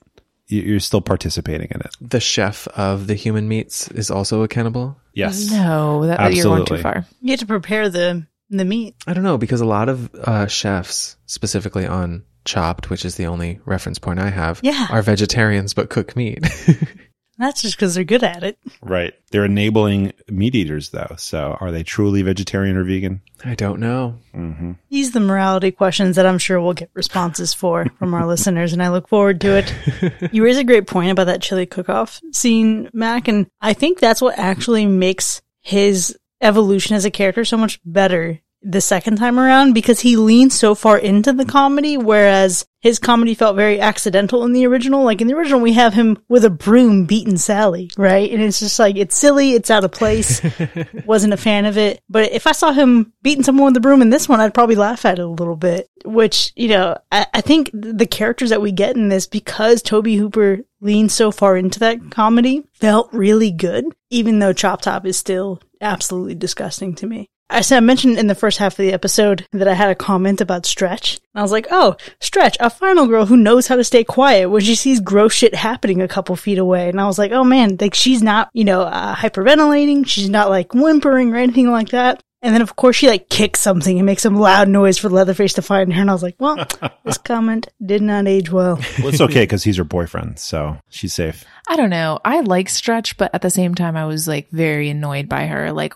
you're 0.49 0.79
still 0.79 1.01
participating 1.01 1.69
in 1.71 1.79
it. 1.81 1.95
The 2.01 2.19
chef 2.19 2.67
of 2.69 3.07
the 3.07 3.13
human 3.15 3.47
meats 3.47 3.87
is 3.91 4.11
also 4.11 4.41
a 4.43 4.47
cannibal? 4.47 4.99
Yes. 5.13 5.49
No, 5.51 6.05
that, 6.05 6.17
that 6.17 6.33
you're 6.33 6.43
going 6.45 6.65
too 6.65 6.77
far. 6.79 7.05
You 7.21 7.31
have 7.31 7.39
to 7.39 7.45
prepare 7.45 7.87
the 7.89 8.25
the 8.49 8.65
meat. 8.65 8.95
I 9.07 9.13
don't 9.13 9.23
know, 9.23 9.37
because 9.37 9.61
a 9.61 9.65
lot 9.65 9.89
of 9.89 10.13
uh, 10.15 10.47
chefs, 10.47 11.15
specifically 11.27 11.85
on 11.85 12.23
Chopped, 12.45 12.89
which 12.89 13.05
is 13.05 13.15
the 13.15 13.27
only 13.27 13.59
reference 13.65 13.99
point 13.99 14.19
I 14.19 14.29
have, 14.31 14.59
Yeah. 14.63 14.87
are 14.89 15.01
vegetarians 15.03 15.73
but 15.75 15.89
cook 15.89 16.15
meat. 16.15 16.39
That's 17.39 17.61
just 17.61 17.77
because 17.77 17.95
they're 17.95 18.03
good 18.03 18.23
at 18.23 18.43
it. 18.43 18.59
Right. 18.81 19.13
They're 19.31 19.45
enabling 19.45 20.11
meat 20.27 20.55
eaters, 20.55 20.89
though. 20.89 21.15
So 21.17 21.57
are 21.61 21.71
they 21.71 21.83
truly 21.83 22.21
vegetarian 22.21 22.75
or 22.75 22.83
vegan? 22.83 23.21
I 23.45 23.55
don't 23.55 23.79
know. 23.79 24.17
Mm-hmm. 24.35 24.73
These 24.89 25.09
are 25.09 25.13
the 25.13 25.19
morality 25.21 25.71
questions 25.71 26.17
that 26.17 26.25
I'm 26.25 26.37
sure 26.37 26.59
we'll 26.59 26.73
get 26.73 26.91
responses 26.93 27.53
for 27.53 27.85
from 27.97 28.13
our 28.13 28.25
listeners, 28.27 28.73
and 28.73 28.83
I 28.83 28.89
look 28.89 29.07
forward 29.07 29.41
to 29.41 29.57
it. 29.57 29.73
You 30.31 30.43
raise 30.43 30.57
a 30.57 30.63
great 30.63 30.85
point 30.85 31.11
about 31.11 31.25
that 31.25 31.41
chili 31.41 31.65
cook-off 31.65 32.21
scene, 32.33 32.89
Mac, 32.93 33.27
and 33.27 33.47
I 33.61 33.73
think 33.73 33.99
that's 33.99 34.21
what 34.21 34.37
actually 34.37 34.85
makes 34.85 35.41
his 35.61 36.17
evolution 36.41 36.95
as 36.95 37.05
a 37.05 37.11
character 37.11 37.45
so 37.45 37.57
much 37.57 37.79
better 37.85 38.39
the 38.61 38.81
second 38.81 39.17
time 39.17 39.39
around 39.39 39.73
because 39.73 40.01
he 40.01 40.15
leans 40.15 40.57
so 40.57 40.75
far 40.75 40.97
into 40.97 41.31
the 41.31 41.45
comedy, 41.45 41.97
whereas 41.97 42.65
his 42.81 42.99
comedy 42.99 43.33
felt 43.33 43.55
very 43.55 43.79
accidental 43.79 44.43
in 44.43 44.53
the 44.53 44.65
original. 44.65 45.03
Like 45.03 45.21
in 45.21 45.27
the 45.27 45.33
original, 45.33 45.61
we 45.61 45.73
have 45.73 45.93
him 45.93 46.17
with 46.27 46.45
a 46.45 46.49
broom 46.49 47.05
beating 47.05 47.37
Sally, 47.37 47.89
right? 47.97 48.29
And 48.31 48.41
it's 48.41 48.59
just 48.59 48.79
like, 48.79 48.95
it's 48.95 49.15
silly, 49.15 49.53
it's 49.53 49.69
out 49.69 49.83
of 49.83 49.91
place. 49.91 50.41
Wasn't 51.05 51.33
a 51.33 51.37
fan 51.37 51.65
of 51.65 51.77
it. 51.77 52.01
But 52.09 52.31
if 52.31 52.47
I 52.47 52.51
saw 52.51 52.71
him 52.71 53.13
beating 53.21 53.43
someone 53.43 53.65
with 53.65 53.77
a 53.77 53.81
broom 53.81 54.01
in 54.01 54.09
this 54.09 54.27
one, 54.27 54.39
I'd 54.39 54.53
probably 54.53 54.75
laugh 54.75 55.05
at 55.05 55.19
it 55.19 55.23
a 55.23 55.27
little 55.27 55.57
bit, 55.57 55.89
which, 56.05 56.51
you 56.55 56.69
know, 56.69 56.97
I, 57.11 57.27
I 57.33 57.41
think 57.41 57.69
the 57.73 58.07
characters 58.07 58.49
that 58.49 58.61
we 58.61 58.71
get 58.71 58.95
in 58.95 59.09
this, 59.09 59.25
because 59.27 59.81
Tobe 59.81 60.07
Hooper 60.07 60.59
leaned 60.81 61.11
so 61.11 61.31
far 61.31 61.57
into 61.57 61.79
that 61.79 62.11
comedy, 62.11 62.63
felt 62.73 63.09
really 63.13 63.51
good, 63.51 63.85
even 64.09 64.39
though 64.39 64.53
Chop 64.53 64.81
Top 64.81 65.05
is 65.05 65.17
still 65.17 65.61
absolutely 65.81 66.35
disgusting 66.35 66.95
to 66.95 67.07
me. 67.07 67.29
I 67.49 67.61
said 67.61 67.77
I 67.77 67.81
mentioned 67.81 68.19
in 68.19 68.27
the 68.27 68.35
first 68.35 68.59
half 68.59 68.73
of 68.73 68.85
the 68.85 68.93
episode 68.93 69.45
that 69.51 69.67
I 69.67 69.73
had 69.73 69.89
a 69.89 69.95
comment 69.95 70.39
about 70.39 70.65
Stretch. 70.65 71.15
And 71.33 71.39
I 71.39 71.41
was 71.41 71.51
like, 71.51 71.67
oh, 71.71 71.97
Stretch, 72.21 72.57
a 72.59 72.69
final 72.69 73.07
girl 73.07 73.25
who 73.25 73.37
knows 73.37 73.67
how 73.67 73.75
to 73.75 73.83
stay 73.83 74.03
quiet 74.03 74.49
when 74.49 74.61
she 74.61 74.75
sees 74.75 74.99
gross 74.99 75.33
shit 75.33 75.55
happening 75.55 76.01
a 76.01 76.07
couple 76.07 76.35
feet 76.35 76.59
away. 76.59 76.89
And 76.89 77.01
I 77.01 77.07
was 77.07 77.17
like, 77.17 77.31
oh 77.31 77.43
man, 77.43 77.77
like 77.79 77.95
she's 77.95 78.21
not, 78.21 78.49
you 78.53 78.63
know, 78.63 78.81
uh, 78.81 79.15
hyperventilating. 79.15 80.07
She's 80.07 80.29
not 80.29 80.49
like 80.49 80.73
whimpering 80.73 81.33
or 81.33 81.37
anything 81.37 81.71
like 81.71 81.89
that. 81.89 82.21
And 82.41 82.53
then 82.53 82.61
of 82.61 82.75
course 82.75 82.95
she 82.95 83.07
like 83.07 83.29
kicks 83.29 83.59
something 83.59 83.97
and 83.97 84.05
makes 84.05 84.23
some 84.23 84.35
loud 84.35 84.69
noise 84.69 84.97
for 84.97 85.09
Leatherface 85.09 85.53
to 85.53 85.61
find 85.61 85.91
her. 85.91 86.01
And 86.01 86.09
I 86.09 86.13
was 86.13 86.23
like, 86.23 86.35
well, 86.39 86.55
this 87.03 87.17
comment 87.17 87.67
did 87.85 88.01
not 88.01 88.27
age 88.27 88.51
well. 88.51 88.75
Well, 88.99 89.09
it's 89.09 89.21
okay 89.21 89.43
because 89.43 89.63
he's 89.63 89.77
her 89.77 89.83
boyfriend, 89.83 90.39
so 90.39 90.77
she's 90.89 91.13
safe. 91.13 91.45
I 91.67 91.75
don't 91.75 91.89
know. 91.89 92.19
I 92.23 92.39
like 92.41 92.69
Stretch, 92.69 93.17
but 93.17 93.33
at 93.33 93.41
the 93.41 93.49
same 93.49 93.75
time, 93.75 93.97
I 93.97 94.05
was 94.05 94.27
like 94.27 94.49
very 94.51 94.89
annoyed 94.89 95.27
by 95.27 95.47
her. 95.47 95.73
Like, 95.73 95.93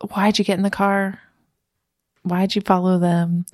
why'd 0.00 0.38
you 0.38 0.44
get 0.44 0.56
in 0.56 0.62
the 0.62 0.70
car? 0.70 1.20
Why'd 2.22 2.54
you 2.54 2.62
follow 2.62 2.98
them? 2.98 3.46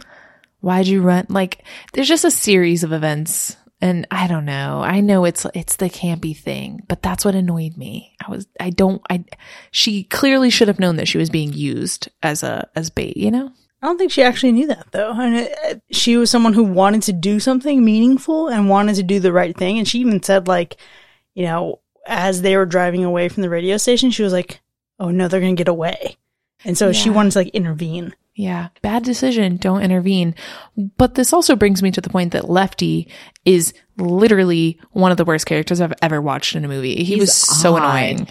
Why'd 0.61 0.87
you 0.87 1.03
run? 1.03 1.27
Like, 1.29 1.65
there's 1.93 2.09
just 2.09 2.25
a 2.25 2.31
series 2.31 2.85
of 2.85 2.93
events. 2.93 3.57
And 3.81 4.07
I 4.13 4.29
don't 4.29 4.45
know. 4.45 4.81
I 4.81 5.01
know 5.01 5.25
it's 5.25 5.45
it's 5.55 5.75
the 5.75 5.91
campy 5.91 6.37
thing, 6.37 6.85
but 6.87 7.03
that's 7.03 7.25
what 7.25 7.35
annoyed 7.35 7.77
me. 7.77 8.15
I 8.25 8.31
was 8.31 8.47
I 8.61 8.71
don't 8.71 9.03
I 9.11 9.25
she 9.73 10.05
clearly 10.05 10.51
should 10.51 10.69
have 10.69 10.79
known 10.79 10.97
that 10.97 11.09
she 11.09 11.19
was 11.19 11.31
being 11.31 11.53
used 11.53 12.09
as 12.23 12.45
a 12.45 12.69
as 12.77 12.91
bait, 12.91 13.17
you 13.17 13.33
know? 13.33 13.51
I 13.83 13.87
don't 13.87 13.99
think 13.99 14.13
she 14.13 14.23
actually 14.23 14.53
knew 14.53 14.69
that 14.69 14.93
though. 14.93 15.11
And 15.11 15.35
it, 15.35 15.59
uh, 15.69 15.75
she 15.91 16.17
was 16.17 16.31
someone 16.31 16.53
who 16.53 16.63
wanted 16.63 17.03
to 17.03 17.13
do 17.13 17.41
something 17.41 17.85
meaningful 17.85 18.47
and 18.47 18.69
wanted 18.69 18.95
to 18.97 19.03
do 19.03 19.19
the 19.19 19.33
right 19.33 19.57
thing. 19.57 19.79
And 19.79 19.89
she 19.89 19.99
even 19.99 20.23
said, 20.23 20.47
like, 20.47 20.77
you 21.35 21.45
know, 21.45 21.81
as 22.07 22.43
they 22.43 22.57
were 22.57 22.67
driving 22.67 23.05
away 23.05 23.29
from 23.29 23.43
the 23.43 23.51
radio 23.51 23.77
station, 23.77 24.11
she 24.11 24.23
was 24.23 24.33
like, 24.33 24.61
"Oh 24.99 25.11
no, 25.11 25.29
they're 25.29 25.41
gonna 25.41 25.55
get 25.55 25.69
away," 25.69 26.17
and 26.65 26.77
so 26.77 26.93
she 26.93 27.09
Yeah. 27.09 27.15
wanted 27.15 27.33
to 27.33 27.39
like 27.41 27.49
intervene. 27.49 28.15
Yeah, 28.35 28.69
bad 28.81 29.03
decision. 29.05 29.59
Don't 29.59 29.83
intervene. 29.83 30.35
But 30.97 31.17
this 31.17 31.35
also 31.35 31.55
brings 31.55 31.83
me 31.83 31.91
to 31.91 32.01
the 32.01 32.09
point 32.09 32.33
that 32.33 32.49
Lefty 32.49 33.09
is 33.45 33.75
literally 33.99 34.79
one 34.93 35.11
of 35.11 35.19
the 35.19 35.25
worst 35.27 35.45
characters 35.45 35.81
I've 35.83 35.93
ever 36.01 36.21
watched 36.23 36.57
in 36.57 36.65
a 36.65 36.69
movie. 36.69 36.97
He 36.97 37.05
He's 37.05 37.21
was 37.21 37.35
so 37.35 37.75
odd. 37.77 37.83
annoying. 37.83 38.29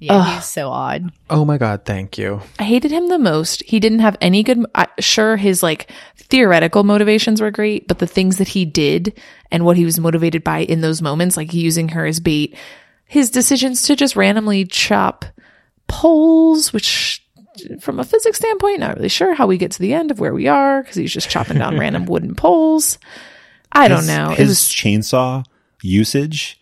Yeah, 0.00 0.14
Ugh. 0.16 0.34
he's 0.36 0.46
so 0.46 0.70
odd. 0.70 1.12
Oh 1.30 1.44
my 1.44 1.58
god, 1.58 1.84
thank 1.84 2.16
you. 2.18 2.40
I 2.58 2.64
hated 2.64 2.90
him 2.90 3.08
the 3.08 3.18
most. 3.20 3.62
He 3.64 3.78
didn't 3.78 4.00
have 4.00 4.16
any 4.20 4.42
good, 4.42 4.64
I, 4.74 4.88
sure, 4.98 5.36
his 5.36 5.62
like 5.62 5.92
theoretical 6.16 6.82
motivations 6.82 7.40
were 7.40 7.50
great, 7.52 7.86
but 7.86 7.98
the 8.00 8.06
things 8.08 8.38
that 8.38 8.48
he 8.48 8.64
did 8.64 9.20
and 9.52 9.64
what 9.64 9.76
he 9.76 9.84
was 9.84 10.00
motivated 10.00 10.42
by 10.42 10.60
in 10.60 10.80
those 10.80 11.02
moments, 11.02 11.36
like 11.36 11.52
using 11.52 11.90
her 11.90 12.04
as 12.06 12.18
bait, 12.20 12.56
his 13.04 13.30
decisions 13.30 13.82
to 13.82 13.94
just 13.94 14.16
randomly 14.16 14.64
chop 14.64 15.24
poles, 15.86 16.72
which 16.72 17.21
from 17.80 17.98
a 17.98 18.04
physics 18.04 18.38
standpoint, 18.38 18.80
not 18.80 18.96
really 18.96 19.08
sure 19.08 19.34
how 19.34 19.46
we 19.46 19.58
get 19.58 19.72
to 19.72 19.78
the 19.78 19.92
end 19.94 20.10
of 20.10 20.20
where 20.20 20.34
we 20.34 20.48
are 20.48 20.82
because 20.82 20.96
he's 20.96 21.12
just 21.12 21.30
chopping 21.30 21.58
down 21.58 21.78
random 21.78 22.06
wooden 22.06 22.34
poles. 22.34 22.98
I 23.70 23.88
don't 23.88 24.06
know. 24.06 24.30
His 24.30 24.48
was 24.48 24.58
chainsaw 24.60 25.44
usage 25.82 26.60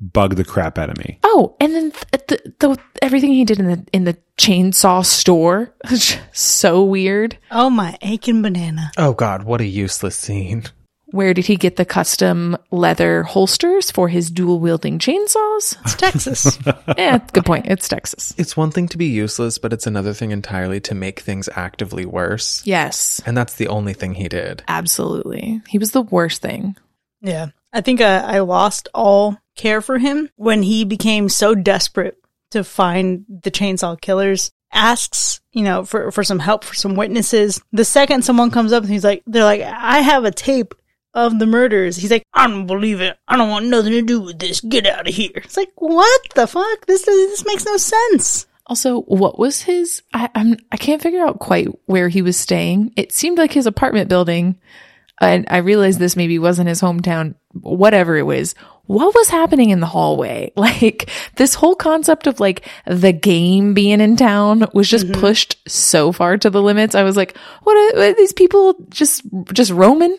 bugged 0.00 0.36
the 0.36 0.44
crap 0.44 0.78
out 0.78 0.90
of 0.90 0.98
me. 0.98 1.18
Oh, 1.22 1.56
and 1.60 1.74
then 1.74 1.92
th- 1.92 2.26
the, 2.28 2.52
the 2.58 2.78
everything 3.02 3.32
he 3.32 3.44
did 3.44 3.60
in 3.60 3.66
the 3.66 3.86
in 3.92 4.04
the 4.04 4.16
chainsaw 4.38 5.04
store 5.04 5.72
was 5.90 6.06
just 6.06 6.36
so 6.36 6.82
weird. 6.82 7.38
Oh 7.50 7.70
my 7.70 7.96
aching 8.02 8.42
banana! 8.42 8.90
Oh 8.96 9.12
god, 9.12 9.44
what 9.44 9.60
a 9.60 9.66
useless 9.66 10.16
scene. 10.16 10.64
Where 11.12 11.34
did 11.34 11.46
he 11.46 11.56
get 11.56 11.76
the 11.76 11.84
custom 11.84 12.56
leather 12.70 13.22
holsters 13.22 13.90
for 13.90 14.08
his 14.08 14.30
dual 14.30 14.60
wielding 14.60 14.98
chainsaws? 14.98 15.76
It's 15.84 15.94
Texas. 15.96 16.58
yeah, 16.98 17.18
good 17.32 17.44
point. 17.44 17.66
It's 17.68 17.88
Texas. 17.88 18.32
It's 18.38 18.56
one 18.56 18.70
thing 18.70 18.88
to 18.88 18.98
be 18.98 19.06
useless, 19.06 19.58
but 19.58 19.72
it's 19.72 19.86
another 19.86 20.12
thing 20.14 20.30
entirely 20.30 20.80
to 20.80 20.94
make 20.94 21.20
things 21.20 21.48
actively 21.54 22.06
worse. 22.06 22.62
Yes, 22.66 23.20
And 23.26 23.36
that's 23.36 23.54
the 23.54 23.68
only 23.68 23.92
thing 23.94 24.14
he 24.14 24.28
did. 24.28 24.62
absolutely. 24.68 25.62
He 25.68 25.78
was 25.78 25.92
the 25.92 26.02
worst 26.02 26.42
thing. 26.42 26.76
yeah, 27.20 27.48
I 27.72 27.80
think 27.80 28.00
uh, 28.00 28.24
I 28.26 28.40
lost 28.40 28.88
all 28.94 29.36
care 29.56 29.80
for 29.80 29.98
him 29.98 30.28
when 30.36 30.62
he 30.62 30.84
became 30.84 31.28
so 31.28 31.54
desperate 31.54 32.16
to 32.50 32.64
find 32.64 33.24
the 33.28 33.50
chainsaw 33.50 34.00
killers. 34.00 34.50
Asks, 34.72 35.40
you 35.52 35.64
know, 35.64 35.84
for 35.84 36.12
for 36.12 36.22
some 36.22 36.38
help 36.38 36.62
for 36.62 36.74
some 36.76 36.94
witnesses. 36.94 37.60
The 37.72 37.84
second 37.84 38.24
someone 38.24 38.52
comes 38.52 38.72
up 38.72 38.84
and 38.84 38.92
he's 38.92 39.02
like, 39.02 39.22
they're 39.26 39.42
like, 39.44 39.62
I 39.62 39.98
have 39.98 40.24
a 40.24 40.30
tape 40.30 40.74
of 41.14 41.38
the 41.38 41.46
murders. 41.46 41.96
He's 41.96 42.10
like, 42.10 42.24
I 42.32 42.46
don't 42.46 42.66
believe 42.66 43.00
it. 43.00 43.18
I 43.26 43.36
don't 43.36 43.50
want 43.50 43.66
nothing 43.66 43.92
to 43.92 44.02
do 44.02 44.20
with 44.20 44.38
this. 44.38 44.60
Get 44.60 44.86
out 44.86 45.08
of 45.08 45.14
here. 45.14 45.30
It's 45.34 45.56
like, 45.56 45.72
what 45.76 46.20
the 46.34 46.46
fuck? 46.46 46.86
This 46.86 47.04
this 47.04 47.44
makes 47.46 47.64
no 47.64 47.76
sense. 47.76 48.46
Also, 48.66 49.00
what 49.02 49.38
was 49.38 49.62
his? 49.62 50.02
I, 50.14 50.30
I'm 50.34 50.56
I 50.70 50.76
can't 50.76 51.02
figure 51.02 51.24
out 51.24 51.40
quite 51.40 51.68
where 51.86 52.08
he 52.08 52.22
was 52.22 52.36
staying. 52.36 52.92
It 52.96 53.12
seemed 53.12 53.38
like 53.38 53.52
his 53.52 53.66
apartment 53.66 54.08
building, 54.08 54.60
and 55.20 55.44
I 55.50 55.58
realized 55.58 55.98
this 55.98 56.16
maybe 56.16 56.38
wasn't 56.38 56.68
his 56.68 56.80
hometown. 56.80 57.34
Whatever 57.52 58.16
it 58.16 58.22
was, 58.22 58.54
what 58.86 59.12
was 59.12 59.28
happening 59.28 59.70
in 59.70 59.80
the 59.80 59.86
hallway? 59.86 60.52
Like 60.60 61.10
this 61.36 61.54
whole 61.54 61.74
concept 61.74 62.26
of 62.26 62.38
like 62.38 62.68
the 62.86 63.12
game 63.12 63.74
being 63.74 64.00
in 64.00 64.16
town 64.16 64.66
was 64.72 64.88
just 64.88 65.06
mm-hmm. 65.06 65.20
pushed 65.20 65.56
so 65.66 66.12
far 66.12 66.36
to 66.38 66.50
the 66.50 66.62
limits. 66.62 66.94
I 66.94 67.02
was 67.02 67.16
like, 67.16 67.36
what 67.62 67.76
are, 67.76 67.98
what 67.98 68.10
are 68.10 68.14
these 68.14 68.32
people 68.32 68.74
just 68.90 69.22
just 69.52 69.72
roaming? 69.72 70.16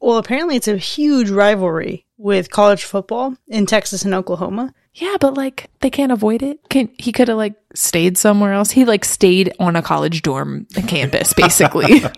Well, 0.00 0.18
apparently 0.18 0.56
it's 0.56 0.68
a 0.68 0.76
huge 0.76 1.30
rivalry 1.30 2.06
with 2.16 2.50
college 2.50 2.84
football 2.84 3.36
in 3.48 3.66
Texas 3.66 4.04
and 4.04 4.14
Oklahoma. 4.14 4.72
Yeah, 4.94 5.16
but 5.20 5.34
like 5.34 5.70
they 5.80 5.90
can't 5.90 6.12
avoid 6.12 6.42
it. 6.42 6.68
Can 6.68 6.90
he 6.98 7.12
could 7.12 7.28
have 7.28 7.36
like 7.36 7.54
stayed 7.74 8.16
somewhere 8.16 8.52
else? 8.52 8.70
He 8.70 8.84
like 8.84 9.04
stayed 9.04 9.52
on 9.58 9.76
a 9.76 9.82
college 9.82 10.22
dorm 10.22 10.66
campus, 10.86 11.32
basically. 11.32 12.02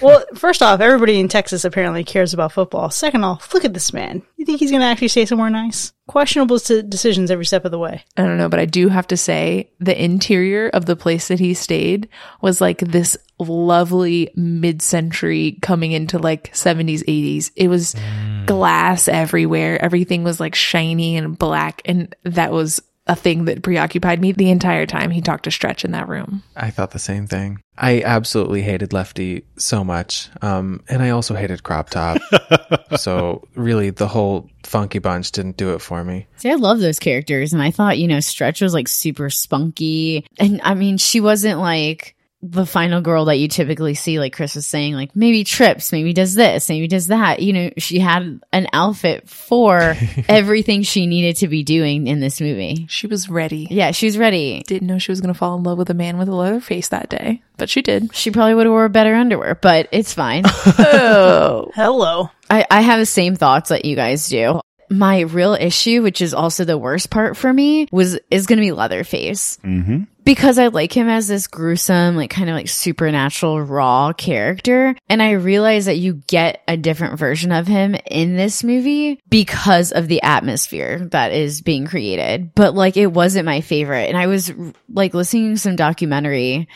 Well, 0.00 0.24
first 0.34 0.62
off, 0.62 0.80
everybody 0.80 1.20
in 1.20 1.28
Texas 1.28 1.64
apparently 1.64 2.02
cares 2.02 2.34
about 2.34 2.52
football. 2.52 2.90
Second 2.90 3.24
off, 3.24 3.52
look 3.54 3.64
at 3.64 3.74
this 3.74 3.92
man. 3.92 4.22
You 4.36 4.44
think 4.44 4.58
he's 4.58 4.70
going 4.70 4.80
to 4.80 4.86
actually 4.86 5.08
stay 5.08 5.26
somewhere 5.26 5.50
nice? 5.50 5.92
Questionable 6.08 6.56
s- 6.56 6.82
decisions 6.88 7.30
every 7.30 7.44
step 7.44 7.64
of 7.64 7.70
the 7.70 7.78
way. 7.78 8.04
I 8.16 8.22
don't 8.22 8.38
know, 8.38 8.48
but 8.48 8.58
I 8.58 8.64
do 8.64 8.88
have 8.88 9.06
to 9.08 9.16
say 9.16 9.70
the 9.78 10.02
interior 10.02 10.68
of 10.68 10.86
the 10.86 10.96
place 10.96 11.28
that 11.28 11.38
he 11.38 11.54
stayed 11.54 12.08
was 12.40 12.60
like 12.60 12.78
this 12.78 13.16
lovely 13.38 14.30
mid-century 14.34 15.58
coming 15.62 15.92
into 15.92 16.18
like 16.18 16.52
70s 16.52 17.04
80s. 17.04 17.50
It 17.56 17.68
was 17.68 17.94
mm. 17.94 18.46
glass 18.46 19.08
everywhere. 19.08 19.80
Everything 19.82 20.24
was 20.24 20.40
like 20.40 20.54
shiny 20.54 21.16
and 21.16 21.38
black 21.38 21.82
and 21.84 22.14
that 22.24 22.52
was 22.52 22.82
a 23.06 23.16
thing 23.16 23.46
that 23.46 23.62
preoccupied 23.62 24.20
me 24.20 24.32
the 24.32 24.50
entire 24.50 24.86
time 24.86 25.10
he 25.10 25.20
talked 25.20 25.44
to 25.44 25.50
Stretch 25.50 25.84
in 25.84 25.90
that 25.90 26.08
room. 26.08 26.42
I 26.54 26.70
thought 26.70 26.92
the 26.92 26.98
same 26.98 27.26
thing. 27.26 27.60
I 27.76 28.02
absolutely 28.02 28.62
hated 28.62 28.92
Lefty 28.92 29.44
so 29.56 29.82
much. 29.82 30.28
Um, 30.40 30.84
and 30.88 31.02
I 31.02 31.10
also 31.10 31.34
hated 31.34 31.62
Crop 31.62 31.90
Top. 31.90 32.18
so 32.96 33.48
really 33.54 33.90
the 33.90 34.06
whole 34.06 34.48
funky 34.62 35.00
bunch 35.00 35.32
didn't 35.32 35.56
do 35.56 35.74
it 35.74 35.80
for 35.80 36.04
me. 36.04 36.26
See, 36.36 36.50
I 36.50 36.54
love 36.54 36.78
those 36.78 36.98
characters, 36.98 37.52
and 37.52 37.62
I 37.62 37.70
thought 37.70 37.98
you 37.98 38.06
know 38.06 38.20
Stretch 38.20 38.60
was 38.60 38.74
like 38.74 38.88
super 38.88 39.30
spunky, 39.30 40.26
and 40.38 40.60
I 40.62 40.74
mean 40.74 40.98
she 40.98 41.20
wasn't 41.20 41.58
like 41.58 42.14
the 42.42 42.66
final 42.66 43.00
girl 43.00 43.26
that 43.26 43.36
you 43.36 43.46
typically 43.48 43.94
see. 43.94 44.18
Like 44.18 44.34
Chris 44.34 44.54
was 44.56 44.66
saying, 44.66 44.94
like 44.94 45.14
maybe 45.14 45.44
trips, 45.44 45.92
maybe 45.92 46.12
does 46.12 46.34
this, 46.34 46.68
maybe 46.68 46.88
does 46.88 47.06
that. 47.06 47.40
You 47.40 47.52
know, 47.52 47.70
she 47.78 47.98
had 48.00 48.40
an 48.52 48.66
outfit 48.72 49.28
for 49.28 49.94
everything 50.28 50.82
she 50.82 51.06
needed 51.06 51.36
to 51.38 51.48
be 51.48 51.62
doing 51.62 52.06
in 52.06 52.20
this 52.20 52.40
movie. 52.40 52.86
She 52.88 53.06
was 53.06 53.28
ready. 53.28 53.68
Yeah, 53.70 53.92
she 53.92 54.06
was 54.06 54.18
ready. 54.18 54.62
Didn't 54.66 54.88
know 54.88 54.98
she 54.98 55.12
was 55.12 55.20
going 55.20 55.32
to 55.32 55.38
fall 55.38 55.56
in 55.56 55.62
love 55.62 55.78
with 55.78 55.90
a 55.90 55.94
man 55.94 56.18
with 56.18 56.28
a 56.28 56.34
leather 56.34 56.60
face 56.60 56.88
that 56.88 57.08
day, 57.08 57.42
but 57.56 57.70
she 57.70 57.80
did. 57.80 58.14
She 58.14 58.30
probably 58.30 58.54
would 58.54 58.66
have 58.66 58.72
wore 58.72 58.88
better 58.88 59.14
underwear, 59.14 59.54
but 59.54 59.88
it's 59.92 60.14
fine. 60.14 60.44
Oh. 60.94 61.70
Hello. 61.74 62.30
I, 62.50 62.66
I 62.70 62.80
have 62.80 62.98
the 62.98 63.06
same 63.06 63.36
thoughts 63.36 63.70
that 63.70 63.84
you 63.84 63.96
guys 63.96 64.28
do. 64.28 64.60
My 64.92 65.20
real 65.20 65.54
issue, 65.54 66.02
which 66.02 66.20
is 66.20 66.34
also 66.34 66.64
the 66.64 66.78
worst 66.78 67.10
part 67.10 67.36
for 67.36 67.52
me, 67.52 67.88
was 67.90 68.18
is 68.30 68.46
going 68.46 68.58
to 68.58 68.62
be 68.62 68.72
Leatherface 68.72 69.58
Mm-hmm. 69.64 70.02
because 70.24 70.58
I 70.58 70.66
like 70.68 70.92
him 70.92 71.08
as 71.08 71.28
this 71.28 71.46
gruesome, 71.46 72.16
like 72.16 72.30
kind 72.30 72.48
of 72.50 72.54
like 72.54 72.68
supernatural 72.68 73.62
raw 73.62 74.12
character. 74.12 74.94
And 75.08 75.22
I 75.22 75.32
realize 75.32 75.86
that 75.86 75.96
you 75.96 76.22
get 76.26 76.62
a 76.68 76.76
different 76.76 77.18
version 77.18 77.52
of 77.52 77.66
him 77.66 77.96
in 78.10 78.36
this 78.36 78.62
movie 78.62 79.18
because 79.28 79.92
of 79.92 80.08
the 80.08 80.22
atmosphere 80.22 81.08
that 81.10 81.32
is 81.32 81.62
being 81.62 81.86
created. 81.86 82.54
But 82.54 82.74
like 82.74 82.96
it 82.96 83.08
wasn't 83.08 83.46
my 83.46 83.62
favorite. 83.62 84.08
And 84.08 84.16
I 84.16 84.26
was 84.26 84.52
like 84.88 85.14
listening 85.14 85.54
to 85.54 85.58
some 85.58 85.76
documentary 85.76 86.68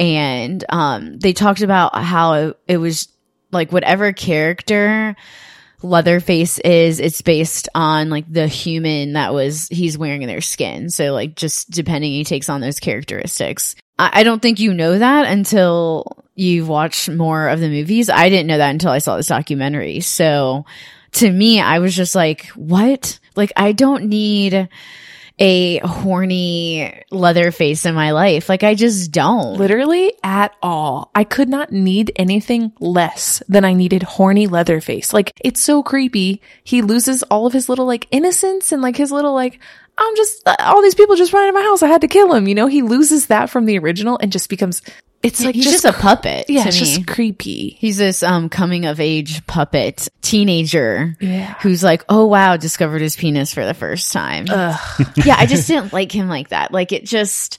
and 0.00 0.64
um 0.70 1.18
they 1.18 1.32
talked 1.32 1.62
about 1.62 1.96
how 1.96 2.32
it, 2.34 2.58
it 2.66 2.76
was 2.78 3.08
like 3.52 3.70
whatever 3.70 4.12
character 4.12 5.14
Leatherface 5.84 6.58
is, 6.60 6.98
it's 6.98 7.22
based 7.22 7.68
on 7.74 8.10
like 8.10 8.24
the 8.32 8.48
human 8.48 9.12
that 9.12 9.34
was 9.34 9.68
he's 9.68 9.98
wearing 9.98 10.22
in 10.22 10.28
their 10.28 10.40
skin. 10.40 10.88
So 10.88 11.12
like 11.12 11.36
just 11.36 11.70
depending, 11.70 12.12
he 12.12 12.24
takes 12.24 12.48
on 12.48 12.60
those 12.60 12.80
characteristics. 12.80 13.76
I, 13.98 14.10
I 14.14 14.22
don't 14.24 14.40
think 14.40 14.58
you 14.58 14.72
know 14.74 14.98
that 14.98 15.26
until 15.26 16.24
you've 16.34 16.68
watched 16.68 17.08
more 17.10 17.48
of 17.48 17.60
the 17.60 17.68
movies. 17.68 18.08
I 18.08 18.28
didn't 18.28 18.46
know 18.46 18.58
that 18.58 18.70
until 18.70 18.90
I 18.90 18.98
saw 18.98 19.16
this 19.16 19.26
documentary. 19.26 20.00
So 20.00 20.64
to 21.12 21.30
me, 21.30 21.60
I 21.60 21.78
was 21.78 21.94
just 21.94 22.14
like, 22.14 22.46
what? 22.48 23.18
Like 23.36 23.52
I 23.56 23.72
don't 23.72 24.06
need 24.06 24.68
a 25.38 25.78
horny 25.78 27.02
Leatherface 27.10 27.86
in 27.86 27.94
my 27.94 28.12
life. 28.12 28.48
Like 28.48 28.62
I 28.62 28.74
just 28.74 29.10
don't. 29.10 29.58
Literally 29.58 30.12
at 30.22 30.54
all. 30.62 31.10
I 31.14 31.24
could 31.24 31.48
not 31.48 31.72
need 31.72 32.12
anything 32.16 32.72
less 32.80 33.42
than 33.48 33.64
I 33.64 33.72
needed 33.72 34.02
horny 34.02 34.46
Leatherface. 34.46 35.12
Like, 35.12 35.32
it's 35.42 35.60
so 35.60 35.82
creepy. 35.82 36.40
He 36.62 36.82
loses 36.82 37.22
all 37.24 37.46
of 37.46 37.52
his 37.52 37.68
little, 37.68 37.86
like, 37.86 38.06
innocence 38.10 38.72
and, 38.72 38.82
like, 38.82 38.96
his 38.96 39.12
little, 39.12 39.34
like, 39.34 39.60
I'm 39.96 40.16
just, 40.16 40.46
uh, 40.46 40.56
all 40.60 40.82
these 40.82 40.94
people 40.94 41.16
just 41.16 41.32
ran 41.32 41.48
in 41.48 41.54
my 41.54 41.62
house. 41.62 41.82
I 41.82 41.88
had 41.88 42.00
to 42.00 42.08
kill 42.08 42.32
him. 42.32 42.48
You 42.48 42.54
know, 42.54 42.66
he 42.66 42.82
loses 42.82 43.26
that 43.26 43.50
from 43.50 43.64
the 43.64 43.78
original 43.78 44.18
and 44.20 44.32
just 44.32 44.48
becomes, 44.48 44.82
it's 45.24 45.42
like 45.42 45.54
he's 45.54 45.64
just, 45.64 45.84
a 45.84 45.92
puppet. 45.92 46.46
Yeah, 46.48 46.62
to 46.62 46.68
it's 46.68 46.80
me. 46.80 46.86
just 46.86 47.06
creepy. 47.06 47.76
He's 47.80 47.96
this 47.96 48.22
um 48.22 48.48
coming 48.48 48.86
of 48.86 49.00
age 49.00 49.46
puppet 49.46 50.08
teenager 50.22 51.16
Yeah. 51.20 51.54
who's 51.60 51.82
like, 51.82 52.04
oh 52.08 52.26
wow, 52.26 52.56
discovered 52.56 53.00
his 53.02 53.16
penis 53.16 53.52
for 53.52 53.64
the 53.64 53.74
first 53.74 54.12
time. 54.12 54.46
yeah, 54.48 55.36
I 55.36 55.46
just 55.46 55.68
didn't 55.68 55.92
like 55.92 56.12
him 56.12 56.28
like 56.28 56.50
that. 56.50 56.72
Like 56.72 56.92
it 56.92 57.04
just 57.04 57.58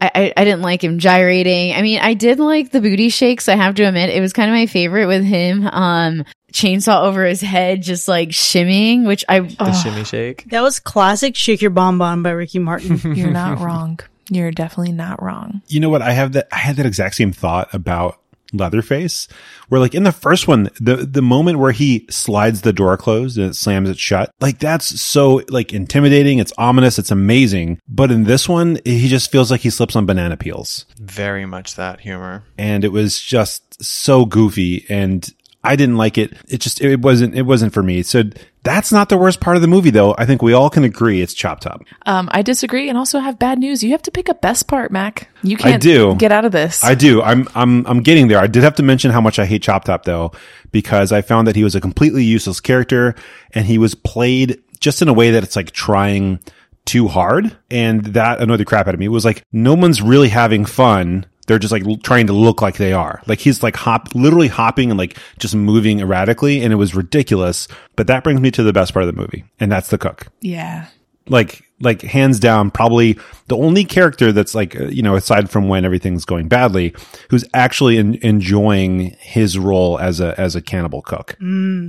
I, 0.00 0.10
I, 0.14 0.32
I 0.36 0.44
didn't 0.44 0.62
like 0.62 0.82
him 0.84 0.98
gyrating. 0.98 1.74
I 1.74 1.82
mean, 1.82 1.98
I 2.00 2.14
did 2.14 2.38
like 2.38 2.70
the 2.70 2.80
booty 2.80 3.08
shakes. 3.08 3.48
I 3.48 3.56
have 3.56 3.74
to 3.76 3.82
admit, 3.84 4.10
it 4.10 4.20
was 4.20 4.32
kind 4.32 4.48
of 4.48 4.54
my 4.54 4.66
favorite 4.66 5.06
with 5.06 5.24
him. 5.24 5.66
Um, 5.66 6.24
chainsaw 6.52 7.02
over 7.02 7.24
his 7.24 7.40
head, 7.40 7.82
just 7.82 8.06
like 8.06 8.30
shimmying, 8.30 9.06
which 9.06 9.24
I 9.28 9.40
The 9.40 9.72
shimmy 9.72 10.04
shake. 10.04 10.44
That 10.50 10.62
was 10.62 10.78
classic 10.80 11.34
"Shake 11.36 11.62
Your 11.62 11.70
Bon-Bon" 11.72 12.22
by 12.22 12.30
Ricky 12.30 12.58
Martin. 12.58 13.00
You're 13.16 13.30
not 13.30 13.58
wrong. 13.58 13.98
You're 14.30 14.50
definitely 14.50 14.92
not 14.92 15.22
wrong. 15.22 15.62
You 15.68 15.80
know 15.80 15.88
what? 15.90 16.02
I 16.02 16.12
have 16.12 16.32
that. 16.32 16.48
I 16.52 16.58
had 16.58 16.76
that 16.76 16.86
exact 16.86 17.14
same 17.14 17.32
thought 17.32 17.72
about 17.72 18.20
Leatherface, 18.54 19.28
where 19.68 19.78
like 19.78 19.94
in 19.94 20.04
the 20.04 20.12
first 20.12 20.48
one, 20.48 20.70
the 20.80 20.96
the 20.96 21.20
moment 21.20 21.58
where 21.58 21.72
he 21.72 22.06
slides 22.08 22.62
the 22.62 22.72
door 22.72 22.96
closed 22.96 23.36
and 23.36 23.50
it 23.50 23.54
slams 23.54 23.90
it 23.90 23.98
shut, 23.98 24.30
like 24.40 24.58
that's 24.58 25.00
so 25.00 25.42
like 25.50 25.74
intimidating. 25.74 26.38
It's 26.38 26.52
ominous. 26.56 26.98
It's 26.98 27.10
amazing. 27.10 27.78
But 27.86 28.10
in 28.10 28.24
this 28.24 28.48
one, 28.48 28.78
he 28.86 29.06
just 29.08 29.30
feels 29.30 29.50
like 29.50 29.60
he 29.60 29.70
slips 29.70 29.94
on 29.96 30.06
banana 30.06 30.36
peels, 30.38 30.86
Very 30.98 31.44
much 31.44 31.74
that 31.74 32.00
humor. 32.00 32.44
and 32.56 32.84
it 32.84 32.92
was 32.92 33.20
just 33.20 33.82
so 33.84 34.24
goofy 34.24 34.86
and. 34.88 35.28
I 35.68 35.76
didn't 35.76 35.96
like 35.98 36.16
it. 36.16 36.32
It 36.48 36.60
just 36.60 36.80
it 36.80 37.00
wasn't 37.00 37.34
it 37.34 37.42
wasn't 37.42 37.74
for 37.74 37.82
me. 37.82 38.02
So 38.02 38.24
that's 38.62 38.90
not 38.90 39.10
the 39.10 39.18
worst 39.18 39.40
part 39.40 39.56
of 39.56 39.62
the 39.62 39.68
movie 39.68 39.90
though. 39.90 40.14
I 40.16 40.24
think 40.24 40.40
we 40.42 40.54
all 40.54 40.70
can 40.70 40.82
agree 40.82 41.20
it's 41.20 41.34
Chop 41.34 41.60
Top. 41.60 41.84
Um, 42.06 42.28
I 42.32 42.40
disagree 42.42 42.88
and 42.88 42.96
also 42.96 43.18
have 43.18 43.38
bad 43.38 43.58
news. 43.58 43.84
You 43.84 43.90
have 43.90 44.02
to 44.02 44.10
pick 44.10 44.28
a 44.28 44.34
best 44.34 44.66
part, 44.66 44.90
Mac. 44.90 45.28
You 45.42 45.58
can't 45.58 45.74
I 45.74 45.78
do. 45.78 46.14
get 46.16 46.32
out 46.32 46.46
of 46.46 46.52
this. 46.52 46.82
I 46.82 46.94
do. 46.94 47.22
I'm 47.22 47.46
I'm 47.54 47.86
I'm 47.86 48.02
getting 48.02 48.28
there. 48.28 48.38
I 48.38 48.46
did 48.46 48.62
have 48.62 48.76
to 48.76 48.82
mention 48.82 49.10
how 49.10 49.20
much 49.20 49.38
I 49.38 49.44
hate 49.44 49.62
Chop 49.62 49.84
Top 49.84 50.04
though, 50.04 50.32
because 50.72 51.12
I 51.12 51.20
found 51.20 51.46
that 51.48 51.56
he 51.56 51.64
was 51.64 51.74
a 51.74 51.80
completely 51.80 52.24
useless 52.24 52.60
character 52.60 53.14
and 53.52 53.66
he 53.66 53.76
was 53.76 53.94
played 53.94 54.62
just 54.80 55.02
in 55.02 55.08
a 55.08 55.12
way 55.12 55.30
that 55.32 55.42
it's 55.44 55.56
like 55.56 55.72
trying 55.72 56.40
too 56.86 57.08
hard. 57.08 57.54
And 57.70 58.04
that 58.14 58.40
annoyed 58.40 58.60
the 58.60 58.64
crap 58.64 58.88
out 58.88 58.94
of 58.94 59.00
me. 59.00 59.06
It 59.06 59.10
was 59.10 59.24
like 59.26 59.42
no 59.52 59.74
one's 59.74 60.00
really 60.00 60.30
having 60.30 60.64
fun. 60.64 61.26
They're 61.48 61.58
just 61.58 61.72
like 61.72 61.84
l- 61.84 61.96
trying 61.96 62.28
to 62.28 62.32
look 62.32 62.62
like 62.62 62.76
they 62.76 62.92
are. 62.92 63.20
Like 63.26 63.40
he's 63.40 63.62
like 63.62 63.74
hop, 63.74 64.14
literally 64.14 64.48
hopping 64.48 64.90
and 64.90 64.98
like 64.98 65.18
just 65.38 65.56
moving 65.56 65.98
erratically. 66.00 66.62
And 66.62 66.72
it 66.72 66.76
was 66.76 66.94
ridiculous. 66.94 67.66
But 67.96 68.06
that 68.06 68.22
brings 68.22 68.40
me 68.40 68.52
to 68.52 68.62
the 68.62 68.72
best 68.72 68.92
part 68.92 69.02
of 69.02 69.12
the 69.12 69.20
movie. 69.20 69.44
And 69.58 69.72
that's 69.72 69.88
the 69.88 69.98
cook 69.98 70.28
yeah. 70.40 70.86
like 71.26 71.64
like 71.80 72.02
hands 72.02 72.40
down 72.40 72.70
probably 72.70 73.18
the 73.46 73.56
only 73.56 73.84
character 73.84 74.32
that's 74.32 74.54
like 74.54 74.78
uh, 74.80 74.86
you 74.86 75.02
know 75.02 75.14
aside 75.14 75.48
from 75.48 75.68
when 75.68 75.84
everything's 75.84 76.24
going 76.24 76.48
badly 76.48 76.94
who's 77.30 77.44
actually 77.54 77.98
en- 77.98 78.14
enjoying 78.16 79.16
his 79.20 79.58
role 79.58 79.98
as 79.98 80.20
a 80.20 80.38
as 80.40 80.56
a 80.56 80.62
cannibal 80.62 81.02
cook 81.02 81.36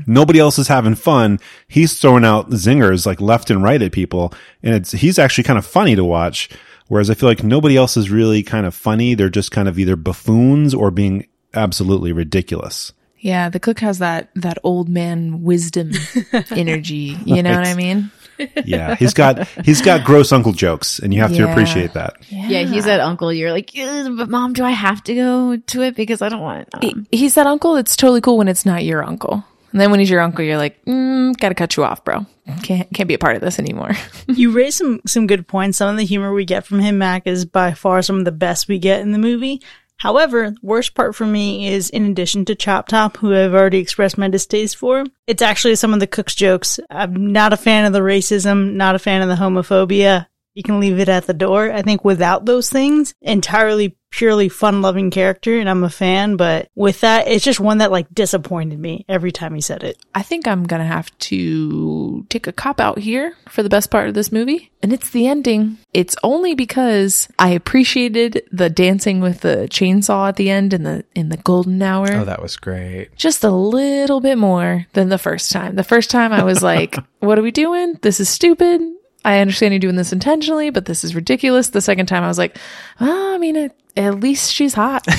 nobody 0.06 0.40
else 0.40 0.60
is 0.60 0.68
having 0.68 0.96
fun 0.96 1.40
he's 1.68 2.00
throwing 2.00 2.24
out 2.24 2.50
zingers 2.52 3.06
like 3.06 3.20
left 3.20 3.50
and 3.50 3.64
right 3.64 3.82
at 3.82 3.92
people 3.92 4.32
and 4.62 4.76
it's 4.76 4.92
he's 4.92 5.18
actually 5.18 5.44
kind 5.44 5.58
of 5.58 5.66
funny 5.66 5.96
to 5.96 6.04
watch 6.04 6.50
whereas 6.90 7.10
i 7.10 7.14
feel 7.16 7.30
like 7.30 7.44
nobody 7.44 7.76
else 7.78 7.96
is 7.98 8.12
really 8.12 8.44
kind 8.44 8.66
of 8.66 8.76
funny 8.76 9.14
they're 9.16 9.30
just 9.30 9.50
kind 9.52 9.68
of 9.70 9.80
either 9.80 9.96
buffoons 9.96 10.74
or 10.74 10.92
being 10.92 11.26
absolutely 11.56 12.12
ridiculous 12.12 12.92
Yeah, 13.22 13.50
the 13.50 13.60
cook 13.60 13.80
has 13.80 13.98
that 14.00 14.30
that 14.36 14.58
old 14.64 14.88
man 14.88 15.42
wisdom 15.44 15.92
energy. 16.52 17.18
You 17.26 17.44
know 17.44 17.52
what 17.56 17.68
I 17.68 17.74
mean? 17.76 18.12
yeah 18.64 18.96
he's 18.96 19.14
got 19.14 19.46
he's 19.66 19.82
got 19.82 20.06
gross 20.06 20.32
uncle 20.32 20.54
jokes 20.54 21.00
and 21.00 21.14
you 21.14 21.20
have 21.20 21.34
to 21.36 21.44
appreciate 21.52 21.92
that 21.94 22.14
yeah, 22.30 22.64
he's 22.64 22.86
that 22.86 23.02
uncle. 23.02 23.34
You're 23.34 23.52
like, 23.52 23.72
but 23.76 24.30
mom, 24.30 24.54
do 24.54 24.64
I 24.64 24.72
have 24.72 25.04
to 25.04 25.14
go 25.16 25.58
to 25.58 25.82
it 25.82 25.96
because 25.96 26.22
I 26.22 26.30
don't 26.30 26.40
want? 26.42 26.70
He- 26.82 26.94
Um, 26.94 27.08
He's 27.12 27.36
that 27.36 27.48
uncle 27.48 27.76
It's 27.76 27.96
totally 27.98 28.22
cool 28.22 28.38
when 28.38 28.48
it's 28.48 28.66
not 28.66 28.86
your 28.86 29.04
uncle. 29.04 29.44
And 29.72 29.80
then 29.80 29.92
when 29.92 30.00
he's 30.00 30.10
your 30.10 30.22
uncle, 30.22 30.44
you're 30.44 30.58
like, 30.58 30.84
mm, 30.86 31.38
gotta 31.38 31.56
cut 31.56 31.78
you 31.78 31.84
off, 31.84 32.04
bro. 32.04 32.26
Can't 32.64 32.92
can't 32.94 33.08
be 33.08 33.14
a 33.14 33.20
part 33.20 33.36
of 33.36 33.42
this 33.42 33.60
anymore. 33.60 33.92
you 34.28 34.52
raise 34.52 34.76
some 34.76 35.02
some 35.06 35.28
good 35.28 35.48
points. 35.48 35.78
Some 35.78 35.90
of 35.90 35.98
the 35.98 36.06
humor 36.06 36.34
we 36.34 36.46
get 36.46 36.66
from 36.66 36.80
him, 36.80 36.98
Mac, 36.98 37.28
is 37.28 37.46
by 37.46 37.74
far 37.74 38.02
some 38.02 38.20
of 38.20 38.26
the 38.26 38.32
best 38.32 38.68
we 38.68 38.80
get 38.80 39.02
in 39.02 39.12
the 39.12 39.20
movie. 39.20 39.62
However, 39.98 40.52
the 40.52 40.58
worst 40.62 40.96
part 40.96 41.14
for 41.14 41.26
me 41.26 41.68
is 41.68 41.90
in 41.90 42.06
addition 42.06 42.46
to 42.46 42.56
Chop 42.56 42.88
Top, 42.88 43.18
who 43.18 43.36
I've 43.36 43.54
already 43.54 43.80
expressed 43.80 44.18
my 44.18 44.30
distaste 44.30 44.78
for, 44.78 45.04
it's 45.28 45.42
actually 45.42 45.76
some 45.76 45.94
of 45.94 46.00
the 46.00 46.08
cook's 46.08 46.36
jokes. 46.36 46.80
I'm 46.90 47.34
not 47.34 47.52
a 47.52 47.58
fan 47.58 47.84
of 47.84 47.92
the 47.92 48.00
racism, 48.00 48.74
not 48.76 48.96
a 48.96 49.00
fan 49.00 49.22
of 49.22 49.28
the 49.28 49.36
homophobia. 49.36 50.28
You 50.60 50.64
can 50.64 50.82
leave 50.82 51.00
it 51.00 51.08
at 51.08 51.26
the 51.26 51.34
door. 51.34 51.72
I 51.72 51.84
think 51.84 52.04
without 52.04 52.44
those 52.44 52.70
things, 52.70 53.14
entirely 53.22 53.96
purely 54.12 54.50
fun 54.50 54.82
loving 54.82 55.10
character, 55.10 55.58
and 55.58 55.70
I'm 55.70 55.86
a 55.86 55.90
fan, 55.90 56.36
but 56.36 56.68
with 56.76 57.00
that, 57.00 57.30
it's 57.30 57.46
just 57.46 57.62
one 57.62 57.78
that 57.78 57.92
like 57.92 58.14
disappointed 58.14 58.78
me 58.78 59.06
every 59.08 59.32
time 59.32 59.56
he 59.56 59.62
said 59.62 59.86
it. 59.86 60.04
I 60.14 60.22
think 60.22 60.50
I'm 60.50 60.66
gonna 60.66 60.86
have 60.86 61.18
to 61.20 62.26
take 62.28 62.46
a 62.46 62.52
cop 62.52 62.82
out 62.82 63.00
here 63.00 63.38
for 63.48 63.64
the 63.64 63.70
best 63.70 63.90
part 63.90 64.10
of 64.10 64.16
this 64.16 64.34
movie, 64.34 64.70
and 64.84 64.92
it's 64.92 65.12
the 65.12 65.28
ending. 65.28 65.78
It's 65.94 66.18
only 66.24 66.56
because 66.56 67.30
I 67.40 67.52
appreciated 67.52 68.44
the 68.52 68.70
dancing 68.70 69.22
with 69.22 69.40
the 69.40 69.70
chainsaw 69.70 70.28
at 70.28 70.36
the 70.36 70.50
end 70.50 70.74
in 70.74 70.84
the 70.84 71.06
in 71.16 71.30
the 71.30 71.38
golden 71.38 71.82
hour. 71.82 72.12
Oh, 72.12 72.26
that 72.26 72.42
was 72.42 72.58
great. 72.58 73.16
just 73.16 73.46
a 73.46 73.50
little 73.50 74.20
bit 74.20 74.38
more 74.38 74.88
than 74.92 75.08
the 75.08 75.18
first 75.18 75.54
time. 75.54 75.76
The 75.76 75.86
first 75.86 76.10
time 76.10 76.34
I 76.34 76.44
was 76.44 76.62
like, 76.62 76.98
what 77.20 77.40
are 77.40 77.44
we 77.44 77.52
doing? 77.52 77.98
This 78.02 78.20
is 78.20 78.28
stupid. 78.28 78.82
I 79.26 79.40
understand 79.40 79.74
you're 79.74 79.80
doing 79.80 79.98
this 79.98 80.14
intentionally, 80.14 80.70
but 80.70 80.86
this 80.86 81.04
is 81.04 81.14
ridiculous. 81.14 81.70
The 81.70 81.82
second 81.82 82.06
time 82.06 82.24
I 82.24 82.28
was 82.28 82.38
like, 82.38 82.58
oh, 83.02 83.34
I 83.36 83.38
mean, 83.38 83.58
at, 83.58 83.76
at 83.98 84.20
least 84.20 84.52
she's 84.52 84.74
hot. 84.74 85.06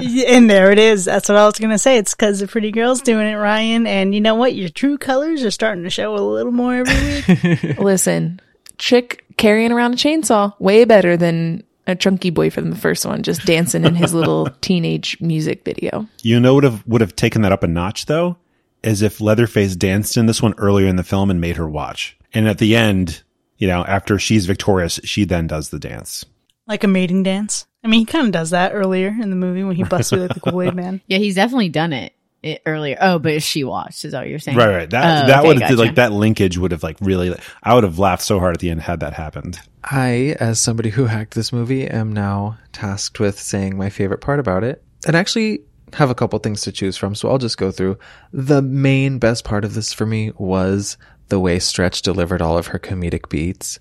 And 0.00 0.48
there 0.50 0.70
it 0.72 0.78
is. 0.78 1.04
That's 1.04 1.28
what 1.28 1.38
I 1.38 1.44
was 1.44 1.58
going 1.58 1.70
to 1.70 1.78
say. 1.78 1.98
It's 1.98 2.14
because 2.14 2.40
the 2.40 2.46
pretty 2.46 2.70
girl's 2.70 3.02
doing 3.02 3.26
it, 3.26 3.34
Ryan. 3.34 3.86
And 3.86 4.14
you 4.14 4.20
know 4.20 4.34
what? 4.34 4.54
Your 4.54 4.68
true 4.68 4.98
colors 4.98 5.44
are 5.44 5.50
starting 5.50 5.84
to 5.84 5.90
show 5.90 6.14
a 6.14 6.18
little 6.18 6.52
more 6.52 6.76
every 6.76 7.36
week. 7.36 7.78
Listen, 7.78 8.40
chick 8.78 9.24
carrying 9.36 9.72
around 9.72 9.94
a 9.94 9.96
chainsaw, 9.96 10.58
way 10.58 10.84
better 10.84 11.16
than 11.16 11.62
a 11.86 11.94
chunky 11.94 12.30
boy 12.30 12.50
from 12.50 12.70
the 12.70 12.76
first 12.76 13.04
one, 13.04 13.22
just 13.22 13.44
dancing 13.44 13.84
in 13.84 13.94
his 13.94 14.14
little 14.14 14.48
teenage 14.60 15.20
music 15.20 15.64
video. 15.64 16.06
You 16.22 16.40
know 16.40 16.54
what 16.54 16.64
would 16.64 16.72
have 16.72 16.86
would 16.86 17.00
have 17.00 17.16
taken 17.16 17.42
that 17.42 17.52
up 17.52 17.62
a 17.62 17.66
notch 17.66 18.06
though, 18.06 18.36
as 18.84 19.02
if 19.02 19.20
Leatherface 19.20 19.76
danced 19.76 20.16
in 20.16 20.26
this 20.26 20.42
one 20.42 20.54
earlier 20.58 20.86
in 20.86 20.96
the 20.96 21.02
film 21.04 21.30
and 21.30 21.40
made 21.40 21.56
her 21.56 21.68
watch. 21.68 22.16
And 22.32 22.48
at 22.48 22.58
the 22.58 22.76
end, 22.76 23.22
you 23.58 23.66
know, 23.68 23.84
after 23.84 24.18
she's 24.18 24.46
victorious, 24.46 25.00
she 25.04 25.24
then 25.24 25.46
does 25.46 25.70
the 25.70 25.78
dance. 25.78 26.24
like 26.66 26.84
a 26.84 26.88
mating 26.88 27.22
dance. 27.22 27.66
I 27.82 27.88
mean, 27.88 28.00
he 28.00 28.06
kind 28.06 28.26
of 28.26 28.32
does 28.32 28.50
that 28.50 28.72
earlier 28.72 29.08
in 29.08 29.30
the 29.30 29.36
movie 29.36 29.64
when 29.64 29.76
he 29.76 29.84
busts 29.84 30.10
through 30.10 30.20
like 30.26 30.34
the 30.34 30.40
Kool 30.50 30.62
Aid 30.62 30.74
Man. 30.74 31.00
yeah, 31.06 31.18
he's 31.18 31.34
definitely 31.34 31.70
done 31.70 31.92
it, 31.94 32.12
it 32.42 32.62
earlier. 32.66 32.96
Oh, 33.00 33.18
but 33.18 33.42
she 33.42 33.64
watched. 33.64 34.04
Is 34.04 34.12
that 34.12 34.20
what 34.20 34.28
you're 34.28 34.38
saying? 34.38 34.56
Right, 34.58 34.68
right. 34.68 34.90
That 34.90 35.24
Oh, 35.24 35.26
that 35.28 35.38
okay, 35.40 35.48
would 35.48 35.60
have 35.60 35.70
gotcha. 35.70 35.82
like 35.82 35.94
that 35.96 36.12
linkage 36.12 36.56
would 36.58 36.70
have 36.72 36.82
like 36.82 36.96
really. 37.00 37.34
I 37.62 37.74
would 37.74 37.84
have 37.84 37.98
laughed 37.98 38.22
so 38.22 38.38
hard 38.38 38.54
at 38.54 38.60
the 38.60 38.70
end 38.70 38.82
had 38.82 39.00
that 39.00 39.14
happened. 39.14 39.58
I, 39.82 40.36
as 40.40 40.60
somebody 40.60 40.90
who 40.90 41.06
hacked 41.06 41.34
this 41.34 41.52
movie, 41.54 41.86
am 41.86 42.12
now 42.12 42.58
tasked 42.72 43.18
with 43.18 43.40
saying 43.40 43.76
my 43.78 43.88
favorite 43.90 44.20
part 44.20 44.38
about 44.40 44.62
it. 44.62 44.82
And 45.06 45.16
actually 45.16 45.60
have 45.94 46.10
a 46.10 46.14
couple 46.14 46.38
things 46.38 46.62
to 46.62 46.72
choose 46.72 46.96
from, 46.96 47.14
so 47.14 47.30
I'll 47.30 47.38
just 47.38 47.58
go 47.58 47.70
through. 47.70 47.98
The 48.32 48.62
main 48.62 49.18
best 49.18 49.44
part 49.44 49.64
of 49.64 49.74
this 49.74 49.92
for 49.92 50.06
me 50.06 50.32
was 50.36 50.96
the 51.28 51.40
way 51.40 51.58
Stretch 51.58 52.02
delivered 52.02 52.42
all 52.42 52.58
of 52.58 52.68
her 52.68 52.78
comedic 52.78 53.28
beats. 53.28 53.78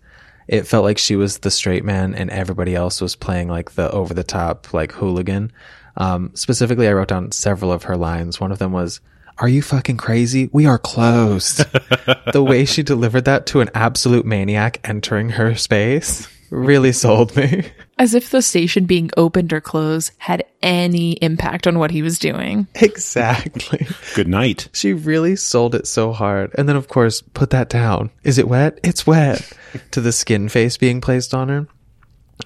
It 0.47 0.67
felt 0.67 0.83
like 0.83 0.97
she 0.97 1.15
was 1.15 1.39
the 1.39 1.51
straight 1.51 1.83
man 1.83 2.15
and 2.15 2.29
everybody 2.31 2.75
else 2.75 3.01
was 3.01 3.15
playing 3.15 3.49
like 3.49 3.71
the 3.71 3.91
over 3.91 4.13
the 4.13 4.23
top, 4.23 4.73
like 4.73 4.91
hooligan. 4.93 5.51
Um, 5.97 6.31
specifically, 6.33 6.87
I 6.87 6.93
wrote 6.93 7.09
down 7.09 7.31
several 7.31 7.71
of 7.71 7.83
her 7.83 7.97
lines. 7.97 8.39
One 8.39 8.51
of 8.51 8.57
them 8.57 8.71
was, 8.71 8.99
Are 9.37 9.49
you 9.49 9.61
fucking 9.61 9.97
crazy? 9.97 10.49
We 10.51 10.65
are 10.65 10.79
closed. 10.79 11.57
the 12.33 12.43
way 12.43 12.65
she 12.65 12.81
delivered 12.81 13.25
that 13.25 13.45
to 13.47 13.61
an 13.61 13.69
absolute 13.75 14.25
maniac 14.25 14.79
entering 14.83 15.29
her 15.31 15.55
space 15.55 16.27
really 16.49 16.91
sold 16.91 17.35
me. 17.35 17.71
As 17.97 18.13
if 18.13 18.29
the 18.29 18.41
station 18.41 18.85
being 18.85 19.09
opened 19.17 19.51
or 19.51 19.59
closed 19.59 20.11
had 20.17 20.45
any 20.61 21.13
impact 21.13 21.67
on 21.67 21.79
what 21.79 21.91
he 21.91 22.01
was 22.01 22.17
doing. 22.17 22.67
Exactly. 22.75 23.87
Good 24.15 24.27
night. 24.27 24.69
She 24.73 24.93
really 24.93 25.35
sold 25.35 25.75
it 25.75 25.87
so 25.87 26.13
hard. 26.13 26.51
And 26.57 26.69
then, 26.69 26.75
of 26.75 26.87
course, 26.87 27.21
put 27.21 27.49
that 27.49 27.69
down. 27.69 28.09
Is 28.23 28.37
it 28.37 28.47
wet? 28.47 28.79
It's 28.83 29.05
wet. 29.05 29.51
to 29.91 30.01
the 30.01 30.11
skin 30.11 30.49
face 30.49 30.77
being 30.77 31.01
placed 31.01 31.33
on 31.33 31.49
her. 31.49 31.67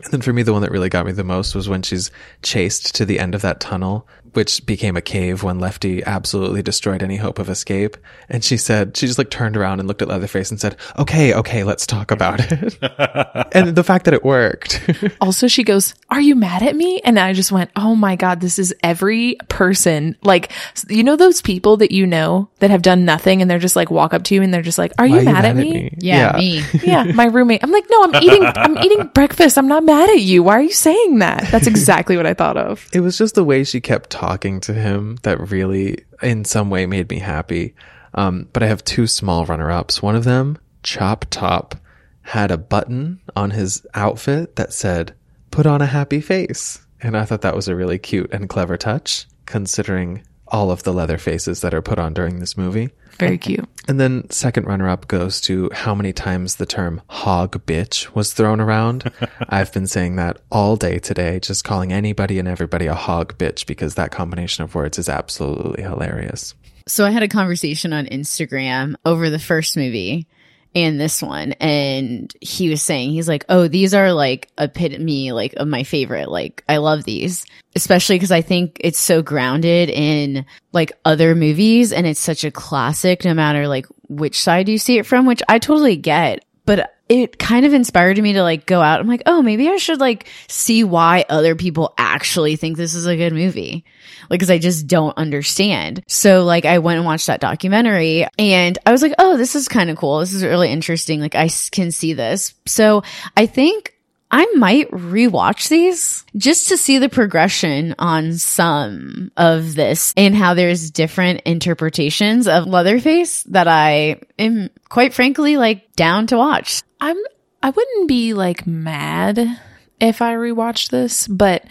And 0.04 0.12
then 0.12 0.22
for 0.22 0.34
me, 0.34 0.42
the 0.42 0.54
one 0.54 0.64
that 0.64 0.72
really 0.72 0.90
got 0.90 1.06
me 1.06 1.12
the 1.12 1.24
most 1.24 1.54
was 1.54 1.70
when 1.70 1.84
she's 1.84 2.10
chased 2.42 2.96
to 2.96 3.06
the 3.06 3.20
end 3.20 3.36
of 3.36 3.44
that 3.44 3.60
tunnel, 3.60 4.08
which 4.34 4.66
became 4.66 4.98
a 4.98 5.02
cave 5.02 5.44
when 5.44 5.60
Lefty 5.60 6.04
absolutely 6.04 6.62
destroyed 6.62 7.04
any 7.04 7.18
hope 7.18 7.40
of 7.40 7.50
escape. 7.50 7.98
And 8.30 8.44
she 8.44 8.58
said, 8.58 8.98
she 8.98 9.08
just 9.08 9.18
like 9.18 9.30
turned 9.30 9.58
around 9.58 9.80
and 9.80 9.88
looked 9.88 10.02
at 10.02 10.08
Leatherface 10.08 10.52
and 10.52 10.60
said, 10.60 10.78
okay, 10.98 11.34
okay, 11.34 11.64
let's 11.64 11.86
talk 11.86 12.12
about 12.12 12.40
it. 12.40 12.78
and 13.54 13.76
the 13.76 13.84
fact 13.84 14.06
that 14.06 14.14
it 14.14 14.24
worked. 14.24 14.82
Also, 15.22 15.48
she 15.48 15.64
goes, 15.64 15.94
Are 16.10 16.20
you 16.20 16.36
mad 16.36 16.64
at 16.64 16.76
me? 16.76 17.00
And 17.04 17.20
I 17.20 17.34
just 17.34 17.52
went, 17.52 17.72
Oh 17.76 17.96
my 17.96 18.16
God, 18.16 18.42
this 18.42 18.60
is 18.60 18.74
every 18.84 19.38
person. 19.48 20.18
Like, 20.22 20.52
you 20.90 21.04
know, 21.04 21.16
those 21.16 21.42
people 21.42 21.78
that 21.78 21.92
you 21.92 22.06
know 22.06 22.50
that 22.60 22.72
have 22.72 22.82
done 22.82 23.06
nothing 23.06 23.42
and 23.42 23.50
they're 23.50 23.60
just 23.60 23.76
like 23.76 23.90
walk 23.92 24.14
up 24.14 24.24
to 24.26 24.36
you 24.36 24.42
and 24.42 24.54
they're 24.54 24.62
just 24.62 24.78
like, 24.78 24.92
Are 24.98 25.06
you, 25.06 25.18
Why 25.18 25.24
mad, 25.24 25.46
at 25.46 25.56
me? 25.56 25.94
Yeah, 25.98 26.36
me. 26.38 26.64
yeah, 26.84 27.04
my 27.04 27.26
roommate. 27.26 27.64
I'm 27.64 27.72
like, 27.72 27.86
No, 27.90 28.04
I'm 28.04 28.16
eating, 28.24 28.44
I'm 28.44 28.78
eating 28.80 29.08
breakfast. 29.14 29.58
I'm 29.58 29.68
not 29.68 29.84
mad 29.84 30.10
at 30.10 30.22
you. 30.22 30.44
Why 30.44 30.58
are 30.58 30.64
you 30.64 30.74
saying 30.74 31.20
that? 31.20 31.48
That's 31.52 31.68
exactly 31.68 32.18
what 32.18 32.26
I 32.26 32.34
thought 32.34 32.58
of. 32.58 32.90
It 32.92 33.00
was 33.00 33.18
just 33.18 33.36
the 33.36 33.44
way 33.44 33.64
she 33.64 33.80
kept 33.80 34.10
talking 34.10 34.23
to 34.62 34.74
him 34.74 35.18
that 35.24 35.52
really, 35.52 36.06
in 36.22 36.46
some 36.46 36.70
way, 36.70 36.86
made 36.86 37.10
me 37.10 37.20
happy. 37.20 37.76
Um, 38.14 38.48
but 38.54 38.64
I 38.64 38.68
have 38.68 38.84
two 38.84 39.08
small 39.08 39.46
runner 39.46 39.72
ups. 39.72 40.02
One 40.02 40.16
of 40.16 40.24
them, 40.24 40.58
Chop 40.84 41.26
Top, 41.30 41.76
had 42.22 42.52
a 42.52 42.58
button 42.58 43.22
on 43.36 43.52
his 43.52 43.86
outfit 43.94 44.56
that 44.56 44.74
said, 44.74 45.14
put 45.52 45.66
on 45.66 45.82
a 45.82 45.86
happy 45.86 46.22
face. 46.22 46.80
And 47.02 47.18
I 47.18 47.26
thought 47.26 47.42
that 47.42 47.56
was 47.56 47.68
a 47.68 47.76
really 47.76 48.00
cute 48.00 48.32
and 48.32 48.48
clever 48.48 48.78
touch, 48.78 49.28
considering 49.46 50.24
all 50.48 50.72
of 50.72 50.84
the 50.84 50.94
leather 50.94 51.18
faces 51.18 51.62
that 51.62 51.74
are 51.74 51.82
put 51.82 52.00
on 52.00 52.14
during 52.14 52.40
this 52.40 52.56
movie. 52.56 52.90
Very 53.20 53.38
cute. 53.38 53.68
And 53.88 54.00
then 54.00 54.30
second 54.30 54.66
runner 54.66 54.88
up 54.90 55.08
goes 55.08 55.42
to 55.42 55.70
how 55.74 55.94
many 55.94 56.14
times 56.14 56.56
the 56.56 56.66
term 56.66 57.02
hog 57.08 57.66
bitch 57.66 58.14
was 58.16 58.34
thrown 58.34 58.60
around. 58.60 59.12
I've 59.50 59.74
been 59.74 59.88
saying 59.88 60.16
that 60.16 60.42
all 60.52 60.76
day 60.76 61.00
today, 61.00 61.40
just 61.40 61.64
calling 61.64 61.92
anybody 61.92 62.40
and 62.40 62.48
everybody 62.48 62.88
a 62.88 62.96
hog 62.96 63.38
bitch 63.38 63.66
because 63.66 63.96
that 63.96 64.12
combination 64.12 64.64
of 64.64 64.74
words 64.76 64.98
is 64.98 65.10
absolutely 65.10 65.84
hilarious. 65.84 66.56
So 66.88 67.06
I 67.06 67.12
had 67.12 67.24
a 67.24 67.28
conversation 67.28 67.94
on 67.94 68.06
Instagram 68.08 68.96
over 69.06 69.30
the 69.30 69.40
first 69.40 69.78
movie 69.78 70.28
and 70.76 71.00
this 71.00 71.22
one 71.22 71.52
and 71.54 72.34
he 72.42 72.70
was 72.70 72.82
saying 72.82 73.12
he's 73.12 73.28
like 73.28 73.46
oh 73.50 73.68
these 73.68 73.94
are 73.94 74.12
like 74.14 74.50
epitome 74.58 75.32
like 75.32 75.54
of 75.54 75.68
my 75.68 75.84
favorite. 75.84 76.30
Like 76.30 76.64
i 76.68 76.78
love 76.78 77.04
these. 77.04 77.46
Especially 77.76 78.16
because 78.16 78.32
i 78.32 78.42
think 78.42 78.78
it's 78.82 79.00
so 79.00 79.22
grounded 79.22 79.90
in 79.90 80.46
like 80.72 80.92
other 81.06 81.36
movies 81.36 81.92
and 81.92 82.06
it's 82.06 82.20
such 82.20 82.44
a 82.44 82.52
classic 82.52 83.26
no 83.26 83.34
matter 83.34 83.68
like 83.68 83.88
which 84.10 84.42
side 84.42 84.70
you 84.70 84.78
see 84.78 84.98
it 85.00 85.06
from 85.06 85.26
which 85.26 85.42
i 85.50 85.60
totally 85.60 85.96
get. 85.96 86.46
But 86.66 86.93
it 87.10 87.38
kind 87.38 87.66
of 87.66 87.74
inspired 87.74 88.18
me 88.18 88.34
to 88.34 88.44
like 88.44 88.66
go 88.66 88.82
out. 88.82 89.00
I'm 89.00 89.08
like 89.08 89.24
oh 89.26 89.42
maybe 89.42 89.70
i 89.70 89.78
should 89.78 90.00
like 90.00 90.28
see 90.48 90.84
why 90.84 91.26
other 91.30 91.56
people 91.56 91.94
actually 91.98 92.56
think 92.56 92.78
this 92.78 92.94
is 92.94 93.06
a 93.06 93.18
good 93.18 93.34
movie. 93.34 93.86
Like 94.30 94.40
because 94.40 94.50
i 94.50 94.58
just 94.58 94.88
don't 94.88 95.18
understand. 95.18 96.04
So 96.08 96.44
like 96.44 96.66
i 96.66 96.80
went 96.80 96.98
and 96.98 97.06
watched 97.06 97.28
that 97.28 97.42
documentary 97.42 98.28
and 98.38 98.78
i 98.86 98.92
was 98.92 99.02
like 99.02 99.14
oh 99.20 99.38
this 99.38 99.56
is 99.56 99.68
kind 99.68 99.90
of 99.90 99.98
cool. 99.98 100.20
This 100.20 100.34
is 100.34 100.44
really 100.44 100.72
interesting. 100.72 101.20
Like 101.20 101.36
I 101.36 101.50
can 101.72 101.92
see 101.92 102.14
this. 102.14 102.54
So 102.66 103.04
i 103.36 103.46
think 103.46 103.93
I 104.36 104.52
might 104.56 104.90
rewatch 104.90 105.70
these 105.70 106.26
just 106.36 106.70
to 106.70 106.78
see 106.78 106.98
the 106.98 107.08
progression 107.08 107.94
on 108.00 108.34
some 108.34 109.32
of 109.38 109.76
this 109.76 110.12
and 110.18 110.36
how 110.36 110.56
there's 110.56 110.90
different 110.90 111.42
interpretations 111.42 112.48
of 112.48 112.66
Leatherface 112.66 113.44
that 113.44 113.68
I 113.68 114.22
am 114.40 114.72
quite 114.90 115.14
frankly 115.14 115.58
like 115.58 115.94
down 115.96 116.26
to 116.28 116.38
watch. 116.38 116.82
I'm 117.00 117.18
I 117.62 117.70
wouldn't 117.70 118.08
be 118.08 118.34
like 118.34 118.66
mad 118.66 119.60
if 120.00 120.20
I 120.20 120.34
rewatched 120.34 120.90
this, 120.90 121.28
but 121.28 121.66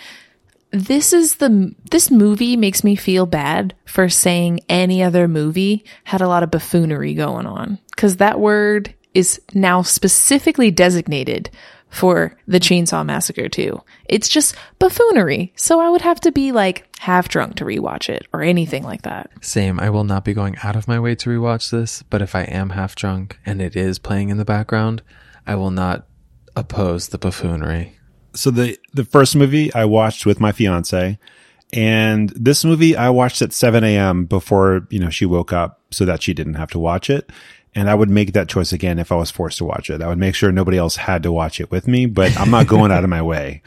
this 0.70 1.12
is 1.12 1.34
the 1.34 1.74
this 1.90 2.12
movie 2.12 2.56
makes 2.56 2.84
me 2.84 2.94
feel 2.94 3.26
bad 3.26 3.74
for 3.86 4.08
saying 4.08 4.60
any 4.68 5.02
other 5.02 5.26
movie 5.26 5.84
had 6.04 6.20
a 6.20 6.28
lot 6.28 6.44
of 6.44 6.52
buffoonery 6.52 7.14
going 7.14 7.44
on 7.44 7.80
cuz 7.96 8.18
that 8.18 8.38
word 8.38 8.94
is 9.14 9.40
now 9.52 9.82
specifically 9.82 10.70
designated 10.70 11.50
for 11.92 12.36
the 12.48 12.58
Chainsaw 12.58 13.04
Massacre 13.04 13.48
2. 13.48 13.80
It's 14.08 14.28
just 14.28 14.56
buffoonery. 14.78 15.52
So 15.56 15.78
I 15.78 15.90
would 15.90 16.00
have 16.00 16.20
to 16.22 16.32
be 16.32 16.50
like 16.50 16.88
half 16.98 17.28
drunk 17.28 17.56
to 17.56 17.64
rewatch 17.64 18.08
it 18.08 18.26
or 18.32 18.42
anything 18.42 18.82
like 18.82 19.02
that. 19.02 19.30
Same. 19.42 19.78
I 19.78 19.90
will 19.90 20.04
not 20.04 20.24
be 20.24 20.32
going 20.32 20.56
out 20.64 20.74
of 20.74 20.88
my 20.88 20.98
way 20.98 21.14
to 21.14 21.30
rewatch 21.30 21.70
this, 21.70 22.02
but 22.02 22.22
if 22.22 22.34
I 22.34 22.42
am 22.42 22.70
half 22.70 22.96
drunk 22.96 23.38
and 23.44 23.60
it 23.60 23.76
is 23.76 23.98
playing 23.98 24.30
in 24.30 24.38
the 24.38 24.44
background, 24.44 25.02
I 25.46 25.54
will 25.54 25.70
not 25.70 26.06
oppose 26.56 27.08
the 27.08 27.18
buffoonery. 27.18 27.98
So 28.34 28.50
the 28.50 28.78
the 28.94 29.04
first 29.04 29.36
movie 29.36 29.72
I 29.74 29.84
watched 29.84 30.24
with 30.24 30.40
my 30.40 30.52
fiance, 30.52 31.18
and 31.74 32.30
this 32.30 32.64
movie 32.64 32.96
I 32.96 33.10
watched 33.10 33.42
at 33.42 33.52
7 33.52 33.84
a.m. 33.84 34.24
before 34.24 34.86
you 34.88 34.98
know 34.98 35.10
she 35.10 35.26
woke 35.26 35.52
up, 35.52 35.80
so 35.90 36.06
that 36.06 36.22
she 36.22 36.32
didn't 36.32 36.54
have 36.54 36.70
to 36.70 36.78
watch 36.78 37.10
it. 37.10 37.30
And 37.74 37.88
I 37.88 37.94
would 37.94 38.10
make 38.10 38.32
that 38.32 38.48
choice 38.48 38.72
again 38.72 38.98
if 38.98 39.10
I 39.10 39.16
was 39.16 39.30
forced 39.30 39.58
to 39.58 39.64
watch 39.64 39.88
it. 39.88 40.02
I 40.02 40.08
would 40.08 40.18
make 40.18 40.34
sure 40.34 40.52
nobody 40.52 40.76
else 40.76 40.96
had 40.96 41.22
to 41.22 41.32
watch 41.32 41.60
it 41.60 41.70
with 41.70 41.88
me, 41.88 42.06
but 42.06 42.38
I'm 42.38 42.50
not 42.50 42.66
going 42.66 42.92
out 42.92 43.04
of 43.04 43.10
my 43.10 43.22
way 43.22 43.62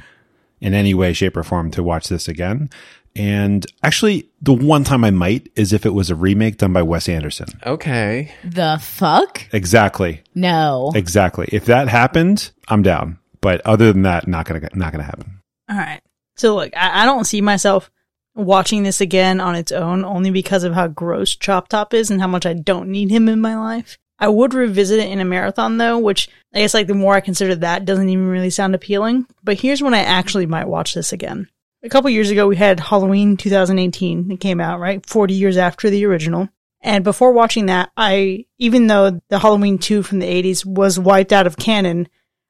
in 0.61 0.73
any 0.73 0.93
way, 0.93 1.13
shape, 1.13 1.35
or 1.35 1.43
form 1.43 1.71
to 1.71 1.83
watch 1.83 2.07
this 2.07 2.27
again. 2.27 2.69
And 3.15 3.65
actually, 3.81 4.29
the 4.41 4.53
one 4.53 4.83
time 4.83 5.03
I 5.05 5.11
might 5.11 5.49
is 5.55 5.71
if 5.71 5.85
it 5.85 5.93
was 5.93 6.09
a 6.09 6.15
remake 6.15 6.57
done 6.57 6.73
by 6.73 6.81
Wes 6.81 7.07
Anderson. 7.07 7.47
Okay. 7.65 8.33
The 8.43 8.77
fuck? 8.81 9.47
Exactly. 9.53 10.21
No. 10.33 10.91
Exactly. 10.93 11.47
If 11.51 11.65
that 11.65 11.87
happened, 11.87 12.51
I'm 12.67 12.81
down. 12.81 13.17
But 13.39 13.61
other 13.65 13.93
than 13.93 14.01
that, 14.01 14.27
not 14.27 14.45
gonna 14.45 14.67
not 14.73 14.91
gonna 14.91 15.03
happen. 15.03 15.39
All 15.69 15.77
right. 15.77 16.01
So 16.35 16.55
look, 16.55 16.75
I, 16.75 17.03
I 17.03 17.05
don't 17.05 17.25
see 17.25 17.41
myself 17.41 17.89
watching 18.35 18.83
this 18.83 19.01
again 19.01 19.39
on 19.39 19.55
its 19.55 19.71
own 19.71 20.05
only 20.05 20.29
because 20.29 20.63
of 20.63 20.73
how 20.73 20.87
gross 20.87 21.35
Chop 21.35 21.69
Top 21.69 21.93
is 21.93 22.11
and 22.11 22.21
how 22.21 22.27
much 22.27 22.45
I 22.45 22.53
don't 22.53 22.89
need 22.89 23.09
him 23.09 23.27
in 23.29 23.41
my 23.41 23.55
life. 23.55 23.97
I 24.19 24.27
would 24.27 24.53
revisit 24.53 24.99
it 24.99 25.11
in 25.11 25.19
a 25.19 25.25
marathon 25.25 25.77
though, 25.77 25.97
which 25.97 26.29
I 26.53 26.59
guess 26.59 26.73
like 26.73 26.87
the 26.87 26.93
more 26.93 27.15
I 27.15 27.21
consider 27.21 27.55
that 27.55 27.85
doesn't 27.85 28.09
even 28.09 28.27
really 28.27 28.49
sound 28.49 28.75
appealing. 28.75 29.25
But 29.43 29.59
here's 29.59 29.81
when 29.81 29.93
I 29.93 29.99
actually 29.99 30.45
might 30.45 30.67
watch 30.67 30.93
this 30.93 31.11
again. 31.11 31.49
A 31.83 31.89
couple 31.89 32.09
years 32.09 32.31
ago 32.31 32.47
we 32.47 32.55
had 32.55 32.79
Halloween 32.79 33.37
2018. 33.37 34.31
It 34.31 34.39
came 34.39 34.59
out, 34.59 34.79
right? 34.79 35.05
40 35.05 35.33
years 35.33 35.57
after 35.57 35.89
the 35.89 36.05
original. 36.05 36.49
And 36.81 37.03
before 37.03 37.31
watching 37.31 37.65
that, 37.65 37.91
I, 37.97 38.45
even 38.59 38.87
though 38.87 39.19
the 39.29 39.39
Halloween 39.39 39.79
2 39.79 40.03
from 40.03 40.19
the 40.19 40.27
80s 40.27 40.65
was 40.65 40.99
wiped 40.99 41.33
out 41.33 41.47
of 41.47 41.57
canon, 41.57 42.07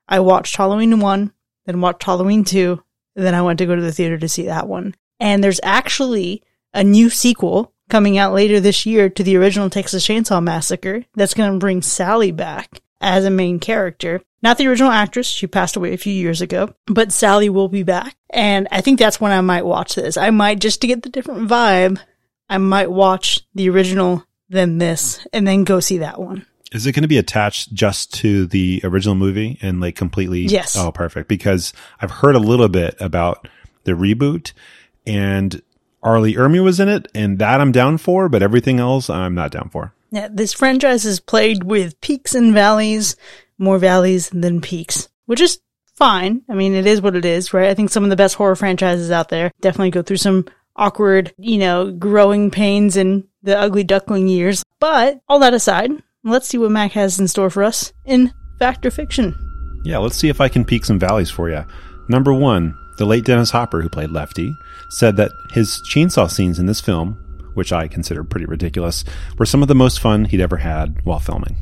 I 0.07 0.19
watched 0.19 0.57
Halloween 0.57 0.99
1, 0.99 1.31
then 1.65 1.81
watched 1.81 2.03
Halloween 2.03 2.43
2, 2.43 2.83
and 3.15 3.25
then 3.25 3.33
I 3.33 3.41
went 3.41 3.59
to 3.59 3.65
go 3.65 3.75
to 3.75 3.81
the 3.81 3.93
theater 3.93 4.17
to 4.17 4.27
see 4.27 4.43
that 4.43 4.67
one. 4.67 4.93
And 5.25 5.43
there's 5.43 5.59
actually 5.63 6.43
a 6.71 6.83
new 6.83 7.09
sequel 7.09 7.73
coming 7.89 8.15
out 8.19 8.31
later 8.31 8.59
this 8.59 8.85
year 8.85 9.09
to 9.09 9.23
the 9.23 9.37
original 9.37 9.71
Texas 9.71 10.05
Chainsaw 10.05 10.41
Massacre 10.41 11.03
that's 11.15 11.33
going 11.33 11.51
to 11.51 11.57
bring 11.57 11.81
Sally 11.81 12.31
back 12.31 12.79
as 13.01 13.25
a 13.25 13.31
main 13.31 13.59
character. 13.59 14.21
Not 14.43 14.59
the 14.59 14.67
original 14.67 14.91
actress, 14.91 15.25
she 15.25 15.47
passed 15.47 15.75
away 15.75 15.93
a 15.93 15.97
few 15.97 16.13
years 16.13 16.41
ago, 16.41 16.75
but 16.85 17.11
Sally 17.11 17.49
will 17.49 17.69
be 17.69 17.81
back. 17.81 18.15
And 18.29 18.67
I 18.69 18.81
think 18.81 18.99
that's 18.99 19.19
when 19.19 19.31
I 19.31 19.41
might 19.41 19.65
watch 19.65 19.95
this. 19.95 20.15
I 20.15 20.29
might, 20.29 20.59
just 20.59 20.79
to 20.81 20.87
get 20.87 21.01
the 21.01 21.09
different 21.09 21.49
vibe, 21.49 21.99
I 22.47 22.59
might 22.59 22.91
watch 22.91 23.41
the 23.55 23.67
original, 23.71 24.23
then 24.49 24.77
this, 24.77 25.25
and 25.33 25.47
then 25.47 25.63
go 25.63 25.79
see 25.79 25.97
that 25.97 26.21
one. 26.21 26.45
Is 26.71 26.85
it 26.85 26.91
going 26.91 27.01
to 27.01 27.07
be 27.07 27.17
attached 27.17 27.73
just 27.73 28.13
to 28.15 28.45
the 28.45 28.79
original 28.83 29.15
movie 29.15 29.57
and 29.63 29.81
like 29.81 29.95
completely? 29.95 30.41
Yes. 30.41 30.77
Oh, 30.77 30.91
perfect. 30.91 31.27
Because 31.27 31.73
I've 31.99 32.11
heard 32.11 32.35
a 32.35 32.39
little 32.39 32.69
bit 32.69 32.95
about 32.99 33.47
the 33.85 33.93
reboot 33.93 34.51
and 35.05 35.61
R. 36.03 36.19
Lee 36.19 36.35
Ermey 36.35 36.63
was 36.63 36.79
in 36.79 36.89
it 36.89 37.07
and 37.15 37.39
that 37.39 37.61
I'm 37.61 37.71
down 37.71 37.97
for, 37.97 38.29
but 38.29 38.43
everything 38.43 38.79
else 38.79 39.09
I'm 39.09 39.35
not 39.35 39.51
down 39.51 39.69
for. 39.69 39.93
Yeah, 40.11 40.27
this 40.31 40.53
franchise 40.53 41.05
is 41.05 41.19
played 41.19 41.63
with 41.63 41.99
peaks 41.99 42.35
and 42.35 42.53
valleys, 42.53 43.15
more 43.57 43.79
valleys 43.79 44.29
than 44.29 44.61
peaks, 44.61 45.09
which 45.25 45.41
is 45.41 45.59
fine. 45.95 46.41
I 46.47 46.53
mean, 46.53 46.73
it 46.73 46.85
is 46.85 47.01
what 47.01 47.15
it 47.15 47.25
is, 47.25 47.53
right? 47.53 47.69
I 47.69 47.73
think 47.73 47.89
some 47.89 48.03
of 48.03 48.09
the 48.09 48.15
best 48.15 48.35
horror 48.35 48.55
franchises 48.55 49.11
out 49.11 49.29
there 49.29 49.51
definitely 49.61 49.91
go 49.91 50.03
through 50.03 50.17
some 50.17 50.45
awkward, 50.75 51.33
you 51.37 51.57
know, 51.57 51.91
growing 51.91 52.51
pains 52.51 52.97
in 52.97 53.27
the 53.43 53.57
ugly 53.57 53.83
duckling 53.83 54.27
years. 54.27 54.63
But 54.79 55.21
all 55.27 55.39
that 55.39 55.53
aside, 55.53 55.91
let's 56.23 56.47
see 56.47 56.57
what 56.57 56.71
Mac 56.71 56.91
has 56.91 57.19
in 57.19 57.27
store 57.27 57.49
for 57.49 57.63
us 57.63 57.93
in 58.05 58.33
Fact 58.59 58.85
or 58.85 58.91
Fiction. 58.91 59.35
Yeah, 59.85 59.97
let's 59.99 60.15
see 60.15 60.29
if 60.29 60.41
I 60.41 60.49
can 60.49 60.65
peak 60.65 60.85
some 60.85 60.99
valleys 60.99 61.29
for 61.29 61.49
you. 61.49 61.63
Number 62.09 62.33
one, 62.33 62.77
the 62.97 63.05
late 63.05 63.25
Dennis 63.25 63.51
Hopper, 63.51 63.81
who 63.81 63.89
played 63.89 64.11
Lefty, 64.11 64.53
said 64.89 65.17
that 65.17 65.31
his 65.51 65.81
chainsaw 65.89 66.29
scenes 66.29 66.59
in 66.59 66.65
this 66.65 66.81
film, 66.81 67.13
which 67.53 67.71
I 67.73 67.87
consider 67.87 68.23
pretty 68.23 68.45
ridiculous, 68.45 69.03
were 69.37 69.45
some 69.45 69.61
of 69.61 69.67
the 69.67 69.75
most 69.75 69.99
fun 69.99 70.25
he'd 70.25 70.41
ever 70.41 70.57
had 70.57 71.03
while 71.03 71.19
filming. 71.19 71.57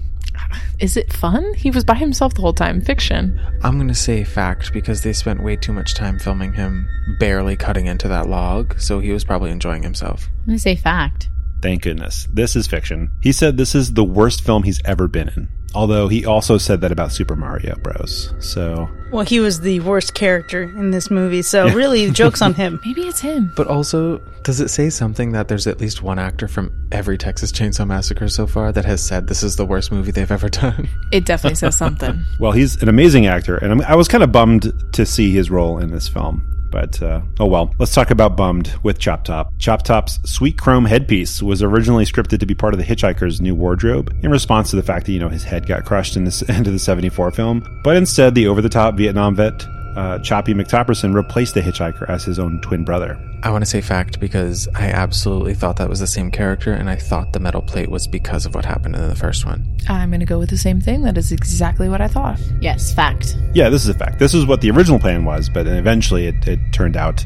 Is 0.80 0.98
it 0.98 1.14
fun? 1.14 1.54
He 1.54 1.70
was 1.70 1.84
by 1.84 1.95
himself 1.95 2.34
the 2.34 2.41
whole 2.41 2.54
time. 2.54 2.82
Fiction. 2.82 3.40
I'm 3.64 3.76
going 3.76 3.88
to 3.88 3.95
say 3.95 4.24
fact 4.24 4.74
because 4.74 5.02
they 5.02 5.14
spent 5.14 5.44
way 5.44 5.56
too 5.56 5.74
much 5.74 5.94
time 5.94 6.20
filming 6.20 6.54
him 6.54 6.88
barely 7.20 7.56
cutting 7.56 7.86
into 7.86 8.08
that 8.08 8.28
log, 8.28 8.80
so 8.80 9.00
he 9.00 9.12
was 9.12 9.24
probably 9.24 9.52
enjoying 9.52 9.84
himself. 9.84 10.28
I'm 10.41 10.45
going 10.48 10.58
to 10.58 10.62
say 10.62 10.76
fact. 10.76 11.30
Thank 11.62 11.84
goodness. 11.84 12.28
This 12.34 12.56
is 12.56 12.68
fiction. 12.68 13.12
He 13.22 13.32
said 13.32 13.56
this 13.56 13.76
is 13.76 13.94
the 13.94 14.04
worst 14.04 14.44
film 14.44 14.64
he's 14.64 14.82
ever 14.84 15.08
been 15.08 15.30
in. 15.30 15.48
Although 15.76 16.08
he 16.08 16.26
also 16.26 16.58
said 16.58 16.82
that 16.82 16.91
about 16.91 17.12
Super 17.12 17.36
Mario 17.36 17.76
Bros. 17.78 18.34
So, 18.40 18.90
Well, 19.12 19.26
he 19.26 19.40
was 19.40 19.62
the 19.62 19.80
worst 19.80 20.14
character 20.14 20.64
in 20.64 20.91
this 20.91 21.10
movie, 21.10 21.41
so 21.41 21.70
really, 21.70 22.06
the 22.08 22.14
joke's 22.14 22.41
on 22.41 22.54
him. 22.54 22.80
Maybe 22.86 23.02
it's 23.02 23.20
him. 23.20 23.52
But 23.56 23.68
also, 23.68 24.20
does 24.44 24.60
it 24.60 24.70
say 24.70 24.90
something 24.90 25.32
that 25.32 25.48
there's 25.48 25.66
at 25.66 25.80
least 25.80 26.04
one 26.04 26.20
actor 26.20 26.48
from 26.48 26.72
every 26.91 27.18
Texas 27.18 27.52
Chainsaw 27.52 27.88
Massacre 27.88 28.28
so 28.28 28.45
far 28.45 28.72
that 28.72 28.86
has 28.86 29.02
said 29.04 29.28
this 29.28 29.41
is 29.41 29.56
the 29.56 29.66
worst 29.66 29.91
movie 29.91 30.12
they've 30.12 30.32
ever 30.32 30.50
done? 30.50 30.88
It 31.12 31.26
definitely 31.26 31.56
says 31.56 31.78
something. 31.78 32.24
well, 32.40 32.54
he's 32.54 32.82
an 32.82 32.90
amazing 32.90 33.28
actor, 33.28 33.58
and 33.58 33.72
I'm, 33.72 33.82
I 33.82 33.95
was 33.95 34.08
kind 34.08 34.24
of 34.24 34.32
bummed 34.32 34.74
to 34.94 35.06
see 35.06 35.32
his 35.32 35.52
role 35.52 35.78
in 35.78 35.91
this 35.91 36.08
film. 36.08 36.44
But 36.74 37.00
uh, 37.04 37.22
oh 37.40 37.45
well. 37.45 37.72
Let's 37.78 37.94
talk 37.94 38.10
about 38.10 38.36
Bummed 38.36 38.74
with 38.82 38.98
Chop 38.98 39.24
Top. 39.24 39.54
Chop 39.60 39.84
Top's 39.84 40.20
sweet 40.30 40.58
chrome 40.58 40.86
headpiece 40.86 41.40
was 41.40 41.62
originally 41.62 42.04
scripted 42.04 42.40
to 42.40 42.48
be 42.48 42.56
part 42.56 42.74
of 42.74 42.80
the 42.80 42.84
Hitchhiker's 42.84 43.40
new 43.40 43.54
wardrobe 43.54 44.12
in 44.24 44.32
response 44.32 44.72
to 44.72 44.76
the 44.76 44.82
fact 44.82 45.06
that 45.06 45.12
you 45.12 45.20
know 45.20 45.30
his 45.30 45.44
head 45.44 45.68
got 45.68 45.86
crushed 45.86 46.18
in 46.18 46.26
the 46.26 46.45
end 46.50 46.66
of 46.66 46.74
the 46.74 46.80
'74 46.80 47.30
film. 47.30 47.64
But 47.84 47.95
instead, 47.95 48.34
the 48.34 48.48
over-the-top 48.48 48.95
Vietnam 48.95 49.36
vet 49.36 49.64
uh, 49.95 50.20
Choppy 50.20 50.53
McTopperson 50.53 51.14
replaced 51.14 51.53
the 51.53 51.61
hitchhiker 51.61 52.10
as 52.10 52.24
his 52.24 52.40
own 52.40 52.60
twin 52.61 52.84
brother. 52.84 53.20
I 53.44 53.49
want 53.49 53.64
to 53.64 53.70
say 53.70 53.82
fact 53.82 54.20
because 54.20 54.68
I 54.76 54.88
absolutely 54.88 55.53
thought 55.53 55.76
that 55.78 55.90
was 55.90 55.99
the 55.99 56.07
same 56.07 56.32
character, 56.32 56.74
and 56.74 56.90
I 56.90 56.95
thought 56.95 57.34
the 57.34 57.40
metal 57.40 57.61
plate 57.61 57.90
was 57.90 58.07
because 58.07 58.45
of 58.45 58.56
what 58.56 58.65
happened 58.65 58.95
in 58.95 59.07
the 59.07 59.15
first 59.15 59.45
one. 59.45 59.68
I'm 59.90 60.10
going 60.10 60.22
to 60.22 60.26
go 60.26 60.40
with 60.40 60.49
the 60.49 60.57
same 60.57 60.80
thing. 60.80 61.03
That 61.03 61.18
is 61.18 61.32
exactly 61.32 61.90
what 61.90 62.02
I 62.02 62.07
thought. 62.07 62.40
Yes, 62.61 62.94
fact. 62.94 63.38
Yeah, 63.53 63.70
this 63.70 63.84
is 63.84 63.90
a 63.90 63.94
fact. 63.94 64.20
This 64.20 64.34
is 64.34 64.45
what 64.45 64.61
the 64.61 64.72
original 64.72 64.99
plan 64.99 65.26
was, 65.26 65.49
but 65.49 65.65
then 65.65 65.78
eventually 65.78 66.28
it, 66.28 66.48
it 66.48 66.60
turned 66.72 66.95
out, 66.95 67.26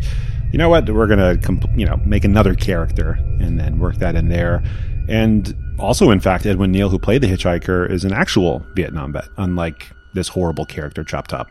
you 0.51 0.57
know 0.57 0.69
what, 0.69 0.89
we're 0.89 1.07
going 1.07 1.19
to, 1.19 1.45
comp- 1.45 1.69
you 1.75 1.85
know, 1.85 1.97
make 2.05 2.25
another 2.25 2.55
character 2.55 3.11
and 3.39 3.59
then 3.59 3.79
work 3.79 3.97
that 3.97 4.15
in 4.15 4.29
there. 4.29 4.63
And 5.07 5.55
also, 5.79 6.09
in 6.09 6.19
fact, 6.19 6.45
Edwin 6.45 6.71
Neal, 6.71 6.89
who 6.89 6.99
played 6.99 7.21
the 7.21 7.27
hitchhiker, 7.27 7.89
is 7.89 8.03
an 8.03 8.11
actual 8.11 8.65
Vietnam 8.75 9.13
vet, 9.13 9.29
unlike 9.37 9.91
this 10.13 10.27
horrible 10.27 10.65
character, 10.65 11.03
Chop 11.03 11.27
Top. 11.27 11.47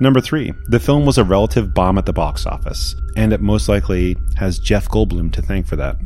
Number 0.00 0.20
three, 0.20 0.52
the 0.66 0.80
film 0.80 1.04
was 1.04 1.18
a 1.18 1.24
relative 1.24 1.74
bomb 1.74 1.98
at 1.98 2.06
the 2.06 2.12
box 2.12 2.46
office, 2.46 2.96
and 3.16 3.32
it 3.32 3.40
most 3.40 3.68
likely 3.68 4.16
has 4.36 4.58
Jeff 4.58 4.88
Goldblum 4.88 5.30
to 5.34 5.42
thank 5.42 5.66
for 5.66 5.76
that. 5.76 5.96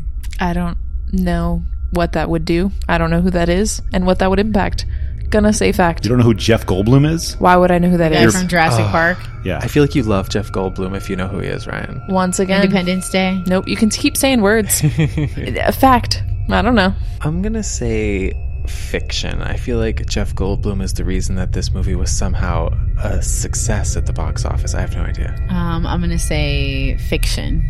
I 0.41 0.53
don't 0.53 0.77
know 1.13 1.63
what 1.93 2.13
that 2.13 2.29
would 2.29 2.45
do. 2.45 2.73
I 2.89 2.99
don't 2.99 3.11
know 3.11 3.21
who 3.21 3.31
that 3.31 3.49
is 3.49 3.81
and 3.93 4.05
what 4.05 4.19
that 4.19 4.31
would 4.31 4.41
impact. 4.41 4.85
Gonna 5.31 5.53
say 5.53 5.73
fact. 5.73 6.05
You 6.05 6.11
don't 6.11 6.19
know 6.19 6.25
who 6.25 6.35
Jeff 6.35 6.67
Goldblum 6.67 7.09
is? 7.11 7.35
Why 7.41 7.57
would 7.57 7.71
I 7.71 7.79
know 7.79 7.89
who 7.89 7.97
that 7.97 8.13
Guy 8.13 8.25
is? 8.25 8.37
from 8.37 8.47
Jurassic 8.49 8.85
Park, 8.87 9.19
Yeah. 9.45 9.59
I 9.63 9.69
feel 9.69 9.83
like 9.83 9.95
you 9.95 10.03
love 10.03 10.29
Jeff 10.29 10.51
Goldblum 10.53 10.97
if 10.97 11.09
you 11.09 11.17
know 11.17 11.27
who 11.29 11.39
he 11.39 11.49
is, 11.49 11.67
Ryan. 11.67 12.03
Once 12.09 12.39
again. 12.41 12.63
Independence 12.63 13.09
Day. 13.11 13.43
Nope, 13.47 13.67
you 13.67 13.77
can 13.77 13.91
keep 13.91 14.17
saying 14.17 14.43
words. 14.43 14.83
A 14.85 15.73
fact. 15.73 16.23
I 16.51 16.63
don't 16.63 16.75
know. 16.75 16.93
I'm 17.23 17.43
gonna 17.43 17.63
say 17.63 18.33
fiction. 18.67 19.43
I 19.43 19.57
feel 19.57 19.79
like 19.79 20.07
Jeff 20.07 20.35
Goldblum 20.35 20.83
is 20.83 20.95
the 20.95 21.05
reason 21.05 21.37
that 21.37 21.53
this 21.53 21.73
movie 21.73 21.95
was 21.95 22.11
somehow 22.11 22.69
a 23.03 23.23
success 23.23 23.97
at 23.97 24.07
the 24.07 24.13
box 24.13 24.45
office. 24.45 24.75
I 24.75 24.81
have 24.81 24.95
no 24.95 25.03
idea. 25.03 25.35
Um, 25.51 25.87
I'm 25.87 26.01
gonna 26.01 26.19
say 26.19 26.97
fiction. 26.99 27.63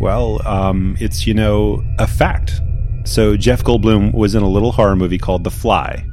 Well, 0.00 0.46
um, 0.46 0.96
it's, 1.00 1.26
you 1.26 1.34
know, 1.34 1.84
a 1.98 2.06
fact. 2.06 2.60
So 3.04 3.36
Jeff 3.36 3.62
Goldblum 3.62 4.12
was 4.14 4.34
in 4.34 4.42
a 4.42 4.48
little 4.48 4.72
horror 4.72 4.96
movie 4.96 5.18
called 5.18 5.44
The 5.44 5.50
Fly, 5.50 6.04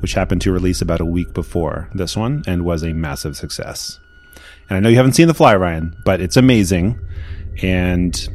which 0.00 0.14
happened 0.14 0.40
to 0.42 0.52
release 0.52 0.80
about 0.80 1.00
a 1.00 1.04
week 1.04 1.32
before 1.34 1.88
this 1.94 2.16
one 2.16 2.42
and 2.46 2.64
was 2.64 2.82
a 2.82 2.92
massive 2.92 3.36
success. 3.36 4.00
And 4.68 4.76
I 4.76 4.80
know 4.80 4.88
you 4.88 4.96
haven't 4.96 5.12
seen 5.14 5.28
The 5.28 5.34
Fly, 5.34 5.54
Ryan, 5.56 5.96
but 6.04 6.20
it's 6.20 6.36
amazing. 6.36 6.98
And, 7.62 8.28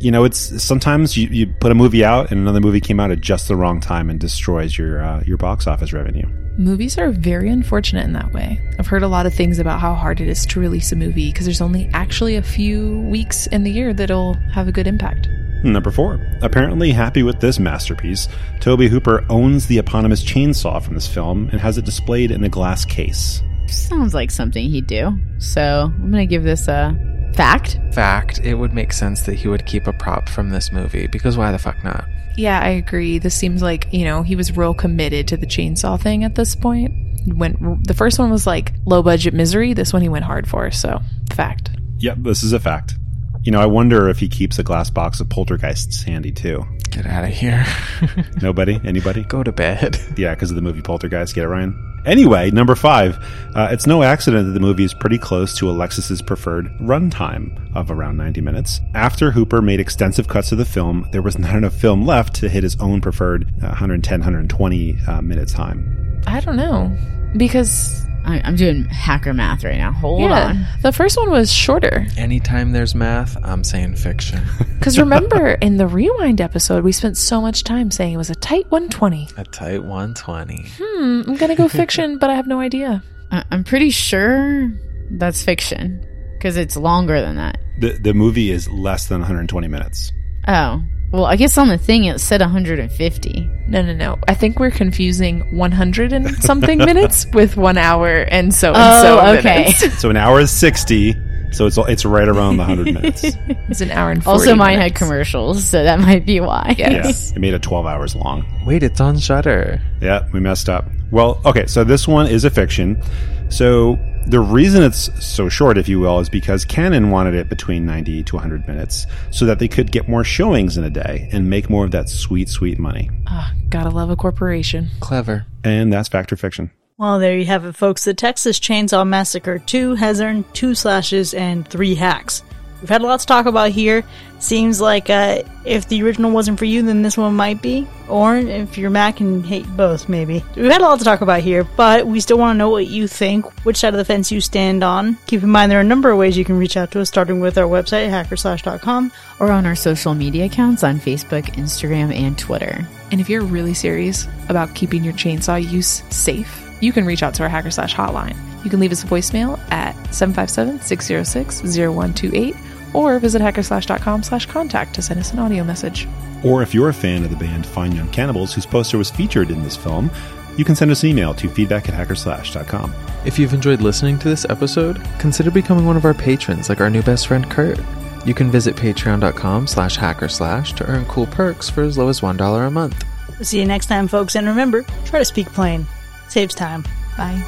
you 0.00 0.10
know, 0.10 0.24
it's 0.24 0.62
sometimes 0.62 1.16
you, 1.16 1.28
you 1.28 1.46
put 1.46 1.72
a 1.72 1.74
movie 1.74 2.04
out 2.04 2.30
and 2.30 2.40
another 2.40 2.60
movie 2.60 2.80
came 2.80 3.00
out 3.00 3.10
at 3.10 3.20
just 3.20 3.48
the 3.48 3.56
wrong 3.56 3.80
time 3.80 4.10
and 4.10 4.20
destroys 4.20 4.76
your, 4.78 5.02
uh, 5.02 5.22
your 5.26 5.36
box 5.36 5.66
office 5.66 5.92
revenue. 5.92 6.26
Movies 6.56 6.98
are 6.98 7.10
very 7.10 7.48
unfortunate 7.48 8.04
in 8.04 8.12
that 8.14 8.32
way. 8.32 8.60
I've 8.78 8.86
heard 8.88 9.02
a 9.02 9.08
lot 9.08 9.26
of 9.26 9.34
things 9.34 9.58
about 9.58 9.80
how 9.80 9.94
hard 9.94 10.20
it 10.20 10.28
is 10.28 10.44
to 10.46 10.60
release 10.60 10.90
a 10.90 10.96
movie 10.96 11.30
because 11.30 11.46
there's 11.46 11.60
only 11.60 11.88
actually 11.94 12.36
a 12.36 12.42
few 12.42 13.02
weeks 13.02 13.46
in 13.48 13.62
the 13.62 13.70
year 13.70 13.94
that'll 13.94 14.34
have 14.52 14.66
a 14.66 14.72
good 14.72 14.88
impact. 14.88 15.28
Number 15.62 15.90
four. 15.90 16.20
Apparently 16.42 16.92
happy 16.92 17.22
with 17.22 17.40
this 17.40 17.58
masterpiece, 17.58 18.28
Tobe 18.60 18.82
Hooper 18.82 19.24
owns 19.28 19.66
the 19.66 19.78
eponymous 19.78 20.24
chainsaw 20.24 20.82
from 20.82 20.94
this 20.94 21.06
film 21.06 21.48
and 21.50 21.60
has 21.60 21.78
it 21.78 21.84
displayed 21.84 22.30
in 22.30 22.44
a 22.44 22.48
glass 22.48 22.84
case. 22.84 23.42
Sounds 23.66 24.14
like 24.14 24.30
something 24.30 24.68
he'd 24.68 24.86
do. 24.86 25.16
So 25.38 25.92
I'm 25.94 26.10
gonna 26.10 26.26
give 26.26 26.42
this 26.42 26.68
a 26.68 26.96
fact. 27.34 27.78
Fact, 27.92 28.40
it 28.42 28.54
would 28.54 28.72
make 28.72 28.92
sense 28.92 29.22
that 29.22 29.34
he 29.34 29.48
would 29.48 29.66
keep 29.66 29.86
a 29.86 29.92
prop 29.92 30.28
from 30.28 30.50
this 30.50 30.72
movie 30.72 31.06
because 31.06 31.36
why 31.36 31.52
the 31.52 31.58
fuck 31.58 31.82
not? 31.84 32.06
Yeah, 32.36 32.60
I 32.60 32.68
agree. 32.70 33.18
This 33.18 33.34
seems 33.34 33.62
like, 33.62 33.88
you 33.92 34.04
know, 34.04 34.22
he 34.22 34.36
was 34.36 34.56
real 34.56 34.74
committed 34.74 35.28
to 35.28 35.36
the 35.36 35.46
chainsaw 35.46 36.00
thing 36.00 36.24
at 36.24 36.34
this 36.36 36.54
point. 36.54 36.94
Went 37.26 37.86
the 37.86 37.94
first 37.94 38.18
one 38.18 38.30
was 38.30 38.46
like 38.46 38.72
low 38.86 39.02
budget 39.02 39.34
misery. 39.34 39.72
This 39.72 39.92
one 39.92 40.02
he 40.02 40.08
went 40.08 40.24
hard 40.24 40.48
for. 40.48 40.70
So, 40.70 41.00
fact. 41.32 41.70
Yep, 41.98 42.18
this 42.20 42.42
is 42.42 42.52
a 42.52 42.60
fact. 42.60 42.94
You 43.42 43.52
know, 43.52 43.60
I 43.60 43.66
wonder 43.66 44.08
if 44.08 44.18
he 44.18 44.28
keeps 44.28 44.58
a 44.58 44.62
glass 44.62 44.88
box 44.90 45.20
of 45.20 45.28
poltergeists 45.28 46.02
handy 46.02 46.32
too. 46.32 46.64
Get 46.90 47.06
out 47.06 47.24
of 47.24 47.30
here. 47.30 47.66
Nobody? 48.42 48.80
Anybody? 48.84 49.24
Go 49.24 49.42
to 49.42 49.52
bed. 49.52 49.98
Yeah, 50.16 50.34
because 50.34 50.50
of 50.50 50.56
the 50.56 50.62
movie 50.62 50.82
Poltergeist. 50.82 51.34
Get 51.34 51.44
it, 51.44 51.48
Ryan? 51.48 51.87
Anyway, 52.06 52.50
number 52.50 52.74
five. 52.74 53.18
Uh, 53.54 53.68
it's 53.70 53.86
no 53.86 54.02
accident 54.02 54.46
that 54.46 54.52
the 54.52 54.60
movie 54.60 54.84
is 54.84 54.94
pretty 54.94 55.18
close 55.18 55.54
to 55.56 55.68
Alexis's 55.68 56.22
preferred 56.22 56.66
runtime 56.78 57.74
of 57.76 57.90
around 57.90 58.16
90 58.16 58.40
minutes. 58.40 58.80
After 58.94 59.30
Hooper 59.30 59.60
made 59.60 59.80
extensive 59.80 60.28
cuts 60.28 60.52
of 60.52 60.58
the 60.58 60.64
film, 60.64 61.08
there 61.12 61.22
was 61.22 61.38
not 61.38 61.56
enough 61.56 61.74
film 61.74 62.06
left 62.06 62.34
to 62.36 62.48
hit 62.48 62.62
his 62.62 62.76
own 62.80 63.00
preferred 63.00 63.48
uh, 63.62 63.68
110, 63.68 64.20
120 64.20 64.98
uh, 65.06 65.22
minute 65.22 65.48
time. 65.48 66.22
I 66.26 66.40
don't 66.40 66.56
know. 66.56 66.96
Because 67.36 68.06
I, 68.28 68.42
I'm 68.44 68.56
doing 68.56 68.84
hacker 68.84 69.32
math 69.32 69.64
right 69.64 69.78
now. 69.78 69.90
Hold 69.90 70.20
yeah, 70.20 70.48
on. 70.48 70.66
the 70.82 70.92
first 70.92 71.16
one 71.16 71.30
was 71.30 71.50
shorter. 71.50 72.06
Anytime 72.18 72.72
there's 72.72 72.94
math, 72.94 73.38
I'm 73.42 73.64
saying 73.64 73.96
fiction. 73.96 74.40
Because 74.78 74.96
remember, 74.96 75.54
in 75.54 75.76
the 75.76 75.88
rewind 75.88 76.40
episode, 76.40 76.84
we 76.84 76.92
spent 76.92 77.16
so 77.16 77.40
much 77.40 77.64
time 77.64 77.90
saying 77.90 78.14
it 78.14 78.16
was 78.16 78.30
a 78.30 78.36
tight 78.36 78.70
120. 78.70 79.28
a 79.36 79.42
tight 79.42 79.82
120. 79.82 80.66
Hmm, 80.78 81.22
I'm 81.26 81.36
gonna 81.36 81.56
go 81.56 81.66
fiction, 81.66 82.16
but 82.18 82.30
I 82.30 82.34
have 82.34 82.46
no 82.46 82.60
idea. 82.60 83.02
I, 83.32 83.42
I'm 83.50 83.64
pretty 83.64 83.90
sure 83.90 84.70
that's 85.10 85.42
fiction 85.42 86.06
because 86.34 86.56
it's 86.56 86.76
longer 86.76 87.20
than 87.20 87.36
that. 87.36 87.58
The, 87.80 87.98
the 88.00 88.14
movie 88.14 88.52
is 88.52 88.70
less 88.70 89.08
than 89.08 89.18
120 89.20 89.66
minutes. 89.66 90.12
Oh, 90.46 90.80
well, 91.12 91.24
I 91.24 91.36
guess 91.36 91.56
on 91.56 91.68
the 91.68 91.78
thing 91.78 92.04
it 92.04 92.20
said 92.20 92.40
150. 92.40 93.50
No, 93.68 93.82
no, 93.82 93.94
no. 93.94 94.18
I 94.28 94.34
think 94.34 94.58
we're 94.58 94.70
confusing 94.70 95.56
100 95.56 96.12
and 96.12 96.30
something 96.42 96.78
minutes 96.78 97.26
with 97.32 97.56
one 97.56 97.78
hour 97.78 98.08
and 98.08 98.54
so 98.54 98.72
and 98.72 99.02
so. 99.02 99.20
Oh, 99.20 99.36
okay. 99.38 99.72
minutes. 99.80 100.00
So 100.00 100.10
an 100.10 100.16
hour 100.16 100.40
is 100.40 100.50
60, 100.50 101.14
so 101.52 101.66
it's 101.66 101.78
it's 101.78 102.04
right 102.04 102.28
around 102.28 102.56
the 102.56 102.64
100 102.64 102.94
minutes. 102.94 103.24
It's 103.68 103.80
an 103.82 103.90
hour 103.90 104.10
and 104.10 104.24
40 104.24 104.38
Also, 104.38 104.54
mine 104.54 104.78
had 104.78 104.94
commercials, 104.94 105.62
so 105.64 105.82
that 105.84 106.00
might 106.00 106.24
be 106.24 106.40
why. 106.40 106.74
Yeah, 106.78 107.06
it 107.06 107.38
made 107.38 107.52
it 107.52 107.62
12 107.62 107.84
hours 107.84 108.14
long. 108.14 108.46
Wait, 108.64 108.82
it's 108.82 109.00
on 109.00 109.18
Shudder. 109.18 109.82
Yeah, 110.00 110.26
we 110.32 110.40
messed 110.40 110.70
up. 110.70 110.86
Well, 111.10 111.40
okay, 111.44 111.66
so 111.66 111.84
this 111.84 112.08
one 112.08 112.26
is 112.26 112.44
a 112.44 112.50
fiction. 112.50 113.02
So 113.48 113.98
the 114.26 114.40
reason 114.40 114.82
it's 114.82 115.24
so 115.24 115.48
short, 115.48 115.78
if 115.78 115.88
you 115.88 116.00
will, 116.00 116.18
is 116.20 116.28
because 116.28 116.64
Cannon 116.64 117.10
wanted 117.10 117.34
it 117.34 117.48
between 117.48 117.86
90 117.86 118.24
to 118.24 118.36
100 118.36 118.68
minutes 118.68 119.06
so 119.30 119.46
that 119.46 119.58
they 119.58 119.68
could 119.68 119.90
get 119.90 120.08
more 120.08 120.24
showings 120.24 120.76
in 120.76 120.84
a 120.84 120.90
day 120.90 121.28
and 121.32 121.48
make 121.48 121.70
more 121.70 121.84
of 121.84 121.90
that 121.92 122.08
sweet, 122.08 122.48
sweet 122.48 122.78
money. 122.78 123.10
Ah, 123.26 123.52
gotta 123.70 123.90
love 123.90 124.10
a 124.10 124.16
corporation. 124.16 124.90
Clever. 125.00 125.46
And 125.64 125.92
that's 125.92 126.08
Fact 126.08 126.32
or 126.32 126.36
Fiction. 126.36 126.70
Well, 126.98 127.20
there 127.20 127.38
you 127.38 127.46
have 127.46 127.64
it, 127.64 127.76
folks. 127.76 128.04
The 128.04 128.12
Texas 128.12 128.58
Chainsaw 128.58 129.06
Massacre 129.06 129.60
2 129.60 129.94
has 129.94 130.20
earned 130.20 130.52
two 130.52 130.74
slashes 130.74 131.32
and 131.32 131.66
three 131.66 131.94
hacks. 131.94 132.42
We've 132.80 132.88
had 132.88 133.02
a 133.02 133.06
lot 133.06 133.20
to 133.20 133.26
talk 133.26 133.46
about 133.46 133.70
here. 133.70 134.04
Seems 134.38 134.80
like 134.80 135.10
uh, 135.10 135.42
if 135.64 135.88
the 135.88 136.02
original 136.02 136.30
wasn't 136.30 136.58
for 136.58 136.64
you, 136.64 136.82
then 136.82 137.02
this 137.02 137.18
one 137.18 137.34
might 137.34 137.60
be. 137.60 137.88
Or 138.08 138.36
if 138.36 138.78
you're 138.78 138.90
Mac 138.90 139.20
and 139.20 139.44
hate 139.44 139.66
both, 139.76 140.08
maybe. 140.08 140.44
We've 140.54 140.70
had 140.70 140.80
a 140.80 140.84
lot 140.84 140.98
to 141.00 141.04
talk 141.04 141.20
about 141.20 141.40
here, 141.40 141.64
but 141.64 142.06
we 142.06 142.20
still 142.20 142.38
want 142.38 142.54
to 142.54 142.58
know 142.58 142.70
what 142.70 142.86
you 142.86 143.08
think, 143.08 143.46
which 143.64 143.78
side 143.78 143.94
of 143.94 143.98
the 143.98 144.04
fence 144.04 144.30
you 144.30 144.40
stand 144.40 144.84
on. 144.84 145.18
Keep 145.26 145.42
in 145.42 145.50
mind 145.50 145.72
there 145.72 145.78
are 145.78 145.82
a 145.82 145.84
number 145.84 146.10
of 146.10 146.18
ways 146.18 146.36
you 146.36 146.44
can 146.44 146.56
reach 146.56 146.76
out 146.76 146.92
to 146.92 147.00
us, 147.00 147.08
starting 147.08 147.40
with 147.40 147.58
our 147.58 147.66
website, 147.66 148.08
hackerslash.com. 148.08 149.12
Or 149.40 149.50
on 149.50 149.66
our 149.66 149.76
social 149.76 150.14
media 150.14 150.44
accounts 150.46 150.84
on 150.84 151.00
Facebook, 151.00 151.44
Instagram, 151.56 152.14
and 152.14 152.38
Twitter. 152.38 152.86
And 153.10 153.20
if 153.20 153.28
you're 153.28 153.44
really 153.44 153.74
serious 153.74 154.28
about 154.48 154.74
keeping 154.74 155.02
your 155.02 155.14
chainsaw 155.14 155.60
use 155.60 156.02
safe, 156.10 156.67
you 156.80 156.92
can 156.92 157.04
reach 157.04 157.22
out 157.22 157.34
to 157.34 157.42
our 157.42 157.48
Hacker 157.48 157.70
Slash 157.70 157.94
hotline. 157.94 158.36
You 158.64 158.70
can 158.70 158.80
leave 158.80 158.92
us 158.92 159.04
a 159.04 159.06
voicemail 159.06 159.58
at 159.70 159.94
757-606-0128 160.10 162.94
or 162.94 163.18
visit 163.18 163.42
hackerslash.com 163.42 164.22
slash 164.22 164.46
contact 164.46 164.94
to 164.94 165.02
send 165.02 165.20
us 165.20 165.32
an 165.32 165.38
audio 165.38 165.64
message. 165.64 166.08
Or 166.44 166.62
if 166.62 166.74
you're 166.74 166.88
a 166.88 166.94
fan 166.94 167.24
of 167.24 167.30
the 167.30 167.36
band 167.36 167.66
Fine 167.66 167.94
Young 167.94 168.08
Cannibals, 168.10 168.54
whose 168.54 168.66
poster 168.66 168.98
was 168.98 169.10
featured 169.10 169.50
in 169.50 169.62
this 169.62 169.76
film, 169.76 170.10
you 170.56 170.64
can 170.64 170.74
send 170.74 170.90
us 170.90 171.02
an 171.02 171.10
email 171.10 171.34
to 171.34 171.48
feedback 171.48 171.88
at 171.88 171.94
hackerslash.com. 171.94 172.92
If 173.24 173.38
you've 173.38 173.54
enjoyed 173.54 173.80
listening 173.80 174.18
to 174.20 174.28
this 174.28 174.46
episode, 174.48 175.00
consider 175.18 175.50
becoming 175.50 175.86
one 175.86 175.96
of 175.96 176.04
our 176.04 176.14
patrons 176.14 176.68
like 176.68 176.80
our 176.80 176.90
new 176.90 177.02
best 177.02 177.28
friend 177.28 177.48
Kurt. 177.50 177.78
You 178.26 178.34
can 178.34 178.50
visit 178.50 178.76
patreon.com 178.76 179.66
slash 179.66 179.96
hacker 179.96 180.28
slash 180.28 180.72
to 180.74 180.86
earn 180.86 181.06
cool 181.06 181.26
perks 181.26 181.70
for 181.70 181.82
as 181.82 181.96
low 181.96 182.08
as 182.08 182.20
$1 182.20 182.66
a 182.66 182.70
month. 182.70 183.04
We'll 183.28 183.44
see 183.44 183.60
you 183.60 183.66
next 183.66 183.86
time, 183.86 184.08
folks, 184.08 184.34
and 184.34 184.48
remember, 184.48 184.84
try 185.04 185.20
to 185.20 185.24
speak 185.24 185.46
plain. 185.52 185.86
Saves 186.28 186.54
time. 186.54 186.84
Bye. 187.16 187.42